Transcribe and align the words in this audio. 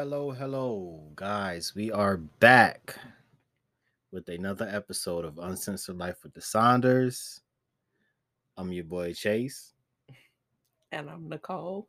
hello, 0.00 0.30
hello, 0.30 1.02
guys. 1.14 1.74
We 1.74 1.92
are 1.92 2.16
back 2.16 2.96
with 4.10 4.26
another 4.30 4.66
episode 4.72 5.26
of 5.26 5.38
Uncensored 5.38 5.98
Life 5.98 6.22
with 6.22 6.32
the 6.32 6.40
Saunders. 6.40 7.42
I'm 8.56 8.72
your 8.72 8.84
boy 8.84 9.12
Chase, 9.12 9.74
And 10.90 11.10
I'm 11.10 11.28
Nicole. 11.28 11.86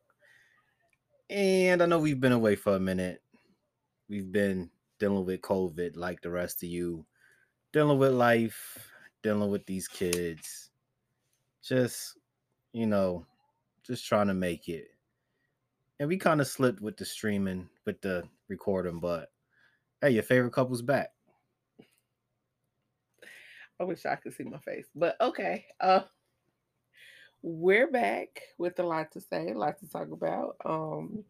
and 1.29 1.82
I 1.82 1.86
know 1.86 2.00
we've 2.00 2.20
been 2.20 2.34
away 2.34 2.57
for 2.57 2.75
a 2.75 2.82
minute. 2.82 3.21
We've 4.10 4.30
been 4.30 4.70
dealing 5.00 5.23
with 5.23 5.39
COVID 5.39 5.96
like 5.96 6.21
the 6.21 6.32
rest 6.32 6.64
of 6.64 6.70
you, 6.70 7.05
dealing 7.71 7.98
with 7.98 8.12
life, 8.12 8.92
dealing 9.23 9.50
with 9.50 9.65
these 9.65 9.87
kids. 9.87 10.70
Just, 11.64 12.18
you 12.73 12.87
know, 12.87 13.25
just 13.87 14.06
trying 14.06 14.28
to 14.28 14.34
make 14.34 14.68
it. 14.68 14.89
And 16.01 16.07
we 16.07 16.18
kind 16.18 16.41
of 16.41 16.47
slipped 16.47 16.82
with 16.82 16.97
the 16.97 17.05
streaming, 17.05 17.69
with 17.86 18.01
the 18.01 18.23
recording, 18.47 19.00
but 19.00 19.29
hey, 20.01 20.09
your 20.09 20.23
favorite 20.23 20.51
couple's 20.51 20.82
back. 20.82 21.11
I 23.79 23.83
wish 23.83 24.07
I 24.07 24.15
could 24.15 24.33
see 24.33 24.45
my 24.45 24.57
face, 24.57 24.87
but 24.95 25.15
okay. 25.21 25.64
Uh, 25.79 26.00
we're 27.43 27.92
back 27.92 28.29
with 28.57 28.79
a 28.79 28.83
lot 28.83 29.11
to 29.11 29.21
say, 29.21 29.51
a 29.51 29.54
lot 29.56 29.78
to 29.78 29.87
talk 29.87 30.09
about. 30.09 30.56
Um, 30.65 31.23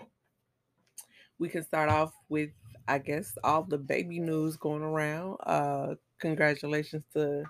we 1.37 1.49
can 1.49 1.63
start 1.63 1.89
off 1.89 2.13
with, 2.29 2.51
I 2.87 2.99
guess, 2.99 3.37
all 3.43 3.63
the 3.63 3.77
baby 3.77 4.21
news 4.21 4.55
going 4.55 4.83
around. 4.83 5.35
Uh, 5.45 5.95
congratulations 6.17 7.03
to 7.11 7.43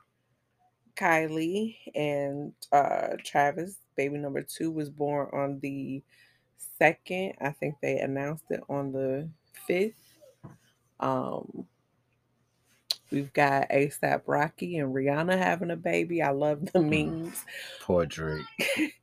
Kylie 0.96 1.78
and 1.94 2.54
uh, 2.72 3.10
Travis. 3.24 3.78
Baby 3.96 4.18
number 4.18 4.42
two 4.42 4.72
was 4.72 4.90
born 4.90 5.30
on 5.34 5.60
the 5.60 6.02
second. 6.78 7.34
I 7.42 7.52
think 7.52 7.76
they 7.82 8.00
announced 8.00 8.46
it 8.50 8.62
on 8.70 8.92
the 8.92 9.28
fifth. 9.68 9.94
Um, 11.00 11.66
we've 13.12 13.32
got 13.34 13.70
ASAP 13.70 14.22
Rocky 14.28 14.78
and 14.78 14.94
Rihanna 14.94 15.38
having 15.38 15.72
a 15.72 15.76
baby. 15.76 16.22
I 16.22 16.32
love 16.32 16.66
the 16.72 16.80
Mm. 16.80 17.08
memes. 17.12 17.46
Poor 17.82 18.06
Drake. 18.06 18.46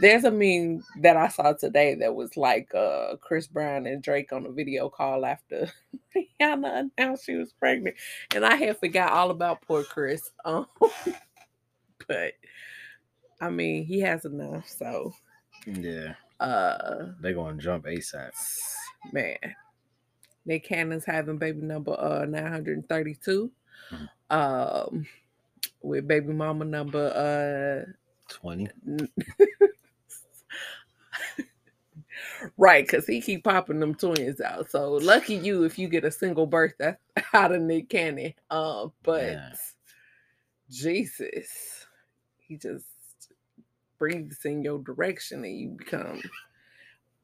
There's 0.00 0.24
a 0.24 0.30
meme 0.30 0.82
that 1.02 1.16
I 1.16 1.28
saw 1.28 1.52
today 1.52 1.94
that 1.96 2.14
was 2.14 2.36
like 2.36 2.74
uh 2.74 3.16
Chris 3.20 3.46
Brown 3.46 3.86
and 3.86 4.02
Drake 4.02 4.32
on 4.32 4.46
a 4.46 4.50
video 4.50 4.88
call 4.88 5.24
after 5.26 5.70
Rihanna 6.16 6.90
announced 6.98 7.26
she 7.26 7.34
was 7.36 7.52
pregnant. 7.52 7.96
And 8.34 8.44
I 8.44 8.56
had 8.56 8.78
forgot 8.78 9.12
all 9.12 9.30
about 9.30 9.62
poor 9.62 9.84
Chris. 9.84 10.30
Um, 10.44 10.66
but 12.08 12.32
I 13.40 13.50
mean 13.50 13.84
he 13.84 14.00
has 14.00 14.24
enough, 14.24 14.68
so 14.68 15.14
Yeah, 15.66 16.14
uh 16.42 17.06
they're 17.20 17.34
gonna 17.34 17.60
jump 17.60 17.86
ASAP. 17.86 18.32
man. 19.12 19.36
Nick 20.44 20.64
Cannon's 20.64 21.04
having 21.04 21.38
baby 21.38 21.60
number 21.62 21.92
uh 21.98 22.24
932. 22.26 23.50
Mhm. 23.92 24.08
Um 24.30 25.06
with 25.82 26.06
baby 26.08 26.32
mama 26.32 26.64
number 26.64 27.86
uh 27.88 27.92
20. 28.28 28.68
Right, 32.58 32.84
because 32.84 33.06
he 33.06 33.20
keep 33.20 33.44
popping 33.44 33.78
them 33.80 33.94
twins 33.94 34.40
out. 34.40 34.70
So 34.70 34.92
lucky 34.94 35.34
you 35.36 35.64
if 35.64 35.78
you 35.78 35.88
get 35.88 36.04
a 36.04 36.10
single 36.10 36.46
birth 36.46 36.74
that's 36.78 36.98
out 37.32 37.52
of 37.52 37.62
Nick 37.62 37.88
Cannon. 37.88 38.34
Um, 38.50 38.92
but 39.02 39.22
Yeah. 39.32 39.52
Jesus, 40.70 41.86
he 42.38 42.56
just 42.56 42.84
breathes 44.02 44.44
in 44.44 44.64
your 44.64 44.80
direction 44.80 45.44
and 45.44 45.56
you 45.56 45.68
become 45.78 46.20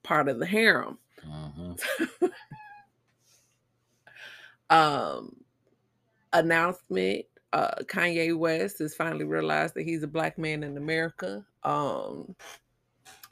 part 0.04 0.28
of 0.28 0.38
the 0.38 0.46
harem. 0.46 0.96
hmm 1.24 1.72
Um, 4.70 5.34
announcement. 6.32 7.24
Uh, 7.52 7.74
Kanye 7.84 8.36
West 8.36 8.78
has 8.78 8.94
finally 8.94 9.24
realized 9.24 9.74
that 9.74 9.82
he's 9.86 10.04
a 10.04 10.06
black 10.06 10.38
man 10.38 10.62
in 10.62 10.76
America. 10.76 11.44
Um, 11.64 12.36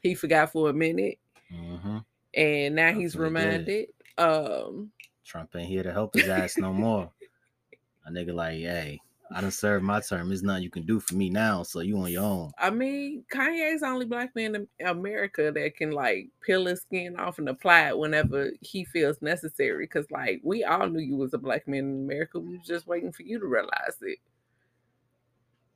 he 0.03 0.15
forgot 0.17 0.51
for 0.51 0.71
a 0.71 0.75
minute. 0.75 1.19
hmm 1.49 1.99
and 2.35 2.75
now 2.75 2.93
he's 2.95 3.15
reminded. 3.15 3.89
Um, 4.19 4.91
Trump 5.25 5.55
ain't 5.55 5.69
here 5.69 5.85
to 5.85 5.93
help 5.93 6.15
his 6.15 6.29
ass 6.29 6.57
no 6.59 6.73
more. 6.73 7.13
A 8.07 8.11
nigga 8.11 8.35
like, 8.35 8.59
hey, 8.59 8.99
I 9.33 9.41
done 9.41 9.51
served 9.51 9.85
my 9.85 10.01
term. 10.01 10.29
There's 10.29 10.43
nothing 10.43 10.63
you 10.63 10.71
can 10.71 10.87
do 10.87 11.01
for 11.01 11.15
me 11.15 11.29
now, 11.31 11.63
so 11.63 11.81
you 11.81 11.99
on 11.99 12.11
your 12.11 12.23
own. 12.23 12.53
I 12.59 12.71
mean, 12.71 13.25
Kanye's 13.33 13.81
the 13.81 13.89
only 13.89 14.07
black 14.07 14.35
man 14.37 14.55
in 14.55 14.87
America 14.87 15.51
that 15.53 15.77
can 15.77 15.91
like 15.91 16.29
peel 16.41 16.67
his 16.67 16.81
skin 16.83 17.17
off 17.19 17.39
and 17.39 17.49
apply 17.49 17.89
it 17.89 17.99
whenever 17.99 18.53
he 18.61 18.85
feels 18.85 19.21
necessary. 19.21 19.87
Cause 19.89 20.07
like 20.11 20.41
we 20.45 20.65
all 20.65 20.89
knew 20.89 21.01
you 21.01 21.17
was 21.17 21.35
a 21.35 21.39
black 21.39 21.67
man 21.67 21.81
in 21.81 22.05
America. 22.05 22.39
We 22.39 22.59
was 22.59 22.67
just 22.67 22.87
waiting 22.87 23.13
for 23.13 23.23
you 23.23 23.41
to 23.41 23.47
realize 23.47 23.97
it. 24.03 24.19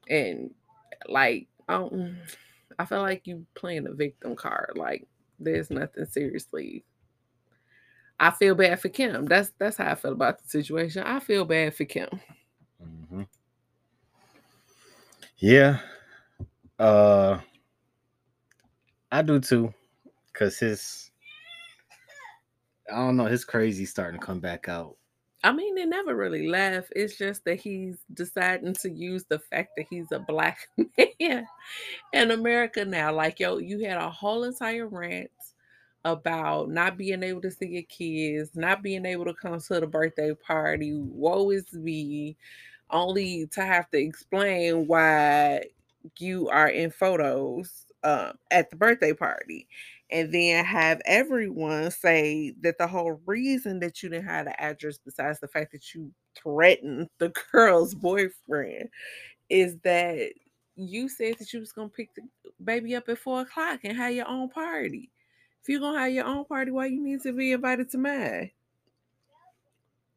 And 0.08 0.50
like, 1.08 1.48
um, 1.68 2.16
I 2.78 2.84
feel 2.84 3.02
like 3.02 3.26
you 3.26 3.46
playing 3.54 3.86
a 3.86 3.92
victim 3.92 4.36
card. 4.36 4.72
Like, 4.76 5.06
there's 5.38 5.70
nothing 5.70 6.06
seriously. 6.06 6.84
I 8.20 8.30
feel 8.30 8.54
bad 8.54 8.80
for 8.80 8.90
Kim. 8.90 9.26
That's 9.26 9.50
that's 9.58 9.76
how 9.78 9.90
I 9.92 9.94
feel 9.94 10.12
about 10.12 10.42
the 10.42 10.48
situation. 10.48 11.02
I 11.04 11.20
feel 11.20 11.44
bad 11.44 11.74
for 11.74 11.84
Kim. 11.84 12.08
hmm 12.80 13.22
Yeah. 15.40 15.78
Uh 16.78 17.38
I 19.10 19.22
do 19.22 19.40
too. 19.40 19.74
Cause 20.34 20.58
his 20.58 21.10
I 22.92 22.96
don't 22.96 23.16
know, 23.16 23.26
his 23.26 23.44
crazy 23.44 23.84
starting 23.84 24.20
to 24.20 24.26
come 24.26 24.40
back 24.40 24.68
out. 24.68 24.96
I 25.42 25.52
mean, 25.52 25.74
they 25.74 25.86
never 25.86 26.14
really 26.14 26.48
left. 26.48 26.92
It's 26.94 27.16
just 27.16 27.44
that 27.46 27.60
he's 27.60 27.96
deciding 28.12 28.74
to 28.74 28.90
use 28.90 29.24
the 29.24 29.38
fact 29.38 29.70
that 29.76 29.86
he's 29.88 30.12
a 30.12 30.18
black 30.18 30.68
man 31.20 31.46
in 32.12 32.30
America 32.30 32.84
now. 32.84 33.12
Like, 33.14 33.40
yo, 33.40 33.56
you 33.58 33.84
had 33.84 33.96
a 33.96 34.10
whole 34.10 34.44
entire 34.44 34.86
rant 34.86 35.30
about 36.04 36.70
not 36.70 36.98
being 36.98 37.22
able 37.22 37.40
to 37.42 37.50
see 37.50 37.68
your 37.68 37.82
kids, 37.84 38.50
not 38.54 38.82
being 38.82 39.06
able 39.06 39.24
to 39.24 39.34
come 39.34 39.58
to 39.58 39.80
the 39.80 39.86
birthday 39.86 40.34
party. 40.34 40.94
Woe 40.94 41.50
is 41.50 41.72
me. 41.72 42.36
Only 42.92 43.46
to 43.48 43.64
have 43.64 43.90
to 43.90 43.98
explain 43.98 44.86
why 44.86 45.64
you 46.18 46.48
are 46.48 46.68
in 46.68 46.90
photos 46.90 47.86
um, 48.02 48.32
at 48.50 48.70
the 48.70 48.76
birthday 48.76 49.12
party 49.12 49.68
and 50.10 50.32
then 50.32 50.64
have 50.64 51.00
everyone 51.04 51.90
say 51.90 52.52
that 52.62 52.78
the 52.78 52.86
whole 52.86 53.20
reason 53.26 53.78
that 53.80 54.02
you 54.02 54.08
didn't 54.08 54.26
have 54.26 54.46
the 54.46 54.60
address, 54.60 54.98
besides 54.98 55.38
the 55.38 55.48
fact 55.48 55.72
that 55.72 55.94
you 55.94 56.10
threatened 56.34 57.08
the 57.18 57.32
girl's 57.52 57.94
boyfriend, 57.94 58.88
is 59.48 59.76
that 59.84 60.32
you 60.76 61.08
said 61.08 61.36
that 61.38 61.52
you 61.52 61.60
was 61.60 61.72
gonna 61.72 61.88
pick 61.88 62.14
the 62.14 62.22
baby 62.64 62.96
up 62.96 63.08
at 63.08 63.18
four 63.18 63.42
o'clock 63.42 63.80
and 63.84 63.96
have 63.96 64.12
your 64.12 64.28
own 64.28 64.48
party. 64.48 65.10
If 65.62 65.68
you're 65.68 65.80
gonna 65.80 66.00
have 66.00 66.12
your 66.12 66.24
own 66.24 66.44
party, 66.44 66.70
why 66.70 66.86
you 66.86 67.02
need 67.02 67.20
to 67.22 67.32
be 67.32 67.52
invited 67.52 67.90
to 67.90 67.98
mine? 67.98 68.50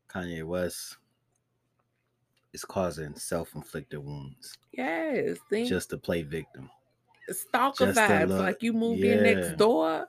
Kanye 0.09 0.43
West 0.43 0.97
is 2.53 2.65
causing 2.65 3.15
self-inflicted 3.15 3.99
wounds 3.99 4.57
Yes, 4.71 5.39
think 5.49 5.79
just 5.79 5.89
to 5.91 5.97
play 5.97 6.23
victim. 6.23 6.69
stalker 7.29 7.87
just 7.87 7.95
vibes, 7.95 8.37
like 8.37 8.63
you 8.63 8.71
moved 8.73 9.03
in 9.03 9.21
next 9.23 9.57
door. 9.57 10.07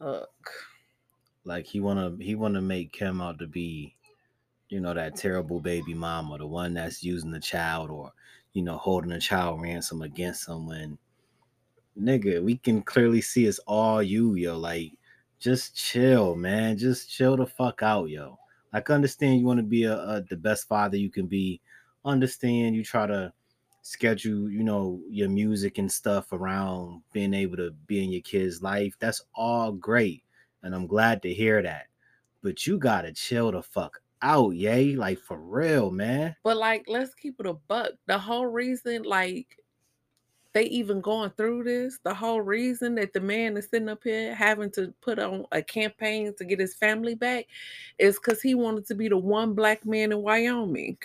Look, 0.00 0.50
Like 1.44 1.66
he 1.66 1.80
wanna 1.80 2.16
he 2.20 2.34
wanna 2.36 2.60
make 2.60 2.92
Kim 2.92 3.20
out 3.20 3.38
to 3.40 3.46
be, 3.48 3.96
you 4.68 4.80
know, 4.80 4.94
that 4.94 5.16
terrible 5.16 5.60
baby 5.60 5.94
mama, 5.94 6.38
the 6.38 6.46
one 6.46 6.74
that's 6.74 7.04
using 7.04 7.32
the 7.32 7.40
child 7.40 7.90
or, 7.90 8.12
you 8.52 8.62
know, 8.62 8.78
holding 8.78 9.12
a 9.12 9.20
child 9.20 9.62
ransom 9.62 10.02
against 10.02 10.44
someone. 10.44 10.98
Nigga, 11.98 12.42
we 12.42 12.56
can 12.58 12.82
clearly 12.82 13.20
see 13.20 13.46
it's 13.46 13.58
all 13.60 14.02
you, 14.02 14.34
yo. 14.34 14.58
Like, 14.58 14.98
just 15.38 15.76
chill, 15.76 16.34
man. 16.36 16.78
Just 16.78 17.10
chill 17.10 17.36
the 17.36 17.46
fuck 17.46 17.82
out, 17.82 18.06
yo. 18.10 18.38
Like, 18.72 18.90
understand 18.90 19.40
you 19.40 19.46
want 19.46 19.58
to 19.58 19.64
be 19.64 19.84
a, 19.84 19.96
a 19.96 20.22
the 20.28 20.36
best 20.36 20.68
father 20.68 20.96
you 20.96 21.10
can 21.10 21.26
be. 21.26 21.60
Understand 22.04 22.76
you 22.76 22.84
try 22.84 23.06
to 23.06 23.32
schedule, 23.82 24.50
you 24.50 24.62
know, 24.62 25.00
your 25.08 25.28
music 25.28 25.78
and 25.78 25.90
stuff 25.90 26.32
around 26.32 27.02
being 27.12 27.34
able 27.34 27.56
to 27.56 27.70
be 27.86 28.04
in 28.04 28.10
your 28.10 28.22
kid's 28.22 28.62
life. 28.62 28.94
That's 28.98 29.22
all 29.34 29.72
great 29.72 30.22
and 30.62 30.74
I'm 30.74 30.86
glad 30.86 31.22
to 31.22 31.32
hear 31.32 31.62
that. 31.62 31.86
But 32.42 32.66
you 32.66 32.78
gotta 32.78 33.12
chill 33.12 33.52
the 33.52 33.62
fuck 33.62 34.00
out, 34.22 34.50
yay! 34.50 34.94
Like 34.94 35.18
for 35.18 35.38
real, 35.38 35.90
man. 35.90 36.36
but 36.42 36.56
like, 36.56 36.84
let's 36.88 37.14
keep 37.14 37.40
it 37.40 37.46
a 37.46 37.54
buck. 37.54 37.92
The 38.06 38.18
whole 38.18 38.46
reason, 38.46 39.02
like, 39.02 39.46
they 40.54 40.64
even 40.64 41.00
going 41.00 41.30
through 41.30 41.64
this, 41.64 41.98
the 42.04 42.14
whole 42.14 42.40
reason 42.40 42.94
that 42.96 43.12
the 43.12 43.20
man 43.20 43.56
is 43.56 43.68
sitting 43.68 43.88
up 43.88 44.02
here 44.04 44.34
having 44.34 44.70
to 44.72 44.92
put 45.00 45.18
on 45.18 45.44
a 45.52 45.62
campaign 45.62 46.34
to 46.38 46.44
get 46.44 46.58
his 46.58 46.74
family 46.74 47.14
back 47.14 47.46
is 47.98 48.16
because 48.18 48.40
he 48.42 48.54
wanted 48.54 48.86
to 48.86 48.94
be 48.94 49.08
the 49.08 49.16
one 49.18 49.54
black 49.54 49.84
man 49.86 50.12
in 50.12 50.22
Wyoming. 50.22 50.98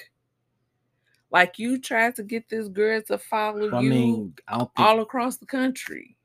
Like 1.31 1.59
you 1.59 1.79
tried 1.79 2.15
to 2.15 2.23
get 2.23 2.47
this 2.49 2.67
girl 2.69 3.01
to 3.03 3.17
follow 3.17 3.69
I 3.71 3.81
you 3.81 3.89
mean, 3.89 4.33
I 4.47 4.59
think. 4.59 4.69
all 4.77 5.01
across 5.01 5.37
the 5.37 5.45
country. 5.45 6.15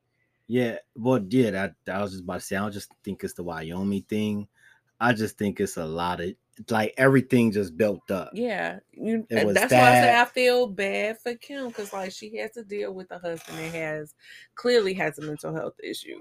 yeah, 0.47 0.77
well, 0.95 1.23
yeah, 1.29 1.51
that 1.51 1.75
I 1.91 2.01
was 2.01 2.11
just 2.11 2.23
about 2.23 2.35
to 2.35 2.41
say. 2.41 2.55
I 2.55 2.59
don't 2.61 2.71
just 2.71 2.91
think 3.03 3.23
it's 3.23 3.33
the 3.33 3.43
Wyoming 3.43 4.03
thing. 4.03 4.47
I 4.99 5.13
just 5.13 5.37
think 5.37 5.59
it's 5.59 5.77
a 5.77 5.85
lot 5.85 6.21
of 6.21 6.33
like 6.69 6.93
everything 6.97 7.51
just 7.51 7.77
built 7.77 8.09
up. 8.11 8.31
Yeah, 8.33 8.79
you, 8.91 9.25
that's 9.29 9.71
why 9.71 9.89
I 9.89 9.93
say. 9.93 10.19
I 10.19 10.25
feel 10.25 10.67
bad 10.67 11.19
for 11.19 11.35
Kim 11.35 11.69
because 11.69 11.93
like 11.93 12.11
she 12.11 12.37
has 12.37 12.51
to 12.51 12.63
deal 12.63 12.93
with 12.93 13.11
a 13.11 13.19
husband 13.19 13.57
that 13.57 13.73
has 13.73 14.13
clearly 14.55 14.93
has 14.95 15.17
a 15.19 15.21
mental 15.21 15.53
health 15.53 15.75
issue, 15.81 16.19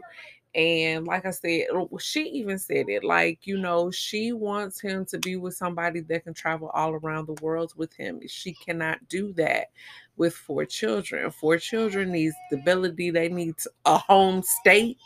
and 0.55 1.07
like 1.07 1.27
I 1.27 1.31
said, 1.31 1.67
oh, 1.73 1.99
she 1.99 2.23
even 2.29 2.59
said 2.59 2.89
it 2.89 3.05
like 3.05 3.47
you 3.47 3.59
know 3.59 3.91
she 3.91 4.33
wants 4.33 4.81
him 4.81 5.05
to 5.07 5.19
be 5.19 5.37
with 5.37 5.55
somebody 5.55 6.01
that 6.01 6.25
can 6.25 6.35
travel 6.35 6.71
all 6.75 6.93
around 6.93 7.27
the 7.27 7.43
world 7.43 7.73
with 7.77 7.93
him. 7.95 8.21
She 8.27 8.53
cannot 8.53 8.99
do 9.09 9.33
that 9.35 9.69
with 10.17 10.35
four 10.35 10.65
children. 10.65 11.31
Four 11.31 11.59
children 11.59 12.13
need 12.13 12.33
stability. 12.47 13.11
They 13.11 13.29
need 13.29 13.55
a 13.85 13.99
home 13.99 14.43
state, 14.43 14.99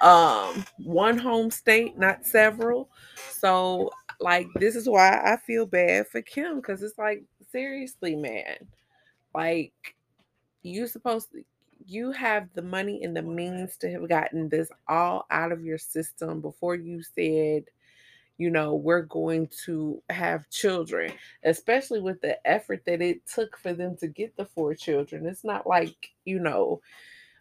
um, 0.00 0.64
one 0.78 1.18
home 1.18 1.50
state, 1.50 1.98
not 1.98 2.24
several. 2.24 2.88
So 3.30 3.90
like 4.20 4.48
this 4.56 4.76
is 4.76 4.88
why 4.88 5.20
I 5.24 5.36
feel 5.36 5.66
bad 5.66 6.08
for 6.08 6.22
Kim 6.22 6.56
because 6.56 6.82
it's 6.82 6.98
like 6.98 7.24
seriously, 7.52 8.16
man, 8.16 8.56
like 9.34 9.72
you 10.62 10.86
supposed 10.86 11.32
to 11.32 11.42
you 11.86 12.12
have 12.12 12.48
the 12.54 12.62
money 12.62 13.02
and 13.02 13.16
the 13.16 13.22
means 13.22 13.76
to 13.78 13.90
have 13.90 14.08
gotten 14.08 14.48
this 14.48 14.70
all 14.88 15.26
out 15.30 15.52
of 15.52 15.64
your 15.64 15.78
system 15.78 16.40
before 16.40 16.74
you 16.74 17.02
said 17.02 17.64
you 18.36 18.50
know 18.50 18.74
we're 18.74 19.02
going 19.02 19.48
to 19.64 20.02
have 20.10 20.50
children 20.50 21.12
especially 21.44 22.00
with 22.00 22.20
the 22.20 22.46
effort 22.46 22.82
that 22.84 23.00
it 23.00 23.26
took 23.26 23.56
for 23.56 23.72
them 23.72 23.96
to 23.96 24.06
get 24.06 24.36
the 24.36 24.44
four 24.44 24.74
children. 24.74 25.26
It's 25.26 25.44
not 25.44 25.66
like 25.66 26.10
you 26.24 26.38
know 26.40 26.80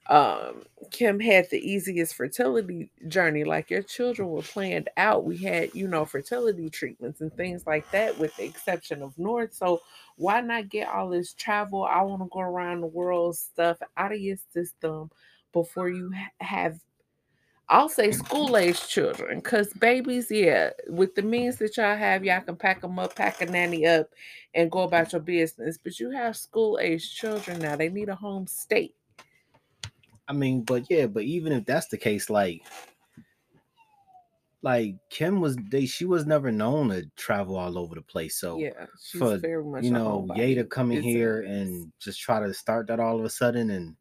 um 0.10 0.64
kim 0.92 1.20
had 1.20 1.50
the 1.52 1.60
easiest 1.60 2.16
fertility 2.16 2.90
journey 3.08 3.44
like 3.44 3.70
your 3.70 3.84
children 3.84 4.30
were 4.30 4.42
planned 4.42 4.90
out 4.98 5.26
we 5.26 5.38
had 5.38 5.70
you 5.76 5.88
know 5.88 6.06
fertility 6.06 6.70
treatments 6.70 7.22
and 7.22 7.34
things 7.36 7.66
like 7.68 7.90
that 7.92 8.18
with 8.20 8.36
the 8.38 8.46
exception 8.46 9.02
of 9.04 9.18
north 9.18 9.54
so 9.54 9.82
why 10.18 10.42
not 10.42 10.70
get 10.70 10.88
all 10.90 11.10
this 11.10 11.34
travel 11.34 11.84
i 11.86 12.02
want 12.02 12.22
to 12.22 12.30
go 12.32 12.40
around 12.42 12.82
the 12.82 12.88
world 12.88 13.36
stuff 13.38 13.78
out 13.98 14.14
of 14.14 14.20
your 14.20 14.38
system 14.54 15.10
before 15.54 15.90
you 15.90 16.12
have 16.42 16.80
I'll 17.70 17.90
say 17.90 18.12
school 18.12 18.58
age 18.58 18.88
children, 18.88 19.40
because 19.40 19.74
babies, 19.74 20.30
yeah, 20.30 20.72
with 20.88 21.16
the 21.16 21.24
means 21.24 21.58
that 21.58 21.78
y'all 21.78 21.98
have, 21.98 22.24
y'all 22.24 22.42
can 22.42 22.56
pack 22.56 22.82
them 22.82 23.00
up, 23.00 23.16
pack 23.16 23.42
a 23.42 23.48
nanny 23.48 23.88
up, 23.88 24.10
and 24.54 24.72
go 24.72 24.82
about 24.84 25.14
your 25.14 25.22
business. 25.22 25.78
But 25.84 26.00
you 26.00 26.12
have 26.12 26.38
school 26.38 26.78
age 26.80 27.16
children 27.16 27.60
now; 27.60 27.76
they 27.76 27.90
need 27.90 28.10
a 28.10 28.16
home 28.16 28.48
state. 28.48 28.96
I 30.28 30.34
mean, 30.34 30.64
but 30.64 30.90
yeah, 30.90 31.08
but 31.08 31.24
even 31.24 31.52
if 31.54 31.66
that's 31.66 31.88
the 31.88 31.98
case, 31.98 32.30
like, 32.30 32.64
like 34.62 34.96
Kim 35.10 35.40
was, 35.40 35.56
they 35.70 35.86
she 35.86 36.06
was 36.06 36.26
never 36.26 36.52
known 36.52 36.90
to 36.90 37.06
travel 37.16 37.56
all 37.56 37.78
over 37.78 37.96
the 37.96 38.02
place. 38.02 38.36
So 38.36 38.60
yeah, 38.60 38.86
she's 39.02 39.20
for, 39.20 39.38
very 39.38 39.64
much 39.64 39.84
you 39.84 39.92
know. 39.92 40.28
Ye 40.36 40.56
to 40.56 40.66
come 40.66 40.92
in 40.92 41.00
a- 41.00 41.02
here 41.02 41.42
and 41.42 41.92
just 42.00 42.20
try 42.20 42.40
to 42.40 42.54
start 42.54 42.88
that 42.88 43.00
all 43.00 43.18
of 43.20 43.26
a 43.26 43.30
sudden, 43.30 43.70
and 43.70 43.96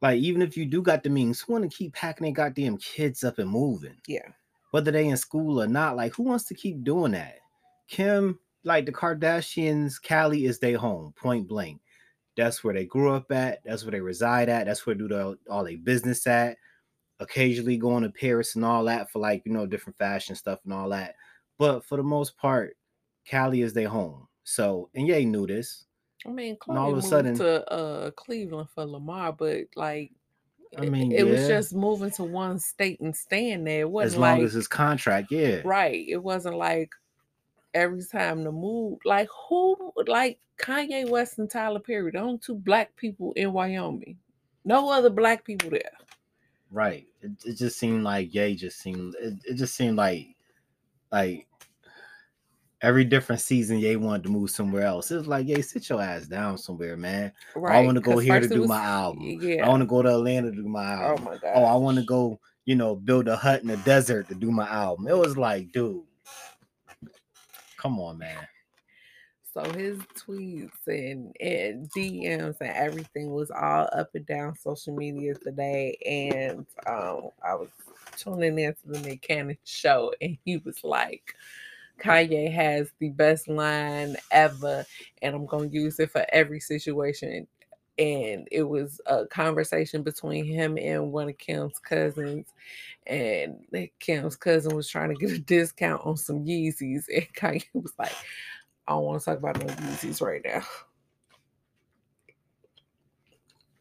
like 0.00 0.20
even 0.20 0.42
if 0.42 0.56
you 0.56 0.64
do 0.64 0.80
got 0.80 1.02
the 1.02 1.10
means, 1.10 1.40
who 1.40 1.52
want 1.52 1.70
to 1.70 1.76
keep 1.76 1.92
packing 1.94 2.24
their 2.24 2.32
goddamn 2.32 2.78
kids 2.78 3.24
up 3.24 3.38
and 3.38 3.50
moving? 3.50 3.96
yeah, 4.06 4.28
whether 4.70 4.90
they 4.90 5.08
in 5.08 5.16
school 5.16 5.60
or 5.62 5.66
not. 5.66 5.96
Like, 5.96 6.14
who 6.14 6.24
wants 6.24 6.44
to 6.44 6.54
keep 6.54 6.84
doing 6.84 7.12
that? 7.12 7.38
Kim, 7.88 8.38
like 8.64 8.86
the 8.86 8.92
Kardashians, 8.92 10.00
Cali 10.00 10.44
is 10.44 10.58
their 10.58 10.78
home, 10.78 11.12
point 11.16 11.48
blank. 11.48 11.80
That's 12.38 12.64
where 12.64 12.72
they 12.72 12.86
grew 12.86 13.12
up 13.12 13.30
at. 13.32 13.58
That's 13.64 13.82
where 13.84 13.90
they 13.90 14.00
reside 14.00 14.48
at. 14.48 14.64
That's 14.66 14.86
where 14.86 14.94
they 14.94 15.00
do 15.00 15.08
the, 15.08 15.38
all 15.50 15.64
their 15.64 15.76
business 15.76 16.26
at. 16.26 16.56
Occasionally 17.20 17.76
going 17.76 18.04
to 18.04 18.10
Paris 18.10 18.54
and 18.54 18.64
all 18.64 18.84
that 18.84 19.10
for 19.10 19.18
like, 19.18 19.42
you 19.44 19.52
know, 19.52 19.66
different 19.66 19.98
fashion 19.98 20.36
stuff 20.36 20.60
and 20.64 20.72
all 20.72 20.88
that. 20.90 21.16
But 21.58 21.84
for 21.84 21.96
the 21.96 22.02
most 22.04 22.36
part, 22.38 22.76
Cali 23.26 23.62
is 23.62 23.72
their 23.72 23.88
home. 23.88 24.28
So, 24.44 24.88
and 24.94 25.06
Ye 25.08 25.24
knew 25.24 25.46
this. 25.46 25.84
I 26.24 26.30
mean, 26.30 26.56
And 26.68 26.78
all 26.78 26.92
of 26.92 26.98
a 26.98 27.02
sudden- 27.02 27.36
to 27.38 27.68
uh 27.72 28.10
Cleveland 28.12 28.68
for 28.74 28.84
Lamar, 28.86 29.32
but 29.32 29.64
like, 29.76 30.12
I 30.78 30.84
it- 30.84 30.92
mean, 30.92 31.10
it, 31.12 31.24
was 31.24 31.40
yeah. 31.42 31.48
just 31.48 31.74
moving 31.74 32.10
to 32.12 32.24
one 32.24 32.58
state 32.60 33.00
and 33.00 33.14
staying 33.16 33.64
there. 33.64 33.80
It 33.80 33.90
wasn't 33.90 34.14
As 34.14 34.18
long 34.20 34.38
like 34.38 34.46
as 34.46 34.52
his 34.52 34.68
contract, 34.68 35.32
yeah. 35.32 35.60
Right. 35.64 36.06
It 36.08 36.22
wasn't 36.22 36.56
like 36.56 36.90
every 37.78 38.04
time 38.04 38.44
to 38.44 38.52
move. 38.52 38.98
Like 39.04 39.28
who 39.48 39.92
like 40.06 40.38
Kanye 40.58 41.08
West 41.08 41.38
and 41.38 41.50
Tyler 41.50 41.80
Perry, 41.80 42.10
the 42.10 42.18
only 42.18 42.38
two 42.38 42.56
black 42.56 42.94
people 42.96 43.32
in 43.36 43.52
Wyoming. 43.52 44.16
No 44.64 44.90
other 44.90 45.10
black 45.10 45.44
people 45.44 45.70
there. 45.70 45.92
Right. 46.70 47.06
It, 47.22 47.30
it 47.44 47.56
just 47.56 47.78
seemed 47.78 48.02
like 48.04 48.34
Ye 48.34 48.54
just 48.54 48.80
seemed 48.80 49.14
it, 49.20 49.34
it 49.44 49.54
just 49.54 49.74
seemed 49.74 49.96
like 49.96 50.26
like 51.10 51.46
every 52.82 53.04
different 53.04 53.40
season 53.40 53.78
Ye 53.78 53.96
wanted 53.96 54.24
to 54.24 54.28
move 54.28 54.50
somewhere 54.50 54.82
else. 54.84 55.10
It 55.10 55.16
was 55.16 55.26
like, 55.26 55.46
Ye, 55.46 55.62
sit 55.62 55.88
your 55.88 56.02
ass 56.02 56.26
down 56.26 56.58
somewhere, 56.58 56.96
man. 56.96 57.32
Right. 57.56 57.76
I 57.76 57.86
wanna 57.86 58.00
go 58.00 58.18
here 58.18 58.40
to 58.40 58.48
do 58.48 58.60
was- 58.60 58.68
my 58.68 58.82
album. 58.82 59.22
Yeah. 59.22 59.64
I 59.64 59.68
want 59.68 59.82
to 59.82 59.86
go 59.86 60.02
to 60.02 60.10
Atlanta 60.14 60.50
to 60.50 60.56
do 60.56 60.68
my 60.68 60.84
oh 60.94 60.98
album. 61.08 61.26
oh 61.26 61.30
my 61.30 61.38
god. 61.38 61.52
Oh, 61.54 61.64
I 61.64 61.76
want 61.76 61.98
to 61.98 62.04
go, 62.04 62.38
you 62.66 62.74
know, 62.76 62.94
build 62.94 63.28
a 63.28 63.36
hut 63.36 63.62
in 63.62 63.68
the 63.68 63.78
desert 63.78 64.28
to 64.28 64.34
do 64.34 64.50
my 64.50 64.68
album. 64.68 65.08
It 65.08 65.16
was 65.16 65.36
like, 65.38 65.72
dude, 65.72 66.02
come 67.78 67.98
on, 68.00 68.18
man. 68.18 68.46
So 69.54 69.62
his 69.72 69.98
tweets 70.14 70.86
and, 70.86 71.34
and 71.40 71.90
DMs 71.90 72.60
and 72.60 72.70
everything 72.70 73.30
was 73.30 73.50
all 73.50 73.88
up 73.92 74.14
and 74.14 74.26
down 74.26 74.54
social 74.54 74.94
media 74.94 75.34
today. 75.34 75.96
And 76.06 76.66
um, 76.86 77.30
I 77.42 77.54
was 77.54 77.70
tuning 78.16 78.58
into 78.58 78.86
the 78.86 79.00
Nick 79.00 79.22
Cannon 79.22 79.56
show, 79.64 80.12
and 80.20 80.36
he 80.44 80.58
was 80.58 80.84
like, 80.84 81.34
Kanye 81.98 82.52
has 82.52 82.90
the 83.00 83.08
best 83.08 83.48
line 83.48 84.16
ever, 84.30 84.84
and 85.22 85.34
I'm 85.34 85.46
going 85.46 85.70
to 85.70 85.76
use 85.76 85.98
it 85.98 86.12
for 86.12 86.24
every 86.28 86.60
situation. 86.60 87.46
And 87.98 88.46
it 88.52 88.62
was 88.62 89.00
a 89.06 89.26
conversation 89.26 90.02
between 90.02 90.44
him 90.44 90.78
and 90.78 91.12
one 91.12 91.28
of 91.28 91.38
Kim's 91.38 91.78
cousins. 91.78 92.46
And 93.06 93.66
Kim's 93.98 94.36
cousin 94.36 94.76
was 94.76 94.88
trying 94.88 95.08
to 95.08 95.16
get 95.16 95.36
a 95.36 95.38
discount 95.38 96.04
on 96.04 96.16
some 96.16 96.44
Yeezys. 96.44 97.04
And 97.12 97.26
Kanye 97.34 97.64
was 97.74 97.92
like, 97.98 98.14
I 98.86 98.92
don't 98.92 99.04
want 99.04 99.20
to 99.20 99.24
talk 99.24 99.38
about 99.38 99.58
no 99.58 99.66
Yeezys 99.66 100.22
right 100.22 100.42
now. 100.44 100.62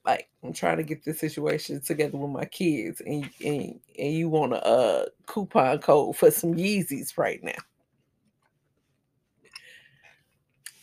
Like 0.07 0.29
I'm 0.41 0.53
trying 0.53 0.77
to 0.77 0.83
get 0.83 1.03
this 1.03 1.19
situation 1.19 1.81
together 1.81 2.17
with 2.17 2.31
my 2.31 2.45
kids, 2.45 3.01
and 3.01 3.29
and, 3.43 3.77
and 3.99 4.13
you 4.13 4.29
want 4.29 4.53
a 4.53 4.65
uh, 4.65 5.05
coupon 5.25 5.79
code 5.79 6.15
for 6.15 6.31
some 6.31 6.53
Yeezys 6.53 7.17
right 7.17 7.43
now. 7.43 7.51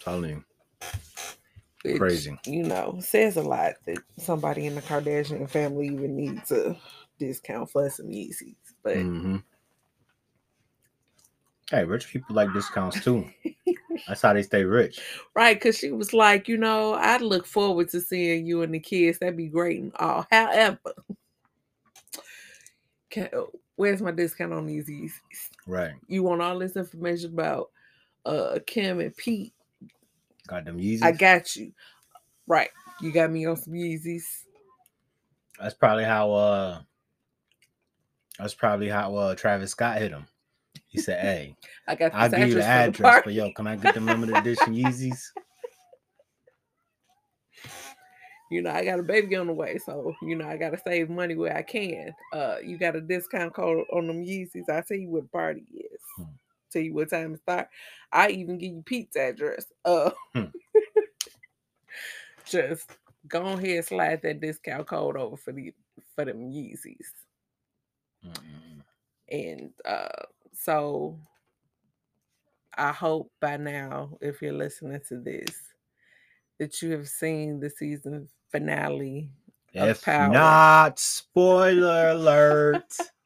Telling 0.03 0.45
which, 1.85 1.99
Crazy. 1.99 2.38
You 2.47 2.64
know, 2.64 2.99
says 3.00 3.37
a 3.37 3.43
lot 3.43 3.75
that 3.87 3.99
somebody 4.19 4.67
in 4.67 4.75
the 4.75 4.83
Kardashian 4.83 5.49
family 5.49 5.87
even 5.88 6.17
needs 6.17 6.50
a 6.50 6.76
discount 7.19 7.71
for 7.71 7.88
some 7.91 8.07
Yeezys. 8.07 8.57
But 8.83 8.97
Mhm. 8.97 9.43
Hey, 11.71 11.85
rich 11.85 12.09
people 12.09 12.37
like 12.37 12.53
discounts 12.53 13.03
too. 13.03 13.29
That's 14.07 14.23
how 14.23 14.33
they 14.33 14.43
stay 14.43 14.64
rich. 14.64 15.00
right, 15.35 15.57
because 15.57 15.79
she 15.79 15.93
was 15.93 16.12
like, 16.12 16.47
you 16.49 16.57
know, 16.57 16.95
I'd 16.95 17.23
look 17.23 17.47
forward 17.47 17.88
to 17.91 18.00
seeing 18.00 18.47
you 18.47 18.62
and 18.62 18.75
the 18.75 18.81
kids. 18.81 19.19
That'd 19.19 19.37
be 19.37 19.49
great 19.49 19.81
and 19.81 19.93
all. 19.97 20.26
However, 20.31 20.79
can, 23.11 23.29
where's 23.76 24.03
my 24.03 24.11
discount 24.11 24.53
on 24.53 24.67
these 24.67 24.88
Yeezys? 24.88 25.12
Right. 25.67 25.95
You 26.07 26.23
want 26.23 26.43
all 26.43 26.59
this 26.59 26.76
information 26.76 27.33
about 27.33 27.71
uh 28.26 28.59
Kim 28.67 29.00
and 29.00 29.17
Pete? 29.17 29.55
Got 30.47 30.65
them 30.65 30.79
Yeezys. 30.79 31.03
I 31.03 31.13
got 31.13 31.57
you. 31.57 31.73
Right. 32.47 32.71
You 33.01 33.13
got 33.13 33.31
me 33.31 33.47
on 33.47 33.57
some 33.57 33.73
Yeezys. 33.75 34.45
That's 35.59 35.75
probably 35.75 36.05
how 36.05 36.33
uh 36.33 36.81
that's 38.39 38.55
probably 38.55 38.89
how 38.89 39.15
uh 39.17 39.35
Travis 39.35 39.71
Scott 39.71 39.99
hit 39.99 40.11
him. 40.11 40.27
He 40.87 40.99
said, 40.99 41.21
Hey, 41.21 41.57
I 41.89 41.95
got 41.95 42.15
I'll 42.15 42.31
give 42.31 42.49
you 42.49 42.55
the 42.55 42.65
address 42.65 43.13
party. 43.13 43.25
but 43.25 43.35
yo, 43.35 43.53
can 43.53 43.67
I 43.67 43.77
get 43.77 43.95
the 43.95 44.01
limited 44.01 44.37
edition 44.37 44.75
Yeezys? 44.75 45.21
you 48.51 48.63
know, 48.63 48.71
I 48.71 48.85
got 48.85 49.01
a 49.01 49.03
baby 49.03 49.37
on 49.37 49.47
the 49.47 49.53
way, 49.53 49.79
so 49.79 50.15
you 50.23 50.37
know 50.37 50.47
I 50.47 50.57
gotta 50.57 50.79
save 50.87 51.09
money 51.09 51.35
where 51.35 51.57
I 51.57 51.63
can. 51.63 52.13
Uh, 52.33 52.57
you 52.63 52.79
got 52.79 52.97
a 52.97 53.01
discount 53.01 53.55
code 53.55 53.85
on 53.93 54.07
them 54.07 54.23
Yeezys. 54.23 54.69
I 54.69 54.83
tell 54.83 54.99
you 54.99 55.09
what 55.09 55.33
party 55.33 55.65
is. 55.73 56.01
Hmm. 56.17 56.25
Tell 56.75 56.83
you 56.83 56.93
what 56.95 57.09
time 57.11 57.33
to 57.33 57.38
start. 57.40 57.69
I 58.12 58.28
even 58.31 58.59
give 58.59 58.73
you 58.73 58.83
Pete's 58.85 59.16
address. 59.16 59.66
Uh, 59.85 60.11
Hmm. 60.35 60.45
just 62.47 62.90
go 63.28 63.43
ahead, 63.43 63.85
slide 63.87 64.21
that 64.23 64.40
discount 64.40 64.87
code 64.87 65.16
over 65.16 65.37
for 65.37 65.52
the 65.52 65.73
for 66.14 66.25
them 66.25 66.50
Yeezys. 66.50 67.09
Mm-mm. 68.26 68.83
And 69.31 69.71
uh, 69.85 70.25
so 70.52 71.19
I 72.76 72.93
hope 72.93 73.31
by 73.40 73.57
now, 73.57 74.19
if 74.21 74.43
you're 74.43 74.52
listening 74.52 75.00
to 75.09 75.21
this, 75.21 75.57
that 76.59 76.83
you 76.83 76.90
have 76.93 77.09
seen 77.09 77.61
the 77.61 77.71
season 77.71 78.28
finale 78.50 79.31
of 79.76 79.88
If 79.90 80.02
Power. 80.02 80.33
not, 80.33 80.99
spoiler 80.99 82.11
alert. 82.11 82.93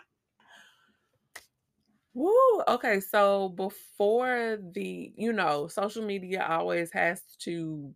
Woo! 2.19 2.63
Okay, 2.67 2.99
so 2.99 3.51
before 3.51 4.59
the 4.73 5.13
you 5.17 5.33
know, 5.33 5.69
social 5.69 6.05
media 6.05 6.45
always 6.49 6.91
has 6.91 7.23
to 7.41 7.95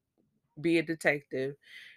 be 0.61 0.79
a 0.79 0.83
detective 0.83 1.57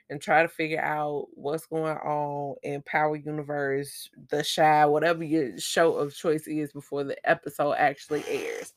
and 0.09 0.21
try 0.21 0.41
to 0.41 0.47
figure 0.49 0.81
out 0.81 1.27
what's 1.35 1.67
going 1.67 1.97
on 1.97 2.55
in 2.63 2.81
Power 2.83 3.15
Universe, 3.15 4.09
The 4.29 4.43
Chi, 4.55 4.85
whatever 4.87 5.23
your 5.23 5.59
show 5.59 5.93
of 5.95 6.15
choice 6.15 6.47
is 6.47 6.73
before 6.73 7.03
the 7.03 7.17
episode 7.29 7.73
actually 7.73 8.23
airs. 8.27 8.73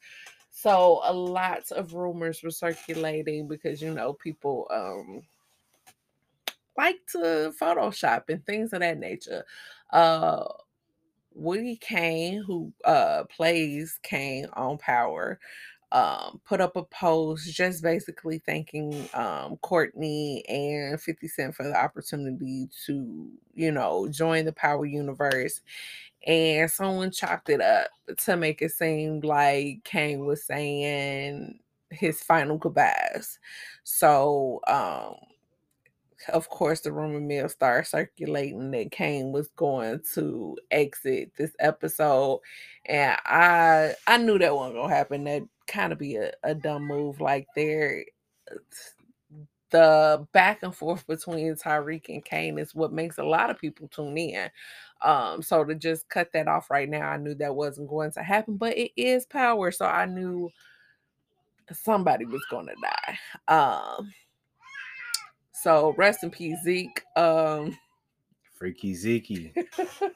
So 0.51 1.01
a 1.05 1.13
lot 1.15 1.71
of 1.73 1.95
rumors 1.95 2.43
were 2.43 2.51
circulating 2.51 3.49
because 3.49 3.81
you 3.83 3.95
know 3.95 4.13
people 4.15 4.69
um 4.71 5.23
like 6.77 6.99
to 7.13 7.53
Photoshop 7.61 8.25
and 8.29 8.45
things 8.45 8.73
of 8.73 8.81
that 8.81 8.99
nature. 8.99 9.45
Uh 9.91 10.45
Woody 11.39 11.77
Kane, 11.77 12.43
who 12.43 12.73
uh 12.85 13.25
plays 13.25 13.99
Cane 14.03 14.47
on 14.55 14.79
Power, 14.79 15.39
um, 15.93 16.41
put 16.47 16.61
up 16.61 16.77
a 16.77 16.85
post 16.85 17.53
just 17.55 17.83
basically 17.83 18.41
thanking 18.47 19.09
um, 19.15 19.57
Courtney 19.59 20.45
and 20.49 21.01
50 21.01 21.29
Cent 21.29 21.55
for 21.55 21.65
the 21.65 21.77
opportunity 21.77 22.69
to, 22.87 23.31
you 23.55 23.73
know, 23.73 24.09
join 24.11 24.45
the 24.45 24.53
Power 24.53 24.85
Universe. 24.87 25.63
And 26.27 26.71
someone 26.71 27.11
chopped 27.11 27.49
it 27.49 27.61
up 27.61 27.89
to 28.19 28.37
make 28.37 28.61
it 28.63 28.73
seem 28.73 29.21
like 29.21 29.85
Cane 29.85 30.27
was 30.27 30.45
saying 30.45 31.61
his 31.91 32.23
final 32.23 32.59
goodbyes. 32.59 33.39
So, 33.85 34.61
um, 34.67 35.15
of 36.33 36.49
course, 36.49 36.81
the 36.81 36.93
rumor 36.93 37.21
mill 37.21 37.49
started 37.49 37.89
circulating 37.89 38.71
that 38.73 38.91
Cane 38.91 39.33
was 39.33 39.49
going 39.57 40.01
to 40.15 40.57
exit 40.71 41.33
this 41.37 41.53
episode, 41.61 42.41
and 42.87 43.17
I 43.25 43.95
I 44.07 44.19
knew 44.19 44.39
that 44.39 44.55
wasn't 44.55 44.77
gonna 44.77 44.95
happen. 44.95 45.25
That 45.25 45.43
kind 45.67 45.93
of 45.93 45.99
be 45.99 46.17
a, 46.17 46.33
a 46.43 46.55
dumb 46.55 46.87
move. 46.87 47.21
Like 47.21 47.47
there, 47.55 48.05
the 49.71 50.27
back 50.33 50.63
and 50.63 50.75
forth 50.75 51.07
between 51.07 51.55
Tariq 51.55 52.09
and 52.09 52.25
Cane 52.25 52.59
is 52.59 52.75
what 52.75 52.93
makes 52.93 53.19
a 53.19 53.25
lot 53.25 53.51
of 53.51 53.59
people 53.61 53.89
tune 53.89 54.17
in. 54.19 54.51
Um, 55.03 55.43
so 55.43 55.65
to 55.65 55.75
just 55.75 56.09
cut 56.09 56.33
that 56.33 56.49
off 56.49 56.71
right 56.71 56.89
now, 56.89 57.09
I 57.09 57.17
knew 57.19 57.35
that 57.35 57.55
wasn't 57.55 57.89
going 57.89 58.11
to 58.13 58.23
happen, 58.23 58.57
but 58.57 58.77
it 58.77 58.93
is 58.97 59.27
power, 59.27 59.71
so 59.71 59.87
I 59.87 60.07
knew 60.07 60.51
somebody 61.73 62.25
was 62.25 62.45
gonna 62.51 62.73
die. 62.83 63.19
Um 63.47 64.13
so 65.63 65.95
rest 65.97 66.25
in 66.25 66.31
peace, 66.31 66.59
Zeke. 66.63 67.03
Um, 67.17 67.77
Freaky 68.55 68.95
Zeke. 68.95 69.55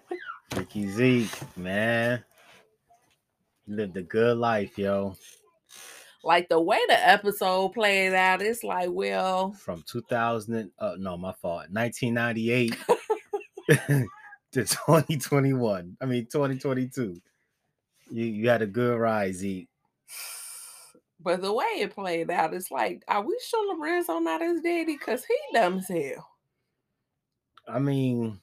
Freaky 0.50 0.88
Zeke, 0.88 1.56
man. 1.56 2.22
Lived 3.66 3.96
a 3.96 4.02
good 4.02 4.37
life, 4.37 4.76
yo. 4.76 5.16
Like 6.25 6.49
the 6.49 6.61
way 6.61 6.78
the 6.88 7.08
episode 7.08 7.70
played 7.70 8.14
out, 8.14 8.42
it's 8.42 8.62
like, 8.62 8.90
well, 8.90 9.52
from 9.52 9.82
2000, 9.87 10.70
uh, 10.78 10.94
no, 10.99 11.16
my 11.16 11.32
fault, 11.32 11.66
1998 11.70 12.76
to 14.52 14.64
2021. 14.64 15.96
I 16.00 16.04
mean, 16.04 16.26
2022. 16.26 17.20
You 18.11 18.25
you 18.25 18.49
had 18.49 18.62
a 18.62 18.66
good 18.66 18.99
ride, 18.99 19.34
Zeke. 19.34 19.68
But 21.23 21.43
the 21.43 21.52
way 21.52 21.64
it 21.79 21.95
played 21.95 22.31
out, 22.31 22.55
it's 22.55 22.71
like, 22.71 23.02
are 23.09 23.25
we 23.25 23.38
sure 23.49 23.76
Lorenzo 23.76 24.19
not 24.19 24.41
his 24.41 24.61
daddy? 24.61 24.97
Because 24.97 25.25
he 25.25 25.35
dumb 25.52 25.79
as 25.79 25.88
hell. 25.88 26.29
I 27.69 27.79
mean, 27.79 28.41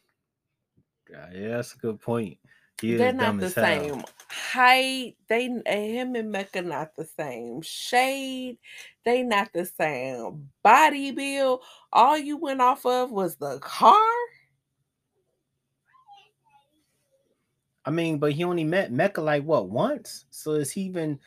yeah, 1.10 1.28
that's 1.34 1.76
a 1.76 1.78
good 1.78 2.00
point. 2.00 2.38
He 2.82 2.96
They're 2.96 3.12
not 3.12 3.40
the 3.40 3.50
same 3.50 4.04
height. 4.30 5.18
They 5.28 5.46
him 5.46 6.16
and 6.16 6.32
Mecca 6.32 6.62
not 6.62 6.96
the 6.96 7.04
same 7.04 7.62
shade. 7.62 8.58
They 9.04 9.24
not 9.24 9.52
the 9.54 9.66
same 9.66 10.50
body 10.64 11.12
build. 11.12 11.62
All 11.92 12.18
you 12.18 12.38
went 12.38 12.62
off 12.62 12.86
of 12.86 13.12
was 13.12 13.36
the 13.36 13.60
car. 13.60 14.00
I 17.86 17.92
mean, 17.92 18.18
but 18.20 18.34
he 18.34 18.44
only 18.44 18.64
met 18.64 18.92
Mecca 18.92 19.22
like 19.22 19.44
what 19.44 19.70
once. 19.70 20.26
So 20.30 20.52
is 20.52 20.72
he 20.72 20.82
even 20.82 21.20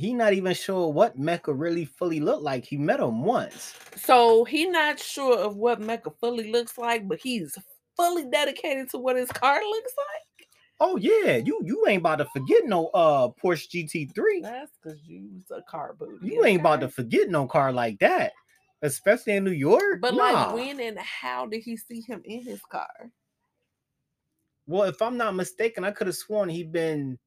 he 0.00 0.14
not 0.14 0.32
even 0.32 0.54
sure 0.54 0.90
what 0.90 1.18
Mecca 1.18 1.52
really 1.52 1.84
fully 1.84 2.20
looked 2.20 2.42
like. 2.42 2.64
He 2.64 2.78
met 2.78 3.00
him 3.00 3.22
once. 3.22 3.74
So 3.96 4.44
he 4.44 4.64
not 4.66 4.98
sure 4.98 5.38
of 5.38 5.56
what 5.56 5.78
Mecca 5.78 6.10
fully 6.18 6.50
looks 6.50 6.78
like, 6.78 7.06
but 7.06 7.20
he's 7.20 7.56
fully 7.96 8.24
dedicated 8.24 8.88
to 8.90 8.98
what 8.98 9.16
his 9.16 9.30
car 9.30 9.60
looks 9.62 9.92
like. 9.96 10.48
Oh 10.80 10.96
yeah, 10.96 11.36
you 11.36 11.60
you 11.62 11.84
ain't 11.86 12.00
about 12.00 12.16
to 12.16 12.24
forget 12.32 12.64
no 12.64 12.86
uh 12.88 13.28
Porsche 13.28 13.68
GT3. 13.68 14.42
That's 14.42 14.72
because 14.82 14.98
you 15.04 15.28
was 15.48 15.58
a 15.58 15.62
car 15.70 15.94
booty. 15.98 16.26
You 16.26 16.46
ain't 16.46 16.60
about 16.60 16.80
to 16.80 16.88
forget 16.88 17.28
no 17.28 17.46
car 17.46 17.70
like 17.70 17.98
that, 17.98 18.32
especially 18.80 19.34
in 19.34 19.44
New 19.44 19.50
York. 19.50 20.00
But 20.00 20.14
nah. 20.14 20.22
like 20.22 20.54
when 20.54 20.80
and 20.80 20.98
how 20.98 21.44
did 21.44 21.60
he 21.60 21.76
see 21.76 22.00
him 22.00 22.22
in 22.24 22.42
his 22.42 22.62
car? 22.62 22.88
Well, 24.66 24.84
if 24.84 25.02
I'm 25.02 25.18
not 25.18 25.34
mistaken, 25.34 25.84
I 25.84 25.90
could 25.90 26.06
have 26.06 26.16
sworn 26.16 26.48
he'd 26.48 26.72
been 26.72 27.18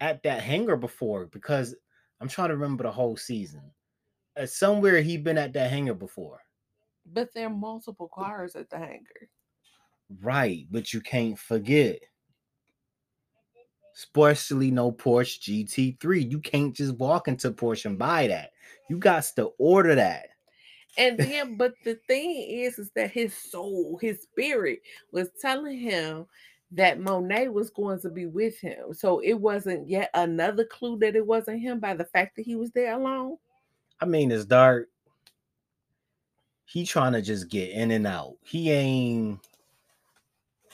at 0.00 0.24
that 0.24 0.42
hangar 0.42 0.76
before 0.76 1.26
because 1.26 1.76
I'm 2.20 2.28
trying 2.28 2.48
to 2.48 2.56
remember 2.56 2.84
the 2.84 2.92
whole 2.92 3.16
season. 3.16 3.62
Uh, 4.36 4.46
somewhere 4.46 5.00
he 5.00 5.16
been 5.16 5.38
at 5.38 5.52
that 5.54 5.70
hangar 5.70 5.94
before. 5.94 6.40
But 7.06 7.32
there 7.34 7.46
are 7.46 7.50
multiple 7.50 8.10
cars 8.12 8.54
at 8.56 8.70
the 8.70 8.78
hangar. 8.78 9.28
Right, 10.22 10.66
but 10.70 10.92
you 10.92 11.00
can't 11.00 11.38
forget. 11.38 12.00
Especially 13.94 14.70
no 14.70 14.92
Porsche 14.92 15.66
GT3. 15.66 16.30
You 16.30 16.40
can't 16.40 16.74
just 16.74 16.96
walk 16.96 17.28
into 17.28 17.50
Porsche 17.50 17.86
and 17.86 17.98
buy 17.98 18.28
that. 18.28 18.50
You 18.88 18.98
got 18.98 19.24
to 19.36 19.50
order 19.58 19.94
that. 19.94 20.28
And 20.98 21.18
then, 21.18 21.56
but 21.56 21.74
the 21.84 21.98
thing 22.06 22.46
is, 22.48 22.78
is 22.78 22.90
that 22.94 23.10
his 23.10 23.34
soul, 23.34 23.98
his 24.00 24.22
spirit 24.22 24.80
was 25.12 25.28
telling 25.40 25.78
him 25.78 26.26
that 26.72 27.00
Monet 27.00 27.48
was 27.48 27.70
going 27.70 28.00
to 28.00 28.10
be 28.10 28.26
with 28.26 28.58
him. 28.58 28.94
So 28.94 29.20
it 29.20 29.34
wasn't 29.34 29.88
yet 29.88 30.10
another 30.14 30.64
clue 30.64 30.98
that 31.00 31.16
it 31.16 31.26
wasn't 31.26 31.60
him 31.60 31.80
by 31.80 31.94
the 31.94 32.04
fact 32.04 32.36
that 32.36 32.46
he 32.46 32.54
was 32.54 32.70
there 32.70 32.94
alone. 32.94 33.38
I 34.00 34.06
mean, 34.06 34.30
it's 34.30 34.44
dark. 34.44 34.88
He 36.64 36.86
trying 36.86 37.12
to 37.14 37.22
just 37.22 37.48
get 37.48 37.70
in 37.70 37.90
and 37.90 38.06
out. 38.06 38.36
He 38.42 38.70
ain't 38.70 39.40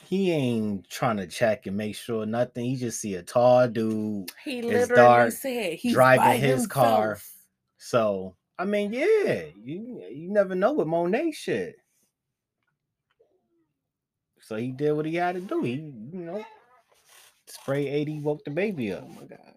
he 0.05 0.31
ain't 0.31 0.89
trying 0.89 1.17
to 1.17 1.27
check 1.27 1.67
and 1.67 1.77
make 1.77 1.97
sure 1.97 2.27
nothing. 2.27 2.67
He 2.67 2.77
just 2.77 3.01
see 3.01 3.15
a 3.15 3.23
tall 3.23 3.67
dude. 3.67 4.31
He 4.45 4.63
literally 4.63 4.95
dark, 4.95 5.33
said 5.33 5.73
he's 5.73 5.95
driving 5.95 6.39
his 6.39 6.61
himself. 6.61 6.69
car. 6.71 7.19
So 7.79 8.37
I 8.59 8.67
mean, 8.67 8.93
yeah, 8.93 9.45
you 9.61 10.05
you 10.13 10.31
never 10.31 10.55
know 10.55 10.75
with 10.75 10.87
Monet 10.87 11.33
shit. 11.33 11.77
So 14.47 14.55
he 14.55 14.71
did 14.71 14.93
what 14.93 15.07
he 15.07 15.17
had 15.17 15.35
to 15.35 15.41
do. 15.41 15.63
He, 15.63 15.73
you 15.73 16.21
know, 16.21 16.45
spray 17.49 17.89
80, 17.89 18.21
woke 18.21 18.45
the 18.45 18.53
baby 18.53 18.93
up. 18.93 19.03
Oh 19.05 19.09
my 19.09 19.27
god. 19.27 19.55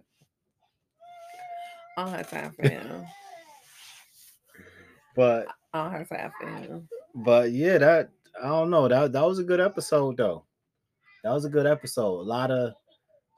I 1.96 2.04
don't 2.04 2.14
have 2.16 2.30
time 2.32 2.52
for 2.54 2.68
him. 2.68 3.06
but 5.16 5.46
I 5.76 5.84
don't 5.84 5.92
have 5.92 6.10
time 6.10 6.32
for 6.42 6.48
him. 6.48 6.90
But 7.14 7.52
yeah, 7.52 7.78
that 7.78 8.10
I 8.42 8.48
don't 8.48 8.72
know. 8.72 8.88
That 8.88 9.12
that 9.12 9.28
was 9.28 9.38
a 9.38 9.44
good 9.44 9.60
episode 9.60 10.18
though. 10.18 10.46
That 11.24 11.34
was 11.34 11.46
a 11.46 11.50
good 11.50 11.68
episode. 11.68 12.22
A 12.22 12.24
lot 12.24 12.50
of 12.50 12.70
a 12.70 12.76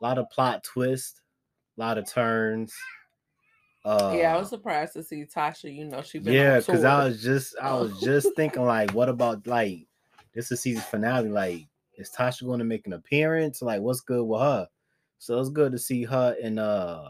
lot 0.01 0.19
of 0.19 0.29
plot 0.29 0.63
twists, 0.63 1.19
a 1.77 1.81
lot 1.81 1.97
of 1.97 2.09
turns. 2.09 2.73
Uh, 3.83 4.13
yeah, 4.15 4.35
I 4.35 4.39
was 4.39 4.47
surprised 4.47 4.93
to 4.93 5.03
see 5.03 5.25
Tasha. 5.25 5.73
You 5.73 5.85
know, 5.85 6.01
she 6.01 6.19
yeah, 6.19 6.59
because 6.59 6.85
I 6.85 7.03
was 7.03 7.21
just 7.21 7.57
I 7.61 7.73
was 7.73 7.99
just 7.99 8.29
thinking 8.37 8.63
like, 8.63 8.91
what 8.91 9.09
about 9.09 9.47
like 9.47 9.87
this 10.33 10.51
is 10.51 10.61
season 10.61 10.83
finale. 10.83 11.29
Like, 11.29 11.67
is 11.97 12.11
Tasha 12.11 12.45
going 12.45 12.59
to 12.59 12.65
make 12.65 12.87
an 12.87 12.93
appearance? 12.93 13.61
Like, 13.61 13.81
what's 13.81 14.01
good 14.01 14.23
with 14.23 14.41
her? 14.41 14.67
So 15.17 15.39
it's 15.39 15.49
good 15.49 15.71
to 15.73 15.77
see 15.77 16.03
her 16.03 16.35
and 16.41 16.59
uh 16.59 17.09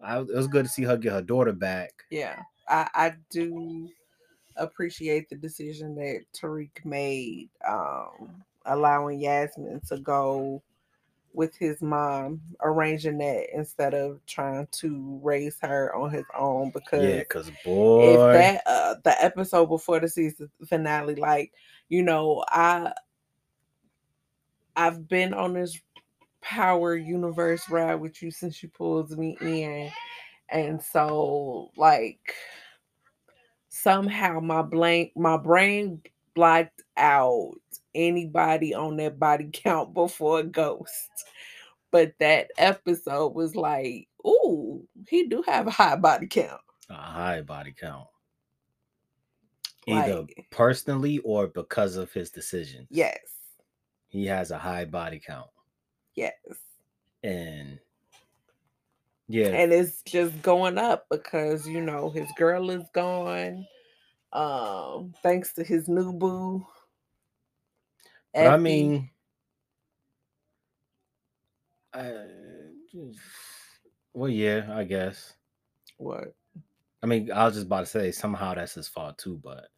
I, 0.00 0.20
it 0.20 0.28
was 0.28 0.48
good 0.48 0.66
to 0.66 0.70
see 0.70 0.82
her 0.84 0.96
get 0.96 1.12
her 1.12 1.22
daughter 1.22 1.52
back. 1.52 1.92
Yeah, 2.10 2.40
I, 2.68 2.88
I 2.94 3.12
do 3.30 3.88
appreciate 4.56 5.28
the 5.28 5.36
decision 5.36 5.94
that 5.96 6.20
Tariq 6.34 6.84
made, 6.84 7.48
um, 7.66 8.42
allowing 8.66 9.20
Yasmin 9.20 9.80
to 9.88 9.98
go 9.98 10.62
with 11.34 11.56
his 11.56 11.82
mom, 11.82 12.40
arranging 12.62 13.18
that 13.18 13.46
instead 13.54 13.92
of 13.92 14.24
trying 14.26 14.68
to 14.72 15.20
raise 15.22 15.58
her 15.60 15.94
on 15.94 16.10
his 16.10 16.24
own. 16.38 16.70
Because 16.70 17.04
yeah, 17.04 17.18
because 17.18 17.50
boy, 17.64 18.14
if 18.14 18.32
that 18.32 18.62
uh, 18.66 18.94
the 19.04 19.22
episode 19.22 19.66
before 19.66 20.00
the 20.00 20.08
season 20.08 20.50
finale, 20.66 21.16
like 21.16 21.52
you 21.88 22.02
know, 22.02 22.44
I 22.48 22.92
I've 24.76 25.08
been 25.08 25.34
on 25.34 25.54
this 25.54 25.80
power 26.40 26.94
universe 26.94 27.68
ride 27.70 27.94
with 27.96 28.22
you 28.22 28.30
since 28.30 28.62
you 28.62 28.68
pulled 28.68 29.10
me 29.18 29.36
in. 29.40 29.90
And 30.50 30.80
so 30.80 31.70
like 31.76 32.34
somehow 33.68 34.40
my 34.40 34.62
blank 34.62 35.12
my 35.16 35.36
brain 35.36 36.00
blacked 36.34 36.82
out 36.96 37.54
anybody 37.94 38.74
on 38.74 38.96
that 38.98 39.18
body 39.18 39.50
count 39.52 39.94
before 39.94 40.40
a 40.40 40.44
ghost. 40.44 41.10
But 41.90 42.14
that 42.20 42.50
episode 42.58 43.34
was 43.34 43.54
like, 43.56 44.08
ooh, 44.26 44.86
he 45.08 45.26
do 45.28 45.42
have 45.46 45.66
a 45.68 45.70
high 45.70 45.96
body 45.96 46.26
count. 46.26 46.60
A 46.90 46.94
high 46.94 47.42
body 47.42 47.72
count. 47.78 48.08
Either 49.86 50.26
Like, 50.26 50.46
personally 50.50 51.18
or 51.20 51.48
because 51.48 51.96
of 51.96 52.12
his 52.12 52.30
decisions. 52.30 52.88
yes, 52.90 53.18
He 54.08 54.26
has 54.26 54.50
a 54.50 54.58
high 54.58 54.84
body 54.86 55.20
count. 55.24 55.50
yes. 56.14 56.34
And 57.22 57.78
yeah, 59.28 59.48
and 59.48 59.72
it's 59.72 60.02
just 60.02 60.42
going 60.42 60.78
up 60.78 61.06
because 61.10 61.66
you 61.66 61.80
know 61.80 62.10
his 62.10 62.30
girl 62.36 62.70
is 62.70 62.84
gone 62.94 63.66
um 64.32 65.14
thanks 65.22 65.52
to 65.54 65.64
his 65.64 65.88
new 65.88 66.12
boo 66.12 66.66
but 68.38 68.48
I 68.48 68.56
mean, 68.58 69.10
uh, 71.94 72.14
well, 74.14 74.30
yeah, 74.30 74.68
I 74.72 74.84
guess. 74.84 75.34
what 75.98 76.34
I 77.02 77.06
mean, 77.06 77.30
I 77.32 77.44
was 77.46 77.54
just 77.54 77.66
about 77.66 77.80
to 77.80 77.86
say 77.86 78.12
somehow 78.12 78.54
that's 78.54 78.74
his 78.74 78.88
fault 78.88 79.18
too, 79.18 79.40
but 79.42 79.68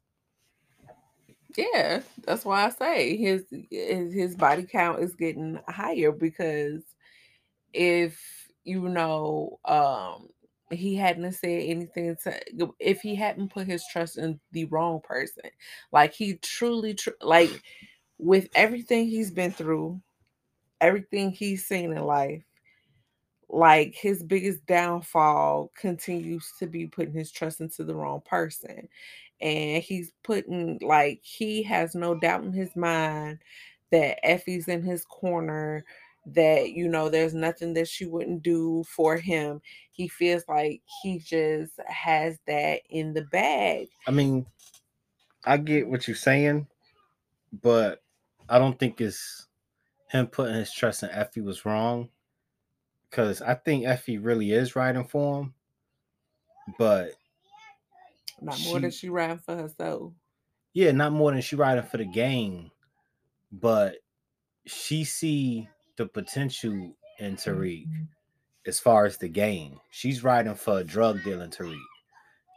yeah 1.57 2.01
that's 2.25 2.45
why 2.45 2.67
i 2.67 2.71
say 2.71 3.17
his 3.17 3.45
his 3.71 4.13
his 4.15 4.37
body 4.37 4.65
count 4.65 5.01
is 5.01 5.15
getting 5.17 5.59
higher 5.69 6.13
because 6.13 6.83
if 7.73 8.49
you 8.65 8.89
know 8.89 9.59
um 9.65 10.29
he 10.71 10.97
hadn't 10.97 11.33
said 11.33 11.63
anything 11.63 12.17
to 12.25 12.75
if 12.81 13.01
he 13.01 13.15
hadn't 13.15 13.53
put 13.53 13.67
his 13.67 13.85
trust 13.93 14.19
in 14.19 14.41
the 14.53 14.65
wrong 14.67 15.01
person 15.03 15.45
like 15.93 16.13
he 16.15 16.35
truly 16.37 16.95
tr- 16.95 17.11
like 17.23 17.63
with 18.19 18.49
everything 18.55 19.07
he's 19.07 19.31
been 19.31 19.53
through 19.53 20.01
everything 20.81 21.31
he's 21.31 21.67
seen 21.67 21.93
in 21.93 22.05
life 22.05 22.43
like 23.49 23.95
his 23.95 24.23
biggest 24.23 24.65
downfall 24.67 25.71
continues 25.79 26.53
to 26.59 26.67
be 26.67 26.87
putting 26.87 27.13
his 27.13 27.31
trust 27.31 27.61
into 27.61 27.85
the 27.85 27.95
wrong 27.95 28.21
person. 28.25 28.89
And 29.41 29.83
he's 29.83 30.13
putting 30.25 30.79
like 30.83 31.21
he 31.23 31.63
has 31.65 31.95
no 31.95 32.15
doubt 32.15 32.45
in 32.45 32.53
his 32.53 32.75
mind 32.75 33.39
that 33.93 34.19
effie's 34.27 34.69
in 34.69 34.83
his 34.83 35.05
corner 35.05 35.85
that 36.29 36.73
you 36.73 36.89
know 36.89 37.09
there's 37.09 37.35
nothing 37.35 37.73
that 37.75 37.87
she 37.87 38.07
wouldn't 38.07 38.43
do 38.43 38.83
for 38.85 39.17
him. 39.17 39.61
He 39.93 40.09
feels 40.09 40.43
like 40.49 40.83
he 41.03 41.19
just 41.19 41.73
has 41.87 42.39
that 42.47 42.81
in 42.91 43.15
the 43.15 43.23
bag. 43.23 43.89
I 44.09 44.11
mean, 44.11 44.45
I 45.45 45.59
get 45.59 45.87
what 45.87 46.09
you're 46.09 46.17
saying, 46.17 46.67
but 47.63 48.03
I 48.49 48.59
don't 48.59 48.79
think 48.79 49.01
it's 49.01 49.49
him 50.09 50.27
putting 50.27 50.55
his 50.55 50.73
trust 50.73 51.03
in 51.03 51.11
Effie 51.11 51.41
was 51.41 51.65
wrong. 51.65 52.09
Because 53.11 53.41
I 53.41 53.55
think 53.55 53.87
Effie 53.87 54.19
really 54.19 54.53
is 54.53 54.77
riding 54.77 55.05
for 55.05 55.41
him. 55.41 55.55
But 56.79 57.13
not 58.41 58.61
more 58.65 58.81
than 58.81 58.91
She- 58.91 59.09
riding 59.09 59.39
for 59.39 59.57
herself 59.57 60.13
yeah, 60.77 60.93
not 60.93 61.13
more 61.13 61.33
than 61.33 61.41
she 61.41 61.57
riding 61.57 61.85
for 61.85 61.97
the 61.97 62.05
game. 62.05 62.71
But 63.51 63.97
she 64.67 65.05
see 65.05 65.71
the 65.97 66.05
potential 66.05 66.95
in 67.19 67.37
Tariq 67.37 67.87
mm-hmm. 67.87 68.03
as 68.67 68.79
far 68.79 69.07
as 69.07 69.17
the 69.17 69.31
game. 69.31 69.81
She's 69.91 70.23
riding 70.23 70.55
for 70.55 70.81
a 70.81 70.85
drug 70.85 71.25
dealing 71.25 71.49
Tariq. 71.49 71.81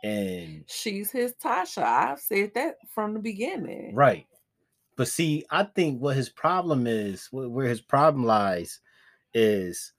And 0.03 0.65
she's 0.67 1.12
his 1.12 1.34
tasha 1.43 1.84
i've 1.84 2.19
said 2.19 2.51
that 2.55 2.75
from 2.93 3.13
the 3.13 3.19
beginning 3.19 3.93
Right. 3.93 4.28
But 4.99 5.07
see, 5.07 5.45
I 5.49 5.63
think 5.63 6.01
what 6.01 6.17
his 6.17 6.27
problem 6.27 6.85
is, 6.85 7.29
where 7.31 7.69
his 7.69 7.79
problem 7.79 8.25
lies, 8.25 8.81
is, 9.33 9.93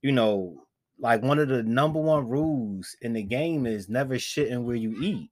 you 0.00 0.10
know, 0.10 0.62
like 0.98 1.20
one 1.20 1.38
of 1.38 1.48
the 1.48 1.62
number 1.62 2.00
one 2.00 2.26
rules 2.26 2.96
in 3.02 3.12
the 3.12 3.22
game 3.22 3.66
is 3.66 3.90
never 3.90 4.14
shitting 4.14 4.62
where 4.62 4.74
you 4.74 4.96
eat. 5.02 5.28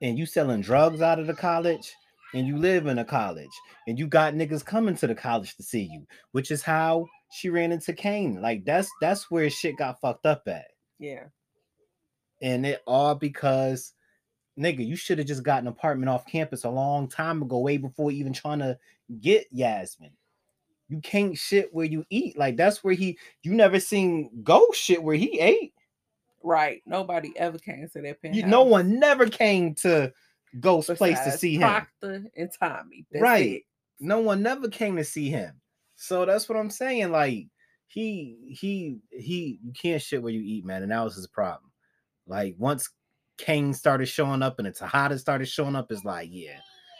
And 0.00 0.16
you 0.16 0.26
selling 0.26 0.60
drugs 0.60 1.02
out 1.02 1.18
of 1.18 1.26
the 1.26 1.34
college, 1.34 1.92
and 2.32 2.46
you 2.46 2.56
live 2.56 2.86
in 2.86 3.00
a 3.00 3.04
college, 3.04 3.50
and 3.88 3.98
you 3.98 4.06
got 4.06 4.34
niggas 4.34 4.64
coming 4.64 4.94
to 4.98 5.08
the 5.08 5.16
college 5.16 5.56
to 5.56 5.64
see 5.64 5.82
you, 5.82 6.06
which 6.30 6.52
is 6.52 6.62
how 6.62 7.08
she 7.32 7.48
ran 7.48 7.72
into 7.72 7.92
Cane. 7.92 8.40
Like 8.40 8.64
that's 8.64 8.92
that's 9.00 9.28
where 9.28 9.50
shit 9.50 9.76
got 9.76 10.00
fucked 10.00 10.24
up 10.24 10.42
at. 10.46 10.66
yeah 11.00 11.24
And 12.40 12.64
it 12.64 12.80
all 12.86 13.16
because 13.16 13.92
nigga, 14.58 14.86
you 14.86 14.96
should 14.96 15.18
have 15.18 15.26
just 15.26 15.42
got 15.42 15.62
an 15.62 15.68
apartment 15.68 16.08
off 16.08 16.26
campus 16.26 16.64
a 16.64 16.70
long 16.70 17.08
time 17.08 17.42
ago, 17.42 17.58
way 17.58 17.76
before 17.76 18.10
even 18.10 18.32
trying 18.32 18.60
to 18.60 18.78
get 19.20 19.46
Yasmin. 19.50 20.12
You 20.88 21.00
can't 21.00 21.36
shit 21.36 21.72
where 21.72 21.86
you 21.86 22.04
eat. 22.10 22.38
Like 22.38 22.56
that's 22.56 22.84
where 22.84 22.94
he 22.94 23.18
you 23.42 23.54
never 23.54 23.80
seen 23.80 24.30
go 24.42 24.66
shit 24.72 25.02
where 25.02 25.16
he 25.16 25.40
ate. 25.40 25.72
Right. 26.42 26.82
Nobody 26.86 27.32
ever 27.36 27.58
came 27.58 27.88
to 27.94 28.02
that 28.02 28.20
penthouse. 28.20 28.42
You, 28.42 28.46
no 28.46 28.62
one 28.64 28.98
never 28.98 29.26
came 29.26 29.74
to 29.76 30.12
Ghost 30.60 30.94
place 30.94 31.18
to 31.18 31.24
besides 31.24 31.40
see 31.40 31.54
him. 31.54 31.60
Proctor 31.60 32.24
and 32.36 32.50
Tommy. 32.60 33.06
That's 33.10 33.22
Right. 33.22 33.50
it. 33.56 33.62
No 33.98 34.20
one 34.20 34.42
never 34.42 34.68
came 34.68 34.96
to 34.96 35.04
see 35.04 35.30
him. 35.30 35.60
So 35.96 36.26
that's 36.26 36.48
what 36.48 36.58
I'm 36.58 36.70
saying. 36.70 37.10
Like 37.10 37.46
he 37.88 38.36
he 38.50 38.98
he 39.10 39.58
you 39.64 39.72
can't 39.72 40.02
shit 40.02 40.22
where 40.22 40.32
you 40.32 40.42
eat, 40.42 40.64
man. 40.64 40.82
And 40.82 40.92
that 40.92 41.02
was 41.02 41.16
his 41.16 41.26
problem. 41.26 41.70
Like 42.26 42.54
once 42.58 42.90
Cane 43.36 43.74
started 43.74 44.06
showing 44.06 44.42
up 44.42 44.58
and 44.58 44.74
Tejada 44.74 45.18
started 45.18 45.46
showing 45.46 45.76
up, 45.76 45.90
it's 45.90 46.04
like, 46.04 46.28
yeah, 46.30 46.58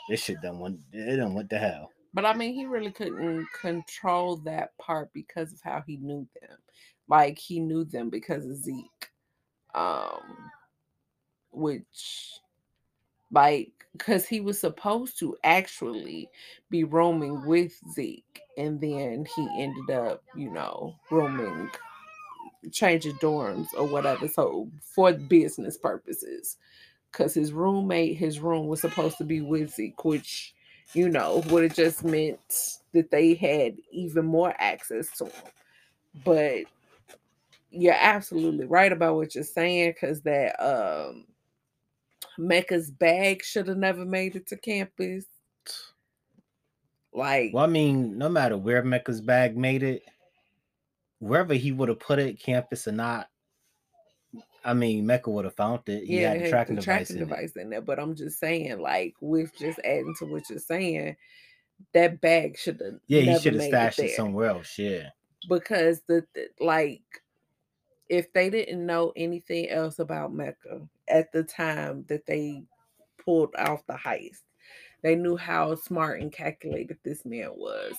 this 0.09 0.23
shit 0.23 0.41
done 0.43 0.59
went 0.59 0.81
it 0.93 1.17
done 1.17 1.35
what 1.35 1.49
the 1.49 1.59
hell. 1.59 1.91
But 2.13 2.25
I 2.25 2.35
mean, 2.35 2.55
he 2.55 2.67
really 2.67 2.93
couldn't 2.93 3.47
control 3.61 4.37
that 4.39 4.77
part 4.79 5.13
because 5.13 5.53
of 5.53 5.61
how 5.63 5.83
he 5.87 5.97
knew 5.97 6.27
them. 6.41 6.59
Like 7.09 7.39
he 7.39 7.61
knew 7.61 7.85
them 7.85 8.11
because 8.11 8.47
of 8.47 8.57
Zeke. 8.57 9.11
Um 9.75 10.51
which 11.51 12.41
like 13.31 13.73
because 13.93 14.27
he 14.27 14.41
was 14.41 14.59
supposed 14.59 15.19
to 15.21 15.37
actually 15.45 16.29
be 16.71 16.85
roaming 16.85 17.47
with 17.47 17.73
Zeke 17.93 18.41
and 18.57 18.81
then 18.81 19.27
he 19.37 19.49
ended 19.59 19.91
up, 19.91 20.23
you 20.37 20.51
know, 20.51 20.95
roaming 21.11 21.71
changing 22.73 23.17
dorms 23.17 23.69
or 23.77 23.87
whatever. 23.87 24.29
So 24.29 24.69
for 24.81 25.13
business 25.13 25.77
purposes. 25.77 26.57
Cause 27.13 27.33
his 27.33 27.53
roommate, 27.53 28.17
his 28.17 28.41
room 28.41 28.67
was 28.67 28.81
supposed 28.81 29.19
to 29.19 29.25
be 29.25 29.41
with 29.41 29.73
Zeke, 29.73 30.05
which 30.05 30.55
you 30.93 31.09
know, 31.09 31.43
would 31.49 31.65
have 31.65 31.75
just 31.75 32.05
meant 32.05 32.79
that 32.93 33.11
they 33.11 33.35
had 33.35 33.77
even 33.91 34.25
more 34.25 34.55
access 34.59 35.11
to 35.19 35.25
him. 35.25 35.33
But 36.25 36.65
you're 37.71 37.97
absolutely 37.99 38.67
right 38.67 38.93
about 38.93 39.17
what 39.17 39.35
you're 39.35 39.45
saying, 39.45 39.93
because 39.93 40.23
that 40.23 40.55
um 40.65 41.27
Mecca's 42.39 42.91
bag 42.91 43.45
should 43.45 43.69
have 43.69 43.77
never 43.77 44.05
made 44.05 44.37
it 44.37 44.47
to 44.49 44.57
campus. 44.57 45.27
Like, 47.13 47.53
Well, 47.53 47.65
I 47.65 47.69
mean, 47.69 48.19
no 48.19 48.29
matter 48.29 48.57
where 48.57 48.83
Mecca's 48.83 49.21
bag 49.21 49.57
made 49.57 49.83
it, 49.83 50.03
wherever 51.25 51.55
he 51.55 51.73
would 51.73 51.89
have 51.89 52.01
put 52.01 52.19
it, 52.19 52.41
campus 52.41 52.87
or 52.87 52.93
not, 52.93 53.29
I 54.65 54.75
mean, 54.75 55.07
Mecca 55.07 55.31
would 55.31 55.45
have 55.45 55.55
found 55.57 55.81
it. 55.87 56.05
He 56.05 56.21
yeah, 56.21 56.31
had 56.31 56.41
had 56.43 56.51
tracking 56.51 56.77
the 56.77 56.83
device. 56.83 57.09
tracking 57.09 57.23
in 57.23 57.29
device 57.29 57.57
in 57.57 57.71
there. 57.71 57.81
But 57.81 57.99
I'm 57.99 58.15
just 58.15 58.39
saying, 58.39 58.79
like, 58.81 59.15
with 59.21 59.57
just 59.59 59.79
adding 59.81 60.15
to 60.19 60.27
what 60.27 60.49
you're 60.49 60.59
saying, 60.59 61.17
that 61.93 62.21
bag 62.21 62.57
should 62.59 62.81
have 62.81 63.01
Yeah, 63.07 63.21
he 63.21 63.39
should 63.39 63.55
have 63.55 63.63
stashed 63.65 63.99
it 63.99 64.07
it 64.07 64.17
somewhere 64.17 64.49
else. 64.49 64.79
Yeah. 64.79 65.11
because 65.49 66.03
the, 66.07 66.25
the 66.35 66.49
like 66.61 67.03
if 68.09 68.33
they 68.33 68.51
didn't 68.51 68.85
know 68.85 69.13
anything 69.17 69.69
else 69.71 69.99
about 69.99 70.33
Mecca 70.33 70.87
at 71.09 71.33
the 71.33 71.43
time 71.43 72.05
that 72.09 72.27
they 72.27 72.63
pulled 73.23 73.55
off 73.57 73.87
the 73.87 73.95
heist, 73.95 74.43
they 75.03 75.15
knew 75.15 75.37
how 75.37 75.75
smart 75.75 76.21
and 76.21 76.33
calculated 76.33 76.99
this 77.03 77.25
man 77.25 77.51
was, 77.57 77.95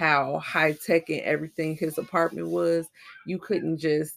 how 0.00 0.38
high 0.38 0.72
tech 0.72 1.10
and 1.10 1.20
everything 1.20 1.76
his 1.76 1.98
apartment 1.98 2.48
was. 2.48 2.86
You 3.26 3.38
couldn't 3.38 3.78
just, 3.78 4.16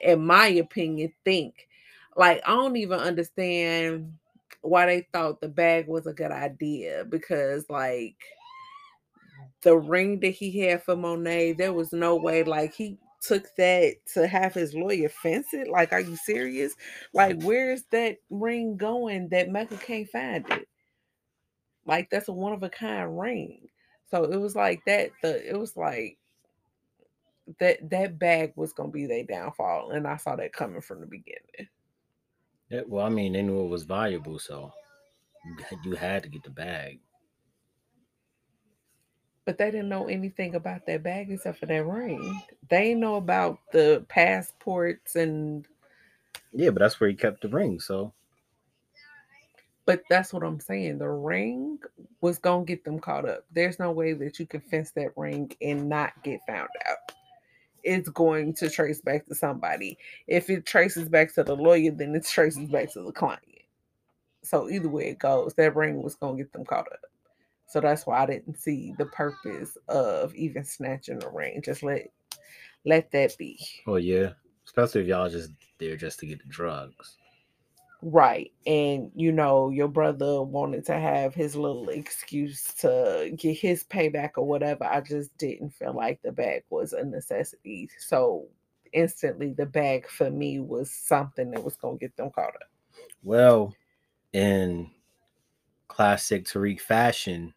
in 0.00 0.26
my 0.26 0.48
opinion, 0.48 1.12
think 1.24 1.68
like 2.16 2.42
I 2.44 2.50
don't 2.54 2.76
even 2.76 2.98
understand 2.98 4.12
why 4.60 4.86
they 4.86 5.06
thought 5.12 5.40
the 5.40 5.48
bag 5.48 5.86
was 5.86 6.06
a 6.08 6.12
good 6.12 6.32
idea 6.32 7.04
because 7.08 7.64
like 7.70 8.16
the 9.62 9.76
ring 9.76 10.18
that 10.20 10.30
he 10.30 10.58
had 10.58 10.82
for 10.82 10.96
Monet, 10.96 11.52
there 11.52 11.72
was 11.72 11.92
no 11.92 12.16
way 12.16 12.42
like 12.42 12.74
he 12.74 12.98
took 13.20 13.54
that 13.56 13.94
to 14.14 14.26
have 14.26 14.52
his 14.52 14.74
lawyer 14.74 15.08
fence 15.08 15.48
it. 15.52 15.68
Like, 15.68 15.92
are 15.92 16.00
you 16.00 16.16
serious? 16.16 16.74
Like, 17.12 17.40
where's 17.42 17.82
that 17.92 18.18
ring 18.30 18.76
going 18.76 19.28
that 19.28 19.50
Mecca 19.50 19.76
can't 19.76 20.08
find 20.08 20.48
it? 20.50 20.68
Like, 21.86 22.10
that's 22.10 22.28
a 22.28 22.32
one 22.32 22.52
of 22.52 22.62
a 22.62 22.68
kind 22.68 23.18
ring. 23.18 23.68
So 24.10 24.24
it 24.24 24.36
was 24.36 24.56
like 24.56 24.84
that. 24.86 25.10
The 25.22 25.48
it 25.48 25.58
was 25.58 25.76
like 25.76 26.18
that 27.60 27.90
that 27.90 28.18
bag 28.18 28.52
was 28.56 28.72
gonna 28.72 28.90
be 28.90 29.06
their 29.06 29.24
downfall, 29.24 29.90
and 29.92 30.06
I 30.06 30.16
saw 30.16 30.36
that 30.36 30.52
coming 30.52 30.80
from 30.80 31.00
the 31.00 31.06
beginning. 31.06 31.68
Yeah, 32.70 32.82
Well, 32.86 33.04
I 33.06 33.08
mean, 33.10 33.32
they 33.32 33.42
knew 33.42 33.64
it 33.64 33.68
was 33.68 33.84
valuable, 33.84 34.38
so 34.38 34.72
you 35.44 35.56
had- 35.70 35.84
you 35.84 35.94
had 35.94 36.22
to 36.24 36.28
get 36.28 36.42
the 36.44 36.50
bag. 36.50 37.00
But 39.44 39.58
they 39.58 39.70
didn't 39.70 39.88
know 39.88 40.08
anything 40.08 40.54
about 40.54 40.86
that 40.86 41.02
bag 41.02 41.30
except 41.30 41.58
for 41.58 41.66
that 41.66 41.86
ring. 41.86 42.42
They 42.68 42.94
know 42.94 43.16
about 43.16 43.58
the 43.72 44.04
passports 44.08 45.16
and 45.16 45.66
Yeah, 46.52 46.70
but 46.70 46.80
that's 46.80 47.00
where 47.00 47.10
he 47.10 47.16
kept 47.16 47.42
the 47.42 47.48
ring. 47.48 47.80
So 47.80 48.12
but 49.88 50.02
that's 50.10 50.34
what 50.34 50.42
I'm 50.42 50.60
saying. 50.60 50.98
The 50.98 51.08
ring 51.08 51.78
was 52.20 52.36
gonna 52.38 52.66
get 52.66 52.84
them 52.84 52.98
caught 52.98 53.26
up. 53.26 53.46
There's 53.50 53.78
no 53.78 53.90
way 53.90 54.12
that 54.12 54.38
you 54.38 54.46
can 54.46 54.60
fence 54.60 54.90
that 54.90 55.16
ring 55.16 55.50
and 55.62 55.88
not 55.88 56.12
get 56.22 56.40
found 56.46 56.68
out. 56.86 57.12
It's 57.82 58.10
going 58.10 58.52
to 58.56 58.68
trace 58.68 59.00
back 59.00 59.24
to 59.28 59.34
somebody. 59.34 59.96
If 60.26 60.50
it 60.50 60.66
traces 60.66 61.08
back 61.08 61.32
to 61.36 61.42
the 61.42 61.56
lawyer, 61.56 61.90
then 61.90 62.14
it 62.14 62.26
traces 62.26 62.68
back 62.68 62.92
to 62.92 63.02
the 63.02 63.12
client. 63.12 63.40
So 64.42 64.68
either 64.68 64.90
way 64.90 65.08
it 65.08 65.20
goes, 65.20 65.54
that 65.54 65.74
ring 65.74 66.02
was 66.02 66.16
gonna 66.16 66.36
get 66.36 66.52
them 66.52 66.66
caught 66.66 66.92
up. 66.92 67.00
So 67.66 67.80
that's 67.80 68.06
why 68.06 68.24
I 68.24 68.26
didn't 68.26 68.58
see 68.58 68.92
the 68.98 69.06
purpose 69.06 69.78
of 69.88 70.34
even 70.34 70.64
snatching 70.64 71.20
the 71.20 71.30
ring. 71.30 71.62
Just 71.64 71.82
let 71.82 72.10
let 72.84 73.10
that 73.12 73.38
be. 73.38 73.58
well 73.86 73.98
yeah. 73.98 74.32
Especially 74.66 75.00
if 75.00 75.06
y'all 75.06 75.30
just 75.30 75.52
there 75.78 75.96
just 75.96 76.18
to 76.18 76.26
get 76.26 76.42
the 76.42 76.48
drugs. 76.48 77.16
Right. 78.00 78.52
And 78.66 79.10
you 79.14 79.32
know, 79.32 79.70
your 79.70 79.88
brother 79.88 80.42
wanted 80.42 80.86
to 80.86 80.94
have 80.94 81.34
his 81.34 81.56
little 81.56 81.88
excuse 81.88 82.72
to 82.80 83.32
get 83.36 83.56
his 83.58 83.84
payback 83.84 84.32
or 84.36 84.46
whatever. 84.46 84.84
I 84.84 85.00
just 85.00 85.36
didn't 85.36 85.70
feel 85.70 85.94
like 85.94 86.22
the 86.22 86.32
bag 86.32 86.62
was 86.70 86.92
a 86.92 87.04
necessity. 87.04 87.90
So 87.98 88.46
instantly 88.92 89.52
the 89.52 89.66
bag 89.66 90.08
for 90.08 90.30
me 90.30 90.60
was 90.60 90.90
something 90.90 91.50
that 91.50 91.64
was 91.64 91.76
gonna 91.76 91.98
get 91.98 92.16
them 92.16 92.30
caught 92.30 92.54
up. 92.54 92.70
Well, 93.22 93.74
in 94.32 94.90
classic 95.88 96.44
Tariq 96.44 96.80
fashion, 96.80 97.52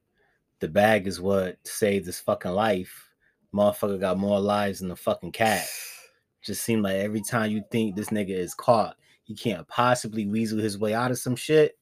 the 0.59 0.67
bag 0.67 1.07
is 1.07 1.21
what 1.21 1.57
saved 1.67 2.07
his 2.07 2.19
fucking 2.19 2.51
life. 2.51 3.09
Motherfucker 3.53 3.99
got 3.99 4.17
more 4.17 4.39
lives 4.39 4.79
than 4.79 4.89
the 4.89 4.95
fucking 4.95 5.33
cat. 5.33 5.67
Just 6.41 6.63
seemed 6.63 6.81
like 6.81 6.95
every 6.95 7.21
time 7.21 7.51
you 7.51 7.63
think 7.69 7.95
this 7.95 8.09
nigga 8.09 8.31
is 8.31 8.55
caught, 8.55 8.95
he 9.31 9.35
can't 9.35 9.65
possibly 9.69 10.25
weasel 10.27 10.59
his 10.59 10.77
way 10.77 10.93
out 10.93 11.09
of 11.09 11.17
some 11.17 11.37
shit, 11.37 11.77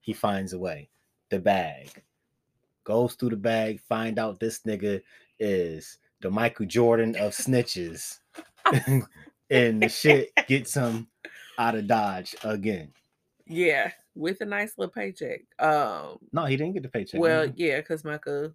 he 0.00 0.12
finds 0.12 0.52
a 0.52 0.58
way. 0.58 0.88
The 1.30 1.40
bag. 1.40 1.90
Goes 2.84 3.14
through 3.14 3.30
the 3.30 3.36
bag, 3.36 3.80
find 3.88 4.20
out 4.20 4.38
this 4.38 4.60
nigga 4.60 5.02
is 5.40 5.98
the 6.20 6.30
Michael 6.30 6.66
Jordan 6.66 7.16
of 7.16 7.32
snitches. 7.32 8.20
and 9.50 9.82
the 9.82 9.88
shit 9.88 10.30
gets 10.46 10.74
him 10.74 11.08
out 11.58 11.74
of 11.74 11.88
Dodge 11.88 12.36
again. 12.44 12.92
Yeah, 13.48 13.90
with 14.14 14.40
a 14.40 14.44
nice 14.44 14.74
little 14.78 14.92
paycheck. 14.92 15.40
Um 15.58 16.18
No, 16.32 16.44
he 16.44 16.56
didn't 16.56 16.74
get 16.74 16.84
the 16.84 16.88
paycheck. 16.88 17.20
well, 17.20 17.50
yeah, 17.56 17.78
because 17.78 18.04
Michael 18.04 18.52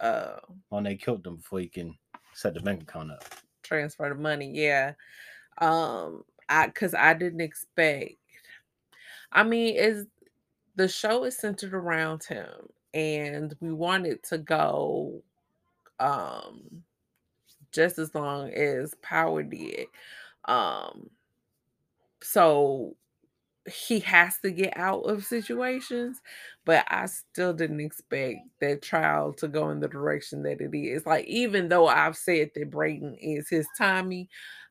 uh 0.00 0.36
when 0.70 0.84
they 0.84 0.96
killed 0.96 1.26
him 1.26 1.36
before 1.36 1.60
he 1.60 1.68
can 1.68 1.94
set 2.32 2.54
the 2.54 2.60
bank 2.60 2.80
account 2.82 3.10
up. 3.10 3.24
transfer 3.62 4.08
the 4.08 4.14
money. 4.14 4.50
Yeah. 4.54 4.94
Um 5.60 6.24
I 6.48 6.68
cuz 6.68 6.94
I 6.94 7.14
didn't 7.14 7.40
expect 7.40 8.16
I 9.32 9.42
mean, 9.44 9.76
is 9.76 10.06
the 10.76 10.88
show 10.88 11.24
is 11.24 11.38
centered 11.38 11.74
around 11.74 12.24
him 12.24 12.68
and 12.94 13.54
we 13.60 13.72
wanted 13.72 14.22
to 14.24 14.38
go 14.38 15.22
um 16.00 16.84
just 17.72 17.98
as 17.98 18.14
long 18.14 18.50
as 18.52 18.94
Power 19.02 19.42
did. 19.42 19.86
Um 20.46 21.10
so 22.22 22.96
he 23.70 24.00
has 24.00 24.38
to 24.40 24.50
get 24.50 24.76
out 24.76 25.02
of 25.02 25.24
situations, 25.24 26.20
but 26.64 26.84
I 26.88 27.06
still 27.06 27.52
didn't 27.54 27.80
expect 27.80 28.38
that 28.60 28.82
trial 28.82 29.32
to 29.34 29.48
go 29.48 29.70
in 29.70 29.80
the 29.80 29.88
direction 29.88 30.42
that 30.44 30.60
it 30.60 30.74
is. 30.76 31.06
Like, 31.06 31.26
even 31.26 31.68
though 31.68 31.86
I've 31.88 32.16
said 32.16 32.52
that 32.56 32.70
Brayden 32.70 33.16
is 33.20 33.48
his 33.50 33.68
Tommy, 33.78 34.30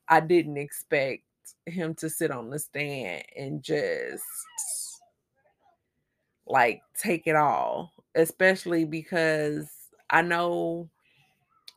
I 0.09 0.21
didn't 0.21 0.57
expect 0.57 1.23
him 1.65 1.93
to 1.95 2.09
sit 2.09 2.31
on 2.31 2.49
the 2.49 2.59
stand 2.59 3.23
and 3.37 3.61
just 3.63 4.23
like 6.45 6.81
take 6.99 7.27
it 7.27 7.35
all, 7.35 7.93
especially 8.15 8.85
because 8.85 9.69
I 10.09 10.21
know 10.21 10.89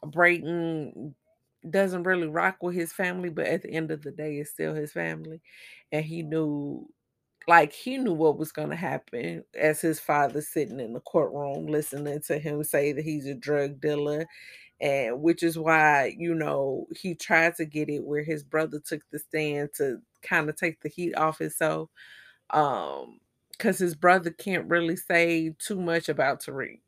Brayden 0.05 1.15
doesn't 1.69 2.05
really 2.05 2.29
rock 2.29 2.63
with 2.63 2.75
his 2.75 2.93
family, 2.93 3.29
but 3.29 3.47
at 3.47 3.63
the 3.63 3.71
end 3.71 3.91
of 3.91 4.03
the 4.03 4.11
day, 4.13 4.37
it's 4.37 4.51
still 4.51 4.75
his 4.75 4.93
family. 4.93 5.41
And 5.93 6.05
he 6.05 6.23
knew, 6.23 6.89
like, 7.49 7.73
he 7.73 7.99
knew 7.99 8.15
what 8.15 8.39
was 8.39 8.53
going 8.53 8.71
to 8.71 8.77
happen 8.77 9.45
as 9.55 9.81
his 9.81 10.01
father 10.01 10.41
sitting 10.41 10.81
in 10.81 10.93
the 10.93 11.01
courtroom 11.01 11.67
listening 11.67 12.21
to 12.29 12.39
him 12.39 12.65
say 12.65 12.93
that 12.93 13.05
he's 13.05 13.27
a 13.27 13.35
drug 13.35 13.81
dealer. 13.81 14.27
And 14.81 15.23
which 15.23 15.43
is 15.43 15.59
why, 15.59 16.15
you 16.19 16.35
know, 16.35 16.87
he 16.97 17.15
tried 17.15 17.57
to 17.57 17.67
get 17.67 17.89
it 17.91 18.05
where 18.05 18.23
his 18.23 18.43
brother 18.45 18.81
took 18.81 19.03
the 19.11 19.19
stand 19.19 19.71
to 19.77 20.01
kind 20.23 20.49
of 20.49 20.57
take 20.57 20.81
the 20.81 20.89
heat 20.89 21.15
off 21.17 21.39
himself. 21.39 21.91
Um, 22.51 23.21
because 23.53 23.79
his 23.79 23.95
brother 23.95 24.31
can't 24.31 24.69
really 24.69 24.97
say 24.97 25.55
too 25.59 25.81
much 25.81 26.09
about 26.09 26.41
Tariq 26.43 26.81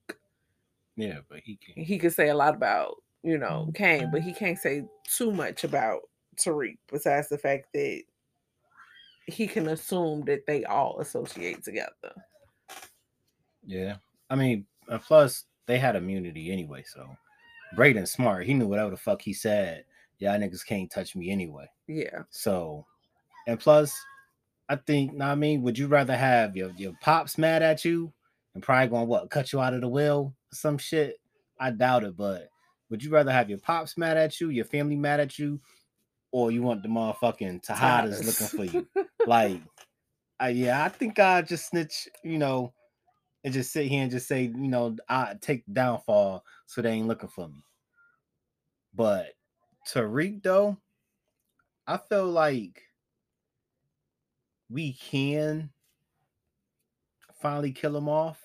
Yeah, 0.97 1.21
but 1.29 1.41
he 1.41 1.57
can. 1.57 1.77
he 1.77 1.99
could 1.99 2.13
say 2.13 2.29
a 2.29 2.35
lot 2.35 2.55
about 2.55 2.97
you 3.23 3.39
know 3.39 3.69
Mm-hmm. 3.69 3.73
Cane, 3.75 4.11
but 4.11 4.23
he 4.23 4.33
can't 4.33 4.59
say 4.59 4.85
too 5.05 5.33
much 5.33 5.65
about 5.65 6.03
Tariq. 6.37 6.79
Besides 6.89 7.29
the 7.29 7.39
fact 7.39 7.69
that 7.75 8.03
he 9.27 9.47
can 9.47 9.69
assume 9.69 10.25
that 10.27 10.47
they 10.47 10.65
all 10.65 11.01
associate 11.01 11.63
together. 11.65 12.13
Yeah. 13.65 13.97
I 14.31 14.37
mean, 14.37 14.67
plus 15.07 15.45
they 15.67 15.79
had 15.79 15.97
immunity 15.97 16.51
anyway, 16.53 16.83
so 16.87 17.17
Brayden's 17.77 18.13
smart. 18.13 18.47
He 18.47 18.55
knew 18.55 18.67
whatever 18.69 18.91
the 18.91 18.97
fuck 18.97 19.23
he 19.23 19.33
said. 19.33 19.85
Y'all 20.19 20.39
niggas 20.39 20.65
can't 20.65 20.91
touch 20.91 21.17
me 21.17 21.31
anyway. 21.31 21.67
Yeah, 21.89 22.23
So, 22.31 22.87
and 23.47 23.59
plus, 23.59 23.99
I 24.69 24.77
think, 24.77 25.15
know 25.15 25.27
I 25.27 25.35
mean, 25.35 25.63
would 25.63 25.77
you 25.77 25.89
rather 25.89 26.17
have 26.17 26.57
your 26.57 26.71
your 26.77 26.93
pops 27.01 27.39
mad 27.39 27.63
at 27.63 27.85
you 27.85 28.13
and 28.55 28.63
probably 28.63 28.89
going 28.89 29.09
what 29.09 29.31
cut 29.31 29.53
you 29.53 29.61
out 29.61 29.75
of 29.75 29.81
the 29.81 29.89
will 29.89 30.35
or 30.53 30.55
some 30.55 30.79
shit? 30.79 31.17
I 31.59 31.71
doubt 31.71 32.05
it, 32.05 32.17
but 32.17 32.49
would 32.89 33.03
you 33.03 33.11
rather 33.11 33.33
have 33.33 33.49
your 33.51 33.59
pops 33.59 33.97
mad 33.99 34.17
at 34.17 34.41
you, 34.41 34.51
your 34.51 34.65
family 34.65 34.97
mad 34.97 35.21
at 35.21 35.39
you, 35.39 35.61
or 36.31 36.51
you 36.51 36.63
want 36.63 36.83
the 36.83 36.89
motherfucking 36.89 37.65
Tejadas 37.65 38.25
looking 38.25 38.47
for 38.47 38.65
you? 38.65 38.87
like, 39.27 39.61
I, 40.39 40.51
yeah, 40.51 40.85
I 40.85 40.89
think 40.89 41.19
I 41.19 41.43
just 41.43 41.69
snitch, 41.69 42.09
you 42.23 42.39
know, 42.39 42.73
and 43.45 43.53
just 43.53 43.73
sit 43.73 43.87
here 43.87 44.03
and 44.03 44.11
just 44.11 44.29
say, 44.29 44.43
you 44.43 44.69
know, 44.69 44.97
I 45.09 45.35
take 45.41 45.65
downfall 45.73 46.45
so 46.73 46.81
they 46.81 46.91
ain't 46.91 47.07
looking 47.07 47.29
for 47.29 47.49
me. 47.49 47.63
But 48.95 49.35
Tariq 49.93 50.43
though, 50.43 50.79
I 51.87 51.99
feel 51.99 52.27
like 52.27 52.81
we 54.71 54.95
can 54.95 55.69
finally 57.43 57.73
kill 57.73 57.95
him 57.95 58.09
off 58.09 58.41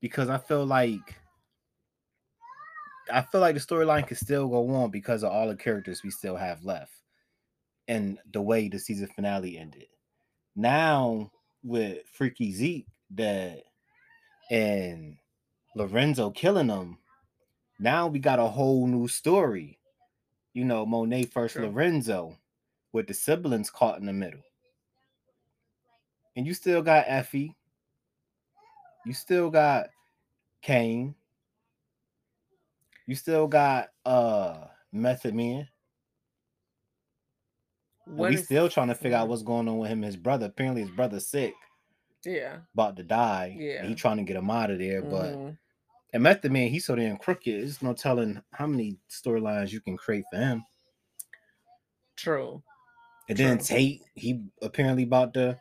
because 0.00 0.28
I 0.28 0.38
feel 0.38 0.64
like 0.64 1.16
I 3.12 3.22
feel 3.22 3.40
like 3.40 3.56
the 3.56 3.60
storyline 3.60 4.06
can 4.06 4.16
still 4.16 4.46
go 4.46 4.72
on 4.76 4.90
because 4.90 5.24
of 5.24 5.32
all 5.32 5.48
the 5.48 5.56
characters 5.56 6.04
we 6.04 6.10
still 6.10 6.36
have 6.36 6.64
left 6.64 6.92
and 7.88 8.18
the 8.32 8.40
way 8.40 8.68
the 8.68 8.78
season 8.78 9.08
finale 9.08 9.58
ended. 9.58 9.86
Now 10.54 11.32
with 11.64 12.06
Freaky 12.12 12.52
Zeke 12.52 12.86
dead 13.12 13.64
and 14.52 15.16
Lorenzo 15.74 16.30
killing 16.30 16.68
him, 16.68 16.98
now 17.80 18.06
we 18.06 18.18
got 18.18 18.38
a 18.38 18.46
whole 18.46 18.86
new 18.86 19.08
story. 19.08 19.78
You 20.52 20.64
know, 20.64 20.84
Monet 20.84 21.24
first 21.26 21.54
True. 21.56 21.66
Lorenzo 21.66 22.36
with 22.92 23.06
the 23.06 23.14
siblings 23.14 23.70
caught 23.70 23.98
in 23.98 24.06
the 24.06 24.12
middle. 24.12 24.42
And 26.36 26.46
you 26.46 26.54
still 26.54 26.82
got 26.82 27.04
Effie. 27.08 27.56
You 29.06 29.14
still 29.14 29.50
got 29.50 29.88
Cane. 30.62 31.14
You 33.06 33.14
still 33.14 33.46
got 33.48 33.88
uh 34.04 34.66
Method 34.92 35.34
Man. 35.34 35.68
We 38.06 38.34
is- 38.34 38.44
still 38.44 38.68
trying 38.68 38.88
to 38.88 38.94
figure 38.94 39.16
out 39.16 39.28
what's 39.28 39.42
going 39.42 39.68
on 39.68 39.78
with 39.78 39.88
him 39.90 39.98
and 39.98 40.04
his 40.04 40.16
brother. 40.16 40.46
Apparently 40.46 40.82
his 40.82 40.90
brother's 40.90 41.26
sick, 41.28 41.54
Yeah, 42.24 42.58
about 42.74 42.96
to 42.96 43.04
die. 43.04 43.56
Yeah. 43.58 43.84
he 43.86 43.94
trying 43.94 44.16
to 44.18 44.24
get 44.24 44.36
him 44.36 44.50
out 44.50 44.70
of 44.70 44.78
there. 44.78 45.02
But 45.02 45.34
mhm. 45.34 45.58
And 46.12 46.22
Method 46.22 46.50
Man, 46.52 46.68
he's 46.68 46.86
so 46.86 46.96
damn 46.96 47.16
crooked. 47.16 47.60
There's 47.62 47.82
no 47.82 47.92
telling 47.92 48.42
how 48.52 48.66
many 48.66 48.98
storylines 49.08 49.70
you 49.70 49.80
can 49.80 49.96
create 49.96 50.24
for 50.30 50.38
him. 50.38 50.64
true. 52.16 52.62
And 53.28 53.38
then 53.38 53.58
True. 53.58 53.64
Tate, 53.64 54.02
he 54.14 54.42
apparently 54.60 55.04
about 55.04 55.34
to 55.34 55.56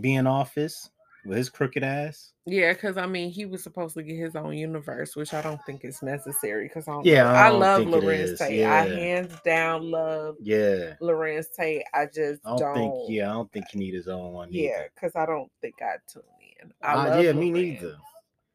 be 0.00 0.14
in 0.14 0.26
office 0.26 0.90
with 1.26 1.36
his 1.36 1.50
crooked 1.50 1.84
ass. 1.84 2.32
Yeah, 2.46 2.72
because 2.72 2.96
I 2.96 3.06
mean, 3.06 3.30
he 3.30 3.44
was 3.44 3.62
supposed 3.62 3.94
to 3.94 4.02
get 4.02 4.16
his 4.16 4.34
own 4.34 4.54
universe, 4.56 5.14
which 5.14 5.34
I 5.34 5.42
don't 5.42 5.60
think 5.66 5.84
is 5.84 6.02
necessary. 6.02 6.64
Because 6.68 6.88
I, 6.88 6.98
Yeah, 7.04 7.30
I 7.30 7.46
I 7.46 7.48
love 7.50 7.82
Larenz 7.82 8.38
Tate. 8.38 8.64
I 8.64 8.86
hands 8.86 9.34
down 9.44 9.90
love 9.90 10.36
Yeah. 10.40 10.94
Larenz 11.02 11.46
Tate. 11.54 11.82
I 11.94 12.06
just 12.06 12.40
I 12.46 12.56
don't, 12.56 12.58
don't. 12.58 12.74
think 12.74 12.94
yeah, 13.10 13.30
I 13.30 13.34
don't 13.34 13.52
think 13.52 13.66
he 13.70 13.78
need 13.78 13.94
his 13.94 14.08
own 14.08 14.32
one. 14.32 14.48
Yeah, 14.50 14.84
because 14.94 15.14
I 15.14 15.26
don't 15.26 15.52
think 15.60 15.74
I'd 15.82 15.98
tune 16.10 16.22
in. 16.62 16.72
I 16.82 16.94
Uh, 16.94 17.10
love 17.10 17.24
yeah, 17.24 17.32
me 17.32 17.50
neither. 17.50 17.96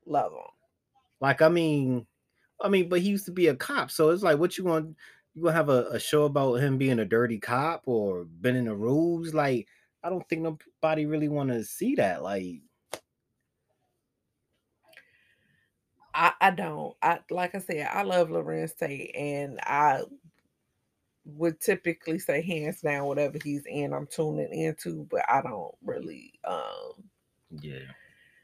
Love 0.07 0.31
him. 0.33 0.39
Like, 1.19 1.41
I 1.41 1.49
mean, 1.49 2.05
I 2.61 2.69
mean, 2.69 2.89
but 2.89 3.01
he 3.01 3.09
used 3.09 3.25
to 3.25 3.31
be 3.31 3.47
a 3.47 3.55
cop, 3.55 3.91
so 3.91 4.09
it's 4.09 4.23
like, 4.23 4.39
what 4.39 4.57
you 4.57 4.63
want? 4.63 4.95
You 5.33 5.43
gonna 5.43 5.55
have 5.55 5.69
a, 5.69 5.87
a 5.91 5.99
show 5.99 6.25
about 6.25 6.55
him 6.55 6.77
being 6.77 6.99
a 6.99 7.05
dirty 7.05 7.39
cop 7.39 7.83
or 7.85 8.25
bending 8.25 8.65
the 8.65 8.75
rules? 8.75 9.33
Like, 9.33 9.67
I 10.03 10.09
don't 10.09 10.27
think 10.29 10.41
nobody 10.41 11.05
really 11.05 11.29
want 11.29 11.49
to 11.49 11.63
see 11.63 11.95
that. 11.95 12.23
Like, 12.23 12.61
I, 16.13 16.33
I 16.41 16.51
don't. 16.51 16.95
I 17.01 17.19
like 17.29 17.53
I 17.53 17.59
said, 17.59 17.87
I 17.91 18.01
love 18.03 18.29
Larenz 18.29 18.75
Tate, 18.75 19.15
and 19.15 19.59
I 19.61 20.01
would 21.27 21.59
typically 21.59 22.19
say 22.19 22.41
hands 22.41 22.81
down 22.81 23.05
whatever 23.05 23.37
he's 23.43 23.65
in, 23.65 23.93
I'm 23.93 24.07
tuning 24.07 24.51
into, 24.51 25.05
but 25.11 25.21
I 25.27 25.41
don't 25.41 25.75
really 25.83 26.33
um 26.45 27.03
yeah. 27.61 27.79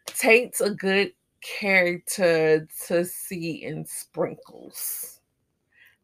Tate's 0.06 0.62
a 0.62 0.72
good 0.72 1.14
character 1.44 2.68
to 2.88 3.06
see 3.06 3.64
in 3.64 3.86
sprinkles, 3.86 5.20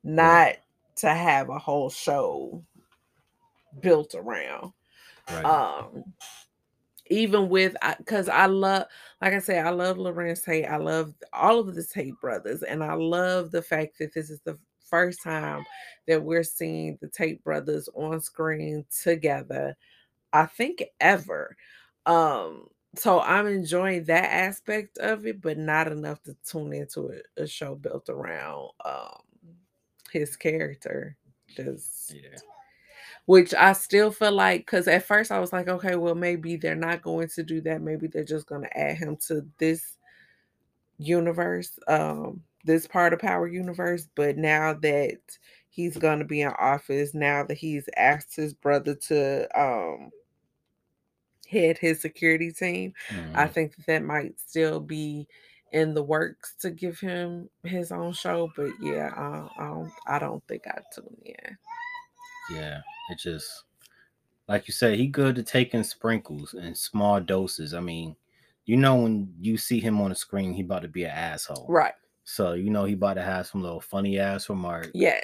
not 0.03 0.55
to 0.97 1.09
have 1.09 1.49
a 1.49 1.59
whole 1.59 1.89
show 1.89 2.63
built 3.81 4.15
around. 4.15 4.73
Right. 5.29 5.45
Um 5.45 6.03
even 7.09 7.49
with 7.49 7.75
because 7.97 8.29
I, 8.29 8.45
love 8.45 8.85
like 9.21 9.33
I 9.33 9.39
say, 9.39 9.59
I 9.59 9.71
love 9.71 9.97
Larenz 9.97 10.43
Tate. 10.43 10.65
I 10.65 10.77
love 10.77 11.13
all 11.33 11.59
of 11.59 11.73
the 11.73 11.83
Tate 11.83 12.19
brothers, 12.21 12.63
and 12.63 12.83
I 12.83 12.93
love 12.93 13.51
the 13.51 13.61
fact 13.61 13.97
that 13.99 14.13
this 14.13 14.29
is 14.29 14.39
the 14.41 14.57
first 14.89 15.21
time 15.23 15.65
that 16.07 16.21
we're 16.23 16.43
seeing 16.43 16.97
the 17.01 17.09
Tate 17.09 17.43
brothers 17.43 17.89
on 17.95 18.21
screen 18.21 18.85
together. 19.03 19.75
I 20.33 20.45
think 20.45 20.83
ever. 20.99 21.55
Um, 22.05 22.67
so 22.95 23.21
I'm 23.21 23.47
enjoying 23.47 24.05
that 24.05 24.25
aspect 24.25 24.97
of 24.97 25.25
it, 25.25 25.41
but 25.41 25.57
not 25.57 25.91
enough 25.91 26.21
to 26.23 26.35
tune 26.45 26.73
into 26.73 27.11
a, 27.37 27.43
a 27.43 27.47
show 27.47 27.75
built 27.75 28.09
around 28.09 28.69
um 28.85 29.21
his 30.11 30.35
character. 30.35 31.15
Just 31.55 32.13
yeah 32.15 32.39
which 33.25 33.53
I 33.53 33.73
still 33.73 34.11
feel 34.11 34.31
like 34.31 34.65
because 34.65 34.87
at 34.87 35.05
first 35.05 35.31
I 35.31 35.39
was 35.39 35.53
like, 35.53 35.67
okay, 35.67 35.95
well, 35.95 36.15
maybe 36.15 36.55
they're 36.55 36.75
not 36.75 37.03
going 37.03 37.27
to 37.35 37.43
do 37.43 37.61
that. 37.61 37.79
Maybe 37.79 38.07
they're 38.07 38.23
just 38.23 38.47
going 38.47 38.63
to 38.63 38.77
add 38.77 38.97
him 38.97 39.17
to 39.27 39.45
this 39.59 39.97
universe, 40.97 41.77
um, 41.87 42.41
this 42.65 42.87
part 42.87 43.13
of 43.13 43.19
Power 43.19 43.47
Universe. 43.47 44.07
But 44.15 44.37
now 44.37 44.73
that 44.81 45.19
he's 45.69 45.95
going 45.97 46.19
to 46.19 46.25
be 46.25 46.41
in 46.41 46.51
office, 46.59 47.13
now 47.13 47.43
that 47.43 47.57
he's 47.57 47.87
asked 47.97 48.35
his 48.35 48.53
brother 48.53 48.95
to 48.95 49.47
um, 49.59 50.09
head 51.49 51.77
his 51.77 52.01
security 52.01 52.51
team, 52.51 52.93
mm-hmm. 53.09 53.35
I 53.35 53.47
think 53.47 53.75
that, 53.75 53.85
that 53.87 54.03
might 54.03 54.39
still 54.39 54.79
be 54.79 55.27
in 55.71 55.93
the 55.93 56.03
works 56.03 56.55
to 56.61 56.71
give 56.71 56.99
him 56.99 57.49
his 57.63 57.91
own 57.91 58.13
show. 58.13 58.51
But 58.55 58.71
yeah, 58.81 59.11
I, 59.15 59.63
I 59.63 59.67
don't, 59.67 59.91
I 60.07 60.19
don't 60.19 60.43
think 60.47 60.63
I 60.67 60.79
tune 60.93 61.17
in. 61.25 61.57
Yeah, 62.51 62.81
it 63.09 63.19
just 63.19 63.63
like 64.47 64.67
you 64.67 64.73
said, 64.73 64.97
he 64.97 65.07
good 65.07 65.35
to 65.35 65.43
taking 65.43 65.83
sprinkles 65.83 66.55
in 66.55 66.73
small 66.73 67.19
doses. 67.19 67.73
I 67.73 67.79
mean, 67.79 68.15
you 68.65 68.77
know 68.77 68.95
when 68.95 69.33
you 69.39 69.57
see 69.57 69.79
him 69.79 70.01
on 70.01 70.09
the 70.09 70.15
screen, 70.15 70.53
he 70.53 70.61
about 70.61 70.81
to 70.81 70.87
be 70.87 71.03
an 71.03 71.11
asshole. 71.11 71.67
Right. 71.69 71.93
So 72.23 72.53
you 72.53 72.69
know 72.69 72.85
he 72.85 72.93
about 72.93 73.15
to 73.15 73.23
have 73.23 73.47
some 73.47 73.61
little 73.61 73.81
funny 73.81 74.19
ass 74.19 74.49
remark. 74.49 74.89
Yes. 74.93 75.23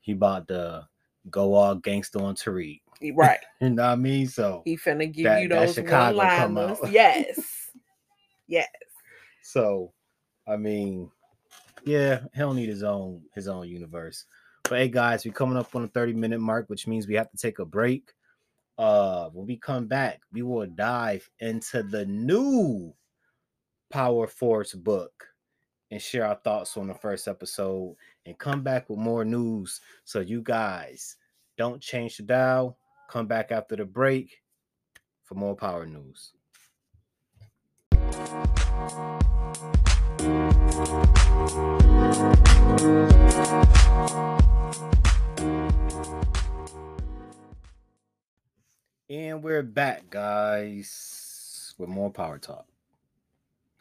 He 0.00 0.12
about 0.12 0.48
to 0.48 0.86
go 1.30 1.54
all 1.54 1.74
gangster 1.74 2.20
on 2.20 2.34
Tariq. 2.34 2.80
Right. 3.14 3.38
you 3.60 3.70
know 3.70 3.82
what 3.82 3.90
I 3.90 3.96
mean? 3.96 4.28
So 4.28 4.62
he 4.64 4.76
finna 4.76 5.12
give 5.12 5.24
that, 5.24 5.42
you 5.42 5.48
those 5.48 5.78
one 5.78 6.16
liners. 6.16 6.78
Yes. 6.90 7.70
yes. 8.46 8.68
So, 9.42 9.92
I 10.48 10.56
mean, 10.56 11.10
yeah, 11.84 12.20
he'll 12.34 12.54
need 12.54 12.68
his 12.68 12.82
own 12.82 13.22
his 13.34 13.48
own 13.48 13.68
universe. 13.68 14.24
But 14.64 14.78
hey, 14.78 14.88
guys, 14.88 15.24
we're 15.24 15.32
coming 15.32 15.56
up 15.56 15.74
on 15.76 15.82
the 15.82 15.88
30 15.88 16.14
minute 16.14 16.40
mark, 16.40 16.68
which 16.68 16.86
means 16.86 17.06
we 17.06 17.14
have 17.14 17.30
to 17.30 17.36
take 17.36 17.60
a 17.60 17.64
break. 17.64 18.12
Uh, 18.78 19.28
when 19.28 19.46
we 19.46 19.56
come 19.56 19.86
back, 19.86 20.20
we 20.32 20.42
will 20.42 20.66
dive 20.66 21.28
into 21.38 21.82
the 21.82 22.04
new 22.06 22.92
Power 23.90 24.26
Force 24.26 24.74
book 24.74 25.28
and 25.90 26.00
share 26.00 26.26
our 26.26 26.38
thoughts 26.42 26.76
on 26.76 26.88
the 26.88 26.94
first 26.94 27.28
episode 27.28 27.96
and 28.24 28.38
come 28.38 28.62
back 28.62 28.88
with 28.90 28.98
more 28.98 29.24
news. 29.24 29.80
So, 30.04 30.20
you 30.20 30.42
guys 30.42 31.16
don't 31.56 31.80
change 31.80 32.16
the 32.16 32.24
dial. 32.24 32.78
Come 33.08 33.26
back 33.26 33.52
after 33.52 33.76
the 33.76 33.84
break 33.84 34.42
for 35.24 35.34
more 35.34 35.56
power 35.56 35.86
news. 35.86 36.32
And 49.08 49.42
we're 49.42 49.62
back, 49.62 50.10
guys, 50.10 51.74
with 51.78 51.88
more 51.88 52.10
power 52.10 52.38
talk. 52.38 52.66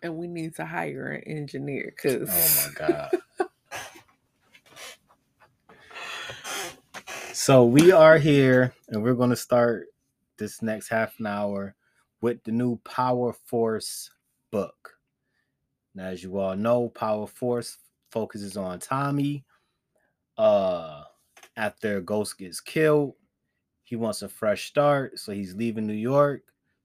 And 0.03 0.17
we 0.17 0.27
need 0.27 0.55
to 0.55 0.65
hire 0.65 1.11
an 1.11 1.23
engineer 1.23 1.93
because 1.95 2.29
oh 2.29 2.69
my 2.79 2.87
god. 2.87 3.09
so 7.33 7.65
we 7.65 7.91
are 7.91 8.17
here 8.17 8.73
and 8.89 9.01
we're 9.01 9.15
gonna 9.15 9.35
start 9.35 9.87
this 10.37 10.61
next 10.61 10.89
half 10.89 11.19
an 11.19 11.25
hour 11.25 11.75
with 12.21 12.43
the 12.43 12.51
new 12.51 12.77
Power 12.77 13.33
Force 13.33 14.11
book. 14.51 14.97
Now, 15.95 16.05
as 16.05 16.23
you 16.23 16.37
all 16.37 16.55
know, 16.55 16.89
Power 16.89 17.25
Force 17.25 17.77
focuses 18.11 18.57
on 18.57 18.79
Tommy. 18.79 19.45
Uh 20.37 21.03
after 21.57 22.01
Ghost 22.01 22.37
gets 22.37 22.59
killed 22.59 23.15
he 23.85 23.95
wants 23.95 24.23
a 24.23 24.27
fresh 24.27 24.67
start, 24.67 25.19
so 25.19 25.31
he's 25.31 25.55
leaving 25.55 25.85
New 25.85 25.93
York, 25.93 26.41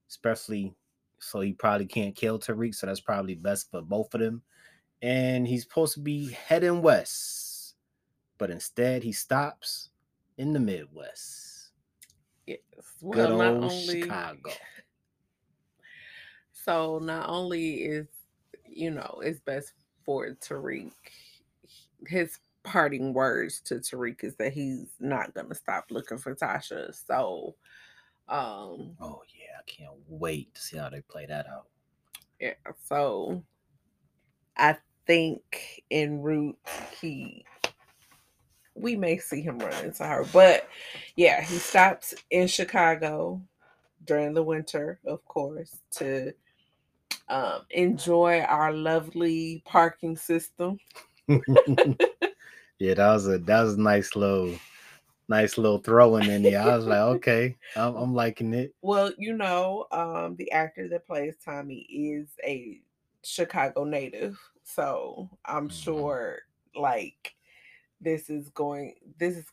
especially 0.07 0.75
so 1.21 1.41
he 1.41 1.53
probably 1.53 1.85
can't 1.85 2.15
kill 2.15 2.39
Tariq, 2.39 2.75
so 2.75 2.87
that's 2.87 2.99
probably 2.99 3.35
best 3.35 3.69
for 3.71 3.81
both 3.81 4.13
of 4.13 4.21
them. 4.21 4.41
And 5.01 5.47
he's 5.47 5.63
supposed 5.63 5.93
to 5.95 5.99
be 5.99 6.31
heading 6.31 6.81
west, 6.81 7.75
but 8.37 8.49
instead 8.49 9.03
he 9.03 9.11
stops 9.11 9.89
in 10.37 10.53
the 10.53 10.59
Midwest. 10.59 11.71
Yes, 12.47 12.59
well, 13.01 13.29
Good 13.29 13.37
not 13.37 13.63
only 13.63 14.01
Chicago. 14.01 14.51
So 16.63 16.99
not 16.99 17.27
only 17.27 17.85
is 17.85 18.07
you 18.67 18.91
know 18.91 19.19
it's 19.23 19.39
best 19.39 19.73
for 20.05 20.29
Tariq, 20.29 20.91
his 22.05 22.39
parting 22.63 23.13
words 23.13 23.61
to 23.61 23.75
Tariq 23.75 24.23
is 24.23 24.35
that 24.35 24.53
he's 24.53 24.93
not 24.99 25.33
gonna 25.33 25.55
stop 25.55 25.85
looking 25.89 26.19
for 26.19 26.35
Tasha. 26.35 26.93
So 26.93 27.55
um 28.31 28.95
Oh 29.01 29.21
yeah, 29.35 29.57
I 29.59 29.63
can't 29.67 29.93
wait 30.07 30.55
to 30.55 30.61
see 30.61 30.77
how 30.77 30.89
they 30.89 31.01
play 31.01 31.25
that 31.27 31.47
out. 31.47 31.67
Yeah, 32.39 32.53
so 32.87 33.43
I 34.57 34.77
think 35.07 35.83
en 35.91 36.21
route 36.21 36.57
he 37.01 37.45
we 38.75 38.95
may 38.95 39.17
see 39.17 39.41
him 39.41 39.59
run 39.59 39.85
into 39.85 40.05
her. 40.05 40.25
But 40.33 40.67
yeah, 41.15 41.41
he 41.41 41.57
stops 41.57 42.13
in 42.31 42.47
Chicago 42.47 43.41
during 44.05 44.33
the 44.33 44.43
winter, 44.43 44.99
of 45.05 45.23
course, 45.25 45.77
to 45.91 46.33
um, 47.29 47.61
enjoy 47.71 48.41
our 48.41 48.73
lovely 48.73 49.61
parking 49.65 50.17
system. 50.17 50.79
Yeah, 52.79 52.95
that 52.95 53.13
was 53.13 53.27
a 53.27 53.37
that 53.37 53.61
was 53.61 53.75
a 53.75 53.81
nice 53.81 54.15
little 54.15 54.55
nice 55.31 55.57
little 55.57 55.79
throwing 55.79 56.29
in 56.29 56.43
there. 56.43 56.61
I 56.61 56.75
was 56.75 56.85
like, 56.85 56.99
okay, 57.17 57.57
I'm, 57.75 57.95
I'm 57.95 58.13
liking 58.13 58.53
it. 58.53 58.75
Well, 58.81 59.11
you 59.17 59.33
know, 59.33 59.87
um, 59.91 60.35
the 60.37 60.51
actor 60.51 60.87
that 60.89 61.07
plays 61.07 61.35
Tommy 61.43 61.87
is 61.89 62.29
a 62.43 62.79
Chicago 63.23 63.83
native, 63.83 64.37
so 64.63 65.29
I'm 65.45 65.69
mm-hmm. 65.69 65.77
sure 65.77 66.39
like 66.75 67.33
this 67.99 68.29
is 68.29 68.49
going. 68.49 68.95
This 69.17 69.37
is 69.37 69.45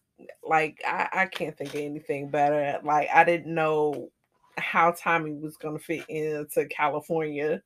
like 0.47 0.81
I, 0.87 1.09
I 1.13 1.27
can't 1.27 1.57
think 1.57 1.71
of 1.71 1.81
anything 1.81 2.29
better. 2.29 2.79
Like 2.85 3.09
I 3.15 3.25
didn't 3.25 3.55
know 3.55 4.11
how 4.59 4.93
Tommy 4.93 5.33
was 5.33 5.57
gonna 5.57 5.79
fit 5.79 6.05
into 6.09 6.67
California 6.67 7.63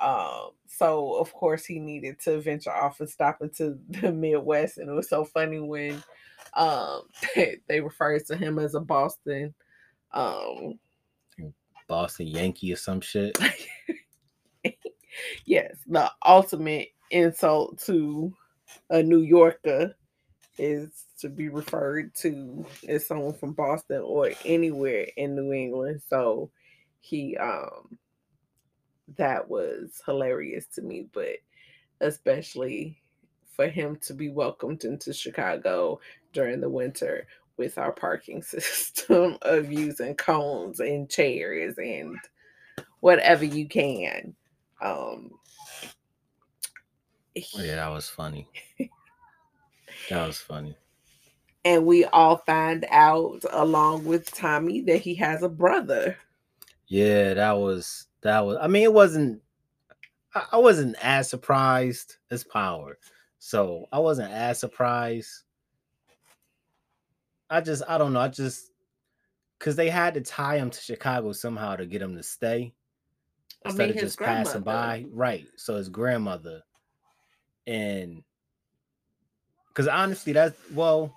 um, 0.00 0.50
so 0.66 1.14
of 1.14 1.32
course 1.32 1.64
he 1.64 1.78
needed 1.78 2.20
to 2.20 2.40
venture 2.40 2.72
off 2.72 3.00
and 3.00 3.08
stop 3.08 3.40
into 3.40 3.78
the 3.88 4.12
Midwest. 4.12 4.78
And 4.78 4.88
it 4.88 4.92
was 4.92 5.08
so 5.08 5.24
funny 5.24 5.60
when 5.60 6.02
um 6.56 7.02
they, 7.36 7.58
they 7.68 7.80
referred 7.80 8.26
to 8.26 8.36
him 8.36 8.58
as 8.58 8.74
a 8.74 8.80
Boston 8.80 9.54
um 10.12 10.78
Boston 11.88 12.26
Yankee 12.26 12.72
or 12.72 12.76
some 12.76 13.00
shit. 13.00 13.38
yes, 15.44 15.76
the 15.86 16.10
ultimate 16.24 16.88
insult 17.10 17.78
to 17.82 18.32
a 18.90 19.02
New 19.02 19.20
Yorker 19.20 19.94
is 20.58 21.04
to 21.20 21.28
be 21.28 21.48
referred 21.48 22.14
to 22.14 22.64
as 22.88 23.06
someone 23.06 23.34
from 23.34 23.52
Boston 23.52 24.02
or 24.04 24.30
anywhere 24.44 25.06
in 25.16 25.36
New 25.36 25.52
England. 25.52 26.00
So 26.08 26.50
he 27.00 27.36
um 27.36 27.98
that 29.16 29.48
was 29.48 30.02
hilarious 30.04 30.66
to 30.74 30.82
me, 30.82 31.06
but 31.12 31.36
especially 32.00 33.00
for 33.54 33.68
him 33.68 33.96
to 33.96 34.12
be 34.12 34.28
welcomed 34.28 34.84
into 34.84 35.12
Chicago 35.12 36.00
during 36.36 36.60
the 36.60 36.68
winter 36.70 37.26
with 37.56 37.78
our 37.78 37.92
parking 37.92 38.42
system 38.42 39.38
of 39.42 39.72
using 39.72 40.14
cones 40.14 40.78
and 40.80 41.10
chairs 41.10 41.78
and 41.78 42.16
whatever 43.00 43.44
you 43.44 43.66
can. 43.66 44.36
Um, 44.82 45.30
Oh, 47.54 47.62
yeah, 47.62 47.76
that 47.76 47.88
was 47.88 48.08
funny. 48.08 48.48
that 50.08 50.26
was 50.26 50.38
funny. 50.38 50.76
And 51.64 51.84
we 51.84 52.04
all 52.06 52.38
find 52.38 52.86
out 52.90 53.44
along 53.50 54.04
with 54.04 54.32
Tommy 54.32 54.80
that 54.82 55.02
he 55.02 55.14
has 55.16 55.42
a 55.42 55.48
brother. 55.48 56.16
Yeah, 56.88 57.34
that 57.34 57.52
was 57.58 58.06
that 58.22 58.40
was. 58.40 58.56
I 58.60 58.68
mean, 58.68 58.84
it 58.84 58.92
wasn't. 58.92 59.42
I, 60.34 60.46
I 60.52 60.56
wasn't 60.58 60.96
as 61.02 61.28
surprised 61.28 62.16
as 62.30 62.44
Power, 62.44 62.98
so 63.38 63.86
I 63.92 63.98
wasn't 63.98 64.32
as 64.32 64.58
surprised. 64.60 65.42
I 67.48 67.60
just, 67.60 67.82
I 67.88 67.98
don't 67.98 68.12
know. 68.12 68.20
I 68.20 68.28
just 68.28 68.70
because 69.58 69.76
they 69.76 69.88
had 69.88 70.14
to 70.14 70.20
tie 70.20 70.58
him 70.58 70.70
to 70.70 70.80
Chicago 70.80 71.32
somehow 71.32 71.76
to 71.76 71.86
get 71.86 72.02
him 72.02 72.16
to 72.16 72.22
stay 72.22 72.74
I 73.64 73.68
instead 73.68 73.88
mean, 73.88 73.90
of 73.90 73.94
his 73.96 74.16
just 74.16 74.18
passing 74.18 74.62
by. 74.62 75.06
Right. 75.10 75.46
So 75.56 75.76
his 75.76 75.88
grandmother, 75.88 76.62
and 77.66 78.22
because 79.68 79.88
honestly, 79.88 80.32
that's 80.32 80.56
well, 80.72 81.12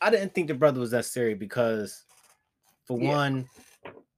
I 0.00 0.10
didn't 0.10 0.34
think 0.34 0.48
the 0.48 0.54
brother 0.54 0.80
was 0.80 0.92
necessary 0.92 1.34
because, 1.34 2.04
for 2.86 2.98
Yeah. 2.98 3.08
one, 3.08 3.48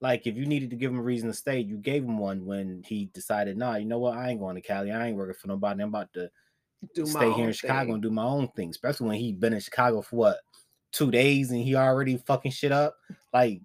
like 0.01 0.27
if 0.27 0.37
you 0.37 0.47
needed 0.47 0.71
to 0.71 0.77
give 0.77 0.91
him 0.91 0.99
a 0.99 1.03
reason 1.03 1.29
to 1.29 1.35
stay, 1.35 1.61
you 1.61 1.77
gave 1.77 2.05
him 2.05 2.19
one 2.19 2.47
when 2.47 2.83
he 2.87 3.07
decided, 3.07 3.57
nah, 3.57 3.77
you 3.77 3.85
know 3.87 3.99
what, 3.99 4.17
I 4.17 4.31
ain't 4.31 4.41
going 4.41 4.55
to 4.57 4.63
Cali, 4.63 4.93
I 4.93 5.09
ain't 5.09 5.17
working 5.17 5.35
for 5.35 5.49
nobody, 5.49 5.83
I'm 5.83 5.89
about 5.89 6.13
to 6.15 6.31
Do 6.95 7.05
my 7.05 7.11
stay 7.11 7.33
here 7.33 7.47
in 7.49 7.53
Chicago 7.53 7.87
thing. 7.87 7.95
and 7.95 8.03
do 8.03 8.11
my 8.11 8.25
own 8.25 8.49
thing. 8.49 8.71
Especially 8.71 9.09
when 9.09 9.19
he 9.19 9.33
been 9.33 9.53
in 9.53 9.61
Chicago 9.61 10.03
for 10.03 10.17
what 10.17 10.39
two 10.93 11.11
days 11.11 11.51
and 11.51 11.63
he 11.63 11.75
already 11.77 12.17
fucking 12.17 12.53
shit 12.53 12.73
up, 12.73 12.97
like 13.33 13.61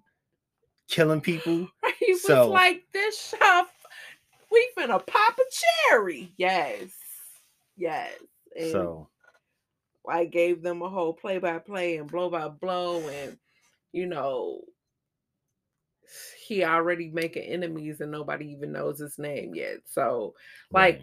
killing 0.88 1.20
people. 1.20 1.68
He 1.98 2.12
was 2.12 2.22
So- 2.22 2.50
like, 2.50 2.82
"This 2.92 3.18
shop, 3.30 3.68
we 4.52 4.68
finna 4.76 5.04
pop 5.06 5.38
a 5.38 5.42
cherry." 5.88 6.32
Yes, 6.36 6.90
yes. 7.78 8.12
And 8.58 8.70
So 8.72 9.08
I 10.06 10.26
gave 10.26 10.60
them 10.62 10.82
a 10.82 10.88
whole 10.88 11.14
play 11.14 11.38
by 11.38 11.58
play 11.60 11.96
and 11.96 12.10
blow 12.10 12.28
by 12.28 12.48
blow, 12.48 13.00
and 13.08 13.38
you 13.92 14.04
know, 14.06 14.60
he 16.46 16.62
already 16.64 17.08
making 17.10 17.44
enemies 17.44 18.00
and 18.02 18.10
nobody 18.12 18.50
even 18.50 18.72
knows 18.72 18.98
his 18.98 19.18
name 19.18 19.54
yet. 19.54 19.78
So, 19.86 20.34
like, 20.70 21.00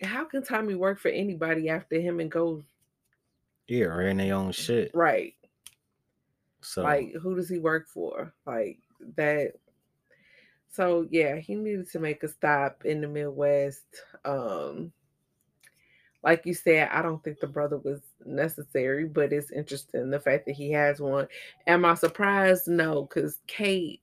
right. 0.00 0.08
how 0.08 0.24
can 0.24 0.44
Tommy 0.44 0.74
work 0.76 1.00
for 1.00 1.08
anybody 1.08 1.68
after 1.68 1.98
him 2.00 2.20
and 2.20 2.30
go 2.30 2.62
yeah, 3.66 3.86
or 3.86 4.02
in 4.02 4.18
their 4.18 4.34
own 4.34 4.52
shit. 4.52 4.90
right? 4.94 5.34
So 6.64 6.82
Like, 6.82 7.12
who 7.20 7.34
does 7.36 7.48
he 7.48 7.58
work 7.58 7.88
for? 7.88 8.32
Like 8.46 8.78
that. 9.16 9.52
So 10.70 11.06
yeah, 11.10 11.36
he 11.36 11.54
needed 11.54 11.90
to 11.92 12.00
make 12.00 12.22
a 12.24 12.28
stop 12.28 12.84
in 12.84 13.00
the 13.00 13.06
Midwest. 13.08 13.84
Um, 14.24 14.92
like 16.22 16.46
you 16.46 16.54
said, 16.54 16.88
I 16.90 17.02
don't 17.02 17.22
think 17.22 17.38
the 17.38 17.46
brother 17.46 17.78
was 17.78 18.00
necessary, 18.24 19.04
but 19.04 19.32
it's 19.32 19.52
interesting 19.52 20.10
the 20.10 20.18
fact 20.18 20.46
that 20.46 20.56
he 20.56 20.72
has 20.72 21.00
one. 21.00 21.28
Am 21.66 21.84
I 21.84 21.94
surprised? 21.94 22.66
No, 22.66 23.02
because 23.02 23.40
Kate 23.46 24.00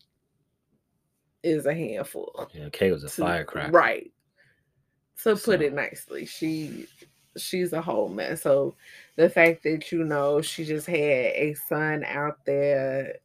is 1.44 1.66
a 1.66 1.74
handful. 1.74 2.48
yeah, 2.54 2.70
Kay 2.72 2.92
was 2.92 3.04
a 3.04 3.10
to- 3.10 3.22
firecracker. 3.22 3.72
Right. 3.72 4.12
To 5.24 5.36
put 5.36 5.62
it 5.62 5.74
nicely, 5.74 6.26
she 6.26 6.88
she's 7.38 7.74
a 7.74 7.82
whole 7.82 8.10
mess. 8.10 8.42
So 8.42 8.76
the 9.16 9.30
fact 9.30 9.64
that 9.64 9.92
you 9.92 10.04
know 10.04 10.42
she 10.42 10.66
just 10.66 10.88
had 10.88 10.98
a 10.98 11.56
son 11.68 12.04
out 12.06 12.38
there 12.46 13.16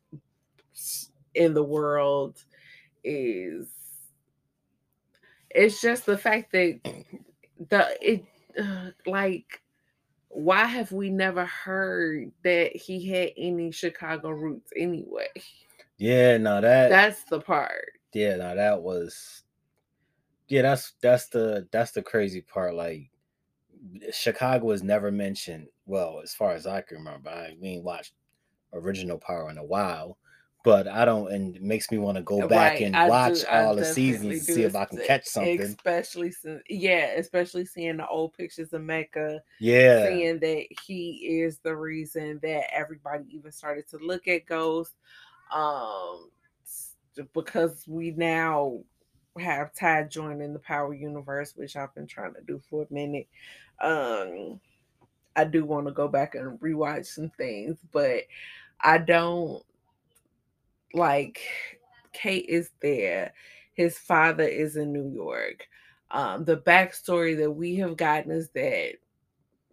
in 1.34 1.54
the 1.54 1.64
world 1.64 2.42
is 3.04 3.68
it's 5.50 5.80
just 5.80 6.06
the 6.06 6.18
fact 6.18 6.52
that 6.52 6.80
the 7.68 7.96
it 8.00 8.24
uh, 8.58 8.90
like 9.06 9.62
why 10.28 10.64
have 10.64 10.92
we 10.92 11.08
never 11.08 11.46
heard 11.46 12.30
that 12.42 12.76
he 12.76 13.08
had 13.08 13.30
any 13.38 13.70
Chicago 13.70 14.30
roots 14.30 14.70
anyway? 14.76 15.28
Yeah, 15.98 16.36
no, 16.36 16.60
that 16.60 16.90
That's 16.90 17.24
the 17.24 17.40
part. 17.40 17.92
yeah, 18.12 18.36
no, 18.36 18.54
that 18.54 18.82
was 18.82 19.44
yeah, 20.48 20.62
that's 20.62 20.92
that's 21.02 21.28
the 21.28 21.66
that's 21.72 21.92
the 21.92 22.02
crazy 22.02 22.40
part. 22.40 22.74
Like 22.74 23.10
Chicago 24.12 24.66
was 24.66 24.82
never 24.82 25.10
mentioned. 25.10 25.68
Well, 25.86 26.20
as 26.22 26.34
far 26.34 26.52
as 26.52 26.66
I 26.66 26.80
can 26.80 26.98
remember, 26.98 27.30
I 27.30 27.56
we 27.60 27.68
ain't 27.68 27.84
watched 27.84 28.12
original 28.72 29.18
Power 29.18 29.50
in 29.50 29.58
a 29.58 29.64
while, 29.64 30.18
but 30.64 30.88
I 30.88 31.04
don't, 31.04 31.32
and 31.32 31.56
it 31.56 31.62
makes 31.62 31.90
me 31.90 31.98
want 31.98 32.16
to 32.16 32.22
go 32.22 32.46
back 32.48 32.74
Right, 32.74 32.82
and 32.82 32.96
I 32.96 33.08
watch 33.08 33.40
do- 33.40 33.46
I 33.48 33.62
all 33.62 33.76
the 33.76 33.84
seasons 33.84 34.46
to 34.46 34.52
see 34.52 34.62
if 34.62 34.74
I 34.76 34.84
can 34.84 34.98
catch 34.98 35.26
something. 35.26 35.60
Especially 35.60 36.30
since, 36.30 36.62
yeah, 36.68 37.12
especially 37.16 37.64
seeing 37.64 37.98
the 37.98 38.08
old 38.08 38.34
pictures 38.34 38.72
of 38.72 38.82
Mecca, 38.82 39.42
Yeah, 39.60 40.04
seeing 40.04 40.38
that 40.40 40.66
he 40.84 41.40
is 41.40 41.58
the 41.58 41.76
reason 41.76 42.40
that 42.42 42.74
everybody 42.74 43.24
even 43.30 43.52
started 43.52 43.88
to 43.90 43.98
look 43.98 44.28
at 44.28 44.46
Ghost. 44.46 44.94
Um, 45.54 46.30
because 47.32 47.84
we 47.86 48.10
now 48.10 48.80
have 49.38 49.72
Ty 49.74 50.04
joining 50.04 50.52
the 50.52 50.58
Power 50.58 50.94
Universe, 50.94 51.54
which 51.56 51.76
I've 51.76 51.94
been 51.94 52.06
trying 52.06 52.34
to 52.34 52.42
do 52.42 52.60
for 52.68 52.82
a 52.82 52.92
minute. 52.92 53.28
Um, 53.80 54.60
I 55.36 55.44
do 55.44 55.64
want 55.64 55.86
to 55.86 55.92
go 55.92 56.08
back 56.08 56.34
and 56.34 56.58
rewatch 56.60 57.06
some 57.06 57.30
things, 57.30 57.78
but 57.92 58.22
I 58.80 58.98
don't 58.98 59.62
like 60.94 61.40
Kate 62.12 62.46
is 62.48 62.70
there. 62.80 63.32
His 63.74 63.98
father 63.98 64.44
is 64.44 64.76
in 64.76 64.92
New 64.92 65.08
York. 65.08 65.68
Um, 66.10 66.44
the 66.44 66.56
backstory 66.56 67.36
that 67.38 67.50
we 67.50 67.76
have 67.76 67.96
gotten 67.96 68.30
is 68.30 68.48
that 68.50 68.94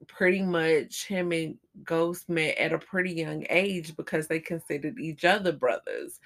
pretty 0.07 0.41
much 0.41 1.05
him 1.05 1.31
and 1.31 1.57
Ghost 1.83 2.27
met 2.27 2.57
at 2.57 2.73
a 2.73 2.77
pretty 2.77 3.13
young 3.13 3.45
age 3.49 3.95
because 3.95 4.27
they 4.27 4.39
considered 4.39 4.99
each 4.99 5.23
other 5.23 5.53
brothers. 5.53 6.19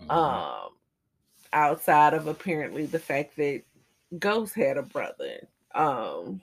Mhm. 0.00 0.10
Um, 0.10 0.70
outside 1.52 2.14
of 2.14 2.26
apparently 2.26 2.86
the 2.86 2.98
fact 2.98 3.36
that 3.36 3.62
Ghost 4.18 4.54
had 4.54 4.76
a 4.76 4.82
brother. 4.82 5.46
Um, 5.74 6.42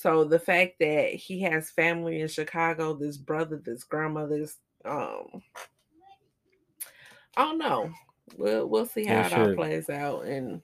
so 0.00 0.24
the 0.24 0.38
fact 0.38 0.78
that 0.80 1.14
he 1.14 1.40
has 1.42 1.70
family 1.70 2.20
in 2.22 2.28
Chicago, 2.28 2.94
this 2.94 3.18
brother, 3.18 3.60
this 3.64 3.84
grandmother's, 3.84 4.56
um, 4.84 5.42
I 7.36 7.44
don't 7.44 7.58
know. 7.58 7.92
We'll 8.36 8.68
we'll 8.68 8.86
see 8.86 9.04
how 9.06 9.26
Yeah, 9.26 9.26
it 9.26 9.32
all 9.32 9.48
plays 9.48 9.90
out. 9.90 10.24
And 10.26 10.62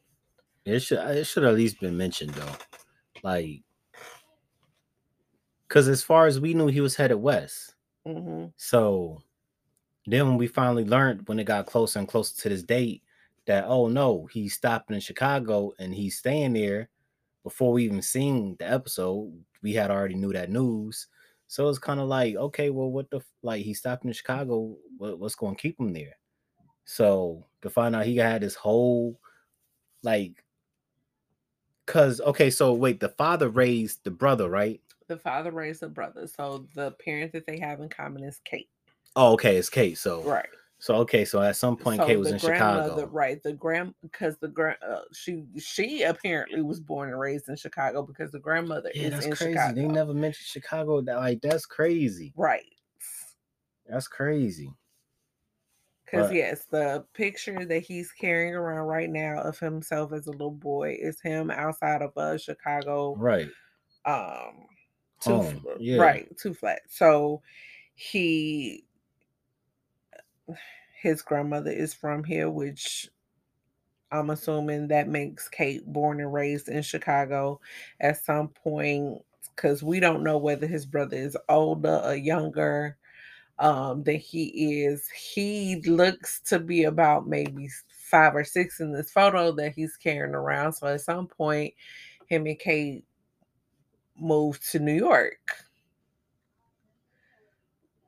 it 0.67 0.81
should 0.81 0.99
it 0.99 1.25
should 1.25 1.45
at 1.45 1.55
least 1.55 1.81
been 1.81 1.97
mentioned 1.97 2.35
though, 2.35 2.57
like 3.23 3.63
because 5.69 5.89
as 5.89 6.03
far 6.03 6.27
as 6.27 6.41
we 6.41 6.55
knew, 6.55 6.69
he 6.69 6.81
was 6.81 6.97
headed 6.97 7.19
west. 7.19 7.75
mhm, 8.05 8.53
So 8.57 9.23
then 10.07 10.29
when 10.29 10.39
we 10.39 10.49
finally 10.49 10.85
learned 10.85 11.29
when 11.29 11.39
it 11.41 11.45
got 11.45 11.67
closer 11.67 11.99
and 12.01 12.09
closer 12.09 12.41
to 12.43 12.49
this 12.51 12.65
date 12.65 13.03
that 13.47 13.65
oh 13.67 13.89
no, 13.89 14.27
he's 14.27 14.55
stopping 14.55 14.95
in 14.97 15.01
Chicago 15.01 15.73
and 15.79 15.95
he's 15.95 16.19
staying 16.19 16.55
there 16.55 16.89
before 17.47 17.73
we 17.73 17.85
even 17.85 18.03
seen 18.03 18.57
the 18.59 18.69
episode, 18.69 19.33
we 19.63 19.73
had 19.73 19.89
already 19.89 20.17
knew 20.17 20.33
that 20.33 20.51
news. 20.51 21.07
So 21.47 21.69
it's 21.69 21.79
kind 21.79 22.01
of 22.01 22.09
like, 22.09 22.35
okay, 22.35 22.71
well, 22.71 22.91
what 22.91 23.09
the 23.09 23.21
like 23.41 23.65
he's 23.65 23.79
stopping 23.79 24.09
in 24.09 24.15
Chicago, 24.15 24.75
what, 24.99 25.21
what's 25.21 25.37
going 25.37 25.55
to 25.55 25.63
keep 25.63 25.79
him 25.79 25.93
there? 25.93 26.19
So 26.87 27.47
to 27.63 27.71
find 27.71 27.95
out 27.95 28.05
he 28.05 28.17
had 28.17 28.41
this 28.41 28.57
whole 28.57 29.21
like 30.03 30.43
cuz 31.87 32.21
okay, 32.21 32.51
so 32.51 32.73
wait, 32.73 32.99
the 32.99 33.11
father 33.11 33.49
raised 33.49 34.03
the 34.03 34.11
brother, 34.11 34.51
right? 34.51 34.81
the 35.07 35.17
father 35.17 35.53
raised 35.53 35.85
a 35.85 35.89
brother, 35.89 36.27
so 36.27 36.67
the 36.75 36.91
parent 37.05 37.31
that 37.31 37.47
they 37.47 37.61
have 37.61 37.79
in 37.79 37.89
common 37.89 38.25
is 38.25 38.41
Kate. 38.45 38.69
Oh, 39.15 39.35
okay, 39.35 39.57
it's 39.57 39.71
Kate. 39.71 39.97
So 39.97 40.23
Right. 40.23 40.49
So 40.79 40.95
okay, 40.97 41.25
so 41.25 41.41
at 41.41 41.57
some 41.57 41.77
point 41.77 42.03
Kate 42.03 42.17
was 42.17 42.31
in 42.33 42.39
Chicago. 42.39 43.07
right? 43.07 43.43
The 43.43 43.55
grand 43.55 43.95
because 44.03 44.37
the 44.39 44.49
grand 44.49 44.77
uh, 44.87 45.01
she 45.13 45.45
she 45.59 46.03
apparently 46.03 46.63
was 46.63 46.81
born 46.81 47.09
and 47.09 47.19
raised 47.19 47.49
in 47.49 47.57
Chicago 47.57 48.03
because 48.03 48.31
the 48.31 48.39
grandmother 48.39 48.91
Yeah, 48.95 49.05
is 49.05 49.11
that's 49.13 49.27
in 49.27 49.35
crazy. 49.37 49.53
Chicago. 49.53 49.75
They 49.75 49.89
never 49.89 50.13
mentioned 50.15 50.47
Chicago. 50.47 51.01
That 51.01 51.17
like 51.17 51.41
that's 51.41 51.67
crazy. 51.67 52.33
right. 52.37 52.65
That's 53.89 54.09
crazy. 54.09 54.71
Because 56.05 56.33
yes, 56.33 56.67
the 56.71 57.05
picture 57.15 57.65
that 57.65 57.81
he's 57.81 58.13
carrying 58.13 58.55
around 58.55 58.87
right 58.87 59.11
now 59.11 59.41
of 59.43 59.59
himself 59.59 60.13
as 60.13 60.27
a 60.29 60.31
little 60.33 60.51
boy 60.53 60.97
is 61.01 61.21
him 61.21 61.51
outside 61.51 62.03
of 62.03 62.13
a 62.17 62.39
Chicago 62.39 63.17
Right. 63.17 63.49
um 64.05 64.67
two 65.21 65.63
yeah. 65.79 65.97
right 65.99 66.29
two 66.39 66.55
flat. 66.55 66.83
So 66.89 67.43
he 67.95 68.86
his 71.01 71.23
grandmother 71.23 71.71
is 71.71 71.95
from 71.95 72.25
here, 72.25 72.51
which 72.51 73.09
I'm 74.11 74.31
assuming 74.31 74.89
that 74.89 75.09
makes 75.09 75.49
Kate 75.49 75.85
born 75.87 76.21
and 76.21 76.33
raised 76.33 76.69
in 76.69 76.83
Chicago. 76.83 77.61
At 78.01 78.25
some 78.25 78.49
point, 78.49 79.23
because 79.55 79.83
we 79.83 80.01
don't 80.01 80.23
know 80.23 80.39
whether 80.39 80.67
his 80.67 80.87
brother 80.87 81.17
is 81.17 81.37
older 81.49 82.01
or 82.05 82.15
younger 82.15 82.97
um, 83.59 84.03
than 84.03 84.17
he 84.17 84.85
is. 84.85 85.09
He 85.09 85.83
looks 85.87 86.41
to 86.43 86.59
be 86.59 86.85
about 86.85 87.27
maybe 87.27 87.69
five 87.89 88.35
or 88.35 88.45
six 88.45 88.81
in 88.81 88.93
this 88.93 89.11
photo 89.11 89.53
that 89.53 89.73
he's 89.73 89.97
carrying 89.97 90.35
around. 90.35 90.75
So 90.75 90.87
at 90.87 91.01
some 91.01 91.27
point, 91.27 91.75
him 92.27 92.47
and 92.47 92.59
Kate 92.59 93.05
moved 94.19 94.71
to 94.73 94.79
New 94.79 94.95
York. 94.95 95.66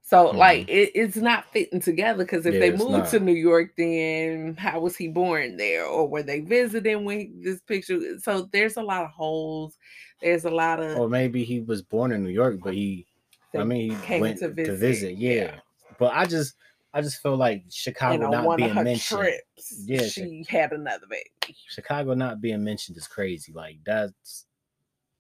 So 0.09 0.29
mm-hmm. 0.29 0.39
like 0.39 0.69
it, 0.71 0.93
it's 0.95 1.17
not 1.17 1.53
fitting 1.53 1.83
together 1.83 2.25
because 2.25 2.47
if 2.47 2.55
yeah, 2.55 2.61
they 2.61 2.71
moved 2.71 3.11
to 3.11 3.21
New 3.21 3.35
York, 3.35 3.75
then 3.77 4.57
how 4.57 4.81
was 4.81 4.97
he 4.97 5.07
born 5.07 5.59
there, 5.59 5.85
or 5.85 6.09
were 6.09 6.23
they 6.23 6.41
visiting 6.41 7.05
when 7.05 7.43
this 7.43 7.61
picture? 7.61 8.19
So 8.19 8.49
there's 8.51 8.79
a 8.79 8.83
lot 8.83 9.05
of 9.05 9.11
holes. 9.11 9.77
There's 10.23 10.47
a 10.47 10.51
lot 10.51 10.81
of, 10.81 10.97
or 10.97 11.11
maybe 11.11 11.45
he 11.45 11.61
was 11.61 11.83
born 11.83 12.13
in 12.13 12.25
New 12.25 12.31
York, 12.31 12.59
but 12.65 12.73
he, 12.73 13.07
I 13.55 13.65
mean, 13.65 13.99
he 14.01 14.19
went 14.19 14.39
to 14.39 14.49
visit. 14.49 14.71
To 14.71 14.77
visit 14.79 15.17
yeah. 15.17 15.33
yeah. 15.33 15.55
but 15.99 16.15
I 16.15 16.25
just, 16.25 16.55
I 16.95 17.03
just 17.03 17.23
feel 17.23 17.37
like 17.37 17.65
Chicago 17.69 18.31
not 18.31 18.57
being 18.57 18.75
mentioned. 18.75 19.21
Trips, 19.21 19.85
yeah, 19.85 20.07
she 20.07 20.43
had 20.49 20.73
another 20.73 21.05
baby. 21.11 21.55
Chicago 21.69 22.15
not 22.15 22.41
being 22.41 22.65
mentioned 22.65 22.97
is 22.97 23.07
crazy. 23.07 23.53
Like 23.53 23.77
that's 23.85 24.47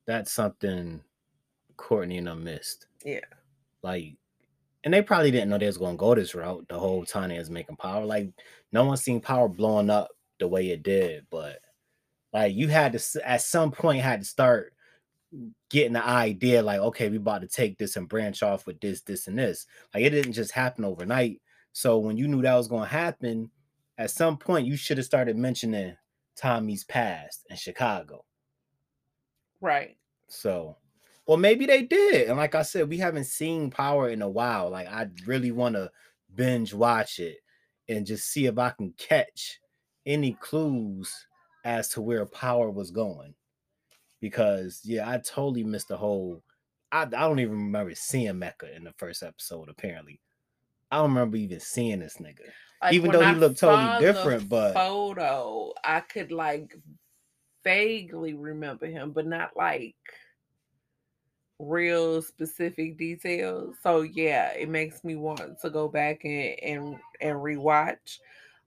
that's 0.06 0.32
something 0.32 1.02
Courtney 1.76 2.16
and 2.16 2.26
them 2.26 2.42
missed. 2.42 2.86
Yeah, 3.04 3.20
like 3.82 4.14
and 4.84 4.94
they 4.94 5.02
probably 5.02 5.30
didn't 5.30 5.50
know 5.50 5.58
they 5.58 5.66
was 5.66 5.78
gonna 5.78 5.96
go 5.96 6.14
this 6.14 6.34
route 6.34 6.66
the 6.68 6.78
whole 6.78 7.04
time 7.04 7.30
they 7.30 7.38
was 7.38 7.50
making 7.50 7.76
power. 7.76 8.04
Like 8.04 8.30
no 8.72 8.84
one 8.84 8.96
seen 8.96 9.20
power 9.20 9.48
blowing 9.48 9.90
up 9.90 10.08
the 10.38 10.48
way 10.48 10.70
it 10.70 10.82
did, 10.82 11.26
but 11.30 11.58
like 12.32 12.54
you 12.54 12.68
had 12.68 12.92
to 12.92 13.28
at 13.28 13.42
some 13.42 13.70
point 13.70 14.02
had 14.02 14.20
to 14.20 14.26
start 14.26 14.72
getting 15.70 15.92
the 15.92 16.04
idea 16.04 16.62
like 16.62 16.80
okay 16.80 17.08
we 17.08 17.18
about 17.18 17.42
to 17.42 17.48
take 17.48 17.76
this 17.76 17.96
and 17.96 18.08
branch 18.08 18.42
off 18.42 18.66
with 18.66 18.80
this 18.80 19.02
this 19.02 19.26
and 19.26 19.38
this 19.38 19.66
like 19.92 20.02
it 20.02 20.10
didn't 20.10 20.32
just 20.32 20.52
happen 20.52 20.84
overnight 20.84 21.40
so 21.72 21.98
when 21.98 22.16
you 22.16 22.26
knew 22.26 22.40
that 22.40 22.54
was 22.54 22.68
going 22.68 22.84
to 22.84 22.88
happen 22.88 23.50
at 23.98 24.10
some 24.10 24.38
point 24.38 24.66
you 24.66 24.76
should 24.76 24.96
have 24.96 25.04
started 25.04 25.36
mentioning 25.36 25.94
tommy's 26.34 26.84
past 26.84 27.44
in 27.50 27.56
chicago 27.56 28.24
right 29.60 29.96
so 30.28 30.76
or 31.28 31.36
maybe 31.36 31.66
they 31.66 31.82
did. 31.82 32.28
And 32.28 32.38
like 32.38 32.54
I 32.54 32.62
said, 32.62 32.88
we 32.88 32.96
haven't 32.96 33.26
seen 33.26 33.70
Power 33.70 34.08
in 34.08 34.22
a 34.22 34.28
while. 34.28 34.70
Like 34.70 34.88
I 34.88 35.08
really 35.26 35.52
want 35.52 35.74
to 35.74 35.92
binge 36.34 36.72
watch 36.72 37.20
it 37.20 37.36
and 37.86 38.06
just 38.06 38.28
see 38.28 38.46
if 38.46 38.58
I 38.58 38.70
can 38.70 38.94
catch 38.96 39.60
any 40.06 40.32
clues 40.40 41.26
as 41.64 41.90
to 41.90 42.00
where 42.00 42.24
Power 42.24 42.70
was 42.70 42.90
going. 42.90 43.34
Because 44.20 44.80
yeah, 44.84 45.08
I 45.08 45.18
totally 45.18 45.62
missed 45.62 45.88
the 45.88 45.98
whole. 45.98 46.42
I, 46.90 47.02
I 47.02 47.04
don't 47.04 47.40
even 47.40 47.52
remember 47.52 47.94
seeing 47.94 48.38
Mecca 48.38 48.74
in 48.74 48.84
the 48.84 48.94
first 48.96 49.22
episode. 49.22 49.68
Apparently, 49.68 50.20
I 50.90 50.96
don't 50.96 51.10
remember 51.10 51.36
even 51.36 51.60
seeing 51.60 52.00
this 52.00 52.16
nigga. 52.16 52.48
Like 52.82 52.94
even 52.94 53.10
though 53.10 53.20
he 53.20 53.34
looked 53.34 53.58
totally 53.58 54.00
different, 54.00 54.48
but 54.48 54.72
photo 54.72 55.74
I 55.84 56.00
could 56.00 56.32
like 56.32 56.74
vaguely 57.64 58.32
remember 58.32 58.86
him, 58.86 59.10
but 59.10 59.26
not 59.26 59.50
like 59.56 59.94
real 61.58 62.22
specific 62.22 62.96
details. 62.98 63.76
So 63.82 64.02
yeah, 64.02 64.52
it 64.52 64.68
makes 64.68 65.04
me 65.04 65.16
want 65.16 65.60
to 65.60 65.70
go 65.70 65.88
back 65.88 66.24
and 66.24 66.58
and, 66.60 66.96
and 67.20 67.36
rewatch. 67.38 68.18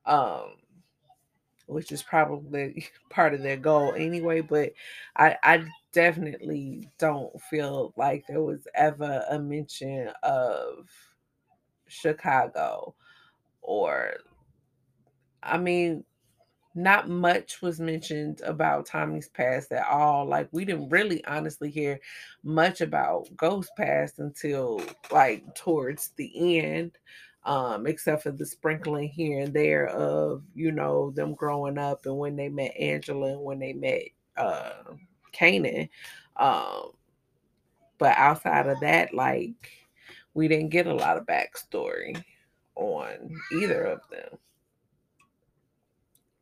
Um 0.05 0.55
which 1.67 1.91
is 1.91 2.03
probably 2.03 2.85
part 3.09 3.33
of 3.33 3.41
their 3.41 3.57
goal 3.57 3.93
anyway, 3.93 4.41
but 4.41 4.73
I 5.15 5.37
I 5.43 5.65
definitely 5.93 6.89
don't 6.97 7.39
feel 7.43 7.93
like 7.97 8.25
there 8.27 8.43
was 8.43 8.67
ever 8.75 9.23
a 9.29 9.39
mention 9.39 10.09
of 10.23 10.89
Chicago 11.87 12.95
or 13.61 14.15
I 15.43 15.57
mean 15.57 16.03
not 16.75 17.09
much 17.09 17.61
was 17.61 17.79
mentioned 17.79 18.41
about 18.45 18.85
Tommy's 18.85 19.29
past 19.29 19.71
at 19.71 19.87
all. 19.87 20.25
Like 20.25 20.47
we 20.51 20.65
didn't 20.65 20.89
really 20.89 21.23
honestly 21.25 21.69
hear 21.69 21.99
much 22.43 22.81
about 22.81 23.27
Ghost 23.35 23.71
past 23.77 24.19
until 24.19 24.81
like 25.11 25.43
towards 25.55 26.09
the 26.17 26.59
end. 26.59 26.91
Um, 27.43 27.87
except 27.87 28.21
for 28.21 28.31
the 28.31 28.45
sprinkling 28.45 29.09
here 29.09 29.39
and 29.39 29.51
there 29.51 29.87
of, 29.87 30.43
you 30.53 30.71
know, 30.71 31.09
them 31.09 31.33
growing 31.33 31.79
up 31.79 32.05
and 32.05 32.15
when 32.15 32.35
they 32.35 32.49
met 32.49 32.77
Angela 32.77 33.31
and 33.31 33.41
when 33.41 33.57
they 33.57 33.73
met 33.73 34.03
uh 34.37 34.83
Kanan. 35.33 35.89
Um, 36.35 36.91
but 37.97 38.15
outside 38.17 38.67
of 38.67 38.79
that, 38.81 39.13
like 39.13 39.71
we 40.33 40.47
didn't 40.47 40.69
get 40.69 40.87
a 40.87 40.93
lot 40.93 41.17
of 41.17 41.25
backstory 41.25 42.23
on 42.75 43.29
either 43.59 43.83
of 43.85 44.01
them. 44.09 44.37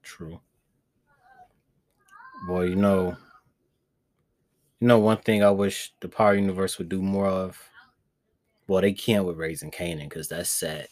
True. 0.10 0.40
Boy, 2.48 2.64
you 2.64 2.76
know, 2.76 3.16
you 4.80 4.88
know 4.88 4.98
one 4.98 5.18
thing 5.18 5.44
I 5.44 5.52
wish 5.52 5.94
the 6.00 6.10
Power 6.10 6.34
Universe 6.34 6.80
would 6.80 6.90
do 6.90 7.00
more 7.00 7.28
of. 7.28 7.62
Well, 8.68 8.82
they 8.82 8.94
can't 8.94 9.26
with 9.26 9.38
Raising 9.38 9.70
Kanan 9.70 10.10
because 10.10 10.28
that's 10.28 10.50
set 10.50 10.90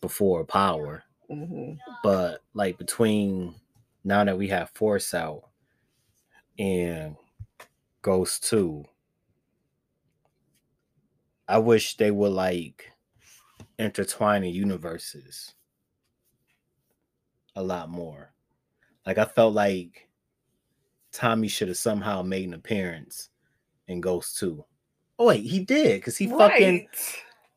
before 0.00 0.44
Power. 0.44 1.02
Mm-hmm. 1.28 1.72
But 2.04 2.42
like 2.54 2.78
between 2.78 3.56
now 4.04 4.22
that 4.22 4.38
we 4.38 4.46
have 4.48 4.70
Force 4.70 5.12
out 5.12 5.42
and 6.60 7.16
Ghost 8.02 8.44
2, 8.44 8.84
I 11.48 11.58
wish 11.58 11.96
they 11.96 12.12
would 12.12 12.32
like 12.32 12.92
intertwine 13.80 14.42
the 14.42 14.50
universes 14.50 15.54
a 17.56 17.62
lot 17.62 17.88
more. 17.88 18.32
Like 19.06 19.18
I 19.18 19.24
felt 19.24 19.54
like 19.54 20.08
Tommy 21.12 21.48
should 21.48 21.68
have 21.68 21.76
somehow 21.76 22.22
made 22.22 22.46
an 22.46 22.54
appearance 22.54 23.30
in 23.88 24.00
Ghost 24.00 24.38
2. 24.38 24.64
Oh 25.18 25.26
wait, 25.26 25.44
he 25.44 25.60
did 25.60 26.00
because 26.00 26.16
he 26.16 26.26
right. 26.26 26.38
fucking 26.38 26.88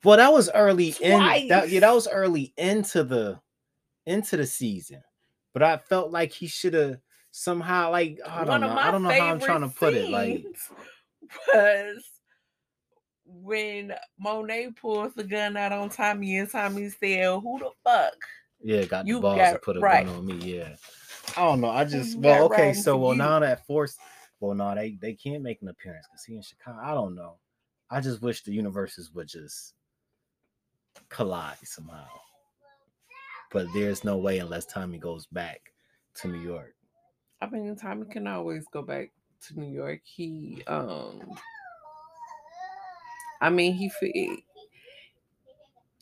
well 0.04 0.18
that 0.18 0.34
was 0.34 0.50
early 0.54 0.92
Twice. 0.94 1.42
in 1.42 1.48
that 1.50 1.70
yeah, 1.70 1.82
that 1.82 1.94
was 1.94 2.08
early 2.08 2.54
into 2.58 3.04
the 3.04 3.40
into 4.06 4.38
the 4.38 4.46
season. 4.46 5.02
But 5.54 5.64
I 5.64 5.78
felt 5.78 6.12
like 6.12 6.32
he 6.32 6.48
should 6.48 6.74
have 6.74 6.98
somehow 7.32 7.92
like 7.92 8.20
I 8.28 8.44
don't 8.44 8.62
know. 8.62 8.70
I 8.70 8.92
don't 8.92 9.04
know 9.04 9.12
how 9.12 9.28
I'm 9.28 9.40
trying 9.40 9.62
to 9.62 9.70
put 9.70 9.94
it. 9.94 10.10
Like 10.10 10.46
was 11.54 12.04
when 13.26 13.94
Monet 14.20 14.72
pulls 14.80 15.14
the 15.14 15.24
gun 15.24 15.58
out 15.58 15.72
on 15.72 15.90
Tommy 15.90 16.38
and 16.38 16.50
Tommy 16.50 16.90
said, 16.90 17.40
Who 17.42 17.60
the 17.60 17.72
fuck? 17.84 18.16
Yeah, 18.64 18.86
got 18.86 19.06
you 19.06 19.16
the 19.16 19.22
balls 19.22 19.38
got, 19.38 19.52
to 19.52 19.60
put 19.60 19.78
a 19.78 19.80
right. 19.80 20.06
gun 20.06 20.16
on 20.16 20.26
me. 20.26 20.36
Yeah. 20.36 20.76
I 21.38 21.42
don't 21.42 21.62
know. 21.62 21.70
I 21.70 21.86
just 21.86 22.18
well, 22.18 22.46
okay. 22.46 22.74
So 22.74 22.98
well, 22.98 23.12
you. 23.12 23.18
now 23.18 23.40
that 23.40 23.66
force, 23.66 23.98
well, 24.40 24.56
now 24.56 24.74
they 24.76 24.98
they 25.02 25.14
can't 25.14 25.44
make 25.44 25.62
an 25.62 25.68
appearance 25.68 26.06
because 26.10 26.24
he 26.24 26.36
in 26.36 26.42
Chicago. 26.42 26.80
I 26.82 26.94
don't 26.94 27.16
know. 27.16 27.38
I 27.90 28.02
just 28.02 28.22
wish 28.22 28.44
the 28.44 28.54
universes 28.54 29.12
would 29.14 29.28
just 29.28 29.74
collide 31.10 31.58
somehow. 31.64 32.08
But 33.52 33.68
there's 33.74 34.04
no 34.04 34.18
way 34.18 34.40
unless 34.40 34.66
Tommy 34.66 34.98
goes 34.98 35.28
back 35.28 35.74
to 36.16 36.28
New 36.28 36.42
York. 36.42 36.74
I 37.42 37.50
mean, 37.50 37.76
Tommy 37.76 38.06
can 38.10 38.28
always 38.28 38.66
go 38.72 38.82
back 38.82 39.12
to 39.48 39.60
New 39.60 39.72
York. 39.72 40.02
He, 40.04 40.64
um, 40.68 41.22
I 43.42 43.50
mean, 43.50 43.74
he 43.74 43.90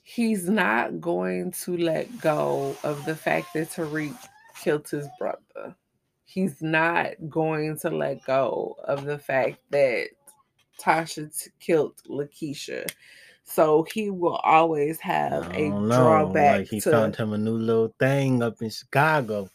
he's 0.03 0.49
not 0.49 0.99
going 0.99 1.51
to 1.51 1.77
let 1.77 2.19
go 2.19 2.75
of 2.83 3.05
the 3.05 3.15
fact 3.15 3.53
that 3.53 3.69
Tariq 3.69 4.15
killed 4.61 4.87
his 4.89 5.07
brother. 5.19 5.75
He's 6.25 6.61
not 6.61 7.11
going 7.29 7.77
to 7.79 7.89
let 7.89 8.23
go 8.25 8.77
of 8.85 9.05
the 9.05 9.19
fact 9.19 9.57
that 9.71 10.07
Tasha 10.79 11.37
t- 11.37 11.51
killed 11.59 12.01
Lakeisha. 12.09 12.89
So 13.43 13.85
he 13.93 14.09
will 14.09 14.37
always 14.37 14.99
have 15.01 15.53
a 15.53 15.69
know. 15.69 15.87
drawback. 15.87 16.59
Like 16.59 16.67
he 16.69 16.79
to... 16.81 16.91
found 16.91 17.15
him 17.15 17.33
a 17.33 17.37
new 17.37 17.57
little 17.57 17.93
thing 17.99 18.41
up 18.41 18.61
in 18.61 18.69
Chicago. 18.69 19.49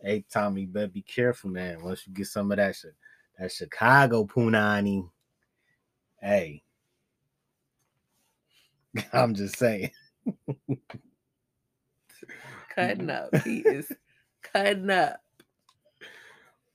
Hey 0.00 0.24
Tommy, 0.30 0.62
you 0.62 0.66
better 0.66 0.88
be 0.88 1.02
careful, 1.02 1.50
man. 1.50 1.82
Once 1.84 2.06
you 2.06 2.12
get 2.12 2.26
some 2.26 2.50
of 2.50 2.56
that 2.56 2.74
shit, 2.74 2.94
that 3.38 3.52
Chicago 3.52 4.24
punani. 4.24 5.08
Hey, 6.20 6.63
I'm 9.12 9.34
just 9.34 9.58
saying. 9.58 9.90
cutting 12.74 13.10
up. 13.10 13.34
He 13.44 13.60
is 13.60 13.90
cutting 14.42 14.90
up. 14.90 15.20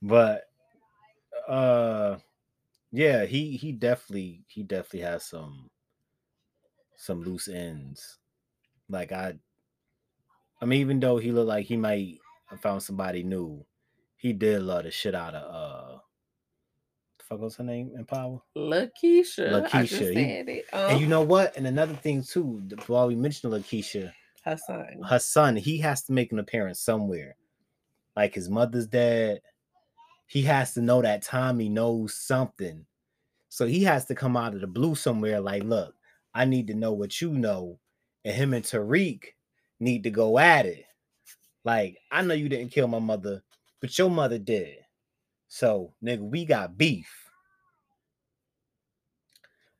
But 0.02 0.44
uh 1.46 2.16
yeah, 2.90 3.26
he 3.26 3.56
he 3.58 3.72
definitely 3.72 4.44
he 4.48 4.62
definitely 4.62 5.00
has 5.00 5.24
some 5.26 5.68
some 6.96 7.22
loose 7.22 7.48
ends. 7.48 8.18
Like 8.88 9.12
I 9.12 9.34
I 10.60 10.64
mean, 10.64 10.80
even 10.80 11.00
though 11.00 11.18
he 11.18 11.32
looked 11.32 11.48
like 11.48 11.66
he 11.66 11.76
might 11.76 12.18
have 12.48 12.60
found 12.60 12.82
somebody 12.82 13.22
new, 13.22 13.66
he 14.16 14.32
did 14.32 14.62
love 14.62 14.84
the 14.84 14.90
shit 14.90 15.14
out 15.14 15.34
of 15.34 15.54
uh 15.54 15.98
fuck 17.30 17.40
was 17.40 17.56
her 17.56 17.64
name 17.64 17.92
in 17.96 18.04
Power? 18.04 18.40
Lakeisha. 18.56 19.72
I 19.72 19.84
just 19.84 20.02
Lakeisha, 20.02 20.14
said 20.14 20.48
it. 20.48 20.64
Um, 20.72 20.90
And 20.90 21.00
you 21.00 21.06
know 21.06 21.22
what? 21.22 21.56
And 21.56 21.66
another 21.66 21.94
thing 21.94 22.22
too, 22.22 22.62
while 22.86 23.06
we 23.08 23.14
mentioned 23.14 23.52
Lakeisha, 23.52 24.12
her 24.44 24.58
son. 24.66 25.00
her 25.08 25.18
son, 25.18 25.56
he 25.56 25.78
has 25.78 26.02
to 26.04 26.12
make 26.12 26.32
an 26.32 26.38
appearance 26.38 26.80
somewhere. 26.80 27.36
Like 28.16 28.34
his 28.34 28.50
mother's 28.50 28.86
dad, 28.86 29.40
he 30.26 30.42
has 30.42 30.74
to 30.74 30.82
know 30.82 31.00
that 31.02 31.22
Tommy 31.22 31.68
knows 31.68 32.14
something. 32.14 32.84
So 33.48 33.66
he 33.66 33.84
has 33.84 34.04
to 34.06 34.14
come 34.14 34.36
out 34.36 34.54
of 34.54 34.60
the 34.60 34.66
blue 34.66 34.94
somewhere. 34.94 35.40
Like, 35.40 35.64
look, 35.64 35.94
I 36.34 36.44
need 36.44 36.66
to 36.68 36.74
know 36.74 36.92
what 36.92 37.20
you 37.20 37.32
know. 37.32 37.78
And 38.24 38.34
him 38.34 38.54
and 38.54 38.64
Tariq 38.64 39.24
need 39.80 40.02
to 40.04 40.10
go 40.10 40.38
at 40.38 40.66
it. 40.66 40.84
Like, 41.64 41.98
I 42.10 42.22
know 42.22 42.34
you 42.34 42.48
didn't 42.48 42.72
kill 42.72 42.86
my 42.86 42.98
mother, 42.98 43.42
but 43.80 43.96
your 43.98 44.10
mother 44.10 44.38
did. 44.38 44.78
So, 45.52 45.92
nigga, 46.02 46.20
we 46.20 46.44
got 46.44 46.78
beef. 46.78 47.12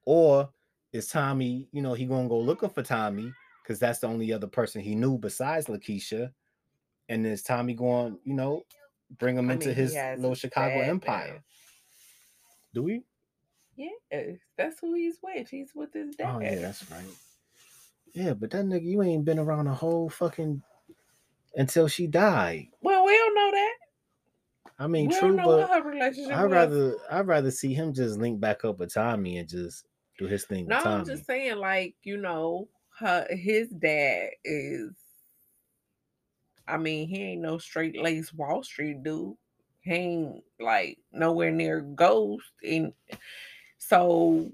Or 0.04 0.50
is 0.92 1.06
Tommy, 1.06 1.68
you 1.70 1.80
know, 1.80 1.94
he 1.94 2.06
gonna 2.06 2.28
go 2.28 2.40
looking 2.40 2.70
for 2.70 2.82
Tommy 2.82 3.32
because 3.62 3.78
that's 3.78 4.00
the 4.00 4.08
only 4.08 4.32
other 4.32 4.48
person 4.48 4.80
he 4.80 4.96
knew 4.96 5.16
besides 5.16 5.68
Lakeisha. 5.68 6.32
And 7.08 7.24
is 7.24 7.44
Tommy 7.44 7.74
going, 7.74 8.18
you 8.24 8.34
know, 8.34 8.64
bring 9.18 9.38
him 9.38 9.48
I 9.48 9.52
into 9.52 9.68
mean, 9.68 9.76
his 9.76 9.94
little 9.94 10.34
Chicago 10.34 10.80
empire? 10.80 11.34
now. 11.34 11.42
Do 12.74 12.82
we? 12.82 13.04
Yeah, 13.76 14.32
that's 14.58 14.80
who 14.80 14.94
he's 14.94 15.18
with. 15.22 15.48
He's 15.48 15.70
with 15.72 15.94
his 15.94 16.16
dad. 16.16 16.34
Oh 16.34 16.40
yeah, 16.40 16.56
that's 16.56 16.90
right. 16.90 17.04
Yeah, 18.12 18.34
but 18.34 18.50
that 18.50 18.64
nigga, 18.64 18.84
you 18.84 19.02
ain't 19.02 19.24
been 19.24 19.38
around 19.38 19.68
a 19.68 19.74
whole 19.74 20.10
fucking 20.10 20.62
until 21.54 21.86
she 21.86 22.08
died. 22.08 22.66
Well, 22.82 23.06
we 23.06 23.16
don't 23.16 23.34
know 23.36 23.50
that. 23.52 23.69
I 24.80 24.86
mean, 24.86 25.08
we 25.08 25.18
true, 25.18 25.36
don't 25.36 25.36
know 25.36 25.58
what 25.58 25.68
but 25.68 26.32
I'd 26.32 26.50
rather 26.50 26.96
I'd 27.10 27.26
rather 27.26 27.50
see 27.50 27.74
him 27.74 27.92
just 27.92 28.18
link 28.18 28.40
back 28.40 28.64
up 28.64 28.78
with 28.78 28.94
Tommy 28.94 29.36
and 29.36 29.46
just 29.46 29.86
do 30.18 30.26
his 30.26 30.46
thing 30.46 30.66
No, 30.66 30.76
with 30.76 30.84
Tommy. 30.84 30.96
I'm 30.96 31.04
just 31.04 31.26
saying, 31.26 31.56
like, 31.58 31.94
you 32.02 32.16
know, 32.16 32.66
her 32.98 33.26
his 33.30 33.68
dad 33.68 34.30
is 34.42 34.92
I 36.66 36.78
mean, 36.78 37.08
he 37.08 37.22
ain't 37.22 37.42
no 37.42 37.58
straight 37.58 38.00
laced 38.00 38.34
Wall 38.34 38.62
Street 38.62 39.02
dude. 39.02 39.36
He 39.82 39.92
ain't 39.92 40.44
like 40.58 40.98
nowhere 41.12 41.50
near 41.50 41.80
ghost. 41.80 42.52
And 42.62 42.92
so 43.78 44.50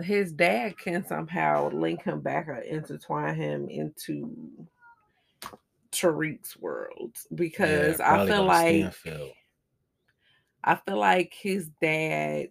his 0.00 0.32
dad 0.32 0.78
can 0.78 1.06
somehow 1.06 1.70
link 1.70 2.02
him 2.02 2.20
back 2.20 2.48
or 2.48 2.56
intertwine 2.56 3.36
him 3.36 3.68
into 3.68 4.34
Tariq's 5.92 6.56
world 6.56 7.16
because 7.34 7.98
Yeah, 7.98 8.14
I 8.14 8.26
feel 8.26 8.44
like 8.44 8.94
Stanfield. 8.94 9.32
I 10.62 10.74
feel 10.76 10.98
like 10.98 11.32
his 11.32 11.68
dad 11.80 12.48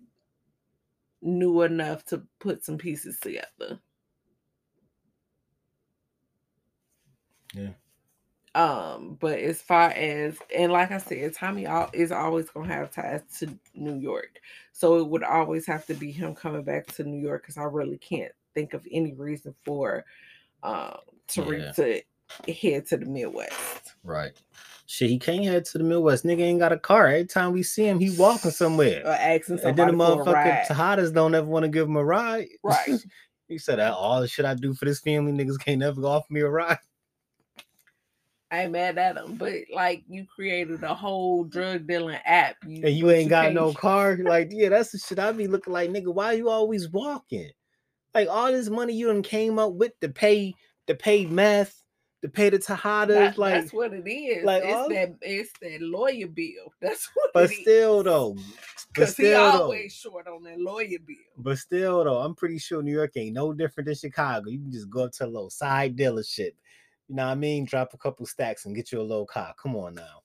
knew 1.22 1.62
enough 1.62 2.06
to 2.06 2.24
put 2.40 2.64
some 2.64 2.78
pieces 2.78 3.20
together. 3.20 3.80
Yeah. 7.54 7.74
Um, 8.56 9.16
but 9.20 9.40
as 9.40 9.62
far 9.62 9.90
as 9.92 10.40
and 10.56 10.72
like 10.72 10.92
I 10.92 10.98
said, 10.98 11.34
Tommy 11.36 11.68
is 11.94 12.12
always 12.12 12.50
gonna 12.50 12.68
have 12.68 12.92
ties 12.92 13.22
to 13.40 13.58
New 13.76 14.00
York, 14.00 14.40
so 14.72 14.98
it 14.98 15.08
would 15.08 15.24
always 15.24 15.68
have 15.68 15.86
to 15.86 15.94
be 15.94 16.12
him 16.12 16.34
coming 16.34 16.64
back 16.64 16.88
to 16.96 17.04
New 17.04 17.22
York 17.22 17.44
because 17.44 17.58
I 17.58 17.64
really 17.64 18.00
can't 18.00 18.34
think 18.56 18.74
of 18.74 18.88
any 18.92 19.14
reason 19.14 19.54
for 19.64 20.04
um 20.64 20.98
Tariq 21.28 21.76
to 21.76 22.02
head 22.48 22.86
to 22.88 22.98
the 22.98 23.06
Midwest. 23.06 23.94
Right. 24.04 24.32
Shit, 24.86 25.10
he 25.10 25.20
can't 25.20 25.44
head 25.44 25.66
to 25.66 25.78
the 25.78 25.84
Midwest. 25.84 26.26
Nigga 26.26 26.42
ain't 26.42 26.60
got 26.60 26.72
a 26.72 26.78
car. 26.78 27.08
Every 27.08 27.26
time 27.26 27.54
we 27.54 27.64
see 27.64 27.88
him, 27.88 28.00
he 28.00 28.12
walking 28.18 28.52
somewhere. 28.52 29.04
Or 29.06 29.12
asking 29.12 29.60
and 29.60 29.78
then 29.78 29.88
the 29.88 29.94
motherfucking. 29.94 30.66
Tejadas 30.66 31.14
don't 31.14 31.36
ever 31.36 31.48
want 31.48 31.64
to 31.64 31.70
give 31.70 31.88
him 31.88 31.96
a 31.96 32.04
ride. 32.04 32.48
Right. 32.64 33.00
he 33.48 33.58
said, 33.58 33.80
"Ah, 33.80 33.94
all 33.94 34.22
the 34.22 34.28
shit 34.28 34.46
I 34.46 34.56
do 34.56 34.74
for 34.74 34.86
this 34.86 35.00
family, 35.00 35.32
niggas 35.32 35.60
can't 35.60 35.80
never 35.80 36.02
offer 36.02 36.32
me 36.32 36.42
a 36.42 36.50
ride. 36.50 36.80
I 38.52 38.64
ain't 38.64 38.72
mad 38.72 38.98
at 38.98 39.16
him, 39.16 39.36
but 39.36 39.54
like 39.72 40.04
you 40.10 40.26
created 40.26 40.84
a 40.84 40.96
whole 40.96 41.44
drug 41.44 41.86
dealing 41.86 42.18
app, 42.26 42.56
you, 42.66 42.84
And 42.84 42.96
you 42.96 43.12
ain't 43.12 43.30
got 43.30 43.54
no 43.54 43.74
car. 43.76 44.18
Like, 44.18 44.50
yeah, 44.52 44.70
that's 44.70 44.92
the 44.92 44.98
shit 44.98 45.20
I 45.20 45.32
be 45.32 45.48
looking 45.48 45.74
like, 45.74 45.92
nigga. 45.92 46.12
Why 46.12 46.34
you 46.34 46.50
always 46.50 46.90
walking? 46.90 47.52
Like 48.16 48.28
all 48.28 48.52
this 48.52 48.70
money 48.70 48.94
you 48.94 49.08
done 49.08 49.22
came 49.22 49.60
up 49.60 49.74
with 49.74 49.92
to 50.02 50.10
pay 50.10 50.56
to 50.88 50.96
pay 50.96 51.28
meth, 51.28 51.79
to 52.22 52.28
pay 52.30 52.50
the 52.50 52.60
Tejadas, 52.60 53.08
That- 53.08 53.38
like 53.38 53.54
that's 53.54 53.74
what 53.74 53.94
it 53.94 54.06
is. 54.10 54.44
like 54.44 54.64
it's 54.64 54.74
all- 54.74 54.90
that 54.90 55.16
it's 55.22 55.52
that 55.62 55.82
lawyer 55.82 56.28
bill. 56.28 56.74
That's 56.82 57.10
what 57.14 57.32
but 57.34 57.46
it 57.46 57.52
is. 57.54 57.60
still 57.62 58.04
though. 58.04 58.34
But 58.34 58.44
Because 58.94 59.18
he 59.18 59.24
still 59.24 59.52
though. 59.52 59.64
always 59.64 59.94
short 59.94 60.28
on 60.28 60.44
that 60.44 60.60
lawyer 60.60 60.98
bill. 61.06 61.16
But 61.38 61.58
still, 61.60 62.04
though, 62.04 62.20
I'm 62.20 62.36
pretty 62.36 62.58
sure 62.58 62.82
New 62.82 62.92
York 62.94 63.12
ain't 63.16 63.36
no 63.36 63.54
different 63.54 63.86
than 63.86 63.96
Chicago. 63.96 64.50
You 64.50 64.60
can 64.60 64.72
just 64.72 64.90
go 64.90 65.06
up 65.06 65.12
to 65.14 65.26
a 65.26 65.28
little 65.28 65.50
side 65.50 65.96
dealership. 65.96 66.54
You 67.08 67.16
know 67.16 67.26
what 67.26 67.32
I 67.32 67.36
mean? 67.36 67.66
Drop 67.66 67.94
a 67.94 67.98
couple 67.98 68.26
stacks 68.26 68.66
and 68.66 68.76
get 68.76 68.92
you 68.92 69.00
a 69.00 69.04
little 69.04 69.26
car. 69.26 69.54
Come 69.62 69.76
on 69.76 69.96
now. 69.96 70.24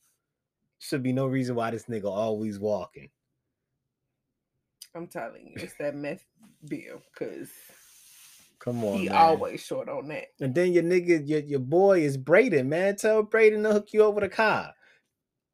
Should 0.80 1.03
be 1.03 1.12
no 1.12 1.26
reason 1.26 1.55
why 1.55 1.70
this 1.70 1.84
nigga 1.84 2.05
always 2.11 2.59
walking. 2.59 3.09
I'm 4.95 5.07
telling 5.09 5.47
you, 5.49 5.55
it's 5.57 5.74
that 5.78 5.95
meth 5.97 6.24
bill 6.68 7.03
because 7.12 7.51
Come 8.64 8.82
on, 8.82 8.98
he 8.98 9.08
man. 9.10 9.16
always 9.18 9.62
short 9.62 9.90
on 9.90 10.08
that. 10.08 10.28
And 10.40 10.54
then 10.54 10.72
your 10.72 10.82
nigga, 10.82 11.28
your, 11.28 11.40
your 11.40 11.60
boy 11.60 12.00
is 12.00 12.16
Brayden, 12.16 12.66
man. 12.66 12.96
Tell 12.96 13.22
Brayden 13.22 13.62
to 13.62 13.72
hook 13.72 13.92
you 13.92 14.02
over 14.02 14.20
the 14.20 14.28
car. 14.30 14.72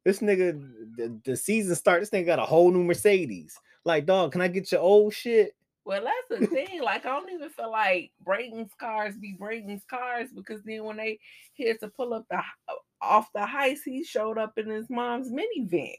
This 0.05 0.19
nigga, 0.19 0.57
the, 0.95 1.19
the 1.25 1.35
season 1.35 1.75
start. 1.75 2.01
This 2.01 2.09
nigga 2.09 2.27
got 2.27 2.39
a 2.39 2.45
whole 2.45 2.71
new 2.71 2.85
Mercedes. 2.85 3.59
Like, 3.83 4.05
dog, 4.05 4.31
can 4.31 4.39
I 4.39 4.47
get 4.47 4.71
your 4.71 4.79
old 4.79 5.13
shit? 5.13 5.55
Well, 5.83 6.03
that's 6.05 6.41
the 6.41 6.47
thing. 6.47 6.81
Like, 6.81 7.05
I 7.05 7.09
don't 7.09 7.31
even 7.31 7.49
feel 7.49 7.69
like 7.69 8.11
Brayden's 8.25 8.73
cars 8.79 9.17
be 9.17 9.35
Brayden's 9.37 9.83
cars 9.89 10.29
because 10.33 10.61
then 10.63 10.85
when 10.85 10.95
they 10.95 11.19
here 11.53 11.75
to 11.81 11.89
pull 11.89 12.13
up 12.13 12.25
the 12.29 12.41
off 13.01 13.27
the 13.33 13.41
heist, 13.41 13.79
he 13.83 14.03
showed 14.03 14.37
up 14.37 14.57
in 14.57 14.69
his 14.69 14.89
mom's 14.89 15.31
minivan. 15.31 15.95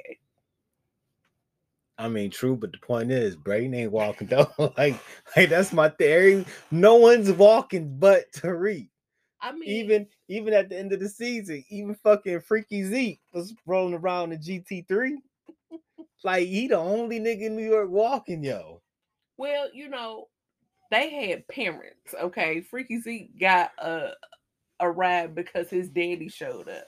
I 1.98 2.08
mean, 2.08 2.30
true, 2.30 2.56
but 2.56 2.72
the 2.72 2.78
point 2.78 3.10
is, 3.10 3.36
Brayden 3.36 3.74
ain't 3.76 3.92
walking 3.92 4.26
though. 4.30 4.50
like, 4.76 4.98
like 5.36 5.48
that's 5.48 5.72
my 5.72 5.88
theory. 5.90 6.44
No 6.70 6.96
one's 6.96 7.30
walking 7.32 7.98
but 7.98 8.32
Tariq. 8.32 8.88
I 9.40 9.52
mean, 9.52 9.68
Even 9.68 10.06
even 10.28 10.54
at 10.54 10.68
the 10.68 10.78
end 10.78 10.92
of 10.92 11.00
the 11.00 11.08
season, 11.08 11.64
even 11.68 11.94
fucking 11.96 12.40
Freaky 12.40 12.84
Zeke 12.84 13.20
was 13.32 13.54
rolling 13.66 13.94
around 13.94 14.32
in 14.32 14.38
GT3. 14.40 15.16
like 16.24 16.46
he 16.46 16.68
the 16.68 16.76
only 16.76 17.18
nigga 17.20 17.42
in 17.42 17.56
New 17.56 17.68
York 17.68 17.90
walking, 17.90 18.44
yo. 18.44 18.80
Well, 19.36 19.68
you 19.74 19.88
know, 19.88 20.28
they 20.90 21.10
had 21.28 21.48
parents. 21.48 22.14
Okay, 22.20 22.60
Freaky 22.60 23.00
Zeke 23.00 23.38
got 23.38 23.72
a 23.78 24.10
a 24.80 24.90
ride 24.90 25.34
because 25.34 25.70
his 25.70 25.88
daddy 25.88 26.28
showed 26.28 26.68
up. 26.68 26.86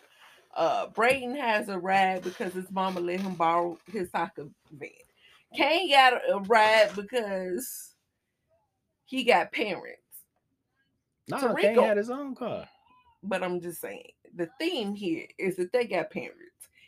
Uh, 0.54 0.86
Brayden 0.88 1.36
has 1.36 1.68
a 1.68 1.78
ride 1.78 2.22
because 2.22 2.52
his 2.52 2.70
mama 2.70 3.00
let 3.00 3.20
him 3.20 3.34
borrow 3.34 3.78
his 3.90 4.10
soccer 4.10 4.46
van. 4.72 4.90
Cane 5.54 5.90
got 5.90 6.14
a, 6.14 6.38
ride 6.40 6.90
because 6.94 7.94
he 9.04 9.24
got 9.24 9.52
parents. 9.52 10.00
Nah, 11.28 11.54
Cane 11.54 11.78
had 11.78 11.96
his 11.96 12.10
own 12.10 12.34
car. 12.34 12.68
But 13.22 13.42
I'm 13.42 13.60
just 13.60 13.80
saying, 13.80 14.10
the 14.36 14.48
theme 14.58 14.94
here 14.94 15.26
is 15.38 15.56
that 15.56 15.72
they 15.72 15.86
got 15.86 16.10
parents. 16.10 16.40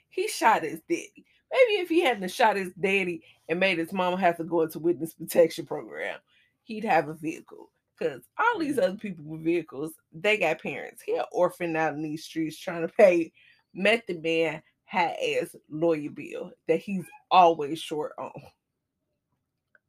He 0.09 0.29
shot 0.29 0.63
his 0.63 0.81
daddy. 0.89 1.25
Maybe 1.53 1.81
if 1.81 1.89
he 1.89 2.01
hadn't 2.01 2.31
shot 2.31 2.57
his 2.57 2.73
daddy 2.73 3.23
and 3.49 3.61
made 3.61 3.79
his 3.79 3.93
mama 3.93 4.17
have 4.19 4.37
to 4.39 4.45
go 4.45 4.63
into 4.63 4.79
witness 4.79 5.15
protection 5.15 5.65
program, 5.65 6.19
he'd 6.65 6.85
have 6.85 7.09
a 7.09 7.15
vehicle. 7.15 7.71
Because 7.99 8.23
all 8.39 8.59
these 8.59 8.79
other 8.79 8.97
people 8.97 9.25
with 9.25 9.43
vehicles, 9.43 9.93
they 10.13 10.37
got 10.37 10.61
parents. 10.61 11.03
He 11.03 11.15
an 11.15 11.25
orphan 11.33 11.77
out 11.77 11.95
in 11.95 12.03
these 12.03 12.25
streets 12.25 12.59
trying 12.59 12.83
to 12.83 12.93
pay 12.93 13.33
Method 13.77 14.23
Man 14.23 14.63
high 14.87 15.39
ass 15.41 15.55
lawyer 15.69 16.11
bill 16.11 16.51
that 16.67 16.79
he's 16.81 17.05
always 17.31 17.79
short 17.81 18.13
on. 18.19 18.31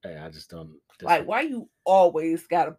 Hey, 0.04 0.18
I 0.18 0.30
just 0.30 0.50
don't 0.50 0.74
this, 1.00 1.06
Like, 1.06 1.26
why 1.28 1.42
you 1.42 1.70
always 1.86 2.46
gotta 2.48 2.76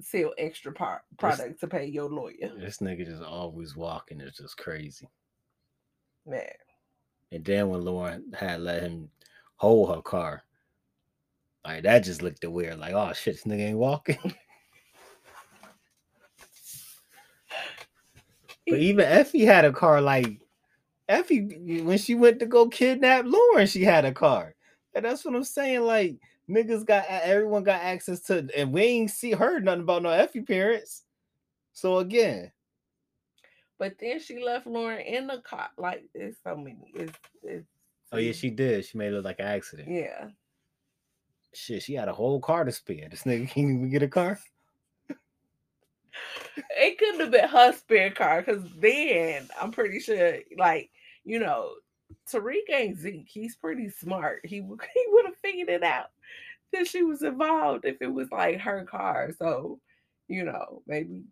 sell 0.00 0.32
extra 0.38 0.72
par- 0.72 1.04
This- 1.10 1.16
product 1.18 1.60
to 1.60 1.68
pay 1.68 1.86
your 1.86 2.08
lawyer? 2.10 2.52
this 2.58 2.78
nigga 2.78 3.04
just 3.04 3.22
always 3.22 3.76
walking. 3.76 4.20
It's 4.20 4.38
just 4.38 4.56
crazy. 4.56 5.08
Man. 6.24 6.42
And 7.32 7.44
then 7.44 7.68
when 7.68 7.82
Lauren 7.82 8.32
had 8.32 8.60
let 8.60 8.82
him 8.82 9.10
hold 9.56 9.94
her 9.94 10.02
car, 10.02 10.44
like 11.64 11.82
that 11.82 12.00
just 12.04 12.22
looked 12.22 12.44
weird. 12.44 12.78
Like, 12.78 12.94
oh 12.94 13.12
shit, 13.12 13.34
this 13.34 13.44
nigga 13.44 13.68
ain't 13.68 13.78
walking. 13.78 14.18
but 18.68 18.78
even 18.78 19.04
Effie 19.04 19.44
had 19.44 19.64
a 19.64 19.72
car. 19.72 20.00
Like 20.00 20.40
Effie, 21.08 21.80
when 21.82 21.98
she 21.98 22.14
went 22.14 22.40
to 22.40 22.46
go 22.46 22.68
kidnap 22.68 23.24
Lauren, 23.26 23.66
she 23.66 23.82
had 23.84 24.04
a 24.04 24.12
car. 24.12 24.54
And 24.94 25.04
that's 25.04 25.24
what 25.24 25.34
I'm 25.34 25.44
saying. 25.44 25.82
Like 25.82 26.16
niggas 26.48 26.86
got 26.86 27.04
everyone 27.08 27.64
got 27.64 27.82
access 27.82 28.20
to, 28.22 28.48
and 28.56 28.72
we 28.72 28.82
ain't 28.82 29.10
see 29.10 29.32
heard 29.32 29.64
nothing 29.64 29.82
about 29.82 30.02
no 30.02 30.10
Effie 30.10 30.42
parents. 30.42 31.04
So 31.72 31.98
again, 31.98 32.50
But 33.78 33.96
then 34.00 34.18
she 34.20 34.42
left 34.42 34.66
Lauren 34.66 35.00
in 35.00 35.26
the 35.26 35.38
car. 35.38 35.68
Like 35.76 36.04
it's 36.14 36.38
so 36.42 36.56
many. 36.56 36.90
It's, 36.94 37.12
it's 37.42 37.66
oh 38.12 38.18
yeah, 38.18 38.32
she 38.32 38.50
did. 38.50 38.84
She 38.84 38.98
made 38.98 39.08
it 39.08 39.12
look 39.12 39.24
like 39.24 39.40
an 39.40 39.46
accident. 39.46 39.88
yeah. 39.90 40.28
Shit, 41.52 41.82
she 41.82 41.94
had 41.94 42.08
a 42.08 42.12
whole 42.12 42.38
car 42.40 42.64
to 42.64 42.72
spare. 42.72 43.08
This 43.10 43.22
nigga 43.22 43.48
can't 43.48 43.70
even 43.70 43.90
get 43.90 44.02
a 44.02 44.08
car. 44.08 44.38
It 46.78 46.98
couldn't 46.98 47.20
have 47.20 47.30
been 47.30 47.48
her 47.48 47.72
spare 47.72 48.10
car 48.10 48.42
because 48.42 48.62
then 48.78 49.48
I'm 49.60 49.70
pretty 49.70 50.00
sure, 50.00 50.38
like, 50.56 50.90
you 51.26 51.40
know, 51.40 51.72
Tariq 52.32 52.70
ain't 52.72 52.98
Zeke. 52.98 53.28
He's 53.28 53.56
pretty 53.56 53.90
smart. 53.90 54.40
He, 54.44 54.56
he 54.94 55.04
would 55.08 55.26
have 55.26 55.36
figured 55.36 55.68
it 55.68 55.82
out 55.82 56.10
that 56.72 56.86
she 56.86 57.02
was 57.02 57.22
involved 57.22 57.84
if 57.84 58.00
it 58.00 58.12
was 58.12 58.30
like 58.30 58.60
her 58.60 58.84
car. 58.84 59.30
So, 59.38 59.80
you 60.28 60.44
know, 60.44 60.82
maybe 60.86 61.24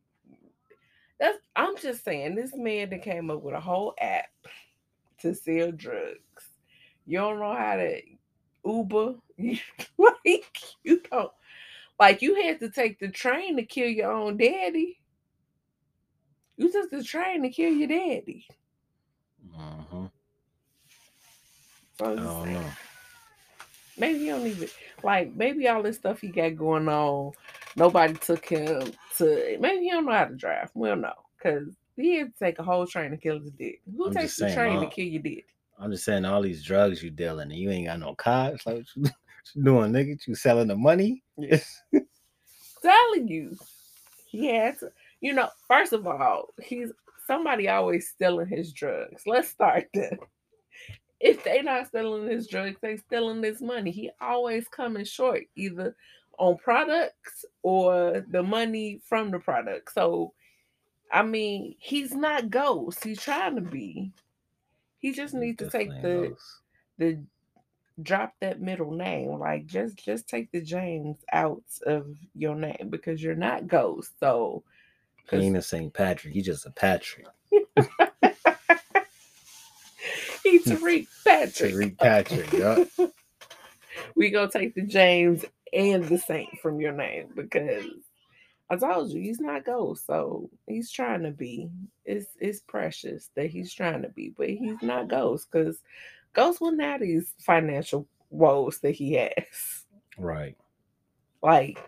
that's 1.19 1.39
I'm 1.57 1.77
just 1.77 2.05
saying 2.05 2.35
this 2.35 2.55
man 2.55 2.91
that 2.91 3.03
came 3.03 3.31
up 3.31 3.43
with 3.43 3.55
a 3.55 3.61
whole 3.61 3.95
app 4.01 4.27
to 5.21 5.35
sell 5.35 5.71
drugs. 5.73 6.19
You 7.07 7.19
don't 7.19 7.39
know 7.39 7.55
how 7.55 7.77
to 7.77 8.01
Uber. 8.65 9.15
like 9.99 10.59
you 10.83 11.01
don't 11.11 11.33
like 12.01 12.23
you 12.23 12.35
had 12.43 12.61
to 12.61 12.71
take 12.71 12.99
the 12.99 13.09
train 13.09 13.57
to 13.57 13.65
kill 13.65 13.89
your 13.89 14.11
own 14.11 14.37
daddy. 14.37 14.99
You 16.57 16.71
took 16.71 16.91
the 16.91 17.03
train 17.03 17.43
to 17.43 17.49
kill 17.49 17.73
your 17.73 17.89
daddy. 17.89 18.47
Uh-huh. 19.57 20.09
So 21.99 22.13
I 22.13 22.17
don't 22.17 22.53
know. 22.53 22.65
Maybe 23.97 24.19
he 24.21 24.27
don't 24.27 24.47
even 24.47 24.69
like 25.03 25.35
maybe 25.35 25.69
all 25.69 25.83
this 25.83 25.97
stuff 25.97 26.21
he 26.21 26.29
got 26.29 26.57
going 26.57 26.89
on. 26.89 27.33
Nobody 27.77 28.15
took 28.15 28.47
him 28.47 28.93
to 29.19 29.57
maybe 29.61 29.85
he 29.85 29.91
don't 29.91 30.07
know 30.07 30.13
how 30.13 30.25
to 30.25 30.35
drive. 30.35 30.71
We 30.75 30.89
don't 30.89 31.01
know. 31.01 31.13
Cause 31.41 31.69
he 31.97 32.17
had 32.17 32.33
to 32.33 32.45
take 32.45 32.59
a 32.59 32.65
whole 32.65 32.87
train 32.87 33.13
to 33.13 33.17
kill 33.17 33.39
his 33.39 33.51
dick. 33.53 33.81
Who 33.97 34.09
I'm 34.09 34.15
takes 34.15 34.37
the 34.37 34.49
saying, 34.49 34.55
train 34.55 34.81
to 34.81 34.87
kill 34.87 35.07
your 35.07 35.23
dick? 35.23 35.47
I'm 35.79 35.93
just 35.93 36.05
saying 36.05 36.25
all 36.25 36.43
these 36.43 36.65
drugs 36.65 37.03
you 37.03 37.11
dealing 37.11 37.51
and 37.51 37.59
you 37.59 37.71
ain't 37.71 37.87
got 37.87 38.01
no. 38.01 38.15
It's 38.19 38.67
like 38.67 38.77
what 38.77 38.87
you, 38.97 39.03
what 39.03 39.13
you 39.55 39.65
doing, 39.65 39.93
nigga? 39.93 40.27
You 40.27 40.35
selling 40.35 40.69
the 40.69 40.77
money? 40.77 41.23
Yes. 41.37 41.83
telling 42.83 43.29
you, 43.29 43.57
he 44.27 44.47
had 44.47 44.79
to. 44.81 44.91
You 45.21 45.33
know, 45.33 45.49
first 45.69 45.93
of 45.93 46.07
all, 46.07 46.53
he's 46.63 46.93
somebody 47.27 47.69
always 47.69 48.09
stealing 48.09 48.49
his 48.49 48.73
drugs. 48.73 49.23
Let's 49.27 49.49
start 49.49 49.87
there. 49.95 50.19
If 51.21 51.43
they 51.45 51.63
not 51.63 51.87
stealing 51.87 52.29
his 52.29 52.47
drugs, 52.49 52.77
they 52.83 52.97
stealing 52.97 53.43
his 53.43 53.63
money. 53.63 53.91
He 53.91 54.11
always 54.21 54.69
coming 54.69 55.05
short, 55.05 55.45
either 55.57 55.97
on 56.39 56.59
products 56.59 57.45
or 57.63 58.25
the 58.29 58.43
money 58.43 59.01
from 59.05 59.31
the 59.31 59.39
product. 59.39 59.93
So, 59.93 60.35
I 61.13 61.23
mean, 61.23 61.77
he's 61.79 62.13
not 62.15 62.51
ghost. 62.51 63.05
He's 63.05 63.23
trying 63.23 63.55
to 63.57 63.63
be. 63.63 64.13
He 64.99 65.13
just 65.13 65.35
needs 65.35 65.59
to 65.59 65.71
take 65.71 65.91
the 66.03 66.37
the 66.99 67.23
drop 68.03 68.35
that 68.41 68.61
middle 68.61 68.91
name. 68.91 69.39
Like 69.39 69.67
just 69.67 69.97
just 69.97 70.29
take 70.29 70.51
the 70.51 70.61
James 70.61 71.19
out 71.33 71.63
of 71.87 72.07
your 72.35 72.55
name 72.55 72.89
because 72.91 73.23
you're 73.23 73.35
not 73.35 73.67
Ghost. 73.67 74.13
So 74.19 74.65
He 75.31 75.37
ain't 75.39 75.57
a 75.57 75.63
St. 75.63 75.93
Patrick. 75.93 76.35
He's 76.35 76.47
just 76.47 76.67
a 76.67 76.71
Patrick. 76.71 77.27
he's 80.43 80.65
Tariq 80.67 81.07
Patrick. 81.25 81.75
Tariq 81.75 81.99
Patrick. 81.99 82.53
yup. 82.53 82.89
we 84.17 84.31
gonna 84.31 84.51
take 84.51 84.75
the 84.75 84.83
James 84.83 85.45
and 85.73 86.05
the 86.05 86.19
Saint 86.19 86.61
from 86.61 86.81
your 86.81 86.93
name 86.93 87.29
because 87.35 87.87
I 88.71 88.77
told 88.77 89.11
you 89.11 89.21
he's 89.21 89.41
not 89.41 89.65
Ghost. 89.65 90.07
So 90.07 90.51
he's 90.67 90.91
trying 90.91 91.23
to 91.23 91.31
be. 91.31 91.71
It's 92.05 92.27
it's 92.39 92.61
precious 92.61 93.31
that 93.35 93.47
he's 93.47 93.73
trying 93.73 94.03
to 94.03 94.09
be, 94.09 94.33
but 94.37 94.51
he's 94.51 94.81
not 94.83 95.09
Ghost 95.09 95.49
because 95.51 95.79
Ghost 96.33 96.61
wouldn't 96.61 97.01
these 97.01 97.33
financial 97.41 98.07
woes 98.31 98.81
that 98.81 98.93
he 98.93 99.15
has. 99.15 99.85
Right. 100.19 100.57
Like 101.43 101.79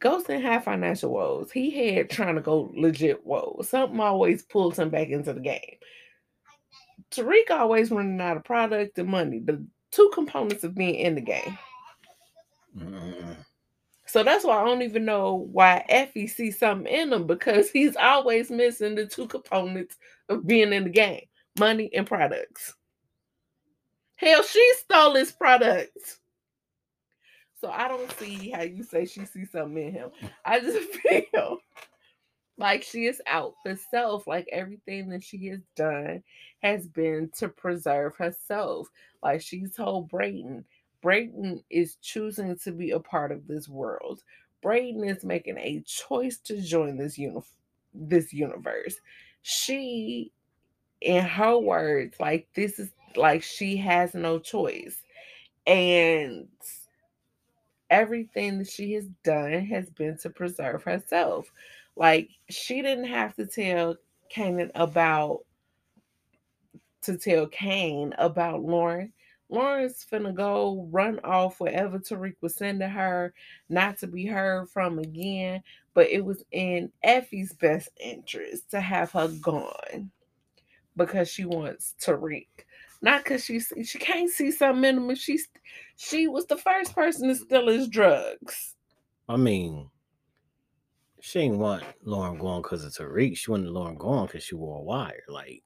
Ghost 0.00 0.28
didn't 0.28 0.42
have 0.42 0.64
financial 0.64 1.12
woes. 1.12 1.50
He 1.50 1.70
had 1.94 2.10
trying 2.10 2.36
to 2.36 2.40
go 2.40 2.70
legit 2.74 3.26
woes. 3.26 3.68
Something 3.68 3.98
always 4.00 4.42
pulls 4.42 4.78
him 4.78 4.90
back 4.90 5.08
into 5.08 5.32
the 5.32 5.40
game. 5.40 5.76
Tariq 7.10 7.50
always 7.50 7.90
running 7.90 8.20
out 8.20 8.36
of 8.36 8.44
product 8.44 8.98
and 8.98 9.08
money. 9.08 9.40
The 9.40 9.64
two 9.90 10.10
components 10.14 10.64
of 10.64 10.74
being 10.74 10.94
in 10.94 11.14
the 11.14 11.20
game. 11.20 11.58
Mm-mm. 12.76 13.36
So 14.06 14.22
that's 14.22 14.44
why 14.44 14.60
I 14.60 14.64
don't 14.64 14.82
even 14.82 15.04
know 15.04 15.48
why 15.52 15.84
Effie 15.88 16.28
sees 16.28 16.58
something 16.58 16.92
in 16.92 17.12
him 17.12 17.26
because 17.26 17.70
he's 17.70 17.94
always 17.96 18.50
missing 18.50 18.94
the 18.94 19.06
two 19.06 19.26
components 19.26 19.96
of 20.28 20.46
being 20.46 20.72
in 20.72 20.84
the 20.84 20.90
game 20.90 21.22
money 21.58 21.90
and 21.92 22.06
products. 22.06 22.74
Hell, 24.16 24.42
she 24.42 24.72
stole 24.78 25.14
his 25.14 25.32
products. 25.32 26.20
So 27.60 27.70
I 27.70 27.88
don't 27.88 28.10
see 28.18 28.50
how 28.50 28.62
you 28.62 28.82
say 28.82 29.04
she 29.04 29.24
sees 29.24 29.50
something 29.50 29.88
in 29.88 29.92
him. 29.92 30.10
I 30.44 30.60
just 30.60 30.90
feel 31.32 31.58
like 32.56 32.82
she 32.82 33.06
is 33.06 33.20
out 33.26 33.54
for 33.62 33.76
self. 33.76 34.26
Like 34.26 34.48
everything 34.52 35.08
that 35.10 35.22
she 35.22 35.46
has 35.48 35.60
done 35.76 36.22
has 36.62 36.86
been 36.86 37.30
to 37.38 37.48
preserve 37.48 38.16
herself. 38.16 38.88
Like 39.22 39.40
she 39.40 39.66
told 39.66 40.10
Brayden, 40.10 40.64
Brayden 41.02 41.62
is 41.70 41.96
choosing 42.02 42.56
to 42.58 42.72
be 42.72 42.90
a 42.90 43.00
part 43.00 43.32
of 43.32 43.46
this 43.46 43.68
world. 43.68 44.22
Brayden 44.64 45.08
is 45.08 45.24
making 45.24 45.58
a 45.58 45.82
choice 45.86 46.38
to 46.38 46.60
join 46.60 46.96
this 46.96 47.16
uni- 47.18 47.40
this 47.94 48.32
universe. 48.32 48.96
She, 49.42 50.32
in 51.00 51.24
her 51.24 51.56
words, 51.58 52.16
like 52.20 52.48
this 52.54 52.78
is 52.78 52.90
like 53.16 53.42
she 53.42 53.76
has 53.78 54.14
no 54.14 54.38
choice. 54.38 55.00
And 55.66 56.48
everything 57.90 58.58
that 58.58 58.68
she 58.68 58.92
has 58.94 59.06
done 59.24 59.64
has 59.66 59.90
been 59.90 60.16
to 60.18 60.30
preserve 60.30 60.82
herself. 60.82 61.50
Like 61.96 62.30
she 62.48 62.82
didn't 62.82 63.08
have 63.08 63.34
to 63.36 63.46
tell 63.46 63.96
Kanan 64.34 64.70
about 64.74 65.40
to 67.02 67.16
tell 67.16 67.46
Cane 67.46 68.14
about 68.18 68.62
Lauren. 68.62 69.12
Lauren's 69.50 70.04
finna 70.04 70.34
go 70.34 70.86
run 70.90 71.18
off 71.24 71.58
wherever 71.58 71.98
Tariq 71.98 72.36
was 72.42 72.54
sending 72.54 72.88
her, 72.88 73.32
not 73.70 73.96
to 73.98 74.06
be 74.06 74.26
heard 74.26 74.68
from 74.68 74.98
again. 74.98 75.62
But 75.94 76.08
it 76.10 76.24
was 76.24 76.44
in 76.52 76.92
Effie's 77.02 77.54
best 77.54 77.88
interest 77.98 78.70
to 78.72 78.80
have 78.80 79.10
her 79.12 79.28
gone 79.40 80.10
because 80.96 81.30
she 81.30 81.46
wants 81.46 81.94
Tariq. 82.00 82.46
Not 83.00 83.22
because 83.24 83.44
she 83.44 83.60
she 83.60 83.98
can't 83.98 84.30
see 84.30 84.50
something 84.50 84.84
in 84.84 84.96
him. 84.96 85.10
if 85.10 85.18
She's 85.18 85.48
she 85.96 86.26
was 86.26 86.46
the 86.46 86.56
first 86.56 86.94
person 86.94 87.28
to 87.28 87.34
steal 87.36 87.68
his 87.68 87.88
drugs. 87.88 88.74
I 89.28 89.36
mean, 89.36 89.90
she 91.20 91.40
ain't 91.40 91.58
want 91.58 91.84
Lauren 92.02 92.38
going 92.38 92.62
because 92.62 92.84
of 92.84 92.92
Tariq. 92.92 93.36
She 93.36 93.50
wanted 93.50 93.68
Lauren 93.70 93.96
going 93.96 94.26
because 94.26 94.42
she 94.42 94.54
wore 94.54 94.80
a 94.80 94.82
wire. 94.82 95.22
Like 95.28 95.62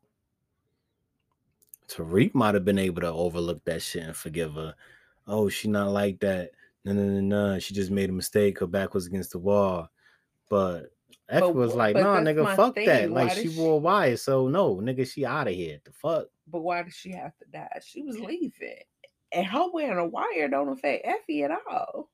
Tariq 1.89 2.35
might 2.35 2.55
have 2.55 2.65
been 2.65 2.79
able 2.79 3.01
to 3.03 3.09
overlook 3.13 3.65
that 3.65 3.83
shit 3.83 4.03
and 4.03 4.17
forgive 4.17 4.55
her. 4.55 4.75
Oh, 5.27 5.49
she 5.49 5.69
not 5.69 5.91
like 5.91 6.21
that. 6.21 6.51
No, 6.85 6.93
no, 6.93 7.05
no, 7.05 7.21
no. 7.21 7.59
She 7.61 7.75
just 7.75 7.91
made 7.91 8.11
a 8.11 8.13
mistake. 8.13 8.59
Her 8.59 8.67
back 8.67 8.93
was 8.93 9.07
against 9.07 9.33
the 9.33 9.39
wall. 9.39 9.89
But 10.49 10.87
F 11.29 11.41
But 11.41 11.55
was 11.55 11.75
like, 11.75 11.95
that's 11.95 12.07
nigga, 12.07 12.57
fuck 12.57 12.75
that. 12.75 12.85
thing. 12.85 13.13
Like 13.15 13.29
Why 13.29 13.35
she 13.35 13.49
wore 13.51 13.75
a 13.75 13.79
wire. 13.79 14.17
So 14.17 14.49
no, 14.49 14.77
nigga, 14.77 15.07
she 15.11 15.25
out 15.25 15.49
of 15.49 15.55
here. 15.55 15.79
The 15.85 15.93
fuck? 15.93 16.27
But 16.49 16.61
why 16.61 16.83
did 16.83 16.95
she 16.95 17.13
have 17.13 17.37
to 17.39 17.45
die? 17.53 17.81
She 17.85 18.03
was 18.03 18.19
leaving. 18.19 18.83
And 19.33 19.47
her 19.47 19.71
wearing 19.73 19.99
a 19.99 20.07
wire 20.07 20.49
don't 20.49 20.69
affect 20.69 21.07
Effie 21.07 21.45
at 21.45 21.51
all. 21.71 22.11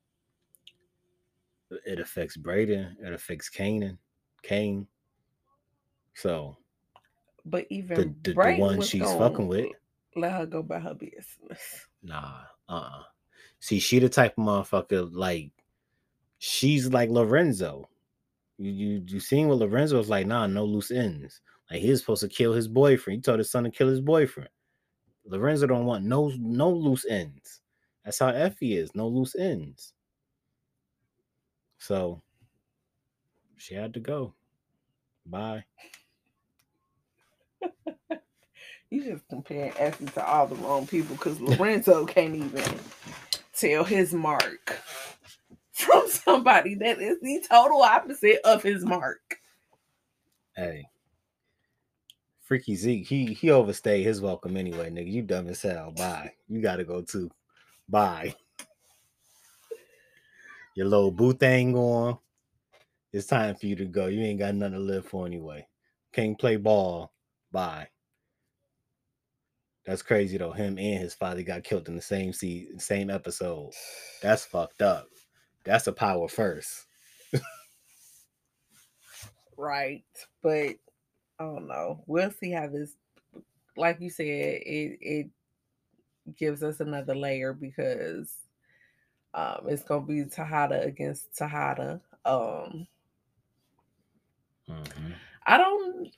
It 1.85 1.99
affects 1.99 2.37
Brayden. 2.37 2.95
It 3.03 3.13
affects 3.13 3.49
Kanan. 3.49 3.97
Cane. 4.41 4.87
So 6.15 6.57
But 7.45 7.65
even 7.69 8.17
the, 8.23 8.33
the, 8.33 8.41
the 8.41 8.55
one 8.57 8.81
she's 8.81 9.03
fucking 9.03 9.47
with. 9.47 9.67
Let 10.15 10.33
her 10.33 10.45
go 10.45 10.63
by 10.63 10.79
her 10.79 10.95
business. 10.95 11.87
Nah, 12.03 12.41
uh, 12.67 12.73
uh 12.73 13.03
See, 13.59 13.79
she 13.79 13.99
the 13.99 14.09
type 14.09 14.37
of 14.37 14.45
motherfucker 14.45 15.09
like 15.11 15.51
she's 16.37 16.87
like 16.91 17.09
Lorenzo. 17.09 17.89
You 18.57 18.71
you 18.71 19.03
you 19.05 19.19
seen 19.19 19.47
what 19.47 19.59
Lorenzo 19.59 19.97
was 19.97 20.09
like? 20.09 20.25
Nah, 20.25 20.47
no 20.47 20.65
loose 20.65 20.91
ends. 20.91 21.41
Like 21.69 21.81
he 21.81 21.89
was 21.89 21.99
supposed 21.99 22.21
to 22.21 22.29
kill 22.29 22.53
his 22.53 22.67
boyfriend. 22.67 23.17
He 23.17 23.21
told 23.21 23.39
his 23.39 23.51
son 23.51 23.63
to 23.63 23.71
kill 23.71 23.87
his 23.87 24.01
boyfriend. 24.01 24.49
Lorenzo 25.25 25.67
don't 25.67 25.85
want 25.85 26.03
no 26.05 26.31
no 26.39 26.71
loose 26.71 27.05
ends. 27.05 27.61
That's 28.03 28.19
how 28.19 28.29
Effie 28.29 28.77
is. 28.77 28.95
No 28.95 29.07
loose 29.07 29.35
ends. 29.35 29.93
So 31.77 32.21
she 33.57 33.75
had 33.75 33.93
to 33.93 33.99
go. 33.99 34.33
Bye. 35.25 35.65
You 38.91 39.03
just 39.03 39.27
comparing 39.29 39.71
Effie 39.77 40.05
to 40.05 40.25
all 40.25 40.47
the 40.47 40.55
wrong 40.55 40.87
people 40.87 41.15
because 41.15 41.39
Lorenzo 41.39 42.05
can't 42.07 42.33
even 42.35 42.79
tell 43.55 43.83
his 43.83 44.13
mark 44.13 44.79
from 45.71 46.07
somebody 46.07 46.73
that 46.73 46.99
is 46.99 47.19
the 47.21 47.45
total 47.47 47.83
opposite 47.83 48.39
of 48.43 48.63
his 48.63 48.83
mark. 48.83 49.39
Hey. 50.55 50.87
Freaky 52.49 52.75
Zeke, 52.75 53.05
he 53.05 53.25
he 53.27 53.51
overstayed 53.51 54.03
his 54.03 54.21
welcome 54.21 54.57
anyway, 54.57 54.89
nigga. 54.89 55.11
You 55.11 55.21
dumb 55.21 55.49
as 55.49 55.61
hell. 55.61 55.91
Bye. 55.91 56.33
You 56.47 56.63
gotta 56.63 56.83
go 56.83 57.03
too. 57.03 57.29
Bye. 57.87 58.33
your 60.75 60.87
little 60.87 61.11
boo 61.11 61.33
thing 61.33 61.75
on. 61.75 62.17
It's 63.13 63.27
time 63.27 63.53
for 63.53 63.67
you 63.67 63.75
to 63.75 63.85
go. 63.85 64.07
You 64.07 64.23
ain't 64.23 64.39
got 64.39 64.55
nothing 64.55 64.73
to 64.73 64.79
live 64.79 65.05
for 65.05 65.27
anyway. 65.27 65.67
Can't 66.11 66.39
play 66.39 66.55
ball. 66.55 67.13
Bye. 67.51 67.89
That's 69.85 70.01
crazy 70.01 70.39
though. 70.39 70.51
Him 70.51 70.79
and 70.79 70.99
his 70.99 71.13
father 71.13 71.43
got 71.43 71.63
killed 71.63 71.87
in 71.87 71.95
the 71.95 72.01
same 72.01 72.33
season, 72.33 72.79
same 72.79 73.11
episode. 73.11 73.73
That's 74.23 74.43
fucked 74.43 74.81
up. 74.81 75.07
That's 75.65 75.85
a 75.85 75.93
power 75.93 76.27
first. 76.27 76.87
right. 79.55 80.03
But 80.41 80.77
I 81.39 81.43
don't 81.45 81.67
know. 81.67 82.03
We'll 82.05 82.31
see 82.31 82.51
how 82.51 82.67
this 82.67 82.95
like 83.77 84.01
you 84.01 84.09
said, 84.09 84.25
it 84.25 84.97
it 85.01 85.27
gives 86.37 86.63
us 86.63 86.79
another 86.79 87.15
layer 87.15 87.53
because 87.53 88.35
um 89.33 89.65
it's 89.67 89.83
gonna 89.83 90.05
be 90.05 90.25
Tejada 90.25 90.81
against 90.83 91.35
Tejada. 91.35 92.01
Um 92.25 92.87
Mhm. 94.69 95.13
I 95.45 95.57
don't 95.57 96.11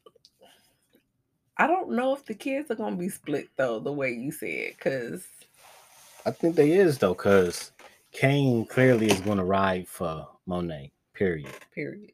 I 1.57 1.67
don't 1.67 1.91
know 1.91 2.15
if 2.15 2.26
the 2.26 2.34
kids 2.34 2.72
are 2.72 2.76
gonna 2.76 2.95
be 2.95 3.09
split 3.09 3.49
though, 3.55 3.80
the 3.80 3.91
way 3.91 4.11
you 4.11 4.32
said, 4.32 4.74
because 4.78 5.28
I 6.26 6.32
think 6.32 6.55
they 6.55 6.72
is 6.72 6.97
though, 6.97 7.13
because 7.13 7.72
Cane 8.11 8.65
clearly 8.65 9.07
is 9.07 9.22
going 9.22 9.38
to 9.38 9.43
ride 9.43 9.88
for 9.88 10.28
Monet. 10.45 10.91
Period. 11.13 11.53
period. 11.74 12.11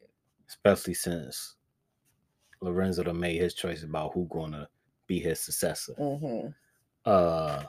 Especially 0.48 0.94
since 0.94 1.56
Lorenzo 2.60 3.02
to 3.04 3.14
made 3.14 3.40
his 3.40 3.54
choice 3.54 3.82
about 3.82 4.12
who 4.14 4.26
going 4.30 4.52
to 4.52 4.68
be 5.06 5.20
his 5.20 5.40
successor. 5.40 5.94
hmm 5.94 6.48
Uh, 7.04 7.64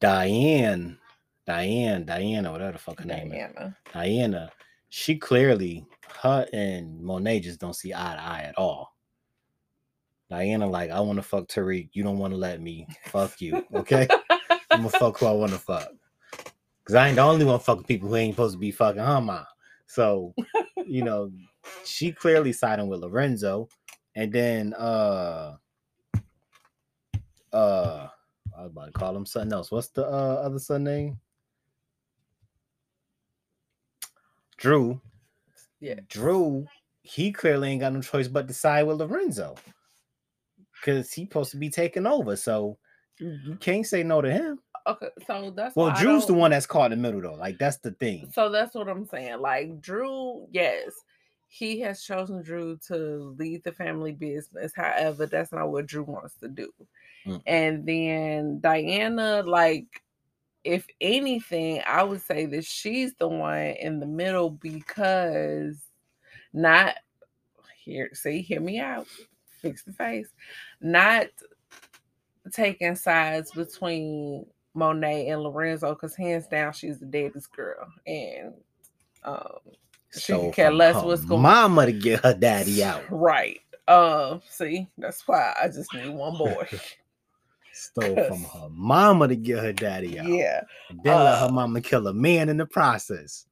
Diane, 0.00 0.98
Diane, 1.46 2.04
Diana, 2.04 2.52
whatever 2.52 2.72
the 2.72 2.78
fuck 2.78 3.00
her 3.00 3.06
name 3.06 3.32
is, 3.32 3.32
Diana. 3.32 3.76
Diana. 3.92 4.52
She 4.90 5.16
clearly, 5.16 5.86
her 6.20 6.46
and 6.52 7.00
Monet 7.00 7.40
just 7.40 7.60
don't 7.60 7.74
see 7.74 7.92
eye 7.92 8.14
to 8.14 8.22
eye 8.22 8.44
at 8.48 8.58
all. 8.58 8.94
Diana, 10.30 10.66
like, 10.66 10.90
I 10.90 11.00
want 11.00 11.16
to 11.16 11.22
fuck 11.22 11.48
Tariq. 11.48 11.90
You 11.92 12.04
don't 12.04 12.18
want 12.18 12.32
to 12.32 12.38
let 12.38 12.60
me. 12.60 12.86
Fuck 13.06 13.40
you. 13.40 13.62
Okay. 13.74 14.08
I'm 14.72 14.78
gonna 14.78 14.88
fuck 14.88 15.18
who 15.18 15.26
I 15.26 15.32
want 15.32 15.52
to 15.52 15.58
fuck. 15.58 15.88
Cause 16.84 16.96
I 16.96 17.08
ain't 17.08 17.16
the 17.16 17.22
only 17.22 17.44
one 17.44 17.60
fucking 17.60 17.84
people 17.84 18.08
who 18.08 18.16
ain't 18.16 18.34
supposed 18.34 18.54
to 18.54 18.58
be 18.58 18.70
fucking 18.70 19.02
huh, 19.02 19.20
mom. 19.20 19.44
So, 19.86 20.34
you 20.86 21.04
know, 21.04 21.30
she 21.84 22.12
clearly 22.12 22.52
siding 22.52 22.88
with 22.88 23.00
Lorenzo, 23.00 23.68
and 24.14 24.32
then 24.32 24.74
uh, 24.74 25.56
uh, 27.52 28.08
I 28.56 28.62
was 28.62 28.70
about 28.70 28.86
to 28.86 28.92
call 28.92 29.16
him 29.16 29.26
something 29.26 29.52
else. 29.52 29.70
What's 29.70 29.88
the 29.88 30.06
uh, 30.06 30.42
other 30.44 30.58
son 30.58 30.84
name? 30.84 31.18
Dru. 34.56 35.00
Yeah. 35.80 36.00
Dru. 36.08 36.66
He 37.02 37.32
clearly 37.32 37.70
ain't 37.70 37.80
got 37.80 37.92
no 37.92 38.00
choice 38.00 38.28
but 38.28 38.46
to 38.46 38.54
side 38.54 38.86
with 38.86 38.98
Lorenzo, 38.98 39.56
cause 40.84 41.12
he's 41.12 41.26
supposed 41.26 41.50
to 41.50 41.56
be 41.56 41.68
taking 41.68 42.06
over. 42.06 42.36
So 42.36 42.78
you 43.18 43.36
you 43.44 43.56
can't 43.56 43.84
say 43.84 44.04
no 44.04 44.20
to 44.20 44.32
him. 44.32 44.60
Okay, 44.86 45.08
so 45.26 45.52
that's 45.54 45.74
Well, 45.74 45.94
Dru's 45.98 46.26
the 46.26 46.34
one 46.34 46.52
that's 46.52 46.66
caught 46.66 46.92
in 46.92 47.02
the 47.02 47.02
middle 47.02 47.20
though. 47.20 47.38
Like 47.38 47.58
that's 47.58 47.78
the 47.78 47.90
thing. 47.92 48.30
So 48.32 48.50
that's 48.50 48.74
what 48.74 48.88
I'm 48.88 49.04
saying. 49.06 49.40
Like 49.40 49.80
Dru, 49.80 50.46
yes, 50.52 50.92
he 51.54 51.80
has 51.80 52.02
chosen 52.02 52.40
Dru 52.40 52.78
to 52.86 53.36
lead 53.38 53.62
the 53.62 53.72
family 53.72 54.12
business. 54.12 54.72
However, 54.74 55.26
that's 55.26 55.52
not 55.52 55.70
what 55.70 55.84
Dru 55.84 56.02
wants 56.02 56.34
to 56.36 56.48
do. 56.48 56.72
Mm. 57.26 57.42
And 57.46 57.86
then 57.86 58.60
Diana, 58.60 59.42
like, 59.42 60.02
if 60.64 60.86
anything, 60.98 61.82
I 61.86 62.04
would 62.04 62.22
say 62.22 62.46
that 62.46 62.64
she's 62.64 63.12
the 63.16 63.28
one 63.28 63.58
in 63.58 64.00
the 64.00 64.06
middle 64.06 64.48
because 64.48 65.76
not 66.54 66.94
here. 67.84 68.08
See, 68.14 68.40
hear 68.40 68.62
me 68.62 68.80
out. 68.80 69.06
Fix 69.60 69.84
the 69.84 69.92
face. 69.92 70.28
Not 70.80 71.26
taking 72.50 72.96
sides 72.96 73.50
between 73.50 74.46
Monet 74.72 75.28
and 75.28 75.42
Lorenzo 75.42 75.90
because 75.90 76.16
hands 76.16 76.46
down 76.46 76.72
she's 76.72 76.98
the 76.98 77.04
daddy's 77.04 77.46
girl 77.46 77.86
and 78.06 78.54
um 79.24 79.58
she 80.18 80.32
could 80.32 80.52
care 80.54 80.72
less 80.72 81.02
what's 81.02 81.24
going- 81.24 81.42
mama 81.42 81.86
to 81.86 81.92
get 81.92 82.22
her 82.24 82.34
daddy 82.34 82.82
out. 82.84 83.02
right 83.10 83.60
uh 83.88 84.38
see 84.48 84.86
that's 84.98 85.26
why 85.26 85.54
I 85.60 85.66
just 85.68 85.92
need 85.94 86.08
one 86.08 86.36
boy 86.38 86.66
Stole 87.72 88.22
from 88.28 88.44
her 88.44 88.68
mama 88.70 89.28
to 89.28 89.36
get 89.36 89.58
her 89.58 89.72
daddy 89.72 90.18
out. 90.20 90.26
yeah 90.26 90.60
And 90.90 91.02
then 91.02 91.16
let 91.18 91.34
Uh, 91.34 91.46
her 91.48 91.52
mama 91.52 91.80
kill 91.80 92.06
a 92.06 92.12
man 92.14 92.48
in 92.48 92.56
the 92.58 92.66
process. 92.66 93.46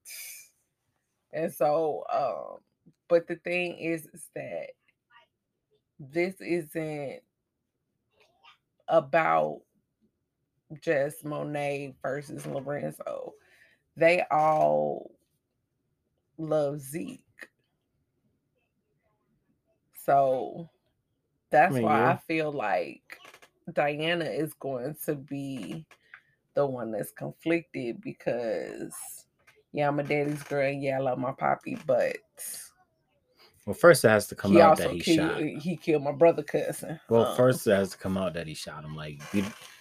and 1.33 1.53
so 1.53 2.05
um 2.13 2.61
but 3.09 3.27
the 3.27 3.37
thing 3.37 3.77
is 3.79 4.07
is 4.15 4.29
that 4.37 4.67
this 5.99 6.35
isn't 6.41 7.21
about 8.89 9.61
just 10.81 11.25
Monet 11.25 11.95
versus 12.03 12.47
Lorenzo. 12.47 13.35
They 13.97 14.23
all 14.31 15.11
love 16.41 16.81
Zeke. 16.81 17.21
So 20.05 20.69
that's 21.51 21.75
mean, 21.75 21.85
why 21.85 21.99
yeah. 22.01 22.11
I 22.13 22.17
feel 22.27 22.51
like 22.53 23.19
Diana 23.73 24.25
is 24.25 24.55
going 24.55 24.97
to 25.05 25.15
be 25.15 25.87
the 26.55 26.67
one 26.67 26.91
that's 26.91 27.13
conflicted 27.13 28.01
because 28.01 28.95
yeah, 29.73 29.87
I'm 29.87 30.01
a 30.01 30.03
daddy's 30.03 30.43
girl, 30.43 30.67
and 30.67 30.83
yeah, 30.83 30.97
I 30.99 31.01
love 31.01 31.19
my 31.19 31.31
poppy, 31.33 31.79
but 31.87 32.17
Well, 33.67 33.75
first 33.75 34.05
it 34.05 34.09
has 34.09 34.27
to 34.29 34.35
come 34.35 34.57
out 34.57 34.79
that 34.79 34.91
he 34.91 34.99
killed 35.01 35.19
shot. 35.31 35.41
he 35.41 35.77
killed 35.77 36.03
my 36.03 36.13
brother 36.13 36.43
cousin. 36.43 36.99
Well, 37.09 37.27
Um, 37.27 37.37
first 37.37 37.67
it 37.67 37.73
has 37.73 37.91
to 37.91 37.99
come 37.99 38.17
out 38.17 38.35
that 38.35 38.49
he 38.49 38.55
shot 38.55 38.85
him. 38.85 38.97
Like 38.97 39.21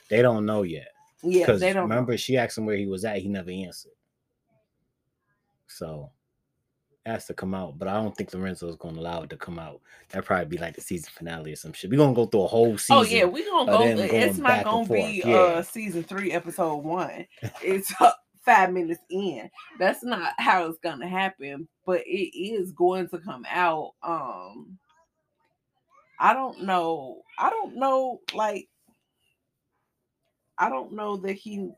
they 0.10 0.22
don't 0.22 0.45
know 0.45 0.62
yet. 0.64 0.89
yeah, 1.24 1.39
Because 1.45 1.60
they 1.62 1.74
don't 1.74 1.89
know. 1.89 1.95
remember, 1.95 2.18
she 2.18 2.38
asked 2.38 2.57
him 2.57 2.66
where 2.68 2.78
he 2.78 2.86
was 2.86 3.03
at. 3.03 3.18
He 3.18 3.30
never 3.30 3.49
answered. 3.49 3.93
So 5.68 6.12
has 7.06 7.26
to 7.28 7.34
come 7.34 7.54
out. 7.54 7.78
But 7.78 7.88
I 7.88 7.93
don't 7.93 8.16
think 8.16 8.34
Lorenzo 8.34 8.68
is 8.70 8.76
going 8.76 8.95
to 8.95 9.02
allow 9.02 9.24
it 9.24 9.30
to 9.32 9.38
come 9.38 9.60
out. 9.60 9.82
That'd 10.10 10.26
probably 10.26 10.45
be 10.45 10.58
like 10.58 10.76
the 10.76 10.82
season 10.82 11.12
finale 11.16 11.54
or 11.54 11.56
some 11.56 11.74
shit. 11.74 11.89
We're 11.89 11.97
going 11.97 12.14
to 12.14 12.16
go 12.16 12.26
through 12.26 12.43
a 12.43 12.47
whole 12.47 12.78
season. 12.78 12.95
Oh 12.97 13.02
yeah, 13.04 13.26
we're 13.26 13.45
gonna 13.50 13.72
go. 13.72 13.82
It's 13.84 14.38
going 14.38 14.43
not 14.43 14.64
gonna 14.64 14.88
be 14.88 15.22
forth, 15.22 15.36
uh 15.36 15.64
season 15.64 16.04
three, 16.04 16.32
episode 16.32 16.78
one. 16.78 17.26
It's 17.62 17.93
uh, 18.00 18.12
five 18.43 18.72
minutes 18.72 19.02
in. 19.10 19.50
That's 19.80 20.04
not 20.04 20.34
how 20.38 20.66
it's 20.66 20.80
gonna 20.80 21.08
happen, 21.08 21.68
but 21.86 22.02
it 22.06 22.38
is 22.38 22.72
going 22.72 23.08
to 23.10 23.20
come 23.20 23.45
out. 23.50 23.93
Um, 24.04 24.78
I 26.20 26.34
don't 26.34 26.64
know. 26.64 27.22
I 27.38 27.50
don't 27.50 27.76
know. 27.78 28.20
Like, 28.34 28.68
I 30.58 30.70
don't 30.70 30.93
know 30.93 31.18
that 31.18 31.34
he 31.34 31.72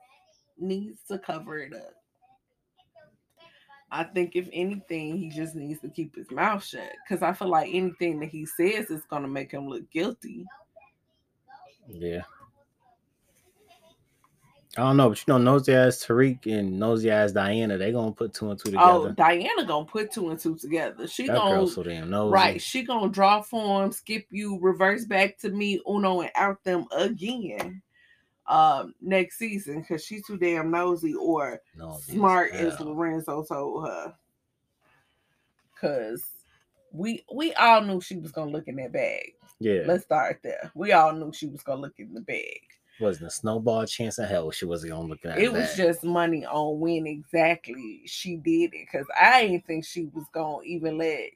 needs 0.57 0.99
to 1.09 1.19
cover 1.19 1.59
it 1.59 1.74
up. 1.74 1.93
I 3.92 4.06
think 4.06 4.36
if 4.36 4.48
anything, 4.54 5.18
he 5.18 5.30
just 5.30 5.54
needs 5.54 5.82
to 5.82 5.89
keep 5.89 6.16
his 6.16 6.32
mouth 6.32 6.64
shut. 6.64 6.92
Cause 7.08 7.22
I 7.22 7.34
feel 7.34 7.50
like 7.50 7.70
anything 7.74 8.20
that 8.22 8.30
he 8.30 8.46
says 8.46 8.89
is 8.89 9.04
gonna 9.10 9.28
make 9.28 9.52
him 9.52 9.68
look 9.68 9.89
guilty. 9.92 10.46
Yeah. 11.88 12.22
I 14.78 14.84
don't 14.84 14.96
know, 14.96 15.10
but 15.10 15.18
you 15.20 15.34
know, 15.34 15.38
nosy 15.38 15.74
ass 15.74 16.06
Tariq 16.06 16.46
and 16.46 16.80
nosy 16.80 17.12
ass 17.12 17.34
Diana, 17.34 17.78
they 17.78 17.92
gonna 17.92 18.14
put 18.14 18.34
two 18.34 18.52
and 18.52 18.58
two 18.58 18.70
oh, 18.70 19.04
together. 19.04 19.10
Oh, 19.10 19.12
Diana 19.12 19.66
gonna 19.66 19.86
put 19.86 20.14
two 20.14 20.30
and 20.30 20.39
two 20.39 20.56
together. 20.56 21.08
She 21.08 21.28
that 21.28 21.36
gonna 21.36 21.68
so 21.68 21.84
damn 21.84 22.10
nosy. 22.10 22.32
right. 22.32 22.62
She 22.62 22.84
gonna 22.84 23.12
draw 23.12 23.42
form, 23.42 23.92
skip 23.92 24.28
you, 24.32 24.58
reverse 24.62 25.04
back 25.04 25.38
to 25.39 25.50
me, 25.50 25.82
Uno, 25.89 26.22
and 26.22 26.32
out 26.36 26.64
them 26.64 26.86
again. 26.96 27.82
Um, 28.52 28.93
next 29.02 29.38
season 29.38 29.80
because 29.80 30.04
she's 30.04 30.26
too 30.26 30.38
damn 30.38 30.70
nosy 30.70 31.14
or 31.14 31.62
Nosy 31.78 32.14
smart 32.14 32.52
as 32.52 32.76
hell. 32.76 32.88
Lorenzo 32.88 33.45
told 33.45 33.88
her. 33.88 34.14
Cause 35.80 36.26
we 36.91 37.24
we 37.34 37.54
all 37.54 37.82
knew 37.82 38.02
she 38.02 38.18
was 38.18 38.34
gonna 38.34 38.52
look 38.52 38.68
in 38.68 38.76
that 38.76 38.91
bag. 38.91 39.36
Yeah, 39.60 39.84
Let's 39.86 40.04
start 40.04 40.41
there. 40.43 40.70
We 40.76 40.91
all 40.91 41.14
knew 41.14 41.32
she 41.32 41.47
was 41.47 41.64
gonna 41.64 41.80
look 41.80 41.93
in 41.97 42.14
the 42.14 42.20
bag. 42.20 42.60
wasn't 42.99 43.28
a 43.28 43.32
snowball 43.32 43.86
chance 43.86 44.20
in 44.20 44.26
hell 44.26 44.52
she 44.52 44.66
wasn't 44.66 44.91
gonna 44.91 45.08
look 45.08 45.24
at 45.24 45.38
it 45.38 45.45
It 45.45 45.54
was 45.54 45.74
just 45.78 46.04
money 46.04 46.45
on 46.45 46.80
when 46.80 47.08
exactly 47.08 48.02
she 48.06 48.36
did 48.36 48.74
it 48.74 48.86
because 48.91 49.08
I 49.20 49.47
didn't 49.47 49.66
think 49.66 49.86
she 49.86 50.08
was 50.14 50.26
gonna 50.34 50.62
even 50.66 50.97
let 50.97 51.30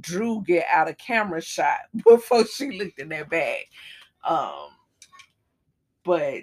Dru 0.00 0.42
get 0.46 0.66
out 0.70 0.90
of 0.90 0.98
camera 0.98 1.40
shot 1.40 1.78
before 2.04 2.44
she 2.46 2.78
looked 2.78 2.98
in 2.98 3.08
that 3.08 3.30
bag. 3.30 3.64
Um, 4.22 4.68
but 6.04 6.42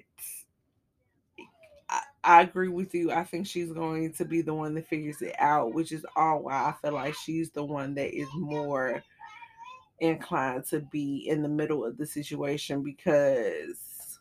I, 1.89 2.01
I 2.23 2.41
agree 2.41 2.69
with 2.69 2.93
you. 2.93 3.11
I 3.11 3.23
think 3.23 3.47
she's 3.47 3.71
going 3.71 4.13
to 4.13 4.25
be 4.25 4.41
the 4.41 4.53
one 4.53 4.73
that 4.75 4.87
figures 4.87 5.21
it 5.21 5.35
out, 5.39 5.73
which 5.73 5.91
is 5.91 6.05
all 6.15 6.43
why 6.43 6.53
I 6.53 6.73
feel 6.81 6.93
like 6.93 7.15
she's 7.15 7.51
the 7.51 7.63
one 7.63 7.95
that 7.95 8.15
is 8.15 8.29
more 8.35 9.03
inclined 9.99 10.65
to 10.65 10.79
be 10.79 11.27
in 11.27 11.41
the 11.41 11.49
middle 11.49 11.83
of 11.85 11.97
the 11.97 12.05
situation 12.05 12.83
because 12.83 14.19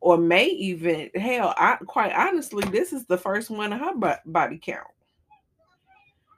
or 0.00 0.18
may 0.18 0.46
even 0.46 1.10
hell. 1.14 1.54
I 1.56 1.76
quite 1.86 2.12
honestly, 2.12 2.64
this 2.70 2.92
is 2.92 3.06
the 3.06 3.16
first 3.16 3.50
one 3.50 3.72
of 3.72 3.80
her 3.80 4.20
body 4.26 4.60
count. 4.62 4.86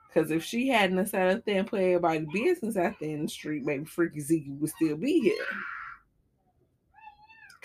Because 0.07 0.31
if 0.31 0.43
she 0.43 0.69
hadn't 0.69 1.05
sat 1.07 1.35
up 1.35 1.45
there 1.45 1.59
and 1.59 1.67
put 1.67 1.81
everybody 1.81 2.25
business 2.33 2.77
out 2.77 2.95
there 2.99 3.09
in 3.09 3.23
the 3.23 3.27
street, 3.27 3.63
maybe 3.65 3.85
Freaky 3.85 4.21
Zeke 4.21 4.45
would 4.47 4.71
still 4.71 4.95
be 4.95 5.19
here 5.19 5.45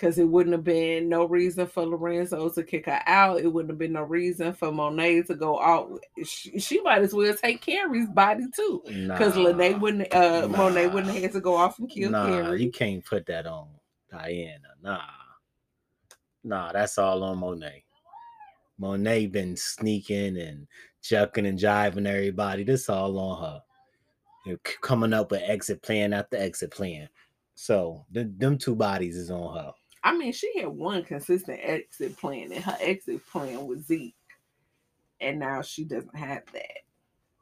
because 0.03 0.19
it 0.19 0.27
wouldn't 0.27 0.51
have 0.51 0.65
been 0.65 1.07
no 1.07 1.23
reason 1.23 1.65
for 1.65 1.85
Lorenzo 1.85 2.49
to 2.49 2.61
kick 2.61 2.87
her 2.87 3.01
out. 3.05 3.39
It 3.39 3.47
wouldn't 3.47 3.71
have 3.71 3.77
been 3.77 3.93
no 3.93 4.03
reason 4.03 4.51
for 4.51 4.69
Monet 4.69 5.23
to 5.23 5.35
go 5.35 5.61
out. 5.61 5.97
She, 6.25 6.59
she 6.59 6.81
might 6.81 7.03
as 7.03 7.13
well 7.13 7.33
take 7.33 7.61
Carrie's 7.61 8.09
body 8.09 8.43
too, 8.53 8.81
because 8.85 9.37
nah, 9.37 9.43
Lene 9.43 9.79
wouldn't, 9.79 10.13
uh, 10.13 10.41
nah, 10.41 10.57
Monet 10.57 10.87
wouldn't 10.87 11.13
have 11.13 11.21
had 11.21 11.31
to 11.31 11.39
go 11.39 11.55
off 11.55 11.79
and 11.79 11.89
kill 11.89 12.11
nah, 12.11 12.25
Carrie. 12.25 12.61
You 12.61 12.69
can't 12.69 13.05
put 13.05 13.25
that 13.27 13.47
on 13.47 13.69
Diana. 14.11 14.59
Nah, 14.81 14.99
nah, 16.43 16.73
that's 16.73 16.97
all 16.97 17.23
on 17.23 17.37
Monet. 17.37 17.85
Monet 18.77 19.27
been 19.27 19.55
sneaking 19.55 20.37
and 20.37 20.67
chucking 21.01 21.45
and 21.45 21.57
jiving 21.57 22.07
everybody. 22.07 22.65
This 22.65 22.89
all 22.89 23.17
on 23.17 23.41
her. 23.41 23.61
You're 24.45 24.59
coming 24.81 25.13
up 25.13 25.31
with 25.31 25.43
exit 25.45 25.81
plan 25.81 26.11
after 26.11 26.35
exit 26.35 26.71
plan. 26.71 27.07
So 27.55 28.05
the, 28.11 28.29
them 28.37 28.57
two 28.57 28.75
bodies 28.75 29.15
is 29.15 29.31
on 29.31 29.55
her. 29.55 29.71
I 30.03 30.15
mean, 30.17 30.33
she 30.33 30.59
had 30.59 30.67
one 30.67 31.03
consistent 31.03 31.59
exit 31.61 32.17
plan, 32.17 32.51
and 32.51 32.63
her 32.63 32.77
exit 32.79 33.25
plan 33.27 33.65
was 33.65 33.85
Zeke, 33.85 34.15
and 35.21 35.39
now 35.39 35.61
she 35.61 35.85
doesn't 35.85 36.15
have 36.15 36.43
that. 36.51 36.79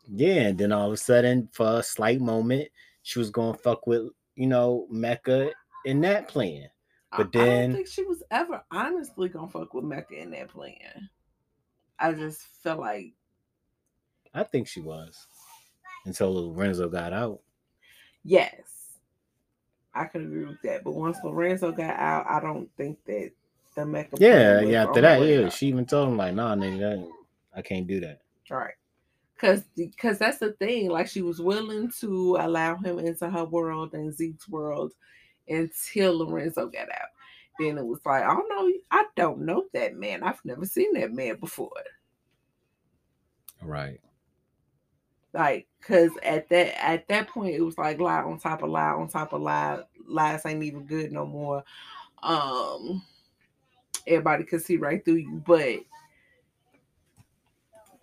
Yeah, 0.08 0.48
and 0.48 0.58
then 0.58 0.72
all 0.72 0.88
of 0.88 0.94
a 0.94 0.98
sudden, 0.98 1.50
for 1.52 1.80
a 1.80 1.84
slight 1.84 2.22
moment, 2.22 2.68
she 3.04 3.20
was 3.20 3.30
going 3.30 3.54
to 3.54 3.60
fuck 3.60 3.88
with 3.88 4.10
you 4.36 4.48
know 4.48 4.88
Mecca 4.90 5.52
in 5.86 6.02
that 6.02 6.28
plan. 6.28 6.70
But 7.12 7.28
I, 7.28 7.30
then 7.34 7.50
I 7.50 7.62
don't 7.64 7.74
think 7.74 7.88
she 7.88 8.04
was 8.04 8.24
ever 8.32 8.64
honestly 8.72 9.30
gonna 9.30 9.50
fuck 9.50 9.74
with 9.74 9.84
Mecca 9.84 10.16
in 10.16 10.32
that 10.32 10.50
plan. 10.50 11.10
I 12.00 12.14
just 12.14 12.42
felt 12.64 12.80
like 12.80 13.14
I 14.34 14.44
think 14.44 14.68
she 14.68 14.80
was 14.80 15.28
until 16.06 16.34
Lorenzo 16.34 16.88
got 16.88 17.14
out. 17.14 17.42
Yes, 18.24 18.81
I 19.94 20.06
can 20.06 20.26
agree 20.26 20.46
with 20.46 20.62
that. 20.64 20.84
But 20.84 20.94
once 20.94 21.18
Lorenzo 21.24 21.72
got 21.72 21.98
out, 21.98 22.26
I 22.28 22.40
don't 22.40 22.70
think 22.78 22.98
that 23.06 23.32
the 23.76 23.86
Mecca. 23.86 24.18
Yeah, 24.20 24.62
yeah. 24.62 24.84
After 24.84 25.02
that, 25.02 25.22
yeah, 25.22 25.50
she 25.50 25.68
even 25.68 25.86
told 25.86 26.10
him 26.10 26.18
like, 26.18 26.34
"Nah, 26.34 26.56
nigga, 26.56 27.08
I 27.56 27.62
can't 27.62 27.88
do 27.88 28.00
that." 28.02 28.22
Right. 28.50 28.74
Cause, 29.38 29.64
cause 29.98 30.20
that's 30.20 30.38
the 30.38 30.52
thing. 30.54 30.90
Like 30.90 31.08
she 31.08 31.24
was 31.24 31.42
willing 31.42 31.92
to 32.00 32.38
allow 32.40 32.76
him 32.76 33.00
into 33.00 33.28
her 33.28 33.44
world 33.44 33.94
and 33.94 34.14
Zeke's 34.14 34.48
world 34.48 34.94
until 35.50 36.20
Lorenzo 36.20 36.68
got 36.68 36.90
out. 36.92 37.10
Then 37.58 37.80
it 37.80 37.86
was 37.86 38.00
like, 38.06 38.24
I 38.24 38.28
don't 38.28 38.50
know, 38.50 38.72
I 38.92 39.06
don't 39.16 39.42
know 39.42 39.66
that 39.74 39.96
man. 39.96 40.22
I've 40.22 40.44
never 40.46 40.66
seen 40.66 40.94
that 40.94 41.12
man 41.12 41.38
before. 41.38 41.72
Right. 43.64 44.00
Like, 45.34 45.68
cause 45.82 46.12
at 46.24 46.50
that 46.50 46.84
at 46.84 47.08
that 47.08 47.30
point 47.30 47.56
it 47.56 47.62
was 47.62 47.78
like 47.78 48.00
lie 48.00 48.22
on 48.22 48.38
top 48.38 48.64
of 48.64 48.70
lie 48.70 48.92
on 48.92 49.08
top 49.08 49.34
of 49.34 49.42
lie. 49.42 49.82
Lies 50.06 50.46
ain't 50.46 50.64
even 50.64 50.86
good 50.86 51.12
no 51.12 51.26
more. 51.26 51.64
Um, 52.22 53.02
everybody 54.06 54.44
could 54.44 54.62
see 54.62 54.78
right 54.78 55.04
through 55.04 55.16
you, 55.16 55.42
but 55.46 55.80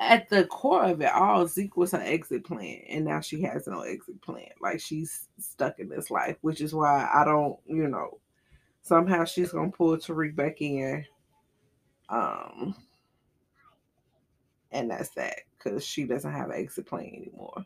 at 0.01 0.29
the 0.29 0.45
core 0.47 0.85
of 0.85 1.01
it 1.01 1.13
all, 1.13 1.47
Zeke 1.47 1.77
was 1.77 1.93
her 1.93 2.01
exit 2.01 2.45
plan, 2.45 2.81
and 2.89 3.05
now 3.05 3.21
she 3.21 3.43
has 3.43 3.67
no 3.67 3.81
exit 3.81 4.21
plan. 4.23 4.51
Like 4.61 4.81
she's 4.81 5.29
stuck 5.39 5.81
in 5.81 5.89
this 5.89 6.11
life, 6.11 6.37
which 6.41 6.61
is 6.61 6.73
why 6.73 7.11
I 7.13 7.25
don't, 7.25 7.59
you 7.67 7.89
know, 7.89 8.21
somehow 8.83 9.25
she's 9.25 9.53
gonna 9.53 9.71
pull 9.71 9.97
Tariq 9.97 10.35
back 10.35 10.61
in. 10.61 11.05
Um, 12.09 12.75
and 14.71 14.91
that's 14.91 15.11
that 15.11 15.41
because 15.59 15.85
she 15.85 16.05
doesn't 16.05 16.33
have 16.33 16.51
an 16.51 16.57
exit 16.57 16.87
plan 16.87 17.07
anymore. 17.07 17.65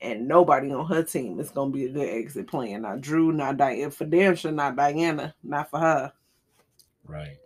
And 0.00 0.26
nobody 0.26 0.72
on 0.72 0.86
her 0.86 1.02
team 1.02 1.38
is 1.38 1.50
gonna 1.50 1.70
be 1.70 1.86
a 1.86 1.92
good 1.92 2.08
exit 2.08 2.48
plan. 2.48 2.82
Not 2.82 3.00
Dru, 3.00 3.32
not 3.32 3.56
Diana. 3.56 3.90
For 3.90 4.04
them, 4.04 4.34
sure, 4.34 4.50
not 4.50 4.76
Diana. 4.76 5.34
Not 5.42 5.70
for 5.70 5.78
her. 5.78 6.12
Right. 7.06 7.38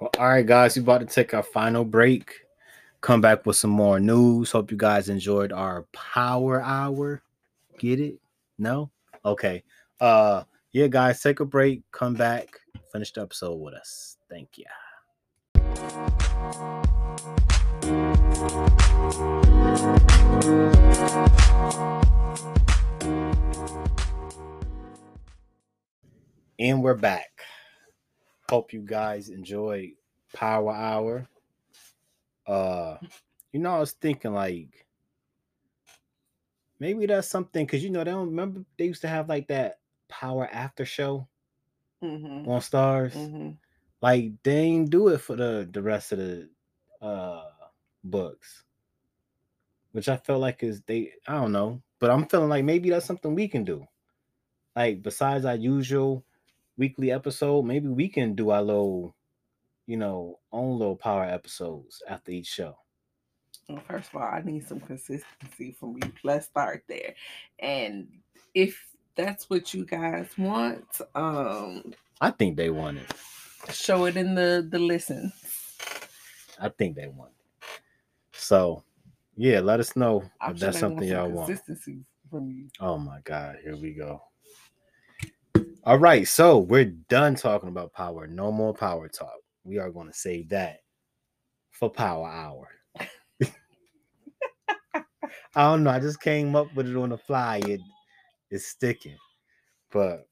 Well, 0.00 0.10
all 0.18 0.28
right, 0.28 0.46
guys, 0.46 0.76
we 0.76 0.82
about 0.82 1.00
to 1.00 1.06
take 1.06 1.34
our 1.34 1.42
final 1.42 1.84
break. 1.84 2.40
Come 3.00 3.20
back 3.20 3.46
with 3.46 3.56
some 3.56 3.70
more 3.70 4.00
news. 4.00 4.50
Hope 4.50 4.70
you 4.70 4.76
guys 4.76 5.08
enjoyed 5.08 5.52
our 5.52 5.82
power 5.92 6.60
hour. 6.60 7.22
Get 7.78 8.00
it? 8.00 8.18
No? 8.58 8.90
Okay. 9.24 9.62
Uh 10.00 10.42
yeah, 10.72 10.88
guys, 10.88 11.22
take 11.22 11.40
a 11.40 11.44
break. 11.44 11.82
Come 11.92 12.14
back. 12.14 12.60
Finish 12.92 13.12
the 13.12 13.22
episode 13.22 13.54
with 13.54 13.74
us. 13.74 14.16
Thank 14.28 14.58
you. 14.58 14.64
And 26.60 26.82
we're 26.82 26.94
back. 26.94 27.42
Hope 28.50 28.72
you 28.72 28.80
guys 28.80 29.28
enjoy 29.28 29.92
Power 30.32 30.72
Hour. 30.72 31.28
Uh, 32.44 32.96
you 33.52 33.60
know, 33.60 33.76
I 33.76 33.78
was 33.78 33.92
thinking 33.92 34.34
like 34.34 34.84
maybe 36.80 37.06
that's 37.06 37.28
something 37.28 37.64
because 37.64 37.84
you 37.84 37.90
know 37.90 38.02
they 38.02 38.10
don't 38.10 38.30
remember 38.30 38.64
they 38.76 38.86
used 38.86 39.02
to 39.02 39.08
have 39.08 39.28
like 39.28 39.46
that 39.46 39.78
Power 40.08 40.48
After 40.50 40.84
Show 40.84 41.28
mm-hmm. 42.02 42.50
on 42.50 42.60
Starz. 42.60 43.12
Mm-hmm. 43.12 43.50
Like 44.00 44.32
they 44.42 44.62
didn't 44.62 44.90
do 44.90 45.08
it 45.08 45.18
for 45.18 45.36
the 45.36 45.68
the 45.70 45.82
rest 45.82 46.12
of 46.12 46.18
the 46.18 46.48
uh 47.02 47.44
books. 48.04 48.64
Which 49.92 50.08
i 50.08 50.16
felt 50.16 50.40
like 50.40 50.62
is 50.62 50.82
they 50.82 51.12
i 51.26 51.32
don't 51.32 51.52
know 51.52 51.82
but 51.98 52.10
i'm 52.10 52.26
feeling 52.26 52.48
like 52.48 52.64
maybe 52.64 52.90
that's 52.90 53.06
something 53.06 53.34
we 53.34 53.48
can 53.48 53.64
do. 53.64 53.84
Like 54.76 55.02
besides 55.02 55.44
our 55.44 55.56
usual 55.56 56.24
weekly 56.76 57.10
episode 57.10 57.64
maybe 57.64 57.88
we 57.88 58.08
can 58.08 58.34
do 58.34 58.50
our 58.50 58.62
little 58.62 59.16
you 59.86 59.96
know 59.96 60.38
own 60.52 60.78
little 60.78 60.96
power 60.96 61.24
episodes 61.24 62.02
after 62.08 62.30
each 62.30 62.46
show. 62.46 62.76
Well, 63.68 63.82
first 63.88 64.10
of 64.10 64.16
all 64.20 64.28
i 64.28 64.42
need 64.44 64.66
some 64.66 64.80
consistency 64.80 65.72
from 65.72 65.96
you. 65.96 66.12
Let's 66.22 66.46
start 66.46 66.84
there. 66.88 67.14
And 67.58 68.06
if 68.54 68.88
that's 69.18 69.50
what 69.50 69.74
you 69.74 69.84
guys 69.84 70.28
want 70.38 70.86
um 71.16 71.92
i 72.20 72.30
think 72.30 72.56
they 72.56 72.70
want 72.70 72.96
it 72.96 73.12
show 73.72 74.06
it 74.06 74.16
in 74.16 74.34
the 74.34 74.66
the 74.70 74.78
listen 74.78 75.32
I 76.60 76.68
think 76.70 76.96
they 76.96 77.06
won. 77.06 77.30
So, 78.32 78.82
yeah, 79.36 79.60
let 79.60 79.80
us 79.80 79.94
know 79.96 80.24
I'm 80.40 80.54
if 80.54 80.60
that's 80.60 80.80
something 80.80 81.08
y'all 81.08 81.30
want. 81.30 81.60
From 82.30 82.50
you. 82.50 82.68
Oh 82.80 82.98
my 82.98 83.20
God, 83.24 83.56
here 83.62 83.76
we 83.76 83.92
go. 83.94 84.20
All 85.84 85.98
right, 85.98 86.26
so 86.26 86.58
we're 86.58 86.84
done 87.08 87.34
talking 87.34 87.68
about 87.68 87.92
power. 87.94 88.26
No 88.26 88.52
more 88.52 88.74
power 88.74 89.08
talk. 89.08 89.38
We 89.64 89.78
are 89.78 89.90
going 89.90 90.08
to 90.08 90.12
save 90.12 90.50
that 90.50 90.80
for 91.70 91.88
Power 91.88 92.28
Hour. 92.28 92.68
I 94.94 95.04
don't 95.54 95.84
know. 95.84 95.90
I 95.90 96.00
just 96.00 96.20
came 96.20 96.54
up 96.54 96.74
with 96.74 96.88
it 96.88 96.96
on 96.96 97.08
the 97.10 97.18
fly. 97.18 97.62
It 97.66 97.80
is 98.50 98.66
sticking. 98.66 99.16
But 99.90 100.27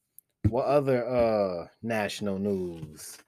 what 0.51 0.66
other 0.66 1.07
uh 1.07 1.66
national 1.82 2.38
news, 2.38 3.18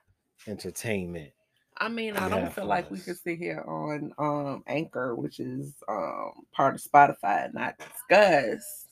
entertainment, 0.47 1.33
I 1.77 1.89
mean, 1.89 2.17
I 2.17 2.29
don't 2.29 2.53
feel 2.53 2.67
like 2.67 2.91
we 2.91 2.99
could 2.99 3.19
sit 3.19 3.39
here 3.39 3.65
on 3.67 4.13
um 4.19 4.65
Anchor, 4.67 5.15
which 5.15 5.41
is 5.41 5.75
um 5.89 6.33
part 6.53 6.75
of 6.75 6.83
Spotify, 6.83 7.47
and 7.47 7.55
not 7.55 7.79
discuss 7.79 8.87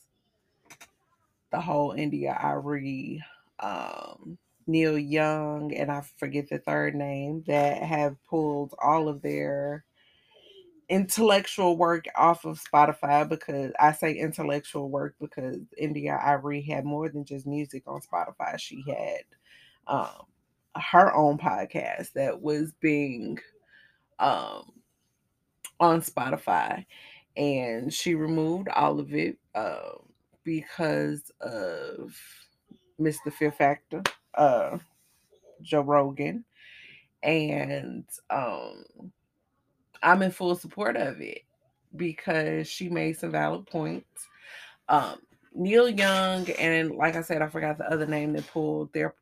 the 1.51 1.59
whole 1.61 1.93
India.Arie, 1.93 3.23
um, 3.59 4.37
Neil 4.67 4.97
Young, 4.97 5.73
and 5.73 5.91
I 5.91 6.01
forget 6.17 6.49
the 6.49 6.59
third 6.59 6.95
name 6.95 7.43
that 7.47 7.81
have 7.81 8.15
pulled 8.29 8.73
all 8.81 9.07
of 9.07 9.21
their 9.21 9.85
intellectual 10.89 11.77
work 11.77 12.05
off 12.15 12.45
of 12.45 12.61
Spotify 12.63 13.27
because 13.27 13.71
I 13.79 13.91
say 13.91 14.13
intellectual 14.13 14.89
work 14.89 15.15
because 15.19 15.57
India.Arie 15.77 16.61
had 16.61 16.85
more 16.85 17.09
than 17.09 17.25
just 17.25 17.45
music 17.47 17.83
on 17.87 18.01
Spotify. 18.01 18.57
She 18.59 18.83
had 18.87 19.23
um 19.87 20.25
her 20.75 21.13
own 21.15 21.37
podcast 21.37 22.13
that 22.13 22.41
was 22.41 22.73
being 22.79 23.39
um 24.19 24.71
on 25.79 26.01
Spotify 26.01 26.85
and 27.37 27.93
she 27.93 28.15
removed 28.15 28.67
all 28.69 28.99
of 28.99 29.13
it 29.13 29.37
uh, 29.53 29.91
because 30.43 31.31
of 31.39 32.15
Mr. 32.99 33.31
Fear 33.31 33.51
Factor, 33.51 34.01
uh, 34.33 34.79
Joe 35.61 35.81
Rogan, 35.81 36.43
and 37.21 38.05
um, 38.31 38.83
I'm 40.03 40.21
in 40.21 40.31
full 40.31 40.55
support 40.55 40.95
of 40.95 41.21
it 41.21 41.41
because 41.95 42.67
she 42.67 42.89
made 42.89 43.17
some 43.17 43.31
valid 43.31 43.65
points. 43.67 44.27
Um, 44.89 45.19
Neil 45.53 45.89
Young 45.89 46.49
and 46.51 46.91
like 46.91 47.15
I 47.15 47.21
said, 47.21 47.41
I 47.41 47.47
forgot 47.47 47.77
the 47.77 47.91
other 47.91 48.05
name 48.05 48.33
that 48.33 48.47
pulled 48.47 48.93
their 48.93 49.15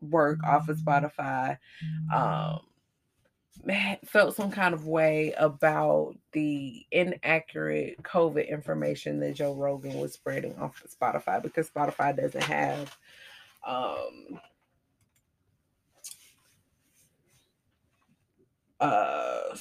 work 0.00 0.42
off 0.44 0.68
of 0.68 0.78
Spotify. 0.78 1.58
Um, 2.14 2.60
felt 4.04 4.36
some 4.36 4.50
kind 4.50 4.74
of 4.74 4.86
way 4.86 5.34
about 5.38 6.14
the 6.32 6.84
inaccurate 6.92 8.00
COVID 8.02 8.48
information 8.48 9.18
that 9.20 9.34
Joe 9.34 9.54
Rogan 9.54 9.98
was 9.98 10.12
spreading 10.12 10.56
off 10.58 10.82
of 10.84 10.90
Spotify 10.90 11.42
because 11.42 11.70
Spotify 11.70 12.16
doesn't 12.16 12.44
have 12.44 12.96
um, 13.66 14.38
uh, 18.80 19.56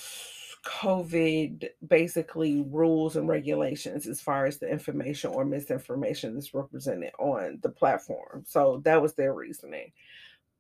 COVID 0.66 1.70
basically 1.88 2.66
rules 2.70 3.16
and 3.16 3.28
regulations 3.28 4.08
as 4.08 4.20
far 4.20 4.46
as 4.46 4.58
the 4.58 4.70
information 4.70 5.32
or 5.32 5.46
misinformation 5.46 6.34
that's 6.34 6.54
represented 6.54 7.12
on 7.20 7.60
the 7.62 7.70
platform. 7.70 8.44
So 8.48 8.82
that 8.84 9.02
was 9.02 9.14
their 9.14 9.34
reasoning. 9.34 9.92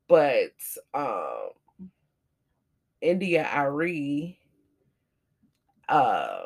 But 0.08 0.54
um, 0.94 1.50
India.Arie 3.02 4.38
uh, 5.90 6.44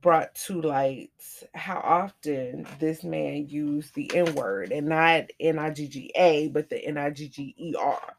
brought 0.00 0.34
to 0.34 0.62
light 0.62 1.10
how 1.54 1.78
often 1.78 2.66
this 2.80 3.04
man 3.04 3.46
used 3.48 3.94
the 3.94 4.10
N 4.14 4.34
word 4.34 4.72
and 4.72 4.88
not 4.88 5.24
N 5.38 5.58
I 5.58 5.70
G 5.70 5.88
G 5.88 6.10
A, 6.16 6.48
but 6.48 6.70
the 6.70 6.82
N 6.82 6.96
I 6.96 7.10
G 7.10 7.28
G 7.28 7.54
E 7.58 7.74
R. 7.78 8.16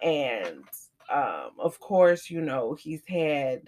And 0.00 0.62
um, 1.10 1.50
of 1.58 1.80
course, 1.80 2.30
you 2.30 2.40
know, 2.40 2.74
he's 2.74 3.04
had 3.06 3.62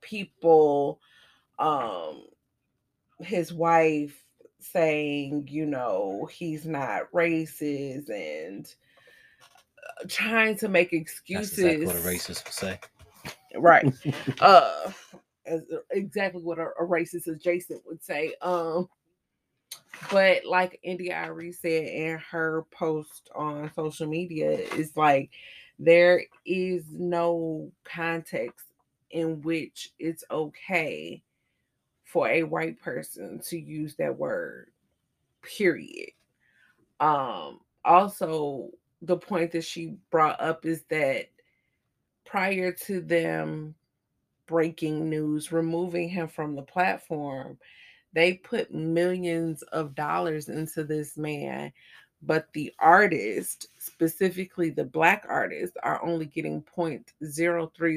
people, 0.00 1.00
um, 1.58 2.24
his 3.20 3.52
wife 3.52 4.24
saying, 4.58 5.46
you 5.50 5.66
know, 5.66 6.28
he's 6.30 6.66
not 6.66 7.10
racist 7.12 8.10
and 8.10 8.74
uh, 9.78 10.04
trying 10.08 10.56
to 10.58 10.68
make 10.68 10.92
excuses. 10.92 11.56
That's 11.56 11.74
exactly 11.74 11.86
what 11.86 11.96
a 11.96 11.98
racist 12.00 12.44
would 12.44 12.54
say. 12.54 12.78
Right. 13.56 13.94
uh, 14.40 14.90
uh, 15.50 15.58
exactly 15.90 16.42
what 16.42 16.58
a, 16.58 16.68
a 16.80 16.86
racist 16.86 17.26
adjacent 17.26 17.82
would 17.86 18.02
say. 18.02 18.34
Um, 18.42 18.88
but 20.10 20.44
like 20.44 20.78
India.Arie 20.82 21.52
said 21.52 21.86
in 21.86 22.18
her 22.30 22.64
post 22.70 23.30
on 23.34 23.70
social 23.74 24.06
media, 24.06 24.50
it's 24.52 24.96
like 24.96 25.30
there 25.78 26.22
is 26.44 26.84
no 26.90 27.70
context 27.84 28.66
in 29.10 29.40
which 29.42 29.92
it's 29.98 30.24
okay 30.30 31.22
for 32.04 32.28
a 32.28 32.42
white 32.42 32.80
person 32.80 33.40
to 33.40 33.58
use 33.58 33.94
that 33.96 34.16
word 34.16 34.70
period. 35.42 36.10
Um 37.00 37.60
also 37.84 38.70
the 39.02 39.16
point 39.16 39.52
that 39.52 39.64
she 39.64 39.96
brought 40.10 40.40
up 40.40 40.64
is 40.64 40.82
that 40.88 41.26
prior 42.24 42.72
to 42.72 43.00
them 43.00 43.74
breaking 44.46 45.08
news 45.08 45.52
removing 45.52 46.08
him 46.08 46.28
from 46.28 46.54
the 46.54 46.62
platform 46.62 47.58
they 48.14 48.34
put 48.34 48.72
millions 48.72 49.62
of 49.64 49.94
dollars 49.94 50.48
into 50.48 50.84
this 50.84 51.16
man 51.16 51.72
but 52.22 52.48
the 52.54 52.72
artist 52.78 53.68
specifically 53.78 54.70
the 54.70 54.84
black 54.84 55.26
artists 55.28 55.76
are 55.82 56.02
only 56.04 56.26
getting 56.26 56.62
0.03 56.62 57.04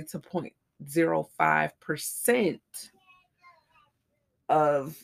to 0.10 0.20
0.05 0.20 1.72
percent 1.80 2.62
of 4.50 4.98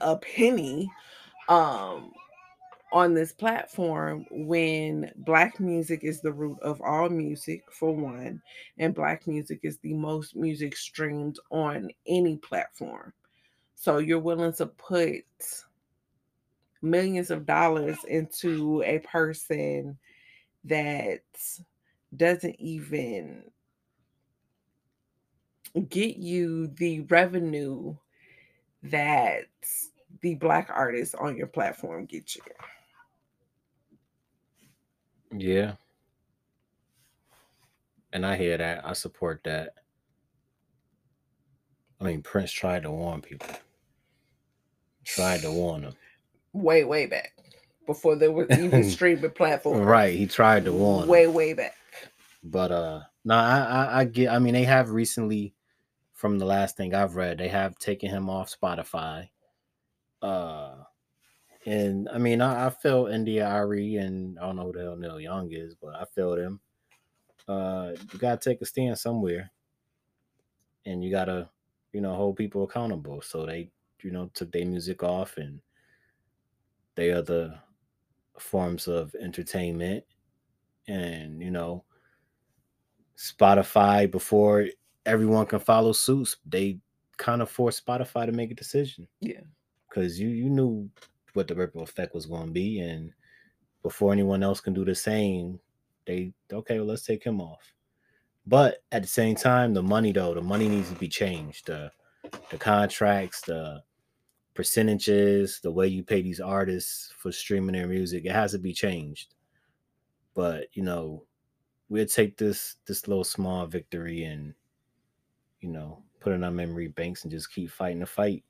a 0.00 0.16
penny 0.16 0.90
um 1.48 2.12
on 2.92 3.14
this 3.14 3.32
platform 3.32 4.26
when 4.30 5.12
black 5.18 5.60
music 5.60 6.00
is 6.02 6.20
the 6.20 6.32
root 6.32 6.58
of 6.60 6.80
all 6.80 7.08
music 7.08 7.62
for 7.70 7.94
one 7.94 8.42
and 8.78 8.94
black 8.94 9.26
music 9.26 9.60
is 9.62 9.78
the 9.78 9.94
most 9.94 10.34
music 10.34 10.76
streamed 10.76 11.38
on 11.50 11.88
any 12.06 12.36
platform 12.36 13.12
so 13.80 13.96
you're 13.96 14.18
willing 14.18 14.52
to 14.52 14.66
put 14.66 15.24
millions 16.82 17.30
of 17.30 17.46
dollars 17.46 17.96
into 18.06 18.82
a 18.82 18.98
person 18.98 19.96
that 20.64 21.22
doesn't 22.14 22.56
even 22.60 23.42
get 25.88 26.18
you 26.18 26.66
the 26.66 27.00
revenue 27.08 27.96
that 28.82 29.46
the 30.20 30.34
black 30.34 30.68
artists 30.70 31.14
on 31.14 31.34
your 31.34 31.46
platform 31.46 32.04
get 32.04 32.36
you. 32.36 32.42
Yeah. 35.34 35.72
And 38.12 38.26
I 38.26 38.36
hear 38.36 38.58
that. 38.58 38.84
I 38.84 38.92
support 38.92 39.40
that. 39.44 39.72
I 41.98 42.04
mean, 42.04 42.20
Prince 42.20 42.52
tried 42.52 42.82
to 42.82 42.90
warn 42.90 43.22
people. 43.22 43.48
Tried 45.14 45.42
to 45.42 45.50
warn 45.50 45.82
them. 45.82 45.94
Way, 46.52 46.84
way 46.84 47.06
back. 47.06 47.32
Before 47.86 48.16
there 48.16 48.32
was 48.32 48.48
even 48.50 48.84
streaming 48.90 49.30
platforms. 49.30 49.84
Right. 49.84 50.14
He 50.16 50.26
tried 50.26 50.64
to 50.66 50.72
warn 50.72 51.08
Way, 51.08 51.26
them. 51.26 51.34
way 51.34 51.52
back. 51.54 51.74
But 52.42 52.72
uh 52.72 53.00
no, 53.24 53.34
I, 53.34 53.58
I 53.60 54.00
I 54.00 54.04
get 54.04 54.30
I 54.30 54.38
mean 54.38 54.54
they 54.54 54.64
have 54.64 54.90
recently 54.90 55.54
from 56.20 56.38
the 56.38 56.44
last 56.44 56.76
thing 56.76 56.94
I've 56.94 57.16
read, 57.16 57.38
they 57.38 57.48
have 57.48 57.78
taken 57.78 58.10
him 58.10 58.28
off 58.28 58.54
Spotify. 58.54 59.30
Uh, 60.20 60.74
and 61.64 62.10
I 62.10 62.18
mean, 62.18 62.42
I, 62.42 62.66
I 62.66 62.70
feel 62.70 63.06
India.Arie 63.06 63.96
and 63.96 64.38
I 64.38 64.42
don't 64.42 64.56
know 64.56 64.64
who 64.64 64.72
the 64.72 64.82
hell 64.82 64.96
Neil 64.96 65.18
Young 65.18 65.50
is, 65.50 65.74
but 65.74 65.94
I 65.94 66.04
feel 66.14 66.36
them. 66.36 66.60
Uh, 67.48 67.92
you 68.12 68.18
gotta 68.18 68.36
take 68.36 68.60
a 68.60 68.66
stand 68.66 68.98
somewhere, 68.98 69.50
and 70.84 71.02
you 71.02 71.10
gotta, 71.10 71.48
you 71.94 72.02
know, 72.02 72.14
hold 72.14 72.36
people 72.36 72.64
accountable. 72.64 73.22
So 73.22 73.46
they, 73.46 73.70
you 74.04 74.10
know, 74.10 74.30
took 74.34 74.52
their 74.52 74.66
music 74.66 75.02
off, 75.02 75.36
and 75.36 75.60
they 76.94 77.10
are 77.10 77.22
the 77.22 77.54
forms 78.38 78.88
of 78.88 79.14
entertainment, 79.20 80.04
and 80.88 81.40
you 81.40 81.50
know, 81.50 81.84
Spotify 83.16 84.10
before 84.10 84.66
everyone 85.06 85.46
can 85.46 85.58
follow 85.58 85.92
suits. 85.92 86.36
They 86.46 86.78
kind 87.16 87.42
of 87.42 87.50
forced 87.50 87.84
Spotify 87.84 88.26
to 88.26 88.32
make 88.32 88.50
a 88.50 88.54
decision. 88.54 89.06
Yeah. 89.20 89.40
Because 89.88 90.18
you 90.18 90.28
you 90.28 90.48
knew 90.48 90.88
what 91.34 91.48
the 91.48 91.54
ripple 91.54 91.82
effect 91.82 92.14
was 92.14 92.26
going 92.26 92.46
to 92.46 92.52
be, 92.52 92.80
and 92.80 93.12
before 93.82 94.12
anyone 94.12 94.42
else 94.42 94.60
can 94.60 94.72
do 94.72 94.84
the 94.84 94.94
same, 94.94 95.58
they 96.06 96.32
okay, 96.52 96.78
well 96.78 96.86
let's 96.86 97.04
take 97.04 97.24
him 97.24 97.40
off. 97.40 97.72
But 98.46 98.82
at 98.90 99.02
the 99.02 99.08
same 99.08 99.36
time, 99.36 99.74
the 99.74 99.82
money 99.82 100.12
though, 100.12 100.34
the 100.34 100.42
money 100.42 100.68
needs 100.68 100.88
to 100.88 100.94
be 100.94 101.08
changed. 101.08 101.66
The 101.66 101.90
the 102.50 102.58
contracts, 102.58 103.42
the 103.42 103.82
percentages, 104.54 105.60
the 105.60 105.70
way 105.70 105.86
you 105.86 106.02
pay 106.02 106.22
these 106.22 106.40
artists 106.40 107.12
for 107.16 107.32
streaming 107.32 107.74
their 107.74 107.86
music, 107.86 108.24
it 108.24 108.32
has 108.32 108.52
to 108.52 108.58
be 108.58 108.72
changed. 108.72 109.34
But 110.34 110.68
you 110.72 110.82
know, 110.82 111.24
we'll 111.88 112.06
take 112.06 112.36
this 112.36 112.76
this 112.86 113.08
little 113.08 113.24
small 113.24 113.66
victory 113.66 114.24
and 114.24 114.54
you 115.60 115.68
know, 115.68 116.02
put 116.20 116.32
in 116.32 116.44
our 116.44 116.50
memory 116.50 116.88
banks 116.88 117.22
and 117.22 117.30
just 117.30 117.52
keep 117.52 117.70
fighting 117.70 118.00
the 118.00 118.06
fight. 118.06 118.44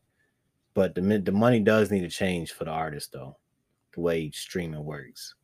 But 0.74 0.94
the 0.94 1.00
the 1.00 1.32
money 1.32 1.60
does 1.60 1.90
need 1.90 2.02
to 2.02 2.08
change 2.08 2.52
for 2.52 2.64
the 2.64 2.70
artist 2.70 3.12
though, 3.12 3.36
the 3.92 4.00
way 4.00 4.30
streaming 4.30 4.84
works 4.84 5.34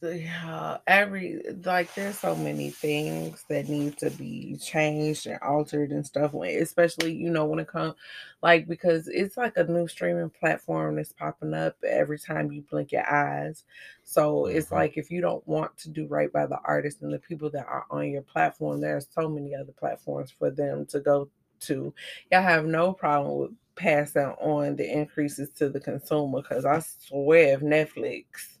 the 0.00 0.80
every 0.86 1.40
like 1.64 1.94
there's 1.94 2.18
so 2.18 2.34
many 2.34 2.70
things 2.70 3.44
that 3.48 3.68
need 3.68 3.96
to 3.96 4.10
be 4.10 4.56
changed 4.56 5.26
and 5.26 5.38
altered 5.40 5.92
and 5.92 6.04
stuff 6.04 6.34
especially 6.34 7.12
you 7.12 7.30
know 7.30 7.44
when 7.44 7.60
it 7.60 7.68
comes 7.68 7.94
like 8.42 8.68
because 8.68 9.08
it's 9.08 9.36
like 9.36 9.56
a 9.56 9.64
new 9.64 9.88
streaming 9.88 10.30
platform 10.30 10.96
that's 10.96 11.12
popping 11.12 11.54
up 11.54 11.76
every 11.84 12.18
time 12.18 12.52
you 12.52 12.62
blink 12.70 12.92
your 12.92 13.08
eyes. 13.08 13.64
So 14.04 14.42
mm-hmm. 14.42 14.56
it's 14.56 14.70
like 14.70 14.96
if 14.96 15.10
you 15.10 15.20
don't 15.20 15.46
want 15.48 15.76
to 15.78 15.90
do 15.90 16.06
right 16.06 16.32
by 16.32 16.46
the 16.46 16.58
artists 16.64 17.02
and 17.02 17.12
the 17.12 17.18
people 17.18 17.50
that 17.50 17.66
are 17.66 17.86
on 17.90 18.10
your 18.10 18.22
platform 18.22 18.80
there's 18.80 19.08
so 19.10 19.28
many 19.28 19.54
other 19.54 19.72
platforms 19.72 20.30
for 20.30 20.50
them 20.50 20.86
to 20.86 21.00
go 21.00 21.28
to. 21.60 21.92
Y'all 22.30 22.42
have 22.42 22.64
no 22.64 22.92
problem 22.92 23.38
with 23.38 23.50
passing 23.74 24.34
on 24.40 24.76
the 24.76 24.90
increases 24.90 25.50
to 25.50 25.68
the 25.68 25.78
consumer 25.78 26.42
because 26.42 26.64
i 26.64 26.80
swear 27.06 27.54
if 27.54 27.60
netflix 27.60 28.58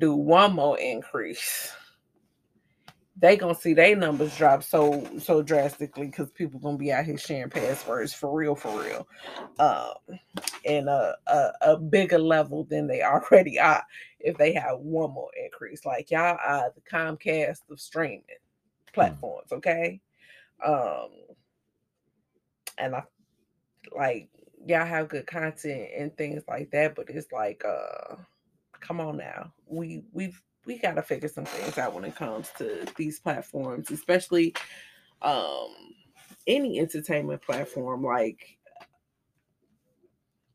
do 0.00 0.14
one 0.14 0.54
more 0.54 0.78
increase, 0.78 1.72
they 3.16 3.36
gonna 3.36 3.54
see 3.54 3.74
their 3.74 3.94
numbers 3.94 4.36
drop 4.36 4.62
so 4.62 5.06
so 5.18 5.42
drastically 5.42 6.06
because 6.06 6.30
people 6.30 6.58
gonna 6.58 6.78
be 6.78 6.92
out 6.92 7.04
here 7.04 7.18
sharing 7.18 7.50
passwords 7.50 8.14
for 8.14 8.34
real, 8.34 8.54
for 8.54 8.80
real, 8.80 9.06
um, 9.58 10.18
in 10.64 10.88
a, 10.88 11.14
a, 11.26 11.50
a 11.60 11.76
bigger 11.76 12.18
level 12.18 12.64
than 12.64 12.86
they 12.86 13.02
already 13.30 13.58
are 13.58 13.84
if 14.20 14.36
they 14.38 14.52
have 14.54 14.78
one 14.78 15.12
more 15.12 15.30
increase. 15.42 15.84
Like 15.84 16.10
y'all 16.10 16.38
are 16.44 16.72
the 16.74 16.80
Comcast 16.90 17.58
of 17.70 17.78
streaming 17.78 18.22
hmm. 18.28 18.94
platforms, 18.94 19.52
okay? 19.52 20.00
Um, 20.64 21.08
and 22.78 22.94
I 22.96 23.02
like 23.94 24.28
y'all 24.66 24.86
have 24.86 25.08
good 25.08 25.26
content 25.26 25.88
and 25.96 26.16
things 26.16 26.42
like 26.48 26.70
that, 26.70 26.94
but 26.94 27.08
it's 27.10 27.32
like 27.32 27.64
uh 27.64 28.16
come 28.80 29.00
on 29.00 29.16
now. 29.16 29.52
We 29.66 30.02
we've 30.12 30.40
we 30.66 30.78
got 30.78 30.94
to 30.94 31.02
figure 31.02 31.28
some 31.28 31.44
things 31.44 31.78
out 31.78 31.94
when 31.94 32.04
it 32.04 32.16
comes 32.16 32.50
to 32.58 32.86
these 32.96 33.18
platforms, 33.20 33.90
especially 33.90 34.54
um 35.22 35.68
any 36.46 36.80
entertainment 36.80 37.42
platform 37.42 38.02
like 38.02 38.56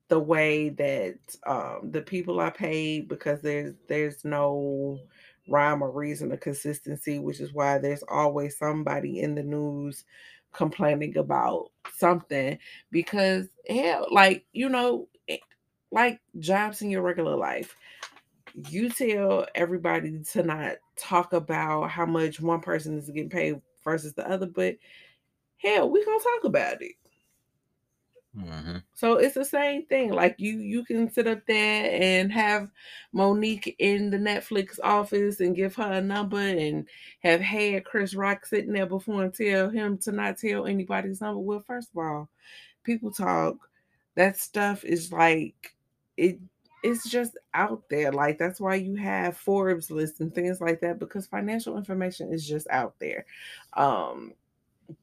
the 0.08 0.20
way 0.20 0.70
that 0.70 1.18
um 1.48 1.92
the 1.92 2.02
people 2.02 2.40
are 2.40 2.52
paid 2.52 3.08
because 3.08 3.42
there's 3.42 3.74
there's 3.88 4.24
no 4.24 5.00
rhyme 5.48 5.84
or 5.84 5.92
reason 5.92 6.32
or 6.32 6.38
consistency, 6.38 7.20
which 7.20 7.40
is 7.40 7.54
why 7.54 7.78
there's 7.78 8.04
always 8.10 8.58
somebody 8.58 9.20
in 9.22 9.36
the 9.36 9.44
news 9.44 10.04
complaining 10.54 11.18
about 11.18 11.70
something 11.94 12.58
because 12.92 13.48
hell 13.70 14.08
like 14.12 14.46
you 14.54 14.70
know 14.70 15.08
like 15.92 16.20
jobs 16.40 16.82
in 16.82 16.90
your 16.90 17.02
regular 17.02 17.36
life 17.36 17.76
you 18.56 18.90
tell 18.90 19.46
everybody 19.56 20.20
to 20.32 20.44
not 20.44 20.78
talk 20.98 21.34
about 21.34 21.90
how 21.90 22.06
much 22.06 22.40
one 22.40 22.62
person 22.62 22.98
is 22.98 23.10
getting 23.10 23.30
paid 23.30 23.62
versus 23.84 24.14
the 24.14 24.28
other 24.30 24.48
but 24.48 24.76
hell 25.58 25.90
we 25.90 26.06
gonna 26.06 26.20
talk 26.24 26.46
about 26.46 26.82
it 26.82 26.96
Mhm. 28.36 28.84
so 28.94 29.14
it's 29.16 29.36
the 29.36 29.46
same 29.46 29.86
thing. 29.86 30.12
Like 30.12 30.36
you, 30.40 30.60
you 30.60 30.84
can 30.84 31.10
sit 31.10 31.26
up 31.26 31.46
there 31.48 31.90
and 32.02 32.30
have 32.34 32.70
Mo'Nique 33.14 33.76
in 33.80 34.10
the 34.10 34.18
Netflix 34.18 34.78
office 34.84 35.40
and 35.40 35.56
give 35.56 35.74
her 35.76 35.94
a 35.94 36.02
number, 36.02 36.38
and 36.40 36.86
have 37.22 37.40
had 37.40 37.86
Chris 37.86 38.14
Rock 38.14 38.46
sitting 38.46 38.74
there 38.74 38.86
before 38.88 39.24
and 39.24 39.34
tell 39.34 39.70
him 39.70 39.98
to 40.00 40.12
not 40.12 40.38
tell 40.38 40.66
anybody's 40.66 41.22
number. 41.22 41.40
Well, 41.40 41.62
first 41.62 41.92
of 41.92 41.98
all, 41.98 42.30
people 42.84 43.12
talk. 43.12 43.70
That 44.16 44.38
stuff 44.38 44.84
is 44.86 45.12
like 45.14 45.76
it. 46.18 46.40
It's 46.86 47.10
just 47.10 47.38
out 47.56 47.84
there. 47.90 48.12
Like 48.12 48.38
that's 48.38 48.62
why 48.62 48.76
you 48.76 48.96
have 48.96 49.38
Forbes 49.38 49.90
lists 49.92 50.20
and 50.20 50.34
things 50.34 50.62
like 50.62 50.82
that 50.82 51.00
because 51.00 51.28
financial 51.28 51.78
information 51.78 52.32
is 52.32 52.48
just 52.48 52.68
out 52.70 52.96
there. 53.00 53.26
Um, 53.74 54.34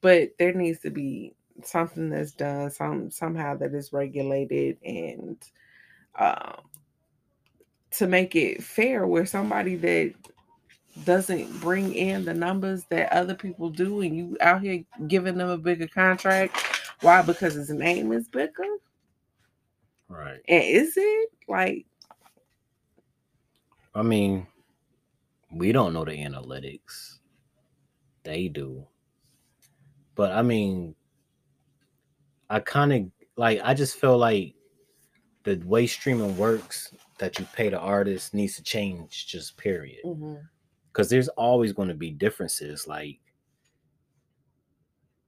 but 0.01 0.31
there 0.39 0.55
needs 0.55 0.81
to 0.81 0.91
be 0.91 1.35
something 1.65 2.11
that's 2.11 2.33
done 2.33 2.71
some 2.71 3.11
somehow 3.11 3.57
that 3.57 3.75
is 3.75 3.93
regulated 3.93 4.79
and 4.85 5.37
um 6.19 6.63
to 7.91 8.07
make 8.07 8.35
it 8.37 8.63
fair 8.63 9.07
where 9.07 9.27
somebody 9.27 9.77
that 9.77 10.15
doesn't 11.05 11.61
bring 11.61 11.95
in 11.95 12.25
the 12.25 12.35
numbers 12.35 12.85
that 12.91 13.13
other 13.13 13.35
people 13.35 13.71
do 13.71 14.03
and 14.03 14.17
you 14.17 14.37
out 14.41 14.63
here 14.63 14.85
giving 15.09 15.37
them 15.39 15.51
a 15.51 15.59
bigger 15.59 15.89
contract 15.89 16.57
why 17.03 17.23
because 17.23 17.55
his 17.55 17.71
name 17.71 18.13
is 18.13 18.29
bigger 18.29 18.65
Right. 20.13 20.41
and 20.49 20.63
is 20.65 20.95
it 20.97 21.31
like 21.49 21.87
I 23.95 24.03
mean, 24.03 24.47
we 25.51 25.73
don't 25.73 25.93
know 25.95 26.05
the 26.05 26.13
analytics. 26.13 27.19
They 28.25 28.49
do. 28.49 28.87
But 30.15 30.33
I 30.33 30.43
mean, 30.43 30.95
I 32.51 32.61
kind 32.61 32.93
of 32.93 33.11
like 33.37 33.61
I 33.65 33.75
just 33.75 33.97
feel 33.97 34.19
like 34.19 34.55
the 35.45 35.57
way 35.65 35.87
streaming 35.87 36.37
works 36.37 36.93
that 37.19 37.39
you 37.39 37.47
pay 37.53 37.69
the 37.71 37.79
artist 37.79 38.35
needs 38.35 38.57
to 38.57 38.63
change 38.63 39.27
just 39.27 39.57
period. 39.57 40.03
mhm, 40.05 40.49
Cuz 40.93 41.09
there's 41.09 41.29
always 41.29 41.73
going 41.73 41.89
to 41.89 41.95
be 41.95 42.11
differences 42.11 42.87
like 42.87 43.21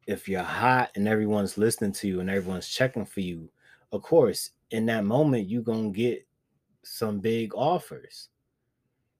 if 0.06 0.28
you're 0.28 0.42
hot 0.42 0.90
and 0.96 1.08
everyone's 1.08 1.56
listening 1.56 1.92
to 1.92 2.08
you 2.08 2.20
and 2.20 2.28
everyone's 2.30 2.68
checking 2.68 3.06
for 3.06 3.20
you, 3.20 3.50
of 3.94 4.02
course, 4.02 4.50
in 4.70 4.86
that 4.86 5.04
moment 5.04 5.48
you're 5.48 5.62
going 5.62 5.92
to 5.92 5.96
get 5.96 6.26
some 6.82 7.20
big 7.20 7.54
offers. 7.54 8.28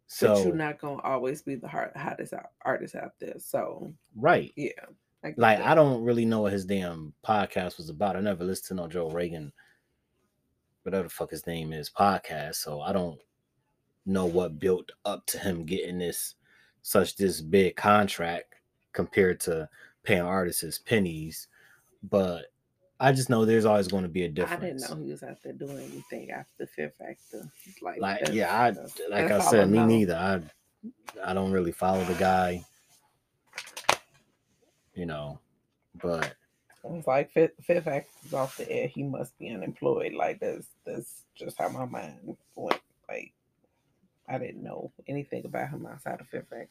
So 0.06 0.34
but 0.34 0.44
you're 0.44 0.54
not 0.54 0.80
gonna 0.80 1.02
always 1.02 1.42
be 1.42 1.54
the 1.54 1.66
hard, 1.66 1.90
hottest 1.96 2.34
artist 2.62 2.94
out 2.94 3.12
there 3.18 3.34
so 3.38 3.92
right. 4.14 4.52
yeah 4.54 4.70
I 5.24 5.28
like 5.38 5.58
that. 5.58 5.66
I 5.66 5.74
don't 5.74 6.04
really 6.04 6.26
know 6.26 6.42
what 6.42 6.52
his 6.52 6.66
damn 6.66 7.14
podcast 7.26 7.78
was 7.78 7.88
about. 7.88 8.14
I 8.14 8.20
never 8.20 8.44
listened 8.44 8.78
to 8.78 8.82
no 8.82 8.88
Joe 8.88 9.10
Reagan, 9.10 9.52
whatever 10.82 11.04
the 11.04 11.08
fuck 11.08 11.30
his 11.30 11.46
name 11.46 11.72
is, 11.72 11.90
podcast. 11.90 12.56
So 12.56 12.82
I 12.82 12.92
don't 12.92 13.18
know 14.04 14.26
what 14.26 14.58
built 14.58 14.92
up 15.06 15.24
to 15.28 15.38
him 15.38 15.64
getting 15.64 15.98
this 15.98 16.34
such 16.82 17.16
this 17.16 17.40
big 17.40 17.74
contract 17.74 18.54
compared 18.92 19.40
to 19.40 19.68
paying 20.02 20.20
artists 20.20 20.78
pennies. 20.78 21.48
But 22.02 22.52
I 23.04 23.12
just 23.12 23.28
know 23.28 23.44
there's 23.44 23.66
always 23.66 23.86
going 23.88 24.04
to 24.04 24.08
be 24.08 24.24
a 24.24 24.28
difference. 24.28 24.62
I 24.62 24.66
didn't 24.66 24.90
know 24.90 25.04
he 25.04 25.10
was 25.10 25.22
out 25.22 25.36
there 25.42 25.52
doing 25.52 25.78
anything 25.78 26.30
after 26.30 26.66
Fear 26.66 26.90
Factor. 26.98 27.50
Like, 27.82 28.00
Like 28.00 28.28
yeah, 28.32 28.50
I 28.58 28.70
like 29.10 29.30
I 29.30 29.40
said, 29.40 29.70
me 29.70 29.84
neither. 29.84 30.14
I 30.14 30.40
I 31.22 31.34
don't 31.34 31.52
really 31.52 31.72
follow 31.72 32.02
the 32.04 32.14
guy, 32.14 32.64
you 34.94 35.04
know, 35.04 35.38
but 36.02 36.34
It's 36.82 37.06
like 37.06 37.30
Fear, 37.32 37.52
Fear 37.62 37.82
Factor's 37.82 38.32
off 38.32 38.56
the 38.56 38.70
air. 38.70 38.88
He 38.88 39.02
must 39.02 39.38
be 39.38 39.50
unemployed. 39.50 40.14
Like 40.14 40.40
that's 40.40 40.68
that's 40.86 41.24
just 41.34 41.58
how 41.58 41.68
my 41.68 41.84
mind 41.84 42.36
went. 42.54 42.80
Like 43.06 43.34
I 44.28 44.38
didn't 44.38 44.62
know 44.62 44.92
anything 45.06 45.44
about 45.44 45.68
him 45.70 45.86
outside 45.86 46.20
of 46.22 46.28
Fear 46.28 46.46
Factor. 46.48 46.68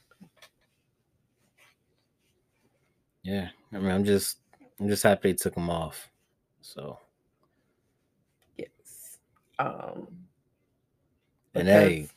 yeah, 3.23 3.49
I 3.71 3.77
mean, 3.77 3.91
I'm 3.91 4.03
just 4.03 4.39
I'm 4.79 4.87
just 4.87 5.03
happy 5.03 5.31
they 5.31 5.37
took 5.37 5.55
him 5.55 5.69
off. 5.69 6.09
So 6.63 6.97
Yes. 8.57 9.19
Um. 9.59 10.07
and 11.53 11.67
hey, 11.67 12.07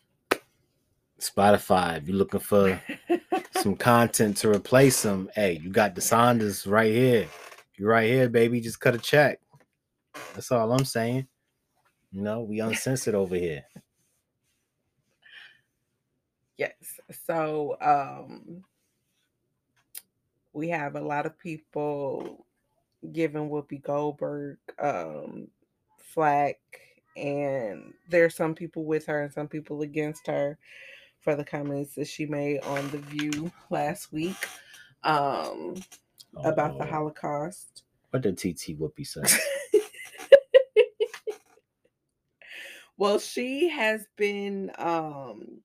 Spotify, 1.20 1.98
if 1.98 2.08
you're 2.08 2.16
looking 2.16 2.40
for 2.40 2.80
some 3.50 3.74
content 3.76 4.36
to 4.38 4.50
replace 4.50 5.02
them, 5.02 5.28
hey, 5.34 5.58
you 5.62 5.70
got 5.70 5.94
the 5.94 6.00
Saunders 6.00 6.66
right 6.66 6.92
here. 6.92 7.28
You're 7.76 7.90
right 7.90 8.08
here, 8.08 8.28
baby. 8.28 8.60
Just 8.60 8.80
cut 8.80 8.94
a 8.94 8.98
check. 8.98 9.40
That's 10.32 10.52
all 10.52 10.72
I'm 10.72 10.84
saying. 10.84 11.26
You 12.12 12.22
know, 12.22 12.42
we 12.42 12.60
uncensored 12.60 13.16
over 13.16 13.34
here. 13.34 13.64
Yes. 16.56 17.00
So 17.26 17.76
um 17.80 18.62
we 20.52 20.68
have 20.68 20.94
a 20.94 21.00
lot 21.00 21.26
of 21.26 21.38
people 21.38 22.45
giving 23.12 23.48
Whoopi 23.50 23.82
Goldberg 23.82 24.58
um 24.78 25.48
flack 25.98 26.58
and 27.16 27.94
there's 28.08 28.34
some 28.34 28.54
people 28.54 28.84
with 28.84 29.06
her 29.06 29.22
and 29.22 29.32
some 29.32 29.48
people 29.48 29.82
against 29.82 30.26
her 30.26 30.58
for 31.20 31.34
the 31.34 31.44
comments 31.44 31.94
that 31.94 32.06
she 32.06 32.26
made 32.26 32.60
on 32.62 32.88
the 32.90 32.98
view 32.98 33.50
last 33.70 34.12
week 34.12 34.36
um 35.04 35.74
about 36.44 36.78
the 36.78 36.84
Oh, 36.84 36.88
Holocaust. 36.88 37.82
What 38.10 38.22
did 38.22 38.36
TT 38.38 38.78
Whoopi 38.78 39.06
say? 39.06 39.22
Well, 42.98 43.18
she 43.18 43.68
has 43.68 44.06
been 44.16 44.70
um 44.78 45.60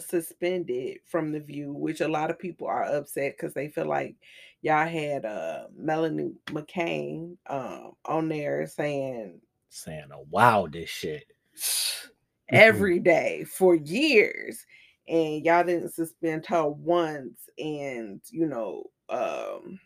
suspended 0.00 0.98
from 1.04 1.32
the 1.32 1.40
view, 1.40 1.72
which 1.72 2.00
a 2.00 2.08
lot 2.08 2.30
of 2.30 2.38
people 2.38 2.66
are 2.66 2.84
upset 2.84 3.34
because 3.36 3.54
they 3.54 3.68
feel 3.68 3.86
like 3.86 4.16
y'all 4.62 4.86
had 4.86 5.24
uh 5.24 5.66
Melanie 5.76 6.32
McCain 6.46 7.36
um 7.48 7.92
on 8.04 8.28
there 8.28 8.66
saying 8.66 9.40
Saying 9.68 10.08
a 10.12 10.20
wow, 10.30 10.68
this 10.70 10.88
shit. 10.90 11.24
every 12.50 13.00
day 13.00 13.44
for 13.44 13.74
years 13.74 14.64
and 15.08 15.44
y'all 15.44 15.64
didn't 15.64 15.92
suspend 15.92 16.46
her 16.46 16.68
once 16.68 17.48
and 17.58 18.20
you 18.30 18.46
know 18.46 18.84
um 19.08 19.78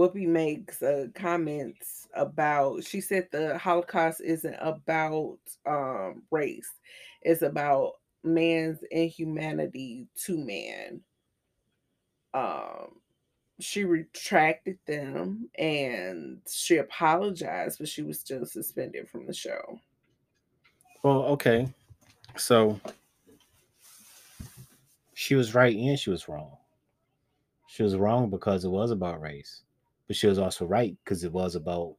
Whoopi 0.00 0.26
makes 0.26 0.82
uh, 0.82 1.08
comments 1.14 2.08
about 2.14 2.84
she 2.84 3.00
said 3.00 3.28
the 3.30 3.58
Holocaust 3.58 4.22
isn't 4.22 4.56
about 4.58 5.38
um 5.66 6.22
race 6.30 6.70
it's 7.22 7.42
about 7.42 7.92
man's 8.24 8.78
inhumanity 8.90 10.08
to 10.24 10.38
man 10.38 11.02
um 12.32 13.00
she 13.60 13.84
retracted 13.84 14.78
them 14.86 15.50
and 15.58 16.40
she 16.48 16.78
apologized 16.78 17.78
but 17.78 17.88
she 17.88 18.02
was 18.02 18.18
still 18.18 18.46
suspended 18.46 19.08
from 19.08 19.26
the 19.26 19.34
show 19.34 19.78
Well, 21.02 21.22
okay. 21.24 21.68
So 22.36 22.80
she 25.14 25.34
was 25.34 25.54
right 25.54 25.74
and 25.76 25.98
she 25.98 26.10
was 26.10 26.28
wrong. 26.28 26.56
She 27.68 27.82
was 27.82 27.96
wrong 27.96 28.30
because 28.30 28.64
it 28.64 28.68
was 28.68 28.90
about 28.90 29.20
race, 29.20 29.62
but 30.10 30.16
she 30.16 30.26
was 30.26 30.40
also 30.40 30.66
right 30.66 30.96
because 31.04 31.22
it 31.22 31.30
was 31.30 31.54
about 31.54 31.94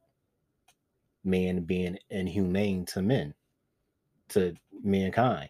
man 1.24 1.62
being 1.62 1.96
inhumane 2.10 2.84
to 2.84 3.00
men, 3.00 3.32
to 4.28 4.54
mankind. 4.84 5.48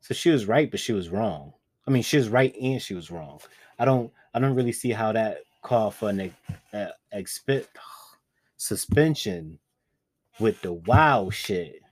So 0.00 0.12
she 0.12 0.30
was 0.30 0.46
right, 0.46 0.68
but 0.68 0.80
she 0.80 0.92
was 0.92 1.10
wrong. 1.10 1.52
I 1.86 1.92
mean, 1.92 2.02
she 2.02 2.16
was 2.16 2.28
right 2.28 2.52
and 2.60 2.82
she 2.82 2.94
was 2.94 3.12
wrong. 3.12 3.38
I 3.78 3.84
don't, 3.84 4.10
I 4.34 4.40
don't 4.40 4.56
really 4.56 4.72
see 4.72 4.90
how 4.90 5.12
that 5.12 5.42
call 5.62 5.92
for 5.92 6.08
an 6.08 6.34
uh, 6.72 6.88
expi- 7.14 7.68
suspension 8.56 9.60
with 10.40 10.60
the 10.60 10.72
wild 10.72 11.32
shit 11.32 11.82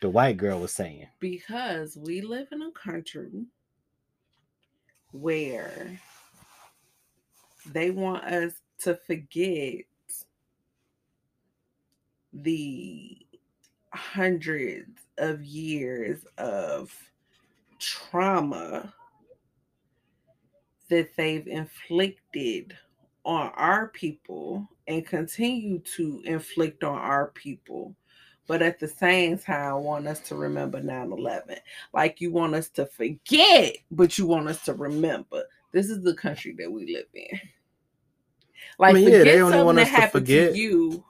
the 0.00 0.08
white 0.08 0.38
girl 0.38 0.60
was 0.60 0.72
saying. 0.72 1.08
Because 1.20 1.98
we 1.98 2.22
live 2.22 2.48
in 2.50 2.62
a 2.62 2.70
country 2.70 3.44
where 5.12 6.00
they 7.66 7.90
want 7.90 8.24
us 8.24 8.54
to 8.80 8.94
forget 9.06 9.84
the 12.32 13.18
hundreds 13.92 15.02
of 15.18 15.44
years 15.44 16.24
of 16.38 16.92
trauma 17.78 18.92
that 20.88 21.14
they've 21.16 21.46
inflicted 21.46 22.76
on 23.24 23.50
our 23.54 23.88
people 23.88 24.68
and 24.86 25.06
continue 25.06 25.78
to 25.78 26.20
inflict 26.24 26.84
on 26.84 26.98
our 26.98 27.28
people. 27.28 27.94
But 28.46 28.60
at 28.60 28.78
the 28.78 28.88
same 28.88 29.38
time 29.38 29.84
want 29.84 30.06
us 30.06 30.20
to 30.28 30.34
remember 30.34 30.80
9-11 30.80 31.56
like 31.94 32.20
you 32.20 32.30
want 32.30 32.54
us 32.54 32.68
to 32.70 32.84
forget 32.84 33.76
but 33.90 34.18
you 34.18 34.26
want 34.26 34.48
us 34.48 34.62
to 34.66 34.74
remember. 34.74 35.44
This 35.72 35.88
is 35.88 36.04
the 36.04 36.14
country 36.14 36.54
that 36.58 36.70
we 36.70 36.94
live 36.94 37.06
in 37.14 37.40
like 38.78 38.90
I 38.90 38.98
mean, 39.00 39.08
yeah, 39.10 39.24
they 39.24 39.40
only 39.40 39.52
something 39.52 39.66
want 39.66 39.78
that 39.78 39.88
us 39.88 39.90
to 39.94 40.02
forget. 40.10 40.52
to 40.52 40.58
you 40.58 41.04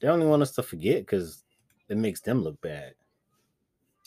They 0.00 0.08
only 0.08 0.26
want 0.26 0.42
us 0.42 0.52
to 0.52 0.62
forget 0.62 1.00
because 1.02 1.44
it 1.88 1.96
makes 1.96 2.20
them 2.20 2.42
look 2.42 2.60
bad. 2.60 2.94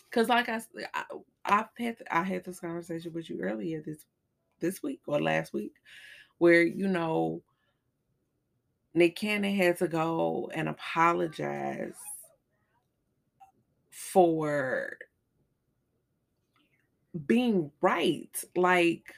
because 0.10 0.30
like 0.30 0.50
I, 0.50 0.62
I 0.94 1.04
I've 1.46 1.66
had 1.78 1.98
I 2.10 2.24
had 2.24 2.44
this 2.46 2.60
conversation 2.60 3.14
with 3.14 3.30
you 3.30 3.42
earlier 3.42 3.82
this 3.82 4.06
this 4.60 4.82
week 4.84 5.02
or 5.08 5.22
last 5.22 5.54
week 5.54 5.74
where 6.38 6.64
you 6.64 6.88
know 6.88 7.42
Nick 8.94 9.16
Cannon 9.16 9.56
had 9.56 9.78
to 9.80 9.88
go 9.88 10.52
and 10.54 10.70
apologize 10.70 11.96
for 13.90 14.98
being 17.28 17.72
right. 17.82 18.44
Like 18.56 19.14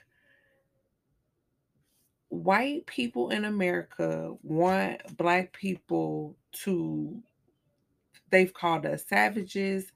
white 2.43 2.85
people 2.85 3.29
in 3.31 3.45
America 3.45 4.33
want 4.43 5.17
black 5.17 5.53
people 5.53 6.35
to 6.51 7.21
they've 8.31 8.53
called 8.53 8.85
us 8.85 9.05
savages, 9.07 9.91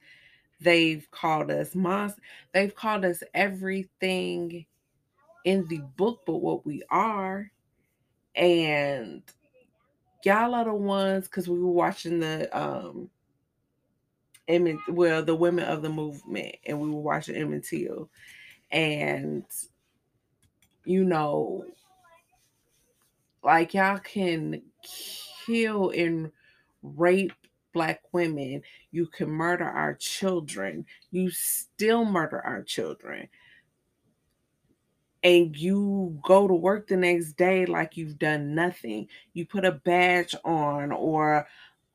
they've 0.62 1.10
called 1.12 1.52
us 1.52 1.76
monsters, 1.76 2.24
they've 2.54 2.76
called 2.76 3.06
us 3.06 3.24
everything 3.34 4.66
in 5.46 5.66
the 5.68 5.80
book 5.98 6.22
but 6.26 6.38
what 6.38 6.66
we 6.66 6.84
are. 6.90 7.52
And 8.36 9.24
y'all 10.24 10.56
are 10.56 10.66
the 10.66 10.74
ones 10.74 11.26
because 11.26 11.48
we 11.48 11.60
were 11.60 11.72
watching 11.72 12.20
the 12.20 12.50
um 12.58 13.10
Emmett, 14.48 14.78
well, 14.90 15.24
the 15.24 15.36
women 15.36 15.66
of 15.66 15.84
the 15.84 15.90
movement, 15.90 16.56
and 16.66 16.80
we 16.80 16.90
were 16.90 17.02
watching 17.02 17.36
Emmett 17.36 17.66
Till, 17.66 18.10
and 18.72 19.44
you 20.86 21.04
know, 21.06 21.66
like 23.44 23.74
y'all 23.74 24.00
can 24.00 24.62
kill 25.46 25.90
and 25.92 26.32
rape 26.82 27.34
black 27.74 28.02
women, 28.12 28.62
you 28.92 29.06
can 29.08 29.30
murder 29.30 29.66
our 29.66 29.94
children, 29.96 30.86
you 31.12 31.30
still 31.30 32.06
murder 32.06 32.42
our 32.42 32.64
children. 32.64 33.28
And 35.22 35.54
you 35.56 36.18
go 36.26 36.48
to 36.48 36.54
work 36.54 36.88
the 36.88 36.96
next 36.96 37.34
day 37.34 37.66
like 37.66 37.98
you've 37.98 38.18
done 38.18 38.56
nothing. 38.56 39.10
You 39.34 39.46
put 39.46 39.66
a 39.66 39.74
badge 39.74 40.34
on, 40.46 40.94
or 40.94 41.46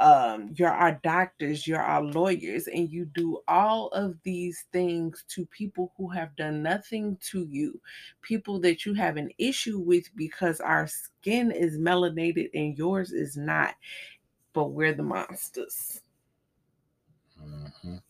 um, 0.00 0.52
you're 0.56 0.70
our 0.70 1.00
doctors, 1.04 1.66
you're 1.66 1.80
our 1.80 2.02
lawyers, 2.02 2.66
and 2.66 2.90
you 2.90 3.04
do 3.04 3.40
all 3.48 3.88
of 3.88 4.16
these 4.22 4.66
things 4.72 5.24
to 5.28 5.46
people 5.46 5.92
who 5.96 6.08
have 6.08 6.34
done 6.36 6.62
nothing 6.62 7.16
to 7.30 7.46
you, 7.48 7.80
people 8.22 8.60
that 8.60 8.84
you 8.84 8.94
have 8.94 9.16
an 9.16 9.30
issue 9.38 9.78
with 9.78 10.08
because 10.16 10.60
our 10.60 10.86
skin 10.86 11.50
is 11.50 11.78
melanated 11.78 12.50
and 12.54 12.76
yours 12.76 13.12
is 13.12 13.36
not, 13.36 13.74
but 14.52 14.70
we're 14.72 14.94
the 14.94 15.02
monsters. 15.02 16.02
Mhm. 17.40 18.02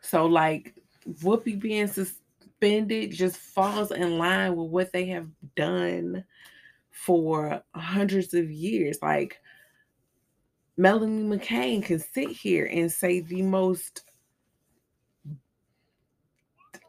So, 0.00 0.26
like, 0.26 0.74
Whoopi 1.22 1.58
being 1.58 1.86
suspended 1.86 3.12
just 3.12 3.36
falls 3.36 3.92
in 3.92 4.18
line 4.18 4.56
with 4.56 4.70
what 4.70 4.92
they 4.92 5.06
have 5.06 5.28
done 5.54 6.24
for 7.04 7.62
hundreds 7.74 8.34
of 8.34 8.50
years. 8.50 8.98
Like, 9.00 9.38
Melanie 10.76 11.38
McCain 11.38 11.82
can 11.82 11.98
sit 11.98 12.30
here 12.30 12.68
and 12.70 12.90
say 12.90 13.20
the 13.20 13.42
most, 13.42 14.02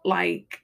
like, 0.04 0.64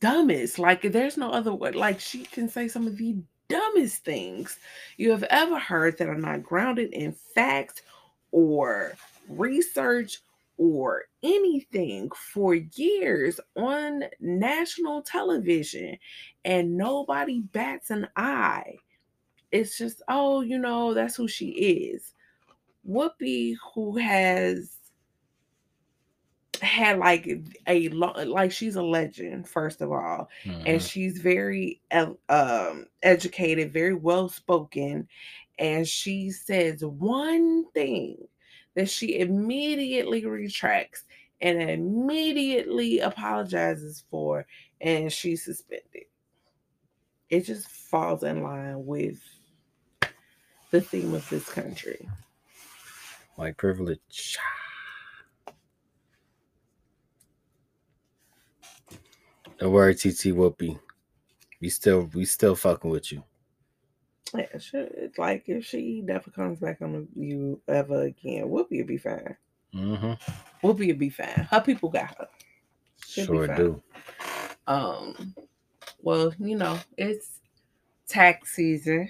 dumbest, 0.00 0.58
like, 0.58 0.82
there's 0.82 1.16
no 1.16 1.30
other 1.30 1.52
way. 1.54 1.72
Like, 1.72 2.00
she 2.00 2.24
can 2.24 2.48
say 2.48 2.68
some 2.68 2.86
of 2.86 2.96
the 2.96 3.16
dumbest 3.48 4.04
things 4.04 4.58
you 4.96 5.10
have 5.10 5.24
ever 5.24 5.58
heard 5.58 5.98
that 5.98 6.08
are 6.08 6.14
not 6.14 6.42
grounded 6.42 6.92
in 6.92 7.14
facts 7.34 7.82
or 8.30 8.94
research 9.28 10.20
or 10.56 11.04
anything 11.22 12.10
for 12.10 12.54
years 12.54 13.40
on 13.56 14.04
national 14.20 15.02
television 15.02 15.98
and 16.44 16.76
nobody 16.76 17.40
bats 17.40 17.90
an 17.90 18.08
eye. 18.16 18.82
It's 19.52 19.78
just, 19.78 20.02
oh, 20.08 20.42
you 20.42 20.58
know, 20.58 20.94
that's 20.94 21.16
who 21.16 21.28
she 21.28 21.48
is. 21.50 22.14
Whoopi, 22.88 23.56
who 23.74 23.96
has 23.98 24.76
had 26.62 26.98
like 26.98 27.28
a 27.68 27.88
like 27.90 28.50
she's 28.52 28.76
a 28.76 28.82
legend 28.82 29.46
first 29.48 29.80
of 29.82 29.90
all 29.90 30.28
and 30.64 30.80
Mhm. 30.80 30.88
she's 30.88 31.18
very 31.18 31.82
um 31.90 32.86
educated 33.02 33.72
very 33.72 33.92
well 33.94 34.28
spoken 34.28 35.06
and 35.58 35.86
she 35.86 36.30
says 36.30 36.84
one 36.84 37.64
thing 37.72 38.16
that 38.74 38.88
she 38.88 39.18
immediately 39.20 40.24
retracts 40.26 41.04
and 41.40 41.60
immediately 41.62 43.00
apologizes 43.00 44.04
for 44.10 44.46
and 44.80 45.12
she's 45.12 45.44
suspended 45.44 46.04
it 47.30 47.40
just 47.40 47.68
falls 47.68 48.22
in 48.22 48.42
line 48.42 48.84
with 48.86 49.20
the 50.70 50.80
theme 50.80 51.14
of 51.14 51.28
this 51.30 51.48
country 51.48 52.08
White 53.36 53.56
privilege. 53.56 54.38
The 59.58 59.68
worry, 59.68 59.94
TT 59.94 60.30
Whoopi. 60.30 60.78
We 61.60 61.68
still 61.68 62.08
we 62.14 62.24
still 62.24 62.54
fucking 62.54 62.90
with 62.90 63.10
you. 63.10 63.24
Yeah, 64.34 64.58
sure. 64.58 64.88
Like 65.16 65.44
if 65.48 65.64
she 65.64 66.02
never 66.04 66.30
comes 66.30 66.58
back 66.58 66.82
on 66.82 66.92
the 66.92 67.06
view 67.16 67.60
ever 67.68 68.02
again, 68.02 68.46
Whoopi 68.46 68.78
will 68.80 68.86
be 68.86 68.98
fine. 68.98 69.36
Mm-hmm. 69.74 70.66
Whoopi 70.66 70.88
will 70.88 70.98
be 70.98 71.10
fine. 71.10 71.46
Her 71.50 71.60
people 71.60 71.88
got 71.88 72.16
her. 72.18 72.28
She'll 73.06 73.26
Sure 73.26 73.46
do. 73.54 73.82
Um, 74.66 75.34
well, 76.02 76.32
you 76.38 76.56
know, 76.56 76.78
it's 76.96 77.40
tax 78.08 78.54
season, 78.54 79.08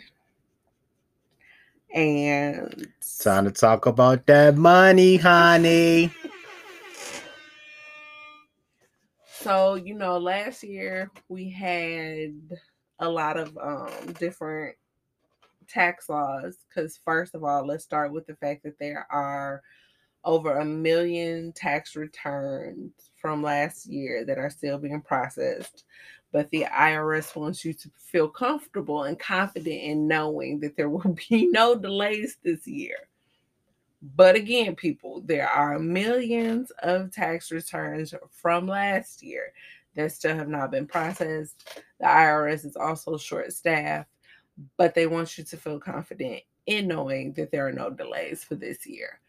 and 1.94 2.88
Time 3.20 3.44
to 3.44 3.50
talk 3.50 3.86
about 3.86 4.26
that 4.26 4.56
money, 4.56 5.16
honey. 5.16 6.12
so 9.26 9.76
you 9.76 9.94
know, 9.94 10.18
last 10.18 10.64
year 10.64 11.10
we 11.28 11.48
had 11.48 12.34
a 12.98 13.08
lot 13.08 13.36
of 13.36 13.56
um 13.58 14.12
different 14.18 14.76
tax 15.68 16.08
laws. 16.08 16.58
Because 16.68 16.98
first 17.04 17.34
of 17.34 17.44
all, 17.44 17.66
let's 17.66 17.84
start 17.84 18.12
with 18.12 18.26
the 18.26 18.36
fact 18.36 18.62
that 18.64 18.78
there 18.78 19.06
are 19.10 19.62
over 20.24 20.58
a 20.58 20.64
million 20.64 21.52
tax 21.52 21.96
returns 21.96 22.92
from 23.16 23.42
last 23.42 23.86
year 23.86 24.24
that 24.24 24.38
are 24.38 24.50
still 24.50 24.78
being 24.78 25.00
processed. 25.00 25.84
But 26.32 26.50
the 26.50 26.64
IRS 26.64 27.36
wants 27.36 27.64
you 27.64 27.72
to 27.74 27.90
feel 27.96 28.28
comfortable 28.28 29.04
and 29.04 29.18
confident 29.18 29.82
in 29.82 30.08
knowing 30.08 30.60
that 30.60 30.76
there 30.76 30.88
will 30.90 31.16
be 31.28 31.46
no 31.46 31.74
delays 31.74 32.38
this 32.42 32.66
year. 32.66 32.96
But 34.16 34.34
again, 34.34 34.76
people, 34.76 35.22
there 35.24 35.48
are 35.48 35.78
millions 35.78 36.70
of 36.82 37.10
tax 37.10 37.50
returns 37.50 38.14
from 38.30 38.66
last 38.66 39.22
year 39.22 39.52
that 39.96 40.12
still 40.12 40.36
have 40.36 40.48
not 40.48 40.70
been 40.70 40.86
processed. 40.86 41.80
The 42.00 42.06
IRS 42.06 42.66
is 42.66 42.76
also 42.76 43.16
short 43.16 43.52
staffed, 43.52 44.10
but 44.76 44.94
they 44.94 45.06
want 45.06 45.36
you 45.38 45.44
to 45.44 45.56
feel 45.56 45.78
confident 45.78 46.42
in 46.66 46.88
knowing 46.88 47.32
that 47.34 47.50
there 47.50 47.66
are 47.66 47.72
no 47.72 47.90
delays 47.90 48.44
for 48.44 48.54
this 48.54 48.86
year. 48.86 49.20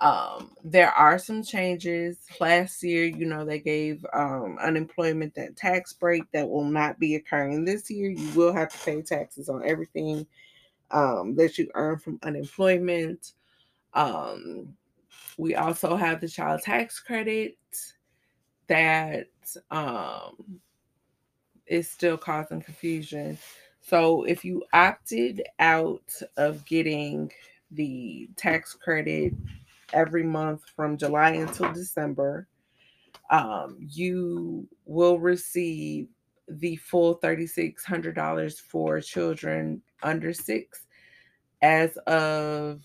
Um, 0.00 0.50
there 0.64 0.90
are 0.90 1.18
some 1.18 1.42
changes. 1.42 2.18
Last 2.40 2.82
year, 2.82 3.04
you 3.04 3.26
know, 3.26 3.44
they 3.44 3.60
gave 3.60 4.04
um, 4.12 4.58
unemployment 4.60 5.34
that 5.36 5.56
tax 5.56 5.92
break 5.92 6.24
that 6.32 6.48
will 6.48 6.64
not 6.64 6.98
be 6.98 7.14
occurring 7.14 7.64
this 7.64 7.90
year. 7.90 8.10
You 8.10 8.28
will 8.34 8.52
have 8.52 8.70
to 8.70 8.78
pay 8.84 9.02
taxes 9.02 9.48
on 9.48 9.62
everything 9.64 10.26
um, 10.90 11.36
that 11.36 11.58
you 11.58 11.68
earn 11.74 11.98
from 11.98 12.18
unemployment. 12.22 13.32
Um, 13.92 14.76
we 15.38 15.54
also 15.54 15.96
have 15.96 16.20
the 16.20 16.28
child 16.28 16.62
tax 16.62 17.00
credit 17.00 17.56
that 18.66 19.28
um, 19.70 20.60
is 21.66 21.88
still 21.90 22.16
causing 22.16 22.60
confusion. 22.60 23.38
So 23.86 24.24
if 24.24 24.44
you 24.46 24.64
opted 24.72 25.42
out 25.58 26.10
of 26.38 26.64
getting 26.64 27.30
the 27.70 28.30
tax 28.34 28.72
credit 28.74 29.34
every 29.92 30.22
month 30.22 30.62
from 30.74 30.96
July 30.96 31.30
until 31.32 31.70
December, 31.72 32.48
um, 33.30 33.76
you 33.78 34.66
will 34.86 35.18
receive 35.18 36.08
the 36.48 36.76
full 36.76 37.18
$3,600 37.18 38.58
for 38.58 39.00
children 39.00 39.82
under 40.02 40.32
six 40.32 40.86
as 41.60 41.96
of 42.06 42.82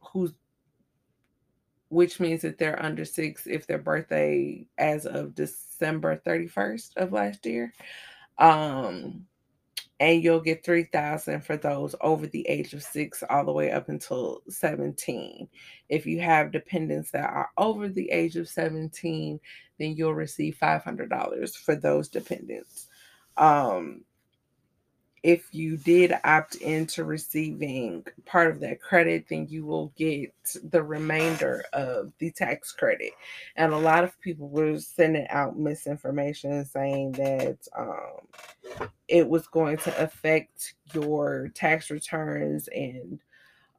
who's 0.00 0.32
which 1.88 2.20
means 2.20 2.42
that 2.42 2.56
they're 2.56 2.80
under 2.80 3.04
six 3.04 3.48
if 3.48 3.66
their 3.66 3.78
birthday 3.78 4.64
as 4.78 5.06
of 5.06 5.34
December 5.34 6.22
31st 6.24 6.96
of 6.96 7.12
last 7.12 7.44
year. 7.44 7.72
Um, 8.38 9.26
and 10.00 10.24
you'll 10.24 10.40
get 10.40 10.64
3000 10.64 11.42
for 11.42 11.56
those 11.56 11.94
over 12.00 12.26
the 12.26 12.46
age 12.48 12.72
of 12.72 12.82
6 12.82 13.22
all 13.30 13.44
the 13.44 13.52
way 13.52 13.70
up 13.70 13.88
until 13.88 14.42
17 14.48 15.46
if 15.88 16.06
you 16.06 16.20
have 16.20 16.50
dependents 16.50 17.12
that 17.12 17.30
are 17.30 17.50
over 17.56 17.88
the 17.88 18.10
age 18.10 18.36
of 18.36 18.48
17 18.48 19.38
then 19.80 19.96
you'll 19.96 20.14
receive 20.14 20.58
$500 20.60 21.56
for 21.56 21.74
those 21.74 22.08
dependents. 22.08 22.86
Um, 23.36 24.02
if 25.22 25.52
you 25.52 25.76
did 25.76 26.14
opt 26.24 26.56
into 26.56 27.04
receiving 27.04 28.04
part 28.24 28.50
of 28.50 28.60
that 28.60 28.80
credit, 28.80 29.26
then 29.28 29.46
you 29.50 29.66
will 29.66 29.92
get 29.96 30.32
the 30.70 30.82
remainder 30.82 31.62
of 31.72 32.12
the 32.18 32.30
tax 32.30 32.72
credit. 32.72 33.12
And 33.56 33.72
a 33.72 33.78
lot 33.78 34.04
of 34.04 34.18
people 34.20 34.48
were 34.48 34.78
sending 34.78 35.26
out 35.28 35.58
misinformation 35.58 36.64
saying 36.64 37.12
that 37.12 37.58
um, 37.76 38.88
it 39.08 39.28
was 39.28 39.46
going 39.46 39.76
to 39.78 40.02
affect 40.02 40.74
your 40.94 41.50
tax 41.54 41.90
returns 41.90 42.68
and 42.68 43.20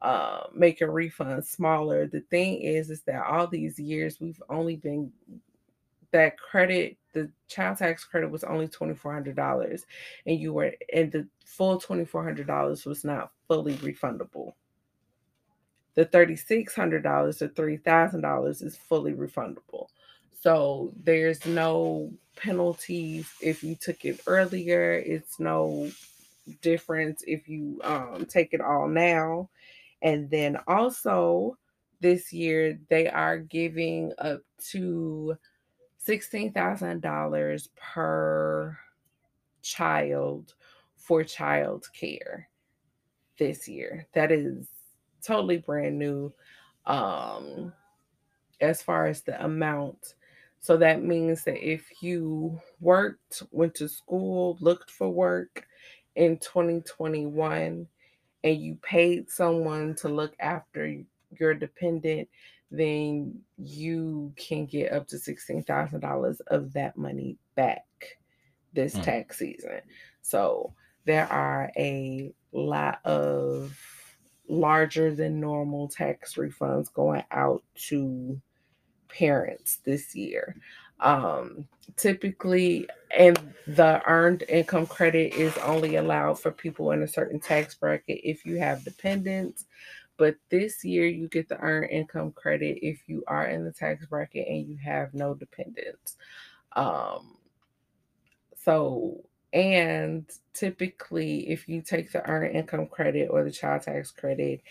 uh, 0.00 0.44
make 0.54 0.80
your 0.80 0.92
refund 0.92 1.44
smaller. 1.44 2.06
The 2.06 2.20
thing 2.22 2.60
is, 2.60 2.90
is 2.90 3.02
that 3.02 3.24
all 3.24 3.46
these 3.46 3.78
years 3.78 4.20
we've 4.20 4.42
only 4.48 4.76
been 4.76 5.12
that 6.12 6.38
credit, 6.38 6.96
the 7.12 7.30
child 7.48 7.78
tax 7.78 8.04
credit 8.04 8.30
was 8.30 8.44
only 8.44 8.68
$2,400 8.68 9.82
and 10.26 10.38
you 10.38 10.52
were, 10.52 10.72
and 10.92 11.12
the 11.12 11.26
full 11.44 11.80
$2,400 11.80 12.86
was 12.86 13.04
not 13.04 13.32
fully 13.48 13.74
refundable. 13.74 14.52
The 15.94 16.06
$3,600 16.06 17.42
or 17.42 17.48
$3,000 17.48 18.62
is 18.62 18.76
fully 18.76 19.12
refundable. 19.12 19.88
So 20.40 20.92
there's 21.04 21.44
no 21.46 22.10
penalties 22.34 23.30
if 23.40 23.62
you 23.62 23.76
took 23.76 24.04
it 24.04 24.20
earlier. 24.26 24.94
It's 24.94 25.38
no 25.38 25.90
difference 26.62 27.22
if 27.26 27.48
you 27.48 27.80
um, 27.84 28.26
take 28.26 28.52
it 28.52 28.60
all 28.60 28.88
now. 28.88 29.50
And 30.02 30.28
then 30.30 30.58
also 30.66 31.56
this 32.00 32.32
year, 32.32 32.78
they 32.88 33.08
are 33.08 33.38
giving 33.38 34.12
up 34.18 34.40
to 34.70 35.36
$16,000 36.06 37.68
per 37.76 38.78
child 39.62 40.54
for 40.96 41.24
child 41.24 41.86
care 41.98 42.48
this 43.38 43.68
year. 43.68 44.06
That 44.12 44.32
is 44.32 44.66
totally 45.22 45.58
brand 45.58 45.98
new 45.98 46.32
um, 46.86 47.72
as 48.60 48.82
far 48.82 49.06
as 49.06 49.22
the 49.22 49.42
amount. 49.44 50.14
So 50.60 50.76
that 50.76 51.02
means 51.02 51.44
that 51.44 51.58
if 51.58 52.02
you 52.02 52.60
worked, 52.80 53.42
went 53.50 53.74
to 53.76 53.88
school, 53.88 54.56
looked 54.60 54.90
for 54.90 55.08
work 55.08 55.66
in 56.14 56.38
2021, 56.38 57.86
and 58.44 58.60
you 58.60 58.78
paid 58.82 59.30
someone 59.30 59.94
to 59.96 60.08
look 60.08 60.34
after 60.38 61.02
your 61.38 61.54
dependent, 61.54 62.28
then 62.72 63.38
you 63.58 64.32
can 64.36 64.64
get 64.64 64.92
up 64.92 65.06
to 65.06 65.16
$16,000 65.16 66.40
of 66.48 66.72
that 66.72 66.96
money 66.96 67.36
back 67.54 67.84
this 68.72 68.94
mm. 68.94 69.02
tax 69.02 69.38
season. 69.38 69.82
So 70.22 70.72
there 71.04 71.30
are 71.30 71.70
a 71.76 72.32
lot 72.52 73.00
of 73.04 73.78
larger 74.48 75.14
than 75.14 75.38
normal 75.38 75.86
tax 75.88 76.34
refunds 76.34 76.92
going 76.92 77.24
out 77.30 77.62
to 77.88 78.40
parents 79.08 79.80
this 79.84 80.14
year. 80.14 80.56
Um, 81.00 81.68
typically, 81.96 82.88
and 83.14 83.38
the 83.66 84.00
earned 84.06 84.44
income 84.48 84.86
credit 84.86 85.34
is 85.34 85.56
only 85.58 85.96
allowed 85.96 86.40
for 86.40 86.50
people 86.50 86.92
in 86.92 87.02
a 87.02 87.08
certain 87.08 87.38
tax 87.38 87.74
bracket 87.74 88.20
if 88.24 88.46
you 88.46 88.56
have 88.58 88.84
dependents 88.84 89.66
but 90.16 90.36
this 90.50 90.84
year, 90.84 91.06
you 91.06 91.28
get 91.28 91.48
the 91.48 91.58
earned 91.58 91.90
income 91.90 92.32
credit 92.32 92.78
if 92.82 93.02
you 93.06 93.24
are 93.26 93.46
in 93.46 93.64
the 93.64 93.72
tax 93.72 94.06
bracket 94.06 94.46
and 94.48 94.68
you 94.68 94.76
have 94.84 95.14
no 95.14 95.34
dependents. 95.34 96.16
Um, 96.74 97.36
so, 98.56 99.24
and 99.52 100.24
typically, 100.54 101.50
if 101.50 101.68
you 101.68 101.82
take 101.82 102.12
the 102.12 102.24
earned 102.28 102.54
income 102.54 102.86
credit 102.86 103.28
or 103.30 103.44
the 103.44 103.50
child 103.50 103.82
tax 103.82 104.10
credit, 104.10 104.62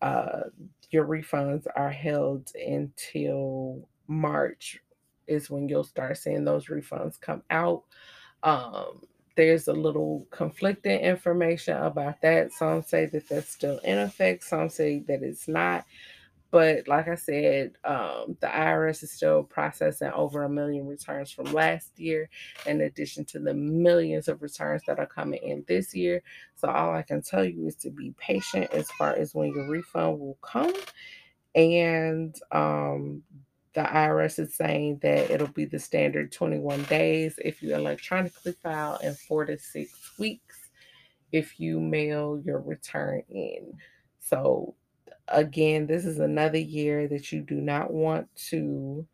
uh, 0.00 0.42
your 0.90 1.06
refunds 1.06 1.66
are 1.76 1.90
held 1.90 2.50
until 2.54 3.88
March, 4.06 4.78
is 5.26 5.50
when 5.50 5.68
you'll 5.68 5.84
start 5.84 6.18
seeing 6.18 6.44
those 6.44 6.66
refunds 6.66 7.20
come 7.20 7.42
out. 7.50 7.84
Um, 8.42 9.02
there's 9.36 9.68
a 9.68 9.72
little 9.72 10.26
conflicting 10.30 11.00
information 11.00 11.76
about 11.76 12.20
that. 12.22 12.52
Some 12.52 12.82
say 12.82 13.06
that 13.06 13.28
that's 13.28 13.50
still 13.50 13.78
in 13.78 13.98
effect, 13.98 14.44
some 14.44 14.68
say 14.68 15.00
that 15.08 15.22
it's 15.22 15.48
not. 15.48 15.84
But 16.50 16.88
like 16.88 17.06
I 17.06 17.14
said, 17.14 17.76
um, 17.84 18.36
the 18.40 18.48
IRS 18.48 19.04
is 19.04 19.12
still 19.12 19.44
processing 19.44 20.10
over 20.10 20.42
a 20.42 20.48
million 20.48 20.86
returns 20.86 21.30
from 21.30 21.44
last 21.52 21.96
year, 21.96 22.28
in 22.66 22.80
addition 22.80 23.24
to 23.26 23.38
the 23.38 23.54
millions 23.54 24.26
of 24.26 24.42
returns 24.42 24.82
that 24.88 24.98
are 24.98 25.06
coming 25.06 25.40
in 25.44 25.64
this 25.68 25.94
year. 25.94 26.22
So, 26.56 26.68
all 26.68 26.92
I 26.92 27.02
can 27.02 27.22
tell 27.22 27.44
you 27.44 27.68
is 27.68 27.76
to 27.76 27.90
be 27.90 28.14
patient 28.18 28.72
as 28.72 28.90
far 28.92 29.14
as 29.14 29.32
when 29.32 29.52
your 29.54 29.68
refund 29.68 30.18
will 30.18 30.38
come. 30.42 30.74
And 31.54 32.34
um, 32.50 33.22
the 33.74 33.82
IRS 33.82 34.38
is 34.38 34.54
saying 34.56 34.98
that 35.02 35.30
it'll 35.30 35.48
be 35.48 35.64
the 35.64 35.78
standard 35.78 36.32
21 36.32 36.82
days 36.84 37.38
if 37.44 37.62
you 37.62 37.74
electronically 37.74 38.52
file 38.62 38.98
and 39.02 39.16
four 39.18 39.44
to 39.44 39.58
six 39.58 39.92
weeks 40.18 40.58
if 41.32 41.60
you 41.60 41.80
mail 41.80 42.40
your 42.44 42.60
return 42.60 43.22
in. 43.28 43.74
So, 44.20 44.74
again, 45.28 45.86
this 45.86 46.04
is 46.04 46.18
another 46.18 46.58
year 46.58 47.08
that 47.08 47.32
you 47.32 47.40
do 47.42 47.56
not 47.56 47.92
want 47.92 48.28
to 48.48 49.06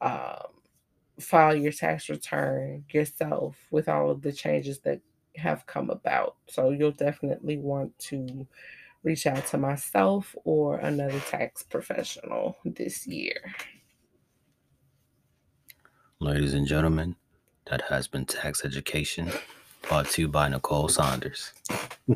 um, 0.00 0.46
file 1.20 1.54
your 1.54 1.72
tax 1.72 2.08
return 2.08 2.84
yourself 2.90 3.56
with 3.70 3.88
all 3.88 4.10
of 4.10 4.22
the 4.22 4.32
changes 4.32 4.80
that 4.80 5.00
have 5.36 5.66
come 5.66 5.90
about. 5.90 6.36
So, 6.48 6.70
you'll 6.70 6.92
definitely 6.92 7.58
want 7.58 7.96
to 8.10 8.46
reach 9.04 9.26
out 9.26 9.46
to 9.48 9.58
myself 9.58 10.34
or 10.44 10.78
another 10.78 11.20
tax 11.20 11.62
professional 11.62 12.56
this 12.64 13.06
year. 13.06 13.54
Ladies 16.22 16.54
and 16.54 16.68
gentlemen, 16.68 17.16
that 17.68 17.80
has 17.88 18.06
been 18.06 18.24
Tax 18.24 18.64
Education, 18.64 19.28
brought 19.82 20.06
to 20.10 20.22
you 20.22 20.28
by 20.28 20.48
Nicole 20.48 20.86
Saunders. 20.88 21.52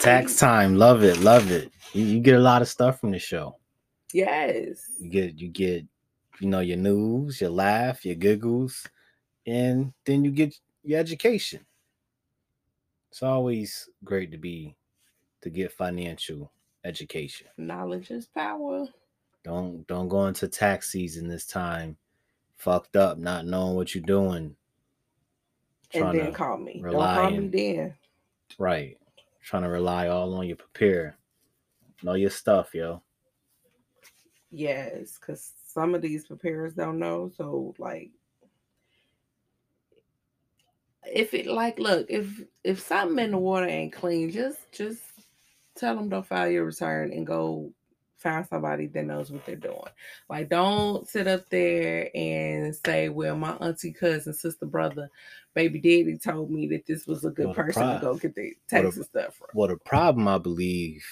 Tax 0.00 0.36
time, 0.36 0.74
love 0.74 1.04
it, 1.04 1.18
love 1.18 1.52
it. 1.52 1.70
You, 1.92 2.04
you, 2.04 2.18
get 2.18 2.34
a 2.34 2.40
lot 2.40 2.60
of 2.60 2.66
stuff 2.66 2.98
from 2.98 3.12
the 3.12 3.20
show. 3.20 3.54
Yes. 4.12 4.82
You 4.98 5.10
get 5.10 5.38
you 5.38 5.46
get, 5.46 5.84
you 6.40 6.48
know, 6.48 6.58
your 6.58 6.76
news, 6.76 7.40
your 7.40 7.50
laugh, 7.50 8.04
your 8.04 8.16
giggles, 8.16 8.84
and 9.46 9.92
then 10.04 10.24
you 10.24 10.32
get 10.32 10.52
your 10.82 10.98
education. 10.98 11.64
It's 13.12 13.22
always 13.22 13.88
great 14.02 14.32
to 14.32 14.38
be 14.38 14.74
to 15.42 15.50
get 15.50 15.70
financial 15.70 16.50
education. 16.84 17.46
Knowledge 17.56 18.10
is 18.10 18.26
power. 18.26 18.88
Don't 19.42 19.86
don't 19.86 20.08
go 20.08 20.26
into 20.26 20.48
tax 20.48 20.90
season 20.90 21.28
this 21.28 21.46
time 21.46 21.96
fucked 22.60 22.94
up, 22.96 23.18
not 23.18 23.46
knowing 23.46 23.74
what 23.74 23.94
you're 23.94 24.04
doing. 24.04 24.54
And 25.94 26.18
then 26.18 26.32
call 26.32 26.58
me. 26.58 26.80
Don't 26.82 26.92
call 26.92 27.30
me 27.30 27.48
then. 27.48 27.94
Right. 28.58 28.98
Trying 29.42 29.62
to 29.62 29.68
rely 29.68 30.08
all 30.08 30.34
on 30.34 30.46
your 30.46 30.56
prepare. 30.56 31.16
Know 32.02 32.14
your 32.14 32.30
stuff, 32.30 32.74
yo. 32.74 33.02
Yes, 34.50 35.18
because 35.18 35.52
some 35.66 35.94
of 35.94 36.02
these 36.02 36.26
preparers 36.26 36.74
don't 36.74 36.98
know. 36.98 37.30
So 37.36 37.74
like 37.78 38.10
if 41.06 41.34
it 41.34 41.46
like 41.46 41.78
look 41.78 42.06
if 42.08 42.42
if 42.62 42.80
something 42.80 43.24
in 43.24 43.30
the 43.32 43.38
water 43.38 43.66
ain't 43.66 43.92
clean, 43.92 44.30
just 44.30 44.58
just 44.72 45.00
tell 45.76 45.96
them 45.96 46.08
don't 46.08 46.26
file 46.26 46.50
your 46.50 46.64
return 46.64 47.12
and 47.12 47.26
go 47.26 47.72
find 48.20 48.46
somebody 48.46 48.86
that 48.88 49.04
knows 49.04 49.30
what 49.30 49.44
they're 49.46 49.56
doing. 49.56 49.80
Like, 50.28 50.48
don't 50.48 51.08
sit 51.08 51.26
up 51.26 51.48
there 51.50 52.10
and 52.14 52.74
say, 52.76 53.08
"Well, 53.08 53.36
my 53.36 53.52
auntie, 53.56 53.92
cousin, 53.92 54.32
sister, 54.34 54.66
brother, 54.66 55.10
baby 55.54 55.78
daddy 55.80 56.18
told 56.18 56.50
me 56.50 56.66
that 56.68 56.86
this 56.86 57.06
was 57.06 57.24
a 57.24 57.30
good 57.30 57.48
the 57.48 57.54
person 57.54 57.94
to 57.94 57.98
go 58.00 58.14
get 58.16 58.34
the 58.34 58.54
taxes 58.68 59.06
stuff 59.06 59.34
from." 59.34 59.48
Well, 59.54 59.68
the 59.68 59.76
problem 59.78 60.28
I 60.28 60.38
believe 60.38 61.04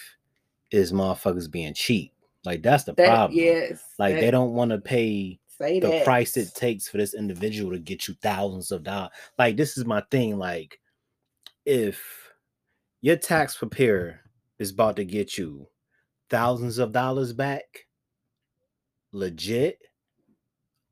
is 0.70 0.92
motherfuckers 0.92 1.50
being 1.50 1.74
cheap. 1.74 2.12
Like 2.44 2.62
that's 2.62 2.84
the 2.84 2.92
That 2.94 3.06
problem. 3.06 3.38
yes, 3.38 3.82
Like 3.98 4.14
that- 4.14 4.20
they 4.20 4.30
don't 4.30 4.54
want 4.54 4.70
to 4.70 4.78
pay 4.78 5.38
the 5.58 5.80
that. 5.80 6.04
price 6.04 6.36
it 6.36 6.54
takes 6.54 6.88
for 6.88 6.98
this 6.98 7.14
individual 7.14 7.72
to 7.72 7.78
get 7.80 8.06
you 8.06 8.14
thousands 8.22 8.70
of 8.70 8.84
dollars. 8.84 9.10
Like 9.38 9.56
this 9.56 9.76
is 9.76 9.84
my 9.84 10.02
thing. 10.10 10.38
Like 10.38 10.78
if 11.66 12.32
your 13.00 13.16
tax 13.16 13.56
preparer 13.56 14.20
is 14.58 14.70
about 14.70 14.96
to 14.96 15.04
get 15.04 15.36
you 15.36 15.66
thousands 16.30 16.78
of 16.78 16.92
dollars 16.92 17.32
back, 17.32 17.86
legit, 19.12 19.78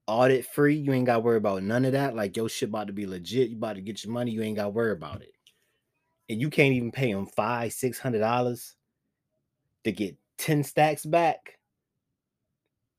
audit 0.07 0.47
free, 0.47 0.77
you 0.77 0.93
ain't 0.93 1.07
got 1.07 1.15
to 1.15 1.21
worry 1.21 1.37
about 1.37 1.63
none 1.63 1.85
of 1.85 1.93
that. 1.93 2.15
Like 2.15 2.37
your 2.37 2.49
shit 2.49 2.69
about 2.69 2.87
to 2.87 2.93
be 2.93 3.07
legit. 3.07 3.51
You 3.51 3.57
about 3.57 3.77
to 3.77 3.83
get 3.83 4.05
your 4.05 4.13
money. 4.13 4.31
You 4.31 4.43
ain't 4.43 4.57
got 4.57 4.65
to 4.65 4.71
worry 4.71 4.93
about 4.93 5.23
it. 5.23 5.33
And 6.29 6.41
you 6.41 6.51
can't 6.51 6.75
even 6.75 6.91
pay 6.91 7.13
them 7.13 7.27
five, 7.27 7.73
six 7.73 7.99
hundred 7.99 8.21
dollars 8.21 8.75
to 9.85 9.93
get 9.93 10.17
ten 10.39 10.65
stacks 10.65 11.05
back. 11.05 11.59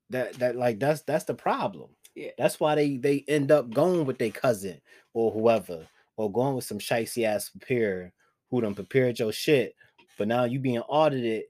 That 0.09 0.33
that 0.35 0.55
like 0.55 0.79
that's 0.79 1.01
that's 1.01 1.25
the 1.25 1.33
problem. 1.33 1.89
Yeah. 2.15 2.31
That's 2.37 2.59
why 2.59 2.75
they 2.75 2.97
they 2.97 3.25
end 3.27 3.51
up 3.51 3.69
going 3.69 4.05
with 4.05 4.17
their 4.17 4.31
cousin 4.31 4.79
or 5.13 5.31
whoever, 5.31 5.87
or 6.15 6.31
going 6.31 6.55
with 6.55 6.63
some 6.63 6.79
shicey 6.79 7.25
ass 7.25 7.49
preparer 7.49 8.13
who 8.49 8.61
done 8.61 8.75
prepared 8.75 9.19
your 9.19 9.33
shit. 9.33 9.75
But 10.17 10.29
now 10.29 10.45
you 10.45 10.59
being 10.59 10.79
audited 10.79 11.43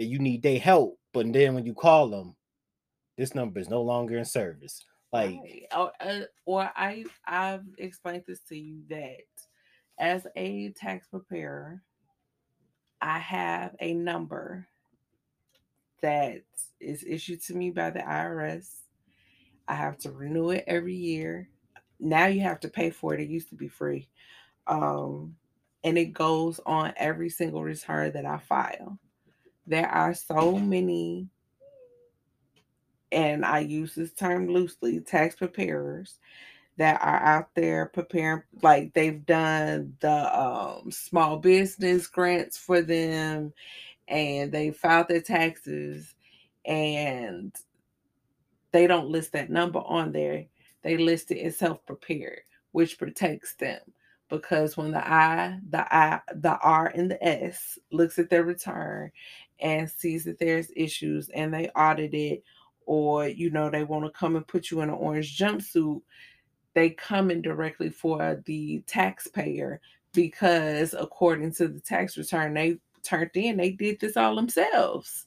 and 0.00 0.08
you 0.08 0.18
need 0.18 0.42
their 0.42 0.58
help. 0.58 0.98
But 1.12 1.30
then 1.32 1.54
when 1.54 1.66
you 1.66 1.74
call 1.74 2.08
them, 2.08 2.34
this 3.18 3.34
number 3.34 3.60
is 3.60 3.68
no 3.68 3.82
longer 3.82 4.16
in 4.16 4.24
service. 4.24 4.82
Like 5.12 5.38
Right. 5.42 5.66
Or, 5.76 5.92
uh, 6.00 6.20
or 6.46 6.70
I 6.74 7.04
I've 7.26 7.64
explained 7.78 8.24
this 8.26 8.40
to 8.48 8.56
you 8.56 8.82
that 8.88 9.20
as 9.98 10.26
a 10.36 10.70
tax 10.70 11.06
preparer, 11.08 11.82
I 13.02 13.18
have 13.18 13.76
a 13.80 13.92
number 13.92 14.66
that 16.00 16.42
is 16.80 17.04
issued 17.06 17.42
to 17.44 17.54
me 17.54 17.70
by 17.70 17.90
the 17.90 18.00
IRS. 18.00 18.70
I 19.68 19.74
have 19.74 19.98
to 19.98 20.12
renew 20.12 20.50
it 20.50 20.64
every 20.66 20.94
year. 20.94 21.48
Now 21.98 22.26
you 22.26 22.40
have 22.40 22.60
to 22.60 22.68
pay 22.68 22.88
for 22.88 23.12
it. 23.12 23.20
It 23.20 23.28
used 23.28 23.50
to 23.50 23.54
be 23.54 23.68
free. 23.68 24.08
Um, 24.66 25.36
and 25.84 25.98
it 25.98 26.12
goes 26.14 26.58
on 26.64 26.94
every 26.96 27.28
single 27.28 27.62
return 27.62 28.12
that 28.12 28.24
I 28.24 28.38
file. 28.38 28.98
There 29.66 29.88
are 29.88 30.14
so 30.14 30.58
many, 30.58 31.28
and 33.12 33.44
I 33.44 33.60
use 33.60 33.94
this 33.94 34.12
term 34.12 34.48
loosely, 34.48 35.00
tax 35.00 35.36
preparers 35.36 36.18
that 36.76 37.00
are 37.02 37.22
out 37.22 37.50
there 37.54 37.86
preparing 37.86 38.42
like 38.62 38.94
they've 38.94 39.26
done 39.26 39.94
the 40.00 40.40
um, 40.40 40.90
small 40.90 41.36
business 41.36 42.06
grants 42.06 42.56
for 42.56 42.80
them 42.80 43.52
and 44.08 44.50
they 44.50 44.70
filed 44.70 45.08
their 45.08 45.20
taxes 45.20 46.14
and 46.64 47.54
they 48.72 48.86
don't 48.86 49.08
list 49.08 49.32
that 49.32 49.50
number 49.50 49.80
on 49.80 50.12
there. 50.12 50.46
They 50.82 50.96
list 50.96 51.30
it 51.32 51.40
as 51.40 51.58
self-prepared 51.58 52.40
which 52.72 52.98
protects 52.98 53.54
them 53.56 53.80
because 54.30 54.76
when 54.76 54.92
the 54.92 55.12
i 55.12 55.58
the 55.70 55.94
i 55.94 56.20
the 56.36 56.56
r 56.58 56.86
and 56.94 57.10
the 57.10 57.24
s 57.24 57.78
looks 57.90 58.18
at 58.18 58.30
their 58.30 58.44
return 58.44 59.10
and 59.60 59.90
sees 59.90 60.24
that 60.24 60.38
there's 60.38 60.70
issues 60.74 61.28
and 61.30 61.52
they 61.52 61.68
audit 61.70 62.14
it 62.14 62.42
or 62.86 63.28
you 63.28 63.50
know 63.50 63.68
they 63.68 63.84
want 63.84 64.04
to 64.04 64.10
come 64.18 64.36
and 64.36 64.46
put 64.46 64.70
you 64.70 64.80
in 64.80 64.88
an 64.88 64.94
orange 64.94 65.36
jumpsuit 65.36 66.00
they 66.74 66.90
come 66.90 67.30
in 67.30 67.42
directly 67.42 67.90
for 67.90 68.42
the 68.46 68.82
taxpayer 68.86 69.80
because 70.12 70.94
according 70.94 71.52
to 71.52 71.68
the 71.68 71.80
tax 71.80 72.16
return 72.16 72.54
they 72.54 72.78
turned 73.02 73.30
in, 73.34 73.56
they 73.56 73.70
did 73.70 74.00
this 74.00 74.16
all 74.16 74.36
themselves. 74.36 75.26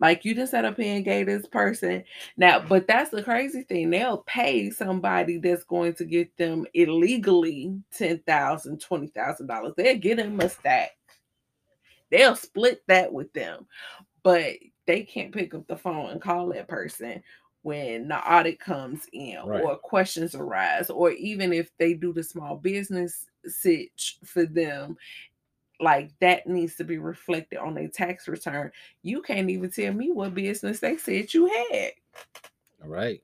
Like 0.00 0.24
you 0.24 0.34
just 0.34 0.50
set 0.50 0.64
up 0.64 0.76
here 0.76 0.94
and 0.96 1.04
gave 1.04 1.26
this 1.26 1.46
person 1.46 2.04
now, 2.36 2.60
but 2.60 2.86
that's 2.86 3.10
the 3.10 3.22
crazy 3.22 3.62
thing. 3.62 3.90
They'll 3.90 4.18
pay 4.26 4.70
somebody 4.70 5.38
that's 5.38 5.64
going 5.64 5.94
to 5.94 6.04
get 6.04 6.36
them 6.36 6.66
illegally 6.74 7.80
ten 7.96 8.18
thousand, 8.26 8.80
twenty 8.80 9.06
thousand 9.08 9.46
dollars. 9.46 9.72
They'll 9.76 9.96
get 9.98 10.18
them 10.18 10.38
a 10.40 10.48
stack. 10.48 10.90
They'll 12.10 12.36
split 12.36 12.82
that 12.88 13.12
with 13.12 13.32
them, 13.32 13.66
but 14.22 14.54
they 14.86 15.02
can't 15.02 15.32
pick 15.32 15.54
up 15.54 15.66
the 15.66 15.76
phone 15.76 16.10
and 16.10 16.20
call 16.20 16.48
that 16.48 16.68
person 16.68 17.22
when 17.62 18.06
the 18.06 18.16
audit 18.32 18.60
comes 18.60 19.06
in 19.12 19.38
Right. 19.44 19.64
or 19.64 19.76
questions 19.76 20.36
arise, 20.36 20.88
or 20.88 21.10
even 21.10 21.52
if 21.52 21.70
they 21.78 21.94
do 21.94 22.12
the 22.12 22.22
small 22.22 22.56
business 22.56 23.26
sitch 23.46 24.18
for 24.24 24.44
them, 24.46 24.96
like 25.80 26.10
that 26.20 26.46
needs 26.46 26.76
to 26.76 26.84
be 26.84 26.98
reflected 26.98 27.58
on 27.58 27.76
a 27.76 27.88
tax 27.88 28.28
return. 28.28 28.70
You 29.02 29.22
can't 29.22 29.50
even 29.50 29.70
tell 29.70 29.92
me 29.92 30.10
what 30.12 30.34
business 30.34 30.80
they 30.80 30.96
said 30.96 31.34
you 31.34 31.46
had 31.46 31.92
all 32.82 32.88
right. 32.88 33.22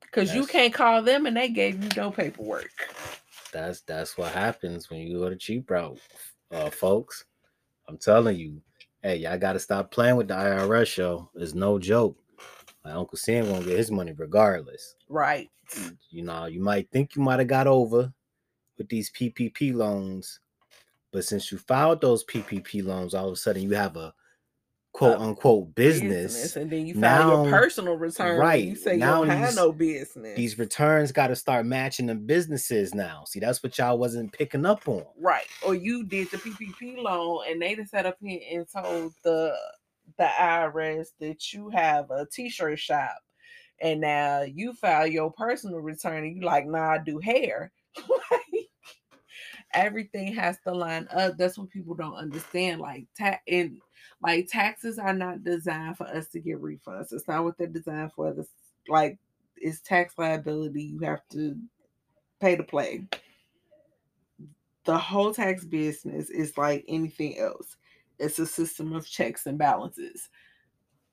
because 0.00 0.34
you 0.34 0.46
can't 0.46 0.74
call 0.74 1.02
them 1.02 1.26
and 1.26 1.36
they 1.36 1.48
gave 1.48 1.82
you 1.82 1.90
no 1.96 2.10
paperwork. 2.10 2.70
That's 3.52 3.80
that's 3.82 4.18
what 4.18 4.32
happens 4.32 4.90
when 4.90 5.00
you 5.00 5.18
go 5.18 5.30
the 5.30 5.36
cheap 5.36 5.70
route, 5.70 5.98
uh, 6.50 6.70
folks. 6.70 7.24
I'm 7.88 7.96
telling 7.96 8.36
you, 8.36 8.60
hey, 9.02 9.16
y'all 9.16 9.38
got 9.38 9.52
to 9.54 9.60
stop 9.60 9.90
playing 9.90 10.16
with 10.16 10.28
the 10.28 10.34
IRS 10.34 10.86
show. 10.86 11.30
It's 11.36 11.54
no 11.54 11.78
joke. 11.78 12.18
My 12.84 12.92
Uncle 12.92 13.18
Sam 13.18 13.46
gonna 13.46 13.64
get 13.64 13.78
his 13.78 13.90
money 13.90 14.12
regardless. 14.12 14.94
Right. 15.08 15.48
You 16.10 16.22
know, 16.22 16.46
you 16.46 16.60
might 16.60 16.90
think 16.90 17.16
you 17.16 17.22
might 17.22 17.38
have 17.38 17.48
got 17.48 17.66
over 17.66 18.12
with 18.78 18.88
these 18.88 19.10
PPP 19.10 19.74
loans, 19.74 20.40
but 21.12 21.24
since 21.24 21.50
you 21.50 21.58
filed 21.58 22.00
those 22.00 22.24
PPP 22.24 22.84
loans, 22.84 23.14
all 23.14 23.28
of 23.28 23.32
a 23.32 23.36
sudden 23.36 23.62
you 23.62 23.70
have 23.70 23.96
a 23.96 24.14
quote 24.96 25.18
unquote 25.18 25.74
business. 25.74 26.56
And 26.56 26.70
then 26.70 26.86
you 26.86 26.98
file 26.98 27.44
your 27.44 27.50
personal 27.50 27.96
return. 27.96 28.38
Right. 28.38 28.64
You 28.64 28.76
say 28.76 28.96
now 28.96 29.22
you 29.22 29.28
don't 29.28 29.38
have 29.38 29.54
no 29.54 29.72
business. 29.72 30.36
These 30.36 30.58
returns 30.58 31.12
got 31.12 31.28
to 31.28 31.36
start 31.36 31.66
matching 31.66 32.06
the 32.06 32.14
businesses 32.14 32.94
now. 32.94 33.24
See, 33.26 33.38
that's 33.38 33.62
what 33.62 33.76
y'all 33.76 33.98
wasn't 33.98 34.32
picking 34.32 34.64
up 34.64 34.88
on. 34.88 35.04
Right. 35.20 35.46
Or 35.64 35.74
you 35.74 36.04
did 36.04 36.30
the 36.30 36.38
PPP 36.38 36.96
loan 36.96 37.44
and 37.48 37.60
they 37.60 37.74
just 37.74 37.90
sat 37.90 38.06
up 38.06 38.16
here 38.20 38.40
and 38.50 38.66
told 38.70 39.12
the 39.22 39.54
the 40.18 40.24
IRS 40.24 41.08
that 41.20 41.52
you 41.52 41.68
have 41.70 42.10
a 42.10 42.26
t-shirt 42.32 42.78
shop 42.78 43.18
and 43.80 44.00
now 44.00 44.42
you 44.42 44.72
file 44.72 45.06
your 45.06 45.32
personal 45.32 45.80
return 45.80 46.24
and 46.24 46.36
you 46.36 46.42
like, 46.42 46.66
nah, 46.66 46.92
I 46.92 46.98
do 46.98 47.18
hair. 47.18 47.72
Everything 49.76 50.34
has 50.34 50.58
to 50.66 50.72
line 50.72 51.08
up. 51.14 51.36
That's 51.38 51.58
what 51.58 51.70
people 51.70 51.94
don't 51.94 52.16
understand. 52.16 52.80
Like 52.80 53.06
ta- 53.18 53.40
and 53.46 53.78
like 54.22 54.48
taxes 54.48 54.98
are 54.98 55.14
not 55.14 55.44
designed 55.44 55.98
for 55.98 56.08
us 56.08 56.28
to 56.28 56.40
get 56.40 56.60
refunds. 56.62 57.12
It's 57.12 57.28
not 57.28 57.44
what 57.44 57.58
they're 57.58 57.68
designed 57.68 58.12
for. 58.14 58.32
This 58.32 58.48
like 58.88 59.18
it's 59.56 59.80
tax 59.80 60.14
liability. 60.18 60.82
You 60.82 61.00
have 61.00 61.22
to 61.32 61.56
pay 62.40 62.56
to 62.56 62.64
play 62.64 63.06
the 64.86 64.96
whole 64.96 65.34
tax 65.34 65.64
business 65.64 66.30
is 66.30 66.56
like 66.56 66.84
anything 66.88 67.38
else. 67.38 67.76
It's 68.18 68.38
a 68.38 68.46
system 68.46 68.94
of 68.94 69.06
checks 69.06 69.46
and 69.46 69.58
balances. 69.58 70.30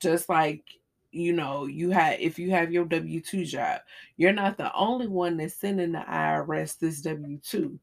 Just 0.00 0.28
like 0.28 0.64
you 1.10 1.32
know, 1.32 1.66
you 1.66 1.90
have 1.90 2.18
if 2.18 2.38
you 2.38 2.50
have 2.52 2.72
your 2.72 2.86
W 2.86 3.20
two 3.20 3.44
job, 3.44 3.80
you're 4.16 4.32
not 4.32 4.56
the 4.56 4.72
only 4.74 5.08
one 5.08 5.36
that's 5.36 5.54
sending 5.54 5.92
the 5.92 6.04
IRS 6.08 6.78
this 6.78 7.02
W 7.02 7.38
two. 7.38 7.78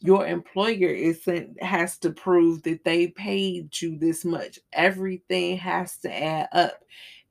Your 0.00 0.26
employer 0.26 0.88
isn't 0.88 1.62
has 1.62 1.98
to 1.98 2.10
prove 2.10 2.62
that 2.64 2.84
they 2.84 3.08
paid 3.08 3.80
you 3.80 3.96
this 3.98 4.24
much. 4.24 4.58
Everything 4.72 5.56
has 5.58 5.96
to 5.98 6.12
add 6.12 6.48
up. 6.52 6.84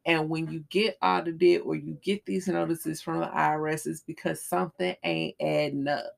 And 0.06 0.30
when 0.30 0.52
you 0.52 0.66
get 0.70 0.98
audited 1.02 1.62
or 1.62 1.76
you 1.76 1.98
get 2.02 2.26
these 2.26 2.48
notices 2.48 3.02
from 3.02 3.20
the 3.20 3.28
IRS, 3.28 3.88
it's 3.88 4.02
because 4.02 4.44
something 4.44 4.96
ain't 5.04 5.36
adding 5.40 5.88
up 5.88 6.18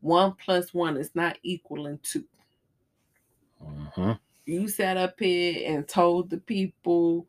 one 0.00 0.34
plus 0.34 0.72
one 0.72 0.96
is 0.96 1.14
not 1.14 1.38
equaling 1.42 1.98
two. 2.02 2.24
Mhm. 3.62 4.18
You 4.46 4.68
sat 4.68 4.96
up 4.96 5.18
here 5.18 5.62
and 5.66 5.86
told 5.86 6.30
the 6.30 6.38
people 6.38 7.26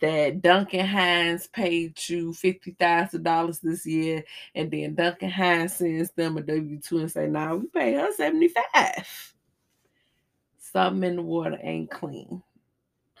that 0.00 0.42
Duncan 0.42 0.86
Hines 0.86 1.46
paid 1.48 1.98
you 2.08 2.32
fifty 2.32 2.72
thousand 2.72 3.22
dollars 3.24 3.58
this 3.58 3.84
year, 3.86 4.24
and 4.54 4.70
then 4.70 4.94
Duncan 4.94 5.30
Hines 5.30 5.76
sends 5.76 6.10
them 6.12 6.36
a 6.36 6.42
W 6.42 6.78
two 6.80 6.98
and 6.98 7.10
say, 7.10 7.26
"Nah, 7.28 7.54
we 7.54 7.66
pay 7.66 7.94
her 7.94 8.12
seventy 8.12 8.48
five. 8.48 9.34
Something 10.58 11.10
in 11.10 11.16
the 11.16 11.22
water 11.22 11.58
ain't 11.62 11.90
clean." 11.90 12.42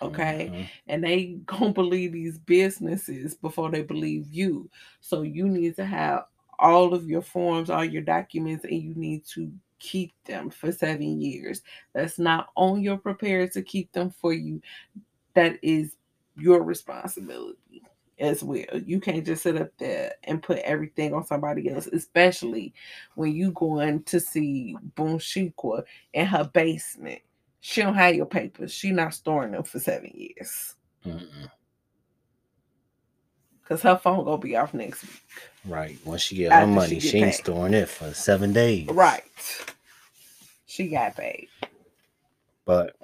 Okay. 0.00 0.50
Mhm. 0.52 0.68
and 0.88 1.04
they 1.04 1.24
gonna 1.46 1.72
believe 1.72 2.12
these 2.12 2.38
businesses 2.38 3.34
before 3.34 3.70
they 3.70 3.82
believe 3.82 4.26
you. 4.32 4.68
So 5.00 5.22
you 5.22 5.48
need 5.48 5.76
to 5.76 5.84
have 5.84 6.26
all 6.58 6.92
of 6.94 7.08
your 7.08 7.22
forms, 7.22 7.70
all 7.70 7.84
your 7.84 8.02
documents, 8.02 8.64
and 8.64 8.82
you 8.82 8.94
need 8.96 9.24
to 9.26 9.52
keep 9.78 10.12
them 10.24 10.50
for 10.50 10.72
seven 10.72 11.20
years. 11.20 11.62
That's 11.92 12.18
not 12.18 12.50
on 12.56 12.82
your 12.82 12.96
prepared 12.96 13.52
to 13.52 13.62
keep 13.62 13.92
them 13.92 14.10
for 14.10 14.32
you. 14.32 14.60
That 15.34 15.58
is 15.62 15.96
your 16.36 16.62
responsibility 16.62 17.82
as 18.18 18.42
well. 18.42 18.64
You 18.84 19.00
can't 19.00 19.26
just 19.26 19.42
sit 19.42 19.60
up 19.60 19.70
there 19.78 20.14
and 20.24 20.42
put 20.42 20.58
everything 20.58 21.12
on 21.12 21.26
somebody 21.26 21.68
else, 21.68 21.86
especially 21.88 22.72
when 23.14 23.34
you 23.34 23.52
going 23.52 24.02
to 24.04 24.20
see 24.20 24.76
Bunshikwa 24.96 25.82
in 26.12 26.26
her 26.26 26.44
basement. 26.52 27.20
She 27.60 27.82
don't 27.82 27.94
have 27.94 28.14
your 28.14 28.26
papers. 28.26 28.72
She 28.72 28.90
not 28.90 29.14
storing 29.14 29.52
them 29.52 29.62
for 29.64 29.78
seven 29.78 30.10
years. 30.14 30.74
Mm-mm. 31.06 31.50
Cause 33.68 33.82
her 33.82 33.96
phone 33.96 34.24
gonna 34.24 34.38
be 34.38 34.56
off 34.56 34.74
next 34.74 35.02
week. 35.02 35.22
Right. 35.64 35.98
Once 36.04 36.22
she 36.22 36.36
get 36.36 36.52
her 36.52 36.66
money, 36.66 36.98
she, 36.98 37.08
she 37.08 37.18
ain't 37.18 37.34
storing 37.34 37.74
it 37.74 37.88
for 37.88 38.12
seven 38.12 38.52
days. 38.52 38.88
Right. 38.88 39.22
She 40.66 40.88
got 40.88 41.16
paid. 41.16 41.48
But 42.64 42.96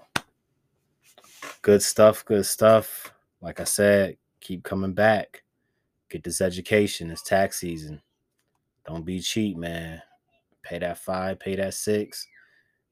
good 1.63 1.83
stuff, 1.83 2.25
good 2.25 2.45
stuff. 2.45 3.13
Like 3.41 3.61
I 3.61 3.65
said, 3.65 4.17
keep 4.41 4.65
coming 4.65 4.95
back. 4.95 5.43
Get 6.11 6.25
this 6.25 6.41
education. 6.41 7.11
It's 7.11 7.23
tax 7.23 7.61
season. 7.61 8.01
Don't 8.87 9.05
be 9.05 9.21
cheap, 9.21 9.57
man. 9.57 10.03
Pay 10.63 10.79
that 10.79 10.99
five, 10.99 11.39
pay 11.39 11.57
that 11.57 11.75
six 11.75 12.27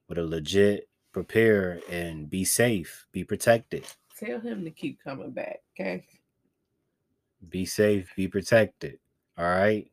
with 0.08 0.18
a 0.18 0.22
legit 0.22 0.88
prepare 1.16 1.80
and 1.90 2.28
be 2.28 2.44
safe, 2.44 3.06
be 3.10 3.24
protected. 3.24 3.82
Tell 4.18 4.38
him 4.38 4.64
to 4.64 4.70
keep 4.70 5.02
coming 5.02 5.30
back, 5.30 5.60
okay? 5.72 6.04
Be 7.48 7.64
safe, 7.64 8.12
be 8.14 8.28
protected. 8.28 8.98
All 9.38 9.46
right. 9.46 9.90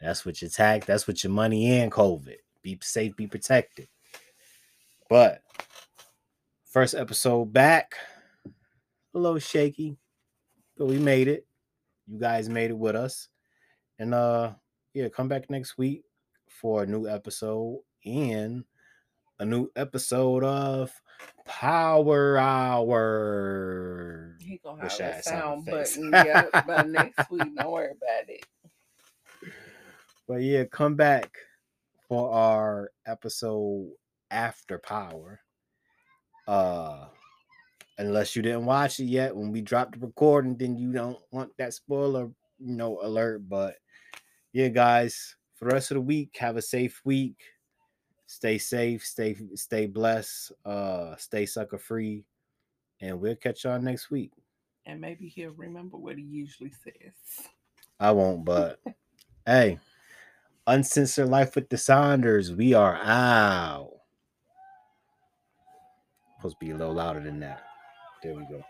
That's 0.00 0.24
what 0.24 0.40
your 0.40 0.50
tax, 0.50 0.86
that's 0.86 1.06
what 1.06 1.22
your 1.22 1.30
money 1.30 1.78
and 1.80 1.92
COVID. 1.92 2.36
Be 2.62 2.78
safe, 2.80 3.14
be 3.16 3.26
protected. 3.26 3.86
But 5.10 5.42
first 6.64 6.94
episode 6.94 7.52
back, 7.52 7.94
a 9.14 9.18
little 9.18 9.38
shaky, 9.38 9.96
but 10.76 10.86
we 10.86 10.98
made 10.98 11.28
it. 11.28 11.46
You 12.06 12.18
guys 12.18 12.48
made 12.48 12.70
it 12.70 12.78
with 12.78 12.96
us. 12.96 13.28
And 13.98 14.14
uh 14.14 14.52
yeah, 14.94 15.08
come 15.08 15.28
back 15.28 15.48
next 15.50 15.78
week 15.78 16.02
for 16.48 16.82
a 16.82 16.86
new 16.86 17.06
episode 17.08 17.80
and 18.04 18.64
a 19.38 19.44
new 19.44 19.70
episode 19.76 20.44
of 20.44 20.92
Power 21.44 22.38
Hour. 22.38 23.16
He 24.40 24.60
gonna 24.62 24.82
have 24.82 25.00
a 25.00 25.22
sound 25.22 25.64
button, 25.66 26.10
yeah, 26.12 26.44
by 26.66 26.82
next 26.82 27.30
week. 27.30 27.54
Don't 27.56 27.70
worry 27.70 27.92
about 27.92 28.28
it. 28.28 28.44
But 30.28 30.42
yeah, 30.42 30.64
come 30.64 30.94
back 30.94 31.36
for 32.08 32.30
our 32.32 32.92
episode 33.04 33.90
after 34.30 34.78
Power. 34.78 35.40
Uh 36.46 37.06
unless 37.98 38.34
you 38.34 38.42
didn't 38.42 38.66
watch 38.66 39.00
it 39.00 39.04
yet. 39.04 39.34
When 39.34 39.52
we 39.52 39.60
drop 39.60 39.92
the 39.92 40.00
recording, 40.00 40.56
then 40.56 40.76
you 40.76 40.92
don't 40.92 41.18
want 41.30 41.56
that 41.58 41.74
spoiler, 41.74 42.30
you 42.58 42.74
know, 42.74 43.00
alert. 43.02 43.48
But 43.48 43.76
yeah, 44.52 44.68
guys, 44.68 45.36
for 45.54 45.66
the 45.66 45.74
rest 45.74 45.90
of 45.90 45.96
the 45.96 46.02
week, 46.02 46.36
have 46.38 46.56
a 46.56 46.62
safe 46.62 47.00
week. 47.04 47.36
Stay 48.26 48.58
safe, 48.58 49.04
stay 49.04 49.36
stay 49.54 49.86
blessed, 49.86 50.52
uh, 50.64 51.16
stay 51.16 51.44
sucker 51.44 51.76
free, 51.76 52.24
and 53.00 53.20
we'll 53.20 53.36
catch 53.36 53.64
y'all 53.64 53.78
next 53.78 54.10
week. 54.10 54.32
And 54.86 55.00
maybe 55.00 55.28
he'll 55.28 55.50
remember 55.50 55.98
what 55.98 56.16
he 56.16 56.24
usually 56.24 56.72
says. 56.82 57.46
I 58.00 58.10
won't, 58.10 58.44
but 58.44 58.80
hey, 59.46 59.78
uncensored 60.66 61.28
life 61.28 61.54
with 61.54 61.68
the 61.68 61.76
Saunders. 61.76 62.52
We 62.52 62.72
are 62.74 62.96
out. 62.96 63.90
Supposed 66.38 66.58
to 66.58 66.66
be 66.66 66.72
a 66.72 66.76
little 66.76 66.94
louder 66.94 67.20
than 67.20 67.38
that. 67.40 67.62
There 68.22 68.34
we 68.36 68.44
go. 68.44 68.62